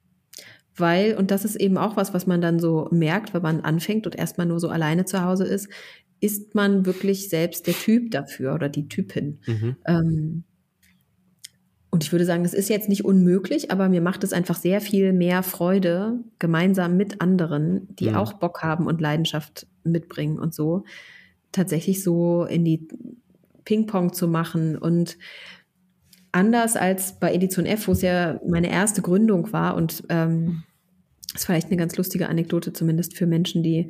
weil, 0.76 1.16
und 1.16 1.32
das 1.32 1.46
ist 1.46 1.56
eben 1.56 1.78
auch 1.78 1.96
was, 1.96 2.14
was 2.14 2.28
man 2.28 2.42
dann 2.42 2.60
so 2.60 2.90
merkt, 2.92 3.34
wenn 3.34 3.44
man 3.44 3.62
anfängt 3.62 4.06
und 4.06 4.18
erstmal 4.18 4.46
nur 4.46 4.60
so 4.60 4.68
alleine 4.68 5.06
zu 5.06 5.24
Hause 5.24 5.46
ist, 5.46 5.70
ist 6.20 6.54
man 6.54 6.86
wirklich 6.86 7.30
selbst 7.30 7.66
der 7.66 7.76
Typ 7.76 8.12
dafür 8.12 8.56
oder 8.56 8.68
die 8.68 8.90
Typin. 8.90 9.40
Mhm. 9.48 9.78
Ähm, 9.86 10.44
und 11.96 12.04
ich 12.04 12.12
würde 12.12 12.26
sagen, 12.26 12.44
es 12.44 12.54
ist 12.54 12.68
jetzt 12.68 12.90
nicht 12.90 13.06
unmöglich, 13.06 13.72
aber 13.72 13.88
mir 13.88 14.02
macht 14.02 14.26
es 14.26 14.34
einfach 14.34 14.58
sehr 14.58 14.82
viel 14.82 15.14
mehr 15.14 15.44
Freude, 15.44 16.20
gemeinsam 16.40 16.98
mit 16.98 17.22
anderen, 17.22 17.88
die 17.96 18.08
ja. 18.08 18.20
auch 18.20 18.34
Bock 18.34 18.64
haben 18.64 18.86
und 18.86 19.00
Leidenschaft 19.00 19.66
mitbringen 19.86 20.38
und 20.38 20.54
so, 20.54 20.84
tatsächlich 21.54 22.04
so 22.04 22.44
in 22.44 22.66
die 22.66 22.86
Ping-Pong 23.64 24.12
zu 24.12 24.28
machen. 24.28 24.78
Und 24.78 25.18
anders 26.34 26.76
als 26.76 27.18
bei 27.18 27.34
Edition 27.34 27.66
F, 27.66 27.88
wo 27.88 27.94
es 27.94 28.02
ja 28.02 28.42
meine 28.46 28.70
erste 28.70 29.02
Gründung 29.02 29.54
war 29.54 29.78
und 29.78 30.04
ähm, 30.10 30.64
das 31.32 31.44
ist 31.44 31.46
vielleicht 31.46 31.68
eine 31.68 31.78
ganz 31.78 31.96
lustige 31.96 32.28
Anekdote, 32.28 32.74
zumindest 32.74 33.16
für 33.16 33.26
Menschen, 33.26 33.64
die 33.64 33.88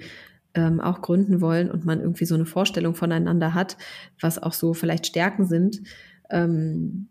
ähm, 0.54 0.80
auch 0.80 1.02
gründen 1.02 1.42
wollen 1.42 1.72
und 1.72 1.86
man 1.86 2.02
irgendwie 2.02 2.26
so 2.26 2.36
eine 2.36 2.46
Vorstellung 2.46 2.94
voneinander 2.94 3.56
hat, 3.56 3.78
was 4.22 4.38
auch 4.38 4.54
so 4.54 4.76
vielleicht 4.76 5.08
Stärken 5.08 5.48
sind. 5.48 5.82
Ähm, 6.30 7.08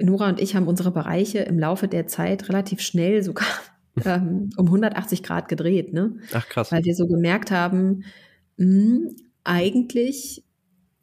Nora 0.00 0.28
und 0.28 0.40
ich 0.40 0.54
haben 0.54 0.66
unsere 0.66 0.90
Bereiche 0.90 1.40
im 1.40 1.58
Laufe 1.58 1.88
der 1.88 2.06
Zeit 2.06 2.48
relativ 2.48 2.80
schnell 2.80 3.22
sogar 3.22 3.46
ähm, 4.04 4.50
um 4.56 4.66
180 4.66 5.22
Grad 5.22 5.48
gedreht. 5.48 5.92
Ne? 5.92 6.16
Ach 6.32 6.48
krass. 6.48 6.72
Weil 6.72 6.84
wir 6.84 6.94
so 6.94 7.06
gemerkt 7.06 7.50
haben, 7.50 8.04
mh, 8.56 8.66
hm, 8.66 9.16
eigentlich 9.44 10.44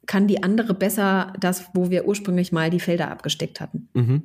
kann 0.05 0.27
die 0.27 0.41
andere 0.41 0.73
besser 0.73 1.33
das, 1.39 1.65
wo 1.73 1.89
wir 1.89 2.07
ursprünglich 2.07 2.51
mal 2.51 2.69
die 2.69 2.79
Felder 2.79 3.11
abgesteckt 3.11 3.59
hatten. 3.59 3.89
Mhm. 3.93 4.23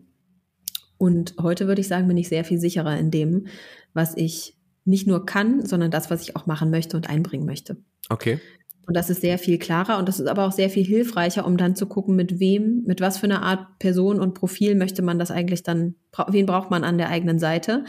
Und 0.97 1.35
heute 1.41 1.67
würde 1.67 1.81
ich 1.81 1.89
sagen, 1.89 2.07
bin 2.07 2.17
ich 2.17 2.29
sehr 2.29 2.45
viel 2.45 2.61
sicherer 2.61 2.97
in 2.97 3.11
dem, 3.11 3.47
was 3.93 4.17
ich 4.17 4.57
nicht 4.85 5.07
nur 5.07 5.27
kann, 5.27 5.67
sondern 5.67 5.91
das, 5.91 6.11
was 6.11 6.23
ich 6.23 6.37
auch 6.37 6.47
machen 6.47 6.71
möchte 6.71 6.97
und 6.97 7.11
einbringen 7.11 7.47
möchte. 7.47 7.77
Okay. 8.09 8.41
Und 8.87 8.97
das 8.97 9.11
ist 9.11 9.21
sehr 9.21 9.39
viel 9.39 9.59
klarer 9.59 9.99
und 9.99 10.09
das 10.09 10.19
ist 10.19 10.27
aber 10.27 10.45
auch 10.45 10.53
sehr 10.53 10.69
viel 10.69 10.85
hilfreicher, 10.85 11.47
um 11.47 11.57
dann 11.57 11.77
zu 11.77 11.87
gucken, 11.87 12.17
mit 12.17 12.41
wem, 12.41 12.83
mit 12.85 13.01
was 13.01 13.19
für 13.19 13.27
einer 13.27 13.43
Art 13.43 13.79
Person 13.79 14.21
und 14.21 14.35
Profil 14.35 14.75
möchte 14.75 15.03
man 15.03 15.19
das 15.19 15.31
eigentlich 15.31 15.63
dann, 15.63 15.95
wen 16.29 16.47
braucht 16.47 16.71
man 16.71 16.83
an 16.83 16.99
der 16.99 17.09
eigenen 17.09 17.39
Seite, 17.39 17.85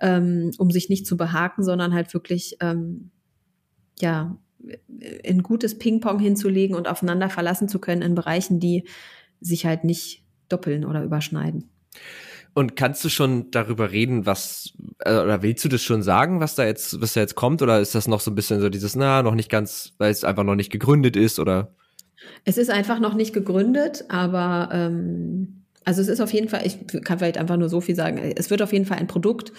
ähm, 0.00 0.50
um 0.56 0.70
sich 0.70 0.88
nicht 0.88 1.06
zu 1.06 1.18
behaken, 1.18 1.62
sondern 1.62 1.92
halt 1.92 2.14
wirklich 2.14 2.56
ähm, 2.60 3.10
ja, 4.00 4.38
ein 5.26 5.42
gutes 5.42 5.78
Ping-Pong 5.78 6.18
hinzulegen 6.18 6.74
und 6.76 6.88
aufeinander 6.88 7.28
verlassen 7.28 7.68
zu 7.68 7.78
können 7.78 8.02
in 8.02 8.14
Bereichen, 8.14 8.60
die 8.60 8.84
sich 9.40 9.66
halt 9.66 9.84
nicht 9.84 10.24
doppeln 10.48 10.84
oder 10.84 11.02
überschneiden. 11.02 11.70
Und 12.52 12.76
kannst 12.76 13.04
du 13.04 13.08
schon 13.08 13.50
darüber 13.50 13.92
reden, 13.92 14.26
was 14.26 14.72
oder 15.04 15.42
willst 15.42 15.64
du 15.64 15.68
das 15.68 15.82
schon 15.82 16.02
sagen, 16.02 16.40
was 16.40 16.54
da 16.54 16.64
jetzt, 16.64 17.00
was 17.00 17.14
da 17.14 17.20
jetzt 17.20 17.34
kommt, 17.34 17.62
oder 17.62 17.80
ist 17.80 17.94
das 17.94 18.08
noch 18.08 18.20
so 18.20 18.30
ein 18.30 18.34
bisschen 18.34 18.60
so 18.60 18.68
dieses, 18.68 18.96
na, 18.96 19.22
noch 19.22 19.34
nicht 19.34 19.50
ganz, 19.50 19.94
weil 19.98 20.10
es 20.10 20.24
einfach 20.24 20.44
noch 20.44 20.56
nicht 20.56 20.70
gegründet 20.70 21.16
ist, 21.16 21.38
oder? 21.38 21.74
Es 22.44 22.58
ist 22.58 22.70
einfach 22.70 23.00
noch 23.00 23.14
nicht 23.14 23.32
gegründet, 23.32 24.04
aber 24.08 24.68
ähm, 24.72 25.64
also 25.84 26.02
es 26.02 26.08
ist 26.08 26.20
auf 26.20 26.32
jeden 26.32 26.48
Fall, 26.48 26.66
ich 26.66 26.78
kann 27.04 27.18
vielleicht 27.18 27.38
einfach 27.38 27.56
nur 27.56 27.68
so 27.68 27.80
viel 27.80 27.94
sagen, 27.94 28.18
es 28.18 28.50
wird 28.50 28.62
auf 28.62 28.72
jeden 28.72 28.84
Fall 28.84 28.98
ein 28.98 29.06
Produkt, 29.06 29.52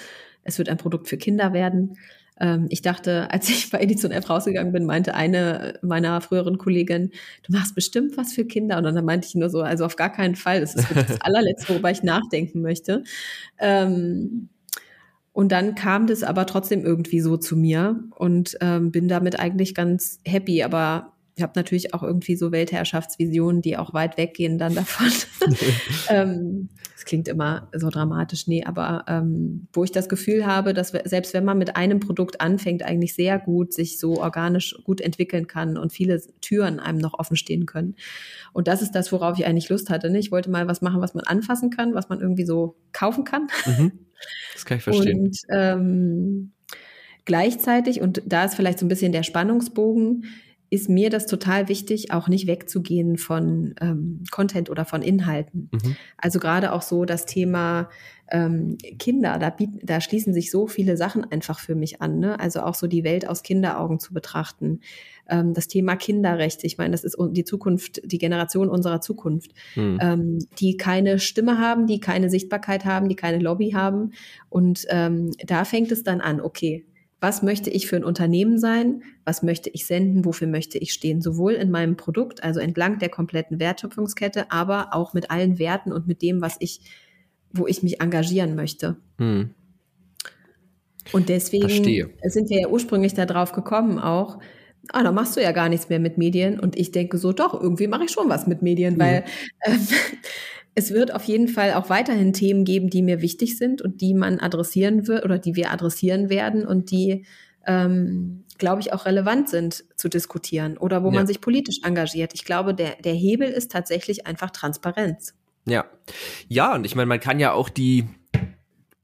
es 0.43 0.57
wird 0.57 0.69
ein 0.69 0.77
Produkt 0.77 1.07
für 1.07 1.17
Kinder 1.17 1.53
werden. 1.53 1.97
Ähm, 2.39 2.67
ich 2.69 2.81
dachte, 2.81 3.29
als 3.31 3.49
ich 3.49 3.69
bei 3.69 3.79
Edition 3.79 4.11
F 4.11 4.29
rausgegangen 4.29 4.73
bin, 4.73 4.85
meinte 4.85 5.13
eine 5.13 5.79
meiner 5.81 6.21
früheren 6.21 6.57
Kolleginnen, 6.57 7.11
du 7.43 7.53
machst 7.53 7.75
bestimmt 7.75 8.17
was 8.17 8.33
für 8.33 8.45
Kinder. 8.45 8.77
Und 8.77 8.83
dann 8.83 9.05
meinte 9.05 9.27
ich 9.27 9.35
nur 9.35 9.49
so, 9.49 9.61
also 9.61 9.85
auf 9.85 9.95
gar 9.95 10.11
keinen 10.11 10.35
Fall. 10.35 10.61
Das 10.61 10.75
ist 10.75 10.87
das 10.93 11.21
allerletzte, 11.21 11.69
worüber 11.69 11.91
ich 11.91 12.03
nachdenken 12.03 12.61
möchte. 12.61 13.03
Ähm, 13.59 14.49
und 15.33 15.51
dann 15.51 15.75
kam 15.75 16.07
das 16.07 16.23
aber 16.23 16.45
trotzdem 16.45 16.83
irgendwie 16.83 17.21
so 17.21 17.37
zu 17.37 17.55
mir 17.55 18.03
und 18.15 18.57
ähm, 18.59 18.91
bin 18.91 19.07
damit 19.07 19.39
eigentlich 19.39 19.73
ganz 19.73 20.19
happy. 20.25 20.63
Aber 20.63 21.13
ich 21.35 21.43
habe 21.43 21.53
natürlich 21.55 21.93
auch 21.93 22.03
irgendwie 22.03 22.35
so 22.35 22.51
Weltherrschaftsvisionen, 22.51 23.61
die 23.61 23.77
auch 23.77 23.93
weit 23.93 24.17
weggehen 24.17 24.57
dann 24.57 24.75
davon. 24.75 25.11
ähm, 26.09 26.69
das 26.93 27.05
klingt 27.05 27.27
immer 27.27 27.69
so 27.73 27.89
dramatisch, 27.89 28.47
nee, 28.47 28.63
aber 28.63 29.05
ähm, 29.07 29.67
wo 29.73 29.83
ich 29.83 29.91
das 29.91 30.09
Gefühl 30.09 30.45
habe, 30.45 30.73
dass 30.73 30.89
selbst 31.05 31.33
wenn 31.33 31.45
man 31.45 31.57
mit 31.57 31.75
einem 31.75 31.99
Produkt 31.99 32.41
anfängt, 32.41 32.83
eigentlich 32.83 33.15
sehr 33.15 33.39
gut 33.39 33.73
sich 33.73 33.97
so 33.97 34.21
organisch 34.21 34.75
gut 34.83 35.01
entwickeln 35.01 35.47
kann 35.47 35.77
und 35.77 35.91
viele 35.91 36.21
Türen 36.41 36.79
einem 36.79 36.99
noch 36.99 37.17
offen 37.17 37.37
stehen 37.37 37.65
können. 37.65 37.95
Und 38.53 38.67
das 38.67 38.81
ist 38.81 38.91
das, 38.91 39.11
worauf 39.11 39.39
ich 39.39 39.45
eigentlich 39.45 39.69
Lust 39.69 39.89
hatte. 39.89 40.09
Ne? 40.09 40.19
Ich 40.19 40.31
wollte 40.31 40.51
mal 40.51 40.67
was 40.67 40.81
machen, 40.81 41.01
was 41.01 41.13
man 41.13 41.23
anfassen 41.23 41.69
kann, 41.69 41.95
was 41.95 42.09
man 42.09 42.19
irgendwie 42.19 42.45
so 42.45 42.75
kaufen 42.91 43.23
kann. 43.23 43.47
Mhm. 43.65 43.91
Das 44.53 44.65
kann 44.65 44.77
ich 44.77 44.83
verstehen. 44.83 45.19
Und 45.19 45.37
ähm, 45.49 46.51
gleichzeitig, 47.25 48.01
und 48.01 48.21
da 48.27 48.45
ist 48.45 48.53
vielleicht 48.53 48.77
so 48.77 48.85
ein 48.85 48.89
bisschen 48.89 49.11
der 49.11 49.23
Spannungsbogen, 49.23 50.25
ist 50.71 50.87
mir 50.87 51.09
das 51.09 51.25
total 51.25 51.67
wichtig, 51.67 52.11
auch 52.11 52.29
nicht 52.29 52.47
wegzugehen 52.47 53.17
von 53.17 53.75
ähm, 53.81 54.23
Content 54.31 54.69
oder 54.69 54.85
von 54.85 55.01
Inhalten. 55.01 55.69
Mhm. 55.69 55.97
Also 56.15 56.39
gerade 56.39 56.71
auch 56.71 56.81
so 56.81 57.03
das 57.03 57.25
Thema 57.25 57.89
ähm, 58.31 58.77
Kinder, 58.97 59.37
da, 59.37 59.53
da 59.83 59.99
schließen 59.99 60.33
sich 60.33 60.49
so 60.49 60.67
viele 60.67 60.95
Sachen 60.95 61.29
einfach 61.29 61.59
für 61.59 61.75
mich 61.75 62.01
an. 62.01 62.19
Ne? 62.19 62.39
Also 62.39 62.61
auch 62.61 62.75
so 62.75 62.87
die 62.87 63.03
Welt 63.03 63.27
aus 63.27 63.43
Kinderaugen 63.43 63.99
zu 63.99 64.13
betrachten. 64.13 64.79
Ähm, 65.27 65.53
das 65.53 65.67
Thema 65.67 65.97
Kinderrechte, 65.97 66.65
ich 66.65 66.77
meine, 66.77 66.91
das 66.91 67.03
ist 67.03 67.17
die 67.19 67.43
Zukunft, 67.43 68.01
die 68.05 68.17
Generation 68.17 68.69
unserer 68.69 69.01
Zukunft, 69.01 69.51
mhm. 69.75 69.99
ähm, 70.01 70.39
die 70.59 70.77
keine 70.77 71.19
Stimme 71.19 71.59
haben, 71.59 71.85
die 71.85 71.99
keine 71.99 72.29
Sichtbarkeit 72.29 72.85
haben, 72.85 73.09
die 73.09 73.17
keine 73.17 73.39
Lobby 73.39 73.71
haben. 73.71 74.13
Und 74.47 74.85
ähm, 74.89 75.31
da 75.45 75.65
fängt 75.65 75.91
es 75.91 76.03
dann 76.03 76.21
an, 76.21 76.39
okay, 76.39 76.85
was 77.21 77.43
möchte 77.43 77.69
ich 77.69 77.87
für 77.87 77.95
ein 77.95 78.03
Unternehmen 78.03 78.57
sein, 78.57 79.03
was 79.23 79.43
möchte 79.43 79.69
ich 79.69 79.85
senden, 79.85 80.25
wofür 80.25 80.47
möchte 80.47 80.79
ich 80.79 80.91
stehen, 80.91 81.21
sowohl 81.21 81.53
in 81.53 81.69
meinem 81.69 81.95
Produkt, 81.95 82.43
also 82.43 82.59
entlang 82.59 82.97
der 82.97 83.09
kompletten 83.09 83.59
Wertschöpfungskette, 83.59 84.51
aber 84.51 84.93
auch 84.93 85.13
mit 85.13 85.29
allen 85.29 85.59
Werten 85.59 85.93
und 85.93 86.07
mit 86.07 86.23
dem, 86.23 86.41
was 86.41 86.57
ich, 86.59 86.81
wo 87.53 87.67
ich 87.67 87.83
mich 87.83 88.01
engagieren 88.01 88.55
möchte. 88.55 88.97
Hm. 89.19 89.51
Und 91.13 91.29
deswegen 91.29 91.69
Verstehe. 91.69 92.09
sind 92.23 92.49
wir 92.49 92.61
ja 92.61 92.67
ursprünglich 92.67 93.13
darauf 93.13 93.51
gekommen 93.51 93.99
auch, 93.99 94.39
ah, 94.89 95.03
da 95.03 95.11
machst 95.11 95.37
du 95.37 95.41
ja 95.41 95.51
gar 95.51 95.69
nichts 95.69 95.89
mehr 95.89 95.99
mit 95.99 96.17
Medien. 96.17 96.59
Und 96.59 96.75
ich 96.75 96.91
denke 96.91 97.17
so, 97.17 97.33
doch, 97.33 97.59
irgendwie 97.59 97.87
mache 97.87 98.05
ich 98.05 98.11
schon 98.11 98.29
was 98.29 98.47
mit 98.47 98.63
Medien, 98.63 98.95
mhm. 98.95 98.99
weil 98.99 99.23
äh, 99.61 99.77
es 100.75 100.91
wird 100.91 101.13
auf 101.13 101.23
jeden 101.23 101.47
Fall 101.47 101.73
auch 101.73 101.89
weiterhin 101.89 102.33
Themen 102.33 102.63
geben, 102.63 102.89
die 102.89 103.01
mir 103.01 103.21
wichtig 103.21 103.57
sind 103.57 103.81
und 103.81 104.01
die 104.01 104.13
man 104.13 104.39
adressieren 104.39 105.07
wird 105.07 105.25
oder 105.25 105.37
die 105.37 105.55
wir 105.55 105.71
adressieren 105.71 106.29
werden 106.29 106.65
und 106.65 106.91
die, 106.91 107.25
ähm, 107.67 108.45
glaube 108.57 108.81
ich, 108.81 108.93
auch 108.93 109.05
relevant 109.05 109.49
sind 109.49 109.83
zu 109.95 110.07
diskutieren 110.07 110.77
oder 110.77 111.03
wo 111.03 111.07
ja. 111.07 111.15
man 111.15 111.27
sich 111.27 111.41
politisch 111.41 111.79
engagiert. 111.83 112.33
Ich 112.33 112.45
glaube, 112.45 112.73
der, 112.73 112.95
der 113.03 113.13
Hebel 113.13 113.49
ist 113.49 113.71
tatsächlich 113.71 114.27
einfach 114.27 114.51
Transparenz. 114.51 115.33
Ja. 115.65 115.85
Ja, 116.47 116.75
und 116.75 116.85
ich 116.85 116.95
meine, 116.95 117.07
man 117.07 117.19
kann 117.19 117.39
ja 117.39 117.51
auch 117.51 117.69
die 117.69 118.07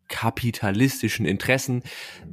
kapitalistischen 0.08 1.26
Interessen, 1.26 1.84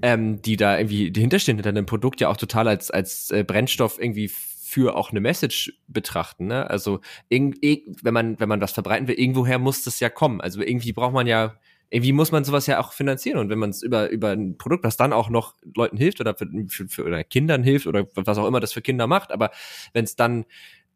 ähm, 0.01 0.41
die 0.43 0.57
da 0.57 0.79
irgendwie 0.79 1.11
dahinterstehen 1.11 1.59
hinter 1.59 1.71
einem 1.71 1.87
Produkt 1.87 2.21
ja 2.21 2.29
auch 2.29 2.37
total 2.37 2.69
als, 2.69 2.93
als 2.93 3.33
äh, 3.33 3.43
Brennstoff 3.43 3.99
irgendwie 4.01 4.31
für 4.75 4.97
auch 4.97 5.13
eine 5.13 5.21
Message 5.21 5.73
betrachten. 5.87 6.49
Ne? 6.49 6.69
Also 6.69 7.01
wenn 7.31 7.55
man, 8.03 8.41
wenn 8.41 8.49
man 8.49 8.61
was 8.61 8.73
verbreiten 8.73 9.07
will, 9.07 9.15
irgendwoher 9.15 9.61
muss 9.61 9.85
das 9.85 10.01
ja 10.01 10.11
kommen. 10.11 10.41
Also 10.41 10.63
irgendwie 10.63 10.93
braucht 10.93 11.15
man 11.15 11.29
ja, 11.29 11.55
irgendwie 11.91 12.13
muss 12.13 12.33
man 12.33 12.43
sowas 12.43 12.67
ja 12.67 12.81
auch 12.81 12.93
finanzieren. 12.93 13.39
Und 13.39 13.51
wenn 13.51 13.61
man 13.61 13.71
es 13.71 13.85
über, 13.85 14.11
über 14.11 14.31
ein 14.31 14.59
Produkt, 14.59 14.83
was 14.83 14.97
dann 14.97 15.13
auch 15.13 15.31
noch 15.31 15.55
Leuten 15.77 15.97
hilft 15.97 16.21
oder 16.21 16.35
für, 16.35 16.49
für 16.89 17.05
oder 17.05 17.23
Kindern 17.23 17.63
hilft 17.63 17.87
oder 17.87 18.05
was 18.17 18.37
auch 18.37 18.49
immer 18.49 18.59
das 18.59 18.73
für 18.73 18.83
Kinder 18.83 19.07
macht, 19.07 19.31
aber 19.31 19.53
wenn 19.93 20.05
es 20.05 20.17
dann 20.17 20.45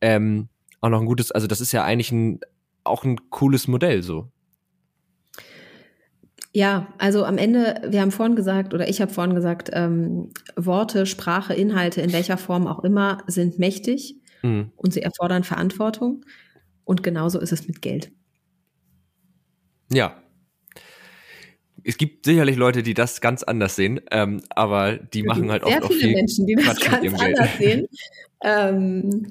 ähm, 0.01 0.49
auch 0.81 0.89
noch 0.89 1.01
ein 1.01 1.07
gutes, 1.07 1.31
also 1.31 1.47
das 1.47 1.61
ist 1.61 1.71
ja 1.71 1.85
eigentlich 1.85 2.11
ein, 2.11 2.41
auch 2.83 3.05
ein 3.05 3.31
cooles 3.31 3.69
Modell 3.69 4.03
so. 4.03 4.29
Ja, 6.53 6.89
also 6.99 7.25
am 7.25 7.37
Ende, 7.37 7.83
wir 7.87 8.01
haben 8.01 8.11
vorhin 8.11 8.35
gesagt, 8.35 8.73
oder 8.73 8.89
ich 8.89 9.01
habe 9.01 9.13
vorhin 9.13 9.35
gesagt, 9.35 9.71
ähm, 9.73 10.31
Worte, 10.57 11.05
Sprache, 11.05 11.55
Inhalte, 11.55 12.01
in 12.01 12.13
welcher 12.13 12.39
Form 12.39 12.67
auch 12.67 12.83
immer, 12.85 13.19
sind 13.27 13.59
mächtig 13.59 14.17
mhm. 14.43 14.73
und 14.77 14.93
sie 14.93 15.03
erfordern 15.03 15.45
Verantwortung. 15.45 16.25
Und 16.85 17.03
genauso 17.03 17.39
ist 17.39 17.53
es 17.53 17.69
mit 17.69 17.83
Geld. 17.83 18.11
Ja. 19.93 20.23
Es 21.85 21.97
gibt 21.97 22.25
sicherlich 22.25 22.57
Leute, 22.57 22.83
die 22.83 22.95
das 22.95 23.21
ganz 23.21 23.43
anders 23.43 23.77
sehen, 23.77 24.01
ähm, 24.11 24.43
aber 24.51 24.97
die 24.97 25.23
machen 25.23 25.51
halt 25.51 25.65
auch 25.65 25.69
sehr 25.69 25.83
viele 25.83 26.01
viel 26.01 26.13
Menschen, 26.15 26.47
die 26.47 26.55
das 26.55 26.81
Quatsch 26.81 27.03
ganz 27.03 27.21
anders 27.21 27.59
sehen. 27.59 27.87
Ähm, 28.45 29.27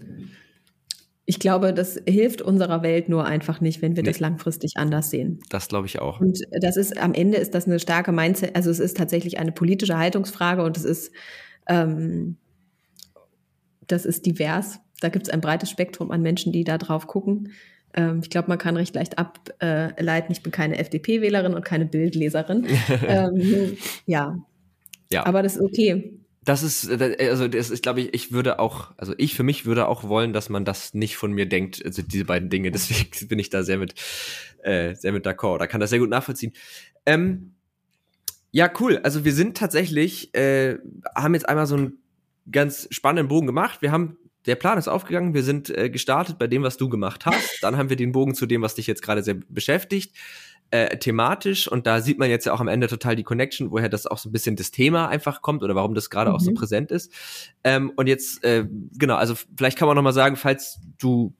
ich 1.29 1.39
glaube, 1.39 1.73
das 1.73 1.99
hilft 2.07 2.41
unserer 2.41 2.83
Welt 2.83 3.09
nur 3.09 3.25
einfach 3.25 3.59
nicht, 3.59 3.81
wenn 3.81 3.97
wir 3.97 4.03
nee. 4.03 4.09
das 4.09 4.21
langfristig 4.21 4.77
anders 4.77 5.09
sehen. 5.09 5.41
Das 5.49 5.67
glaube 5.67 5.85
ich 5.85 5.99
auch. 5.99 6.21
Und 6.21 6.39
das 6.61 6.77
ist 6.77 6.97
am 6.97 7.13
Ende 7.13 7.37
ist 7.37 7.53
das 7.53 7.67
eine 7.67 7.79
starke 7.79 8.13
Mindset, 8.13 8.55
also 8.55 8.71
es 8.71 8.79
ist 8.79 8.95
tatsächlich 8.95 9.37
eine 9.37 9.51
politische 9.51 9.97
Haltungsfrage 9.97 10.63
und 10.63 10.77
es 10.77 10.85
ist 10.85 11.11
ähm, 11.67 12.37
das 13.87 14.05
ist 14.05 14.25
divers. 14.25 14.79
Da 15.01 15.09
gibt 15.09 15.27
es 15.27 15.33
ein 15.33 15.41
breites 15.41 15.69
Spektrum 15.69 16.11
an 16.11 16.21
Menschen, 16.21 16.53
die 16.53 16.63
da 16.63 16.77
drauf 16.77 17.07
gucken. 17.07 17.51
Ähm, 17.93 18.21
ich 18.23 18.29
glaube, 18.29 18.47
man 18.47 18.57
kann 18.57 18.77
recht 18.77 18.95
leicht 18.95 19.17
ableiten. 19.17 20.31
Ich 20.31 20.43
bin 20.43 20.53
keine 20.53 20.77
FDP-Wählerin 20.77 21.53
und 21.53 21.65
keine 21.65 21.85
Bildleserin. 21.85 22.67
ähm, 23.05 23.77
ja. 24.05 24.37
ja. 25.11 25.25
Aber 25.25 25.43
das 25.43 25.57
ist 25.57 25.61
okay. 25.61 26.21
Das 26.47 26.63
ist, 26.63 26.89
äh, 26.89 27.27
also 27.29 27.49
das 27.49 27.69
ist, 27.69 27.83
glaube 27.83 27.99
ich, 27.99 28.13
ich 28.13 28.31
würde 28.31 28.59
auch, 28.59 28.93
also 28.95 29.13
ich 29.17 29.35
für 29.35 29.43
mich 29.43 29.65
würde 29.65 29.85
auch 29.85 30.05
wollen, 30.05 30.31
dass 30.31 30.47
man 30.47 30.63
das 30.63 30.93
nicht 30.93 31.17
von 31.17 31.33
mir 31.33 31.45
denkt, 31.45 31.85
also 31.85 32.01
diese 32.01 32.23
beiden 32.23 32.49
Dinge. 32.49 32.71
Deswegen 32.71 33.27
bin 33.27 33.37
ich 33.37 33.49
da 33.49 33.63
sehr 33.63 33.77
mit, 33.77 33.95
äh, 34.63 34.95
sehr 34.95 35.11
mit 35.11 35.27
d'accord. 35.27 35.57
Da 35.57 35.67
kann 35.67 35.81
das 35.81 35.89
sehr 35.89 35.99
gut 35.99 36.09
nachvollziehen. 36.09 36.53
Ähm, 37.05 37.51
ja, 38.51 38.71
cool. 38.79 39.01
Also 39.03 39.25
wir 39.25 39.33
sind 39.33 39.57
tatsächlich, 39.57 40.33
äh, 40.35 40.77
haben 41.13 41.33
jetzt 41.33 41.49
einmal 41.49 41.67
so 41.67 41.75
einen 41.75 41.97
ganz 42.49 42.87
spannenden 42.91 43.27
Bogen 43.27 43.45
gemacht. 43.45 43.81
Wir 43.81 43.91
haben, 43.91 44.15
der 44.45 44.55
Plan 44.55 44.77
ist 44.77 44.87
aufgegangen. 44.87 45.33
Wir 45.33 45.43
sind 45.43 45.69
äh, 45.69 45.89
gestartet 45.89 46.39
bei 46.39 46.47
dem, 46.47 46.63
was 46.63 46.77
du 46.77 46.87
gemacht 46.87 47.25
hast. 47.25 47.61
Dann 47.61 47.75
haben 47.75 47.89
wir 47.89 47.97
den 47.97 48.13
Bogen 48.13 48.35
zu 48.35 48.45
dem, 48.45 48.61
was 48.61 48.73
dich 48.73 48.87
jetzt 48.87 49.01
gerade 49.01 49.21
sehr 49.21 49.35
beschäftigt 49.49 50.15
äh, 50.71 50.97
thematisch 50.97 51.67
und 51.67 51.87
da 51.87 52.01
sieht 52.01 52.19
man 52.19 52.29
jetzt 52.29 52.45
ja 52.45 52.53
auch 52.53 52.59
am 52.59 52.67
Ende 52.67 52.87
total 52.87 53.15
die 53.15 53.23
Connection, 53.23 53.71
woher 53.71 53.89
das 53.89 54.05
auch 54.05 54.17
so 54.17 54.27
ein 54.27 54.31
bisschen 54.31 54.55
das 54.55 54.71
Thema 54.71 55.07
einfach 55.07 55.41
kommt 55.41 55.63
oder 55.63 55.75
warum 55.75 55.95
das 55.95 56.09
gerade 56.09 56.29
mhm. 56.29 56.35
auch 56.35 56.39
so 56.41 56.51
mhm. 56.51 56.55
präsent 56.55 56.91
ist. 56.91 57.11
Ähm, 57.63 57.91
und 57.95 58.07
jetzt, 58.07 58.43
äh, 58.43 58.65
genau, 58.97 59.15
also 59.15 59.35
vielleicht 59.55 59.77
kann 59.77 59.87
man 59.87 59.95
noch 59.95 60.03
mal 60.03 60.13
sagen, 60.13 60.35
falls 60.35 60.79
du 60.99 61.33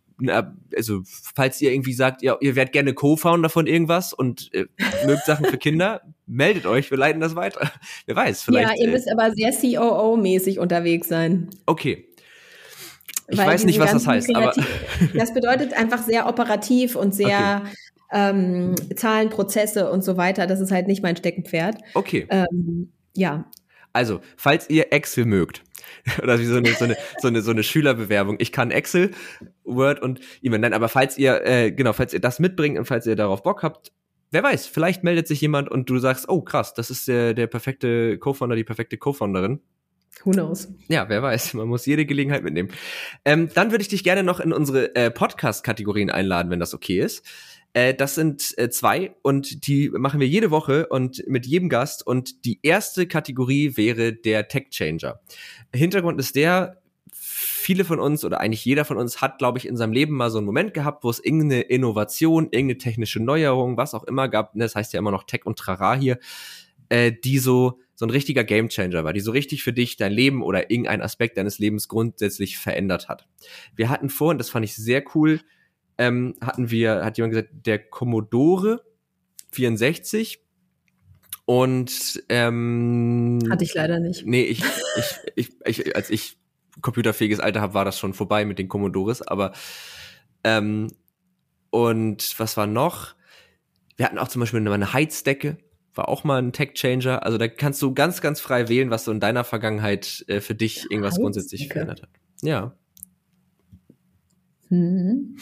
also 0.75 1.03
falls 1.05 1.61
ihr 1.61 1.71
irgendwie 1.71 1.93
sagt, 1.93 2.23
ja, 2.23 2.38
ihr 2.41 2.55
werdet 2.55 2.73
gerne 2.73 2.95
Co-Founder 2.95 3.49
von 3.49 3.67
irgendwas 3.67 4.13
und 4.13 4.49
äh, 4.51 4.65
mögt 5.05 5.25
Sachen 5.25 5.45
für 5.45 5.59
Kinder, 5.59 6.01
meldet 6.25 6.65
euch, 6.65 6.89
wir 6.89 6.97
leiten 6.97 7.21
das 7.21 7.36
weiter. 7.36 7.71
Wer 8.07 8.15
weiß, 8.15 8.41
vielleicht. 8.41 8.67
Ja, 8.67 8.84
ihr 8.84 8.89
müsst 8.89 9.07
äh, 9.07 9.11
aber 9.11 9.32
sehr 9.36 9.51
COO-mäßig 9.51 10.57
unterwegs 10.57 11.07
sein. 11.07 11.49
Okay. 11.67 12.07
Ich 13.28 13.38
Weil 13.38 13.47
weiß 13.47 13.65
nicht, 13.65 13.78
was 13.78 13.91
das 13.91 14.07
heißt, 14.07 14.34
aber. 14.36 14.53
Das 15.13 15.34
bedeutet 15.34 15.73
einfach 15.73 16.01
sehr 16.01 16.28
operativ 16.28 16.95
und 16.95 17.13
sehr 17.13 17.61
okay 17.63 17.71
ähm, 18.11 18.75
Zahlen, 18.95 19.29
Prozesse 19.29 19.91
und 19.91 20.03
so 20.03 20.17
weiter. 20.17 20.47
Das 20.47 20.59
ist 20.59 20.71
halt 20.71 20.87
nicht 20.87 21.03
mein 21.03 21.17
Steckenpferd. 21.17 21.77
Okay. 21.93 22.27
Ähm, 22.29 22.91
ja. 23.15 23.49
Also, 23.93 24.21
falls 24.35 24.69
ihr 24.69 24.93
Excel 24.93 25.25
mögt, 25.25 25.63
oder 26.23 26.39
wie 26.39 26.45
so 26.45 26.57
eine, 26.57 26.71
so 26.73 26.85
eine, 26.85 26.97
so 27.19 27.27
eine, 27.27 27.41
so 27.41 27.51
eine 27.51 27.63
Schülerbewerbung. 27.63 28.37
Ich 28.39 28.51
kann 28.51 28.71
Excel, 28.71 29.11
Word 29.63 30.01
und 30.01 30.19
E-Mail. 30.41 30.59
Nein, 30.59 30.73
aber 30.73 30.89
falls 30.89 31.17
ihr, 31.17 31.45
äh, 31.45 31.71
genau, 31.71 31.93
falls 31.93 32.13
ihr 32.13 32.19
das 32.19 32.39
mitbringt 32.39 32.77
und 32.77 32.85
falls 32.85 33.05
ihr 33.05 33.15
darauf 33.15 33.43
Bock 33.43 33.63
habt, 33.63 33.91
wer 34.31 34.43
weiß, 34.43 34.67
vielleicht 34.67 35.03
meldet 35.03 35.27
sich 35.27 35.41
jemand 35.41 35.69
und 35.69 35.89
du 35.89 35.99
sagst, 35.99 36.29
oh 36.29 36.41
krass, 36.41 36.73
das 36.73 36.89
ist 36.89 37.07
der, 37.07 37.33
der 37.33 37.47
perfekte 37.47 38.17
Co-Founder, 38.17 38.55
die 38.55 38.63
perfekte 38.63 38.97
Co-Founderin. 38.97 39.59
Who 40.23 40.31
knows? 40.31 40.67
Ja, 40.87 41.09
wer 41.09 41.21
weiß. 41.21 41.53
Man 41.53 41.67
muss 41.67 41.85
jede 41.85 42.05
Gelegenheit 42.05 42.43
mitnehmen. 42.43 42.69
Ähm, 43.23 43.49
dann 43.53 43.71
würde 43.71 43.83
ich 43.83 43.87
dich 43.87 44.03
gerne 44.03 44.23
noch 44.23 44.39
in 44.39 44.51
unsere 44.51 44.95
äh, 44.95 45.11
Podcast-Kategorien 45.11 46.09
einladen, 46.09 46.49
wenn 46.49 46.59
das 46.59 46.73
okay 46.73 46.99
ist. 46.99 47.23
Äh, 47.78 47.93
das 47.93 48.15
sind 48.15 48.57
äh, 48.57 48.71
zwei 48.71 49.13
und 49.21 49.67
die 49.67 49.89
machen 49.89 50.19
wir 50.19 50.28
jede 50.28 50.49
Woche 50.49 50.88
und 50.88 51.23
mit 51.28 51.45
jedem 51.45 51.69
Gast. 51.69 52.05
Und 52.05 52.43
die 52.43 52.59
erste 52.63 53.05
Kategorie 53.05 53.78
wäre 53.78 54.13
der 54.13 54.47
Tech 54.47 54.71
Changer. 54.71 55.19
Hintergrund 55.71 56.19
ist 56.19 56.36
der, 56.36 56.82
viele 57.13 57.86
von 57.86 57.99
uns 57.99 58.25
oder 58.25 58.39
eigentlich 58.41 58.65
jeder 58.65 58.84
von 58.84 58.97
uns 58.97 59.21
hat, 59.21 59.38
glaube 59.38 59.59
ich, 59.59 59.67
in 59.67 59.78
seinem 59.78 59.93
Leben 59.93 60.15
mal 60.15 60.32
so 60.32 60.39
einen 60.39 60.47
Moment 60.47 60.73
gehabt, 60.73 61.03
wo 61.03 61.11
es 61.11 61.23
irgendeine 61.23 61.61
Innovation, 61.61 62.45
irgendeine 62.45 62.80
technische 62.80 63.19
Neuerung, 63.19 63.78
was 63.78 63.93
auch 63.93 64.05
immer 64.05 64.28
gab. 64.28 64.53
Das 64.55 64.73
heißt 64.73 64.93
ja 64.93 64.99
immer 64.99 65.11
noch 65.11 65.25
Tech 65.25 65.45
und 65.45 65.59
Trara 65.59 65.93
hier, 65.93 66.17
äh, 66.89 67.11
die 67.11 67.38
so 67.38 67.80
so 67.93 68.05
ein 68.05 68.11
richtiger 68.11 68.43
Gamechanger 68.43 69.03
war, 69.03 69.13
die 69.13 69.19
so 69.19 69.32
richtig 69.32 69.63
für 69.63 69.73
dich 69.73 69.97
dein 69.97 70.11
Leben 70.11 70.43
oder 70.43 70.69
irgendein 70.69 71.01
Aspekt 71.01 71.38
deines 71.38 71.57
Lebens 71.57 71.88
grundsätzlich 71.88 72.57
verändert 72.57 73.07
hat. 73.09 73.28
Wir 73.75 73.89
hatten 73.89 74.09
vorhin, 74.09 74.38
das 74.38 74.51
fand 74.51 74.65
ich 74.65 74.75
sehr 74.75 75.03
cool, 75.15 75.41
ähm, 75.97 76.35
hatten 76.41 76.69
wir, 76.69 77.03
hat 77.03 77.17
jemand 77.17 77.33
gesagt, 77.33 77.49
der 77.65 77.79
Commodore 77.79 78.83
64 79.51 80.43
und 81.45 82.23
ähm, 82.29 83.39
hatte 83.49 83.63
ich 83.63 83.73
leider 83.73 83.99
nicht. 83.99 84.25
Nee, 84.25 84.43
ich, 84.43 84.63
ich, 85.35 85.49
ich, 85.65 85.79
ich 85.79 85.95
als 85.95 86.09
ich 86.09 86.37
computerfähiges 86.81 87.39
Alter 87.39 87.61
habe, 87.61 87.73
war 87.73 87.85
das 87.85 87.97
schon 87.97 88.13
vorbei 88.13 88.45
mit 88.45 88.59
den 88.59 88.67
Commodores, 88.67 89.21
aber 89.21 89.53
ähm, 90.43 90.89
und 91.69 92.39
was 92.39 92.57
war 92.57 92.67
noch? 92.67 93.15
Wir 93.95 94.05
hatten 94.05 94.17
auch 94.17 94.27
zum 94.27 94.41
Beispiel 94.41 94.59
eine 94.67 94.93
Heizdecke, 94.93 95.57
war 95.95 96.07
auch 96.07 96.23
mal 96.23 96.41
ein 96.41 96.53
Tech-Changer. 96.53 97.23
Also 97.23 97.37
da 97.37 97.47
kannst 97.47 97.81
du 97.81 97.93
ganz, 97.93 98.21
ganz 98.21 98.39
frei 98.39 98.69
wählen, 98.69 98.89
was 98.89 99.05
so 99.05 99.11
in 99.11 99.19
deiner 99.19 99.43
Vergangenheit 99.43 100.23
äh, 100.27 100.39
für 100.39 100.55
dich 100.55 100.85
irgendwas 100.89 101.15
Heizdecke. 101.15 101.21
grundsätzlich 101.21 101.67
verändert 101.67 102.03
hat. 102.03 102.09
Ja. 102.41 102.75
Mhm. 104.69 105.37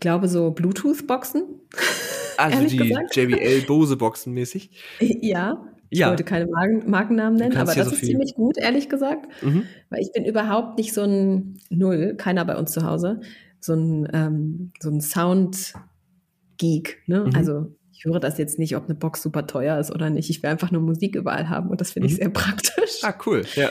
Ich 0.00 0.02
glaube 0.02 0.28
so 0.28 0.50
Bluetooth-Boxen. 0.50 1.44
Also 2.38 2.64
die 2.64 2.78
gesagt. 2.78 3.14
JBL 3.14 3.66
Bose-Boxen 3.66 4.32
mäßig. 4.32 4.70
Ja. 4.98 5.62
Ich 5.90 5.98
ja. 5.98 6.08
wollte 6.08 6.24
keine 6.24 6.46
Marken, 6.46 6.88
Markennamen 6.88 7.38
nennen, 7.38 7.54
aber 7.54 7.74
das 7.74 7.88
so 7.88 7.92
ist 7.92 7.98
viel. 7.98 8.08
ziemlich 8.08 8.34
gut, 8.34 8.56
ehrlich 8.56 8.88
gesagt. 8.88 9.28
Mhm. 9.42 9.64
Weil 9.90 10.00
ich 10.00 10.10
bin 10.14 10.24
überhaupt 10.24 10.78
nicht 10.78 10.94
so 10.94 11.02
ein 11.02 11.58
Null, 11.68 12.14
keiner 12.16 12.46
bei 12.46 12.56
uns 12.56 12.72
zu 12.72 12.82
Hause, 12.82 13.20
so 13.60 13.74
ein, 13.74 14.08
ähm, 14.14 14.72
so 14.80 14.88
ein 14.88 15.02
Sound-Geek. 15.02 17.02
Ne? 17.06 17.26
Mhm. 17.26 17.34
Also 17.34 17.66
ich 17.92 18.06
höre 18.06 18.20
das 18.20 18.38
jetzt 18.38 18.58
nicht, 18.58 18.74
ob 18.74 18.86
eine 18.86 18.94
Box 18.94 19.20
super 19.20 19.46
teuer 19.46 19.78
ist 19.78 19.90
oder 19.90 20.08
nicht. 20.08 20.30
Ich 20.30 20.42
will 20.42 20.48
einfach 20.48 20.70
nur 20.70 20.80
Musik 20.80 21.16
überall 21.16 21.50
haben 21.50 21.68
und 21.68 21.82
das 21.82 21.90
finde 21.90 22.08
ich 22.08 22.14
mhm. 22.14 22.20
sehr 22.20 22.28
praktisch. 22.30 23.00
Ah, 23.02 23.12
cool. 23.26 23.42
Ja. 23.54 23.68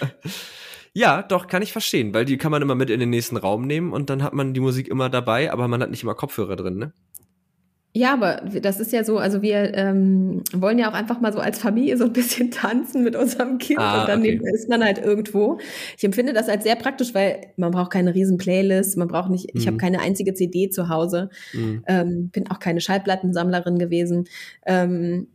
Ja, 0.94 1.22
doch, 1.22 1.48
kann 1.48 1.62
ich 1.62 1.72
verstehen, 1.72 2.14
weil 2.14 2.26
die 2.26 2.38
kann 2.38 2.52
man 2.52 2.62
immer 2.62 2.76
mit 2.76 2.90
in 2.90 3.00
den 3.00 3.10
nächsten 3.10 3.38
Raum 3.38 3.66
nehmen 3.66 3.94
und 3.94 4.10
dann 4.10 4.24
hat 4.24 4.34
man 4.34 4.54
die 4.54 4.60
Musik 4.60 4.88
immer 4.88 5.10
dabei, 5.10 5.52
aber 5.52 5.68
man 5.68 5.82
hat 5.82 5.92
nicht 5.92 6.04
immer 6.04 6.16
Kopfhörer 6.16 6.56
drin, 6.56 6.78
ne? 6.78 6.94
Ja, 7.92 8.14
aber 8.14 8.44
das 8.62 8.80
ist 8.80 8.94
ja 8.94 9.04
so, 9.04 9.18
also 9.18 9.42
wir 9.42 9.74
ähm, 9.74 10.44
wollen 10.54 10.78
ja 10.78 10.90
auch 10.90 10.94
einfach 10.94 11.22
mal 11.22 11.34
so 11.34 11.40
als 11.40 11.58
Familie 11.58 11.98
so 11.98 12.06
ein 12.06 12.14
bisschen 12.14 12.52
tanzen 12.52 13.04
mit 13.04 13.16
unserem 13.16 13.58
Kind 13.58 13.80
ah, 13.80 14.02
und 14.02 14.10
dann 14.10 14.20
okay. 14.20 14.40
ist 14.54 14.70
man 14.70 14.84
halt 14.84 15.00
irgendwo. 15.00 15.60
Ich 15.98 16.04
empfinde 16.04 16.34
das 16.34 16.50
als 16.50 16.64
sehr 16.64 16.76
praktisch, 16.76 17.16
weil 17.16 17.48
man 17.58 17.72
braucht 17.72 17.92
keine 17.92 18.14
riesen 18.14 18.38
Playlist, 18.38 18.96
man 18.96 19.08
braucht 19.08 19.32
nicht, 19.32 19.54
mhm. 19.56 19.60
ich 19.60 19.68
habe 19.68 19.78
keine 19.78 20.02
einzige 20.02 20.36
CD 20.36 20.70
zu 20.70 20.88
Hause, 20.88 21.30
mhm. 21.54 21.84
ähm, 21.88 22.30
bin 22.30 22.50
auch 22.52 22.60
keine 22.60 22.80
Schallplattensammlerin 22.80 23.80
gewesen. 23.80 24.26
Ähm, 24.68 25.28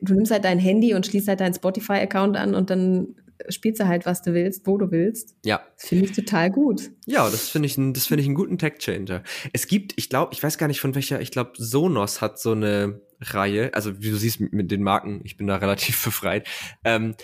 du 0.00 0.14
nimmst 0.14 0.32
halt 0.32 0.44
dein 0.44 0.58
Handy 0.58 0.94
und 0.94 1.04
schließt 1.04 1.28
halt 1.28 1.40
deinen 1.40 1.54
Spotify-Account 1.54 2.38
an 2.38 2.54
und 2.54 2.70
dann 2.70 3.16
spielst 3.48 3.80
du 3.80 3.86
halt, 3.86 4.06
was 4.06 4.22
du 4.22 4.34
willst, 4.34 4.66
wo 4.66 4.78
du 4.78 4.90
willst. 4.90 5.36
Ja. 5.44 5.62
Das 5.76 5.88
finde 5.88 6.04
ich 6.06 6.12
total 6.12 6.50
gut. 6.50 6.90
Ja, 7.06 7.28
das 7.30 7.48
finde 7.48 7.66
ich, 7.66 7.76
das 7.76 8.06
finde 8.06 8.22
ich 8.22 8.26
einen 8.26 8.34
guten 8.34 8.58
Tech-Changer. 8.58 9.22
Es 9.52 9.66
gibt, 9.66 9.94
ich 9.96 10.08
glaube, 10.08 10.32
ich 10.32 10.42
weiß 10.42 10.58
gar 10.58 10.66
nicht 10.66 10.80
von 10.80 10.94
welcher, 10.94 11.20
ich 11.20 11.30
glaube, 11.30 11.52
Sonos 11.56 12.20
hat 12.20 12.38
so 12.38 12.52
eine 12.52 13.00
Reihe, 13.20 13.74
also 13.74 14.00
wie 14.02 14.10
du 14.10 14.16
siehst 14.16 14.40
mit 14.40 14.70
den 14.70 14.82
Marken, 14.82 15.20
ich 15.24 15.36
bin 15.36 15.46
da 15.46 15.56
relativ 15.58 16.02
befreit. 16.04 16.46
Ähm, 16.84 17.14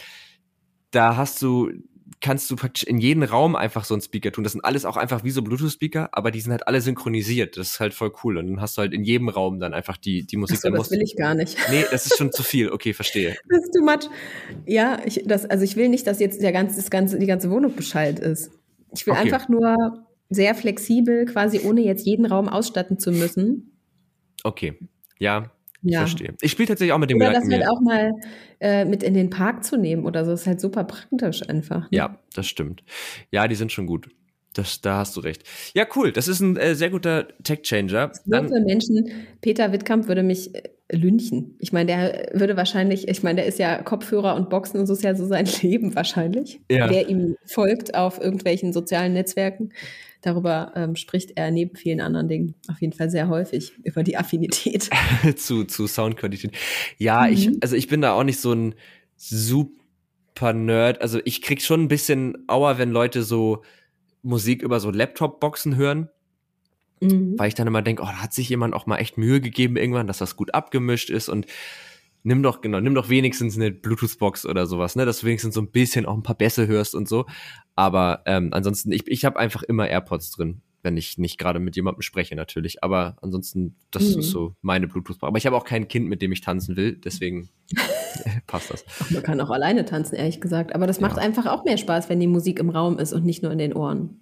da 0.90 1.16
hast 1.16 1.42
du 1.42 1.70
kannst 2.20 2.50
du 2.50 2.56
praktisch 2.56 2.84
in 2.84 2.98
jeden 2.98 3.22
Raum 3.22 3.56
einfach 3.56 3.84
so 3.84 3.94
einen 3.94 4.00
Speaker 4.00 4.32
tun. 4.32 4.44
Das 4.44 4.52
sind 4.52 4.64
alles 4.64 4.84
auch 4.84 4.96
einfach 4.96 5.24
wie 5.24 5.30
so 5.30 5.42
Bluetooth-Speaker, 5.42 6.10
aber 6.12 6.30
die 6.30 6.40
sind 6.40 6.52
halt 6.52 6.66
alle 6.66 6.80
synchronisiert. 6.80 7.56
Das 7.56 7.70
ist 7.70 7.80
halt 7.80 7.94
voll 7.94 8.12
cool. 8.22 8.38
Und 8.38 8.48
dann 8.48 8.60
hast 8.60 8.76
du 8.76 8.82
halt 8.82 8.92
in 8.92 9.04
jedem 9.04 9.28
Raum 9.28 9.60
dann 9.60 9.74
einfach 9.74 9.96
die, 9.96 10.26
die 10.26 10.36
Musik. 10.36 10.58
Ach 10.58 10.62
so, 10.62 10.70
das 10.70 10.90
will 10.90 11.02
ich 11.02 11.16
gar 11.16 11.34
nicht. 11.34 11.56
Nee, 11.70 11.84
das 11.90 12.06
ist 12.06 12.16
schon 12.16 12.32
zu 12.32 12.42
viel. 12.42 12.70
Okay, 12.70 12.92
verstehe. 12.92 13.36
Das 13.48 13.62
ist 13.62 13.74
too 13.74 13.84
much. 13.84 14.10
Ja, 14.66 14.98
ich, 15.04 15.22
das, 15.26 15.44
also 15.44 15.64
ich 15.64 15.76
will 15.76 15.88
nicht, 15.88 16.06
dass 16.06 16.18
jetzt 16.18 16.42
der 16.42 16.52
ganze, 16.52 16.76
das 16.76 16.90
ganze, 16.90 17.18
die 17.18 17.26
ganze 17.26 17.50
Wohnung 17.50 17.76
beschallt 17.76 18.18
ist. 18.18 18.50
Ich 18.92 19.06
will 19.06 19.12
okay. 19.12 19.22
einfach 19.22 19.48
nur 19.48 20.04
sehr 20.30 20.54
flexibel, 20.54 21.26
quasi 21.26 21.60
ohne 21.60 21.82
jetzt 21.82 22.06
jeden 22.06 22.26
Raum 22.26 22.48
ausstatten 22.48 22.98
zu 22.98 23.12
müssen. 23.12 23.78
Okay. 24.42 24.78
Ja, 25.18 25.53
ja. 25.84 26.00
verstehe. 26.00 26.34
Ich 26.40 26.50
spiele 26.50 26.68
tatsächlich 26.68 26.92
auch 26.92 26.98
mit 26.98 27.10
dem 27.10 27.16
oder 27.16 27.28
Gedanken. 27.28 27.50
Das 27.50 27.60
halt 27.60 27.68
auch 27.68 27.80
mal 27.80 28.12
äh, 28.60 28.84
mit 28.84 29.02
in 29.02 29.14
den 29.14 29.30
Park 29.30 29.64
zu 29.64 29.76
nehmen 29.76 30.04
oder 30.04 30.24
so, 30.24 30.32
ist 30.32 30.46
halt 30.46 30.60
super 30.60 30.84
praktisch 30.84 31.48
einfach. 31.48 31.82
Ne? 31.82 31.88
Ja, 31.98 32.18
das 32.34 32.46
stimmt. 32.46 32.82
Ja, 33.30 33.46
die 33.48 33.54
sind 33.54 33.72
schon 33.72 33.86
gut. 33.86 34.08
Das, 34.54 34.80
da 34.80 34.98
hast 34.98 35.16
du 35.16 35.20
recht. 35.20 35.42
Ja, 35.74 35.84
cool. 35.96 36.12
Das 36.12 36.28
ist 36.28 36.40
ein 36.40 36.56
äh, 36.56 36.74
sehr 36.74 36.90
guter 36.90 37.26
Tech-Changer. 37.42 38.12
Für 38.24 38.60
Menschen, 38.60 39.10
Peter 39.40 39.72
Wittkamp 39.72 40.06
würde 40.06 40.22
mich 40.22 40.54
äh, 40.54 40.62
lünchen. 40.92 41.56
Ich 41.58 41.72
meine, 41.72 41.86
der 41.86 42.28
würde 42.34 42.56
wahrscheinlich, 42.56 43.08
ich 43.08 43.22
meine, 43.24 43.40
der 43.40 43.46
ist 43.46 43.58
ja 43.58 43.82
Kopfhörer 43.82 44.36
und 44.36 44.50
Boxen 44.50 44.78
und 44.78 44.86
so 44.86 44.92
ist 44.92 45.02
ja 45.02 45.14
so 45.16 45.26
sein 45.26 45.46
Leben 45.62 45.94
wahrscheinlich. 45.96 46.60
Ja. 46.70 46.88
Wer 46.88 47.08
ihm 47.08 47.36
folgt 47.46 47.94
auf 47.94 48.20
irgendwelchen 48.20 48.72
sozialen 48.72 49.12
Netzwerken. 49.12 49.72
Darüber 50.24 50.72
ähm, 50.74 50.96
spricht 50.96 51.32
er 51.36 51.50
neben 51.50 51.76
vielen 51.76 52.00
anderen 52.00 52.28
Dingen 52.28 52.54
auf 52.68 52.80
jeden 52.80 52.94
Fall 52.94 53.10
sehr 53.10 53.28
häufig 53.28 53.74
über 53.84 54.02
die 54.02 54.16
Affinität. 54.16 54.88
zu, 55.36 55.64
zu 55.64 55.86
Soundqualität. 55.86 56.52
Ja, 56.96 57.26
mhm. 57.26 57.32
ich, 57.34 57.50
also 57.60 57.76
ich 57.76 57.88
bin 57.88 58.00
da 58.00 58.14
auch 58.14 58.24
nicht 58.24 58.40
so 58.40 58.54
ein 58.54 58.74
super 59.18 60.54
Nerd. 60.54 61.02
Also 61.02 61.20
ich 61.26 61.42
krieg 61.42 61.60
schon 61.60 61.82
ein 61.82 61.88
bisschen 61.88 62.48
Auer, 62.48 62.78
wenn 62.78 62.90
Leute 62.90 63.22
so 63.22 63.64
Musik 64.22 64.62
über 64.62 64.80
so 64.80 64.90
Laptop-Boxen 64.90 65.76
hören. 65.76 66.08
Mhm. 67.02 67.38
Weil 67.38 67.48
ich 67.48 67.54
dann 67.54 67.66
immer 67.66 67.82
denke, 67.82 68.02
oh, 68.02 68.06
da 68.06 68.22
hat 68.22 68.32
sich 68.32 68.48
jemand 68.48 68.72
auch 68.72 68.86
mal 68.86 68.96
echt 68.96 69.18
Mühe 69.18 69.42
gegeben 69.42 69.76
irgendwann, 69.76 70.06
dass 70.06 70.16
das 70.16 70.36
gut 70.36 70.54
abgemischt 70.54 71.10
ist 71.10 71.28
und 71.28 71.44
nimm 72.24 72.42
doch, 72.42 72.60
genau, 72.60 72.80
nimm 72.80 72.94
doch 72.94 73.08
wenigstens 73.08 73.56
eine 73.56 73.70
Bluetooth-Box 73.70 74.46
oder 74.46 74.66
sowas, 74.66 74.96
ne, 74.96 75.06
dass 75.06 75.20
du 75.20 75.26
wenigstens 75.26 75.54
so 75.54 75.60
ein 75.60 75.70
bisschen 75.70 76.06
auch 76.06 76.14
ein 76.14 76.22
paar 76.22 76.36
Bässe 76.36 76.66
hörst 76.66 76.94
und 76.94 77.08
so. 77.08 77.26
Aber 77.76 78.22
ähm, 78.26 78.48
ansonsten, 78.52 78.90
ich, 78.90 79.06
ich 79.06 79.24
habe 79.24 79.38
einfach 79.38 79.62
immer 79.62 79.88
AirPods 79.88 80.32
drin, 80.32 80.62
wenn 80.82 80.96
ich 80.96 81.18
nicht 81.18 81.38
gerade 81.38 81.60
mit 81.60 81.76
jemandem 81.76 82.02
spreche, 82.02 82.34
natürlich. 82.34 82.82
Aber 82.82 83.16
ansonsten, 83.20 83.76
das 83.90 84.14
mhm. 84.14 84.20
ist 84.20 84.30
so 84.30 84.56
meine 84.62 84.88
Bluetooth-Box. 84.88 85.28
Aber 85.28 85.38
ich 85.38 85.46
habe 85.46 85.56
auch 85.56 85.64
kein 85.64 85.86
Kind, 85.86 86.08
mit 86.08 86.22
dem 86.22 86.32
ich 86.32 86.40
tanzen 86.40 86.76
will, 86.76 86.96
deswegen 86.96 87.50
passt 88.46 88.70
das. 88.70 88.84
Man 89.10 89.22
kann 89.22 89.40
auch 89.40 89.50
alleine 89.50 89.84
tanzen, 89.84 90.16
ehrlich 90.16 90.40
gesagt. 90.40 90.74
Aber 90.74 90.86
das 90.86 91.00
macht 91.00 91.16
ja. 91.16 91.22
einfach 91.22 91.46
auch 91.46 91.64
mehr 91.64 91.78
Spaß, 91.78 92.08
wenn 92.08 92.20
die 92.20 92.26
Musik 92.26 92.58
im 92.58 92.70
Raum 92.70 92.98
ist 92.98 93.12
und 93.12 93.24
nicht 93.24 93.42
nur 93.42 93.52
in 93.52 93.58
den 93.58 93.74
Ohren. 93.74 94.20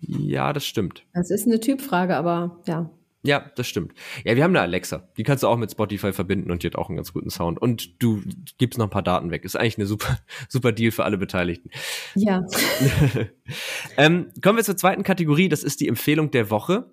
Ja, 0.00 0.52
das 0.52 0.66
stimmt. 0.66 1.06
Das 1.14 1.30
ist 1.30 1.46
eine 1.46 1.60
Typfrage, 1.60 2.16
aber 2.16 2.60
ja. 2.66 2.90
Ja, 3.26 3.50
das 3.56 3.66
stimmt. 3.66 3.94
Ja, 4.24 4.36
wir 4.36 4.44
haben 4.44 4.50
eine 4.50 4.60
Alexa. 4.60 5.08
Die 5.16 5.22
kannst 5.22 5.42
du 5.42 5.48
auch 5.48 5.56
mit 5.56 5.70
Spotify 5.70 6.12
verbinden 6.12 6.50
und 6.50 6.62
die 6.62 6.66
hat 6.66 6.76
auch 6.76 6.90
einen 6.90 6.96
ganz 6.96 7.14
guten 7.14 7.30
Sound. 7.30 7.60
Und 7.60 8.02
du 8.02 8.22
gibst 8.58 8.78
noch 8.78 8.86
ein 8.86 8.90
paar 8.90 9.02
Daten 9.02 9.30
weg. 9.30 9.44
Ist 9.44 9.56
eigentlich 9.56 9.78
eine 9.78 9.86
super, 9.86 10.18
super 10.50 10.72
Deal 10.72 10.92
für 10.92 11.04
alle 11.04 11.16
Beteiligten. 11.16 11.70
Ja. 12.14 12.42
ähm, 13.96 14.30
kommen 14.42 14.58
wir 14.58 14.64
zur 14.64 14.76
zweiten 14.76 15.04
Kategorie. 15.04 15.48
Das 15.48 15.64
ist 15.64 15.80
die 15.80 15.88
Empfehlung 15.88 16.30
der 16.32 16.50
Woche. 16.50 16.90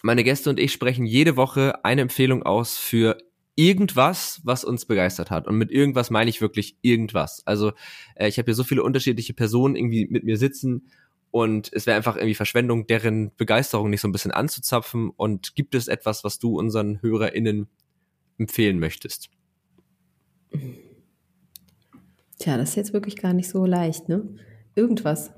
Meine 0.00 0.24
Gäste 0.24 0.48
und 0.48 0.58
ich 0.58 0.72
sprechen 0.72 1.04
jede 1.04 1.36
Woche 1.36 1.84
eine 1.84 2.00
Empfehlung 2.00 2.44
aus 2.44 2.78
für 2.78 3.18
irgendwas, 3.54 4.40
was 4.44 4.64
uns 4.64 4.86
begeistert 4.86 5.30
hat. 5.30 5.46
Und 5.46 5.58
mit 5.58 5.70
irgendwas 5.70 6.08
meine 6.08 6.30
ich 6.30 6.40
wirklich 6.40 6.78
irgendwas. 6.80 7.42
Also 7.44 7.72
äh, 8.14 8.28
ich 8.28 8.38
habe 8.38 8.46
hier 8.46 8.54
so 8.54 8.64
viele 8.64 8.82
unterschiedliche 8.82 9.34
Personen 9.34 9.76
irgendwie 9.76 10.06
mit 10.08 10.24
mir 10.24 10.38
sitzen 10.38 10.90
und 11.30 11.70
es 11.72 11.86
wäre 11.86 11.96
einfach 11.96 12.16
irgendwie 12.16 12.34
Verschwendung, 12.34 12.86
deren 12.86 13.34
Begeisterung 13.36 13.90
nicht 13.90 14.00
so 14.00 14.08
ein 14.08 14.12
bisschen 14.12 14.30
anzuzapfen. 14.30 15.10
Und 15.10 15.54
gibt 15.54 15.74
es 15.74 15.88
etwas, 15.88 16.24
was 16.24 16.38
du 16.38 16.58
unseren 16.58 17.02
HörerInnen 17.02 17.68
empfehlen 18.38 18.78
möchtest? 18.78 19.30
Tja, 22.38 22.56
das 22.56 22.70
ist 22.70 22.76
jetzt 22.76 22.92
wirklich 22.92 23.16
gar 23.16 23.34
nicht 23.34 23.48
so 23.48 23.66
leicht, 23.66 24.08
ne? 24.08 24.22
Irgendwas. 24.74 25.32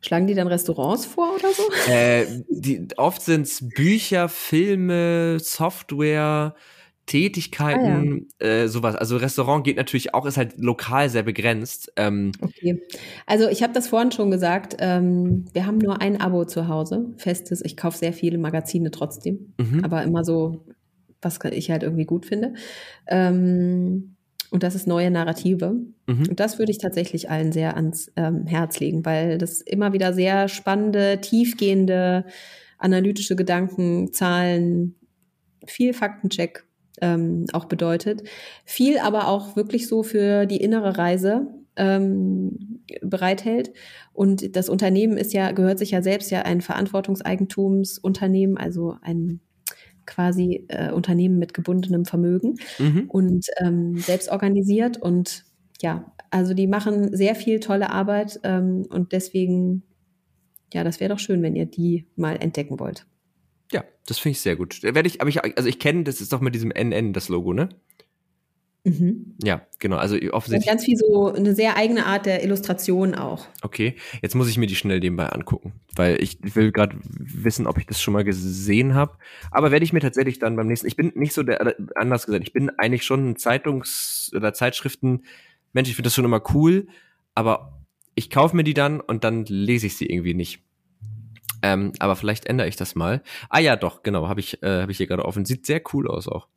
Schlagen 0.00 0.28
die 0.28 0.34
dann 0.34 0.46
Restaurants 0.46 1.04
vor 1.04 1.34
oder 1.34 1.52
so? 1.52 1.62
Äh, 1.90 2.26
die, 2.48 2.86
oft 2.96 3.20
sind 3.20 3.42
es 3.42 3.68
Bücher, 3.68 4.28
Filme, 4.28 5.38
Software, 5.40 6.54
Tätigkeiten, 7.08 8.28
ah, 8.40 8.44
ja. 8.44 8.48
äh, 8.62 8.68
sowas. 8.68 8.94
Also 8.94 9.16
Restaurant 9.16 9.64
geht 9.64 9.76
natürlich 9.76 10.14
auch, 10.14 10.24
ist 10.26 10.36
halt 10.36 10.58
lokal 10.58 11.08
sehr 11.08 11.24
begrenzt. 11.24 11.92
Ähm, 11.96 12.30
okay. 12.40 12.80
Also 13.26 13.48
ich 13.48 13.64
habe 13.64 13.72
das 13.72 13.88
vorhin 13.88 14.12
schon 14.12 14.30
gesagt, 14.30 14.76
ähm, 14.78 15.46
wir 15.52 15.66
haben 15.66 15.78
nur 15.78 16.00
ein 16.00 16.20
Abo 16.20 16.44
zu 16.44 16.68
Hause, 16.68 17.12
festes. 17.16 17.64
Ich 17.64 17.76
kaufe 17.76 17.98
sehr 17.98 18.12
viele 18.12 18.38
Magazine 18.38 18.92
trotzdem, 18.92 19.54
mhm. 19.58 19.82
aber 19.82 20.04
immer 20.04 20.22
so, 20.22 20.64
was 21.20 21.40
ich 21.50 21.72
halt 21.72 21.82
irgendwie 21.82 22.06
gut 22.06 22.26
finde. 22.26 22.54
Ähm, 23.08 24.14
Und 24.50 24.62
das 24.62 24.74
ist 24.74 24.86
neue 24.86 25.10
Narrative. 25.10 25.74
Mhm. 26.06 26.26
Und 26.30 26.40
das 26.40 26.58
würde 26.58 26.72
ich 26.72 26.78
tatsächlich 26.78 27.28
allen 27.28 27.52
sehr 27.52 27.76
ans 27.76 28.10
ähm, 28.16 28.46
Herz 28.46 28.80
legen, 28.80 29.04
weil 29.04 29.36
das 29.36 29.60
immer 29.60 29.92
wieder 29.92 30.14
sehr 30.14 30.48
spannende, 30.48 31.20
tiefgehende, 31.20 32.24
analytische 32.78 33.36
Gedanken, 33.36 34.12
Zahlen, 34.12 34.94
viel 35.66 35.92
Faktencheck 35.92 36.64
ähm, 37.02 37.46
auch 37.52 37.66
bedeutet. 37.66 38.22
Viel 38.64 38.98
aber 38.98 39.28
auch 39.28 39.56
wirklich 39.56 39.88
so 39.88 40.02
für 40.02 40.46
die 40.46 40.58
innere 40.58 40.98
Reise 40.98 41.46
ähm, 41.76 42.80
bereithält. 43.02 43.72
Und 44.12 44.56
das 44.56 44.68
Unternehmen 44.68 45.16
ist 45.16 45.32
ja, 45.32 45.52
gehört 45.52 45.78
sich 45.78 45.92
ja 45.92 46.02
selbst 46.02 46.30
ja 46.30 46.42
ein 46.42 46.60
Verantwortungseigentumsunternehmen, 46.60 48.58
also 48.58 48.96
ein 49.02 49.40
quasi 50.06 50.66
äh, 50.68 50.90
Unternehmen 50.90 51.38
mit 51.38 51.54
gebundenem 51.54 52.04
Vermögen 52.04 52.56
mhm. 52.78 53.04
und 53.08 53.46
ähm, 53.58 53.98
selbst 53.98 54.30
organisiert. 54.30 54.96
Und 54.96 55.44
ja, 55.80 56.12
also 56.30 56.54
die 56.54 56.66
machen 56.66 57.14
sehr 57.16 57.34
viel 57.34 57.60
tolle 57.60 57.90
Arbeit 57.90 58.40
ähm, 58.42 58.86
und 58.88 59.12
deswegen, 59.12 59.82
ja, 60.72 60.82
das 60.82 61.00
wäre 61.00 61.10
doch 61.10 61.18
schön, 61.18 61.42
wenn 61.42 61.56
ihr 61.56 61.66
die 61.66 62.06
mal 62.16 62.36
entdecken 62.36 62.80
wollt. 62.80 63.06
Ja, 63.72 63.84
das 64.06 64.18
finde 64.18 64.32
ich 64.32 64.40
sehr 64.40 64.56
gut. 64.56 64.82
Werde 64.82 65.06
ich, 65.06 65.20
aber 65.20 65.28
ich, 65.28 65.42
also 65.42 65.68
ich 65.68 65.78
kenne, 65.78 66.04
das 66.04 66.20
ist 66.20 66.32
doch 66.32 66.40
mit 66.40 66.54
diesem 66.54 66.70
NN 66.70 67.12
das 67.12 67.28
Logo, 67.28 67.52
ne? 67.52 67.68
Mhm. 68.84 69.34
Ja, 69.42 69.62
genau. 69.78 69.96
Also 69.96 70.16
offensichtlich. 70.30 70.68
ganz 70.68 70.84
viel 70.84 70.96
so 70.96 71.32
eine 71.32 71.54
sehr 71.54 71.76
eigene 71.76 72.06
Art 72.06 72.26
der 72.26 72.42
Illustration 72.42 73.14
auch. 73.14 73.46
Okay, 73.62 73.96
jetzt 74.22 74.34
muss 74.34 74.48
ich 74.48 74.56
mir 74.56 74.66
die 74.66 74.76
schnell 74.76 75.00
nebenbei 75.00 75.26
angucken, 75.26 75.72
weil 75.94 76.22
ich 76.22 76.38
will 76.54 76.72
gerade 76.72 76.96
wissen, 77.02 77.66
ob 77.66 77.78
ich 77.78 77.86
das 77.86 78.00
schon 78.00 78.14
mal 78.14 78.24
gesehen 78.24 78.94
habe. 78.94 79.18
Aber 79.50 79.70
werde 79.70 79.84
ich 79.84 79.92
mir 79.92 80.00
tatsächlich 80.00 80.38
dann 80.38 80.56
beim 80.56 80.68
nächsten. 80.68 80.86
Ich 80.86 80.96
bin 80.96 81.12
nicht 81.14 81.34
so 81.34 81.42
der, 81.42 81.76
anders 81.94 82.26
gesagt, 82.26 82.44
ich 82.44 82.52
bin 82.52 82.70
eigentlich 82.78 83.04
schon 83.04 83.30
ein 83.30 83.36
Zeitungs- 83.36 84.34
oder 84.34 84.54
Zeitschriften. 84.54 85.24
Mensch, 85.72 85.90
ich 85.90 85.96
finde 85.96 86.06
das 86.06 86.14
schon 86.14 86.24
immer 86.24 86.42
cool, 86.54 86.86
aber 87.34 87.78
ich 88.14 88.30
kaufe 88.30 88.56
mir 88.56 88.64
die 88.64 88.74
dann 88.74 89.00
und 89.00 89.24
dann 89.24 89.44
lese 89.44 89.86
ich 89.86 89.96
sie 89.96 90.06
irgendwie 90.06 90.34
nicht. 90.34 90.60
Ähm, 91.62 91.92
aber 91.98 92.16
vielleicht 92.16 92.46
ändere 92.46 92.68
ich 92.68 92.76
das 92.76 92.94
mal. 92.94 93.22
Ah 93.48 93.58
ja, 93.60 93.76
doch, 93.76 94.02
genau, 94.02 94.28
habe 94.28 94.40
ich, 94.40 94.62
äh, 94.62 94.82
hab 94.82 94.90
ich 94.90 94.96
hier 94.96 95.06
gerade 95.06 95.24
offen. 95.24 95.44
Sieht 95.44 95.66
sehr 95.66 95.82
cool 95.92 96.08
aus 96.08 96.28
auch. 96.28 96.48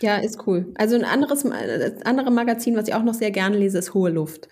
Ja, 0.00 0.16
ist 0.16 0.46
cool. 0.46 0.72
Also 0.76 0.96
ein 0.96 1.04
anderes 1.04 1.42
das 1.42 2.02
andere 2.02 2.30
Magazin, 2.30 2.76
was 2.76 2.88
ich 2.88 2.94
auch 2.94 3.02
noch 3.02 3.14
sehr 3.14 3.30
gerne 3.30 3.58
lese, 3.58 3.78
ist 3.78 3.94
Hohe 3.94 4.10
Luft. 4.10 4.48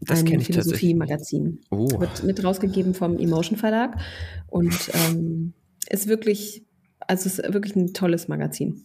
Das 0.00 0.24
kenne 0.24 0.42
ich 0.42 0.48
Philosophie-Magazin. 0.48 1.60
Oh. 1.70 2.00
Wird 2.00 2.24
mit 2.24 2.42
rausgegeben 2.42 2.94
vom 2.94 3.18
Emotion 3.18 3.56
Verlag 3.56 3.96
und 4.48 4.90
ähm, 4.94 5.52
ist 5.88 6.08
wirklich, 6.08 6.64
also 7.00 7.26
ist 7.28 7.52
wirklich 7.52 7.76
ein 7.76 7.94
tolles 7.94 8.26
Magazin. 8.26 8.84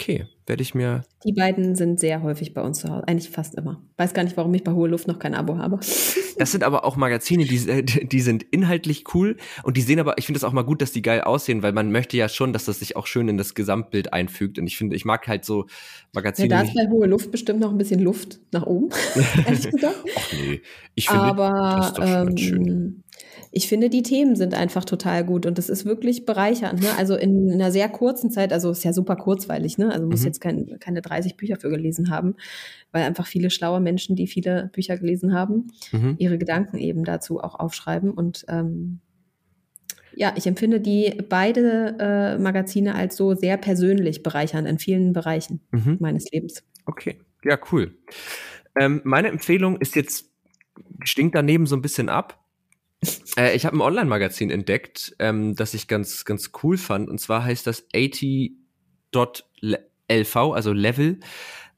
Okay, 0.00 0.24
werde 0.46 0.62
ich 0.62 0.74
mir. 0.74 1.02
Die 1.26 1.32
beiden 1.34 1.74
sind 1.74 2.00
sehr 2.00 2.22
häufig 2.22 2.54
bei 2.54 2.62
uns 2.62 2.78
zu 2.78 2.88
Hause, 2.88 3.06
eigentlich 3.06 3.28
fast 3.28 3.54
immer. 3.56 3.82
Weiß 3.98 4.14
gar 4.14 4.24
nicht, 4.24 4.34
warum 4.34 4.54
ich 4.54 4.64
bei 4.64 4.72
Hohe 4.72 4.88
Luft 4.88 5.06
noch 5.06 5.18
kein 5.18 5.34
Abo 5.34 5.58
habe. 5.58 5.78
Das 6.38 6.52
sind 6.52 6.64
aber 6.64 6.86
auch 6.86 6.96
Magazine, 6.96 7.44
die, 7.44 7.84
die 7.84 8.20
sind 8.22 8.44
inhaltlich 8.44 9.04
cool 9.12 9.36
und 9.62 9.76
die 9.76 9.82
sehen 9.82 10.00
aber, 10.00 10.16
ich 10.16 10.24
finde 10.24 10.38
es 10.38 10.44
auch 10.44 10.52
mal 10.52 10.62
gut, 10.62 10.80
dass 10.80 10.90
die 10.90 11.02
geil 11.02 11.20
aussehen, 11.20 11.62
weil 11.62 11.72
man 11.72 11.92
möchte 11.92 12.16
ja 12.16 12.30
schon, 12.30 12.54
dass 12.54 12.64
das 12.64 12.78
sich 12.78 12.96
auch 12.96 13.06
schön 13.06 13.28
in 13.28 13.36
das 13.36 13.54
Gesamtbild 13.54 14.14
einfügt. 14.14 14.58
Und 14.58 14.66
ich 14.66 14.78
finde, 14.78 14.96
ich 14.96 15.04
mag 15.04 15.28
halt 15.28 15.44
so 15.44 15.66
Magazine. 16.14 16.48
Ja, 16.48 16.62
da 16.62 16.66
ist 16.66 16.74
bei 16.74 16.88
Hohe 16.88 17.06
Luft 17.06 17.30
bestimmt 17.30 17.60
noch 17.60 17.70
ein 17.70 17.76
bisschen 17.76 18.00
Luft 18.00 18.40
nach 18.52 18.64
oben, 18.64 18.88
ehrlich 19.46 19.70
gesagt. 19.70 19.96
Ach 20.16 20.32
nee, 20.32 20.62
ich 20.94 21.08
finde, 21.08 21.24
aber, 21.24 21.76
das 21.76 21.86
ist 21.88 21.98
doch 21.98 22.06
schon 22.06 22.28
ähm, 22.28 22.36
schön 22.38 23.04
ich 23.52 23.68
finde, 23.68 23.90
die 23.90 24.02
Themen 24.02 24.36
sind 24.36 24.54
einfach 24.54 24.84
total 24.84 25.24
gut 25.24 25.44
und 25.44 25.58
das 25.58 25.68
ist 25.68 25.84
wirklich 25.84 26.24
bereichernd. 26.24 26.80
Ne? 26.82 26.88
Also 26.96 27.16
in 27.16 27.50
einer 27.50 27.72
sehr 27.72 27.88
kurzen 27.88 28.30
Zeit, 28.30 28.52
also 28.52 28.70
ist 28.70 28.84
ja 28.84 28.92
super 28.92 29.16
kurzweilig, 29.16 29.76
ne? 29.76 29.92
Also 29.92 30.06
muss 30.06 30.20
mhm. 30.20 30.26
jetzt 30.26 30.40
kein, 30.40 30.78
keine 30.78 31.02
30 31.02 31.36
Bücher 31.36 31.56
für 31.56 31.68
gelesen 31.68 32.10
haben, 32.10 32.36
weil 32.92 33.02
einfach 33.02 33.26
viele 33.26 33.50
schlaue 33.50 33.80
Menschen, 33.80 34.14
die 34.14 34.28
viele 34.28 34.70
Bücher 34.72 34.96
gelesen 34.96 35.34
haben, 35.34 35.68
mhm. 35.90 36.14
ihre 36.18 36.38
Gedanken 36.38 36.78
eben 36.78 37.04
dazu 37.04 37.40
auch 37.40 37.56
aufschreiben. 37.58 38.12
Und 38.12 38.44
ähm, 38.48 39.00
ja, 40.14 40.32
ich 40.36 40.46
empfinde 40.46 40.80
die 40.80 41.20
beide 41.28 41.96
äh, 41.98 42.38
Magazine 42.38 42.94
als 42.94 43.16
so 43.16 43.34
sehr 43.34 43.56
persönlich 43.56 44.22
bereichernd 44.22 44.68
in 44.68 44.78
vielen 44.78 45.12
Bereichen 45.12 45.60
mhm. 45.72 45.96
meines 45.98 46.30
Lebens. 46.30 46.62
Okay, 46.86 47.18
ja, 47.44 47.58
cool. 47.72 47.96
Ähm, 48.78 49.00
meine 49.02 49.28
Empfehlung 49.28 49.76
ist 49.78 49.96
jetzt, 49.96 50.30
stinkt 51.02 51.34
daneben 51.34 51.66
so 51.66 51.74
ein 51.74 51.82
bisschen 51.82 52.08
ab. 52.08 52.40
Äh, 53.36 53.56
ich 53.56 53.66
habe 53.66 53.76
ein 53.76 53.80
Online-Magazin 53.80 54.50
entdeckt, 54.50 55.16
ähm, 55.18 55.54
das 55.54 55.74
ich 55.74 55.88
ganz, 55.88 56.24
ganz 56.24 56.50
cool 56.62 56.76
fand. 56.76 57.08
Und 57.08 57.20
zwar 57.20 57.44
heißt 57.44 57.66
das 57.66 57.86
80.lv, 57.92 60.36
also 60.36 60.72
Level. 60.72 61.20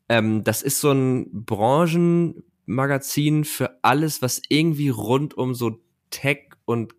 Ähm, 0.09 0.45
das 0.45 0.63
ist 0.63 0.81
so 0.81 0.93
ein 0.93 1.45
Branchenmagazin 1.45 3.45
für 3.45 3.79
alles, 3.83 4.23
was 4.23 4.43
irgendwie 4.49 4.89
rund 4.89 5.37
um 5.37 5.55
so 5.55 5.81
Tech 6.11 6.51
und 6.65 6.95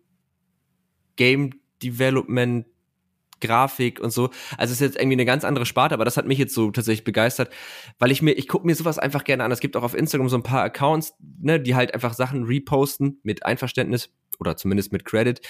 Game 1.16 1.50
Development 1.82 2.66
Grafik 3.40 4.00
und 4.00 4.10
so. 4.10 4.30
Also 4.56 4.72
es 4.72 4.72
ist 4.72 4.80
jetzt 4.80 4.96
irgendwie 4.96 5.16
eine 5.16 5.24
ganz 5.24 5.44
andere 5.44 5.66
Sparte, 5.66 5.94
aber 5.94 6.04
das 6.04 6.16
hat 6.16 6.26
mich 6.26 6.38
jetzt 6.38 6.54
so 6.54 6.70
tatsächlich 6.70 7.04
begeistert, 7.04 7.50
weil 7.98 8.10
ich 8.10 8.22
mir, 8.22 8.32
ich 8.32 8.48
gucke 8.48 8.66
mir 8.66 8.74
sowas 8.74 8.98
einfach 8.98 9.24
gerne 9.24 9.44
an. 9.44 9.52
Es 9.52 9.60
gibt 9.60 9.76
auch 9.76 9.82
auf 9.82 9.94
Instagram 9.94 10.28
so 10.28 10.36
ein 10.36 10.42
paar 10.42 10.62
Accounts, 10.62 11.14
ne, 11.40 11.60
die 11.60 11.74
halt 11.74 11.94
einfach 11.94 12.14
Sachen 12.14 12.44
reposten 12.44 13.20
mit 13.22 13.44
Einverständnis 13.44 14.10
oder 14.40 14.56
zumindest 14.56 14.92
mit 14.92 15.04
Credit 15.04 15.40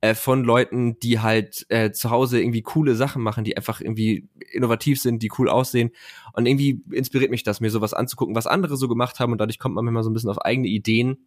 äh, 0.00 0.14
von 0.14 0.44
Leuten, 0.44 0.98
die 0.98 1.20
halt 1.20 1.66
äh, 1.70 1.92
zu 1.92 2.10
Hause 2.10 2.40
irgendwie 2.40 2.62
coole 2.62 2.94
Sachen 2.94 3.22
machen, 3.22 3.44
die 3.44 3.56
einfach 3.56 3.80
irgendwie 3.80 4.28
innovativ 4.52 5.00
sind, 5.00 5.22
die 5.22 5.30
cool 5.38 5.48
aussehen. 5.48 5.90
Und 6.32 6.46
irgendwie 6.46 6.82
inspiriert 6.92 7.30
mich 7.30 7.42
das, 7.42 7.60
mir 7.60 7.70
sowas 7.70 7.94
anzugucken, 7.94 8.34
was 8.34 8.46
andere 8.46 8.76
so 8.76 8.88
gemacht 8.88 9.20
haben 9.20 9.32
und 9.32 9.38
dadurch 9.38 9.58
kommt 9.58 9.74
man 9.74 9.86
immer 9.86 10.02
so 10.02 10.10
ein 10.10 10.14
bisschen 10.14 10.30
auf 10.30 10.42
eigene 10.42 10.68
Ideen. 10.68 11.26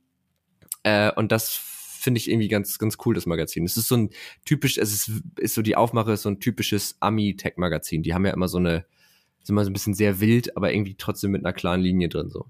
Äh, 0.84 1.12
und 1.14 1.32
das 1.32 1.77
finde 2.08 2.20
ich 2.20 2.32
irgendwie 2.32 2.48
ganz, 2.48 2.80
ganz 2.80 2.96
cool, 3.06 3.14
das 3.14 3.26
Magazin. 3.26 3.66
Es 3.66 3.76
ist 3.76 3.90
so 3.90 3.98
ein 3.98 4.12
typisch, 4.46 4.78
es 4.78 4.94
ist, 4.94 5.12
ist 5.38 5.56
so 5.56 5.62
die 5.62 5.76
Aufmache, 5.76 6.14
ist 6.14 6.22
so 6.22 6.30
ein 6.30 6.40
typisches 6.40 6.96
Ami-Tech-Magazin. 7.02 8.02
Die 8.02 8.14
haben 8.14 8.26
ja 8.26 8.32
immer 8.32 8.48
so 8.48 8.60
eine, 8.60 8.86
sind 9.44 9.56
immer 9.56 9.66
so 9.66 9.70
ein 9.70 9.74
bisschen 9.74 9.94
sehr 9.94 10.22
wild, 10.22 10.56
aber 10.56 10.72
irgendwie 10.72 10.96
trotzdem 10.98 11.32
mit 11.32 11.44
einer 11.44 11.52
klaren 11.52 11.82
Linie 11.82 12.08
drin 12.08 12.30
so. 12.30 12.46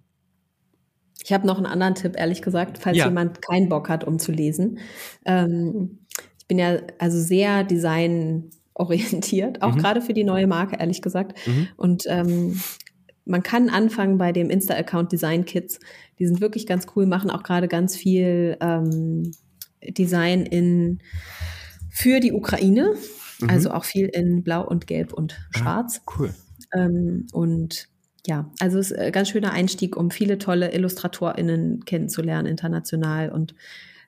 Ich 1.23 1.33
habe 1.33 1.47
noch 1.47 1.57
einen 1.57 1.65
anderen 1.65 1.95
Tipp, 1.95 2.13
ehrlich 2.17 2.43
gesagt, 2.43 2.77
falls 2.77 2.97
ja. 2.97 3.07
jemand 3.07 3.41
keinen 3.41 3.67
Bock 3.67 3.89
hat, 3.89 4.03
um 4.03 4.19
zu 4.19 4.31
lesen. 4.31 4.77
Ähm, 5.25 6.01
ich 6.37 6.45
bin 6.45 6.59
ja 6.59 6.77
also 6.99 7.19
sehr 7.19 7.63
designorientiert, 7.63 9.63
auch 9.63 9.73
mhm. 9.73 9.79
gerade 9.79 10.01
für 10.01 10.13
die 10.13 10.23
neue 10.23 10.45
Marke, 10.45 10.77
ehrlich 10.79 11.01
gesagt. 11.01 11.35
Mhm. 11.47 11.67
Und 11.77 12.03
ähm, 12.05 12.61
man 13.25 13.41
kann 13.41 13.69
anfangen 13.69 14.19
bei 14.19 14.31
dem 14.31 14.51
Insta-Account 14.51 15.11
Design 15.11 15.45
Kids. 15.45 15.79
Die 16.19 16.27
sind 16.27 16.41
wirklich 16.41 16.67
ganz 16.67 16.85
cool, 16.95 17.07
machen 17.07 17.31
auch 17.31 17.41
gerade 17.41 17.67
ganz 17.67 17.95
viel 17.95 18.55
ähm, 18.61 19.31
Design 19.83 20.45
in 20.45 20.99
für 21.89 22.19
die 22.19 22.31
Ukraine, 22.31 22.95
mhm. 23.39 23.49
also 23.49 23.71
auch 23.71 23.85
viel 23.85 24.07
in 24.07 24.43
Blau 24.43 24.65
und 24.67 24.87
Gelb 24.87 25.13
und 25.13 25.39
ah, 25.53 25.57
Schwarz. 25.57 26.01
Ah, 26.05 26.11
cool. 26.17 26.33
Ähm, 26.73 27.27
und 27.31 27.87
ja, 28.25 28.51
also 28.59 28.77
es 28.77 28.91
ist 28.91 28.97
ein 28.97 29.11
ganz 29.11 29.29
schöner 29.29 29.53
Einstieg, 29.53 29.95
um 29.95 30.11
viele 30.11 30.37
tolle 30.37 30.73
IllustratorInnen 30.73 31.85
kennenzulernen, 31.85 32.45
international 32.45 33.31
und 33.31 33.55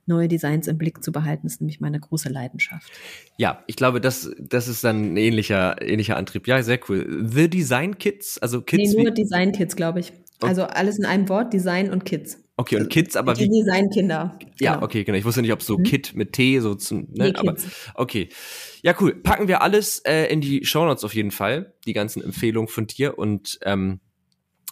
neue 0.06 0.27
Designs 0.27 0.68
im 0.68 0.77
Blick 0.77 1.03
zu 1.03 1.11
behalten, 1.11 1.48
ist 1.48 1.61
nämlich 1.61 1.80
meine 1.80 1.99
große 1.99 2.30
Leidenschaft. 2.30 2.91
Ja, 3.38 3.64
ich 3.68 3.76
glaube, 3.76 4.02
das, 4.02 4.30
das 4.38 4.68
ist 4.68 4.84
dann 4.84 5.14
ein 5.14 5.18
ähnlicher, 5.18 5.81
ähnlicher 5.81 6.18
Antrieb. 6.18 6.48
Ja, 6.48 6.61
sehr 6.64 6.80
cool. 6.89 7.27
The 7.31 7.49
Design 7.49 7.98
Kids, 7.98 8.38
also 8.39 8.61
Kids. 8.61 8.93
Nee, 8.93 9.03
nur 9.03 9.11
Design 9.11 9.53
Kids, 9.53 9.76
glaube 9.76 10.02
ich. 10.02 10.11
Also 10.41 10.64
alles 10.64 10.98
in 10.98 11.06
einem 11.06 11.30
Wort, 11.30 11.53
Design 11.53 11.91
und 11.91 12.06
Kids. 12.06 12.38
Okay, 12.60 12.76
und 12.76 12.90
Kids, 12.90 13.15
aber 13.15 13.36
die 13.36 13.45
wie? 13.45 13.64
Designkinder. 13.64 14.38
Genau. 14.38 14.52
Ja, 14.60 14.81
okay, 14.81 15.06
genau. 15.06 15.18
Ich 15.18 15.23
wusste 15.23 15.41
nicht, 15.41 15.53
ob 15.53 15.64
so 15.64 15.77
mhm. 15.77 15.84
Kid 15.84 16.14
mit 16.14 16.34
T 16.34 16.60
so 16.60 16.76
zum, 16.76 17.07
ne, 17.14 17.30
nee, 17.30 17.34
aber 17.34 17.56
okay. 17.95 18.27
Ja, 18.81 18.94
cool. 18.99 19.15
Packen 19.15 19.48
wir 19.48 19.61
alles 19.61 19.99
äh, 19.99 20.26
in 20.26 20.41
die 20.41 20.65
Shownotes 20.65 21.06
auf 21.06 21.15
jeden 21.15 21.31
Fall, 21.31 21.73
die 21.86 21.94
ganzen 21.94 22.22
Empfehlungen 22.22 22.68
von 22.68 22.86
dir 22.86 23.18
und 23.18 23.60
ähm, 23.64 24.02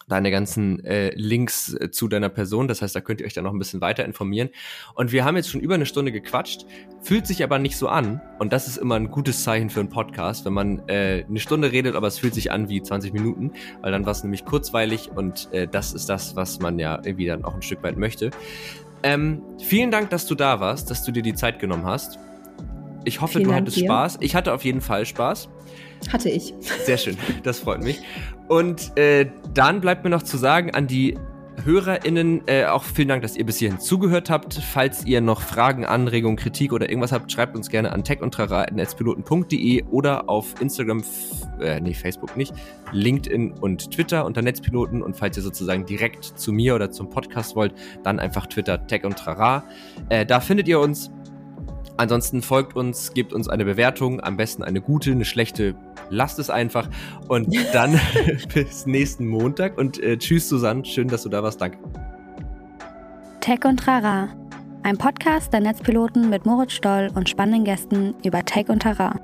deine 0.08 0.32
ganzen 0.32 0.84
äh, 0.86 1.14
Links 1.16 1.74
äh, 1.74 1.92
zu 1.92 2.08
deiner 2.08 2.30
Person. 2.30 2.68
Das 2.68 2.82
heißt, 2.82 2.96
da 2.96 3.02
könnt 3.02 3.20
ihr 3.20 3.28
euch 3.28 3.34
dann 3.34 3.44
noch 3.44 3.54
ein 3.54 3.60
bisschen 3.60 3.82
weiter 3.82 4.06
informieren. 4.06 4.50
Und 4.96 5.12
wir 5.12 5.26
haben 5.26 5.36
jetzt 5.36 5.50
schon 5.50 5.62
über 5.62 5.76
eine 5.76 5.86
Stunde 5.86 6.12
gequatscht, 6.12 6.66
fühlt 7.02 7.28
sich 7.28 7.44
aber 7.44 7.60
nicht 7.60 7.78
so 7.78 7.90
an. 7.90 8.22
Und 8.40 8.54
das 8.54 8.68
ist 8.68 8.78
immer 8.78 8.96
ein 8.96 9.12
gutes 9.12 9.44
Zeichen 9.44 9.70
für 9.70 9.82
einen 9.82 9.90
Podcast, 9.90 10.46
wenn 10.46 10.54
man 10.54 10.88
äh, 10.88 11.26
eine 11.28 11.40
Stunde 11.40 11.72
redet, 11.72 11.96
aber 11.96 12.08
es 12.08 12.20
fühlt 12.20 12.34
sich 12.34 12.52
an 12.52 12.70
wie 12.70 12.82
20 12.82 13.14
Minuten, 13.14 13.52
weil 13.82 13.92
dann 13.92 14.06
war 14.06 14.12
es 14.14 14.24
nämlich 14.24 14.46
kurzweilig 14.46 15.12
und 15.14 15.52
äh, 15.52 15.68
das 15.68 15.94
ist 15.94 16.08
das, 16.08 16.36
was 16.36 16.60
man 16.60 16.80
ja 16.80 17.02
irgendwie 17.04 17.26
dann 17.26 17.44
auch 17.44 17.56
ein 17.56 17.62
Stück 17.62 17.84
weit 17.84 17.98
möchte. 17.98 18.32
Ähm, 19.04 19.42
vielen 19.60 19.92
Dank, 19.92 20.10
dass 20.10 20.26
du 20.26 20.36
da 20.36 20.60
warst, 20.60 20.90
dass 20.90 21.04
du 21.04 21.12
dir 21.12 21.22
die 21.22 21.36
Zeit 21.36 21.60
genommen 21.60 21.86
hast. 21.86 22.18
Ich 23.04 23.22
hoffe, 23.22 23.40
Vielen 23.40 23.50
du 23.50 23.54
hattest 23.56 23.78
dir. 23.78 23.86
Spaß. 23.86 24.18
Ich 24.22 24.36
hatte 24.36 24.54
auf 24.54 24.66
jeden 24.66 24.82
Fall 24.82 25.06
Spaß. 25.06 25.50
Hatte 26.12 26.30
ich. 26.30 26.54
Sehr 26.86 26.98
schön, 26.98 27.18
das 27.44 27.60
freut 27.60 27.84
mich. 27.84 28.02
Und 28.48 28.98
äh, 28.98 29.30
dann 29.54 29.82
bleibt 29.82 30.04
mir 30.04 30.10
noch 30.10 30.24
zu 30.24 30.38
sagen 30.38 30.72
an 30.74 30.88
die 30.88 31.18
HörerInnen, 31.64 32.44
äh, 32.48 32.66
auch 32.66 32.84
vielen 32.84 33.08
Dank, 33.08 33.24
dass 33.24 33.36
ihr 33.36 33.46
bis 33.46 33.58
hierhin 33.58 33.80
zugehört 33.80 34.30
habt. 34.30 34.54
Falls 34.54 35.06
ihr 35.06 35.22
noch 35.22 35.42
Fragen, 35.42 35.86
Anregungen, 35.86 36.38
Kritik 36.38 36.72
oder 36.72 36.90
irgendwas 36.90 37.12
habt, 37.12 37.32
schreibt 37.32 37.56
uns 37.56 37.70
gerne 37.70 37.92
an 37.92 38.04
techundtrara.netzpiloten.de 38.04 39.84
oder 39.90 40.30
auf 40.30 40.62
Instagram, 40.62 41.04
äh, 41.60 41.82
nee, 41.82 41.94
Facebook 41.94 42.38
nicht, 42.38 42.54
LinkedIn 42.92 43.54
und 43.54 43.92
Twitter 43.92 44.26
unter 44.26 44.42
Netzpiloten. 44.42 45.02
Und 45.02 45.18
falls 45.18 45.38
ihr 45.38 45.44
sozusagen 45.44 45.86
direkt 45.86 46.24
zu 46.24 46.54
mir 46.54 46.76
oder 46.76 46.92
zum 46.92 47.10
Podcast 47.10 47.56
wollt, 47.56 47.74
dann 48.04 48.20
einfach 48.20 48.46
Twitter 48.48 48.86
Tech 48.86 49.04
und 49.04 49.18
Trara. 49.18 49.64
Äh, 50.10 50.26
da 50.26 50.40
findet 50.40 50.68
ihr 50.68 50.80
uns. 50.80 51.12
Ansonsten 51.98 52.42
folgt 52.42 52.76
uns, 52.76 53.14
gebt 53.14 53.34
uns 53.34 53.48
eine 53.48 53.66
Bewertung, 53.66 54.24
am 54.24 54.38
besten 54.38 54.64
eine 54.64 54.82
gute, 54.82 55.12
eine 55.12 55.26
schlechte, 55.26 55.76
lasst 56.10 56.40
es 56.40 56.50
einfach. 56.50 56.90
Und 57.28 57.56
dann 57.74 58.00
bis 58.54 58.86
nächsten 58.86 59.28
Montag 59.28 59.78
und 59.78 60.02
äh, 60.02 60.18
tschüss 60.18 60.48
Susanne, 60.48 60.86
schön, 60.86 61.08
dass 61.08 61.24
du 61.24 61.30
da 61.30 61.44
warst, 61.44 61.60
danke. 61.60 61.78
Tech 63.42 63.66
und 63.66 63.78
Trara, 63.78 64.30
ein 64.84 64.98
Podcast 64.98 65.54
der 65.54 65.62
Netzpiloten 65.62 66.30
mit 66.30 66.46
Moritz 66.46 66.74
Stoll 66.74 67.10
und 67.16 67.30
spannenden 67.30 67.64
Gästen 67.64 68.14
über 68.24 68.44
Tech 68.44 68.70
und 68.70 68.82
Trara. 68.82 69.20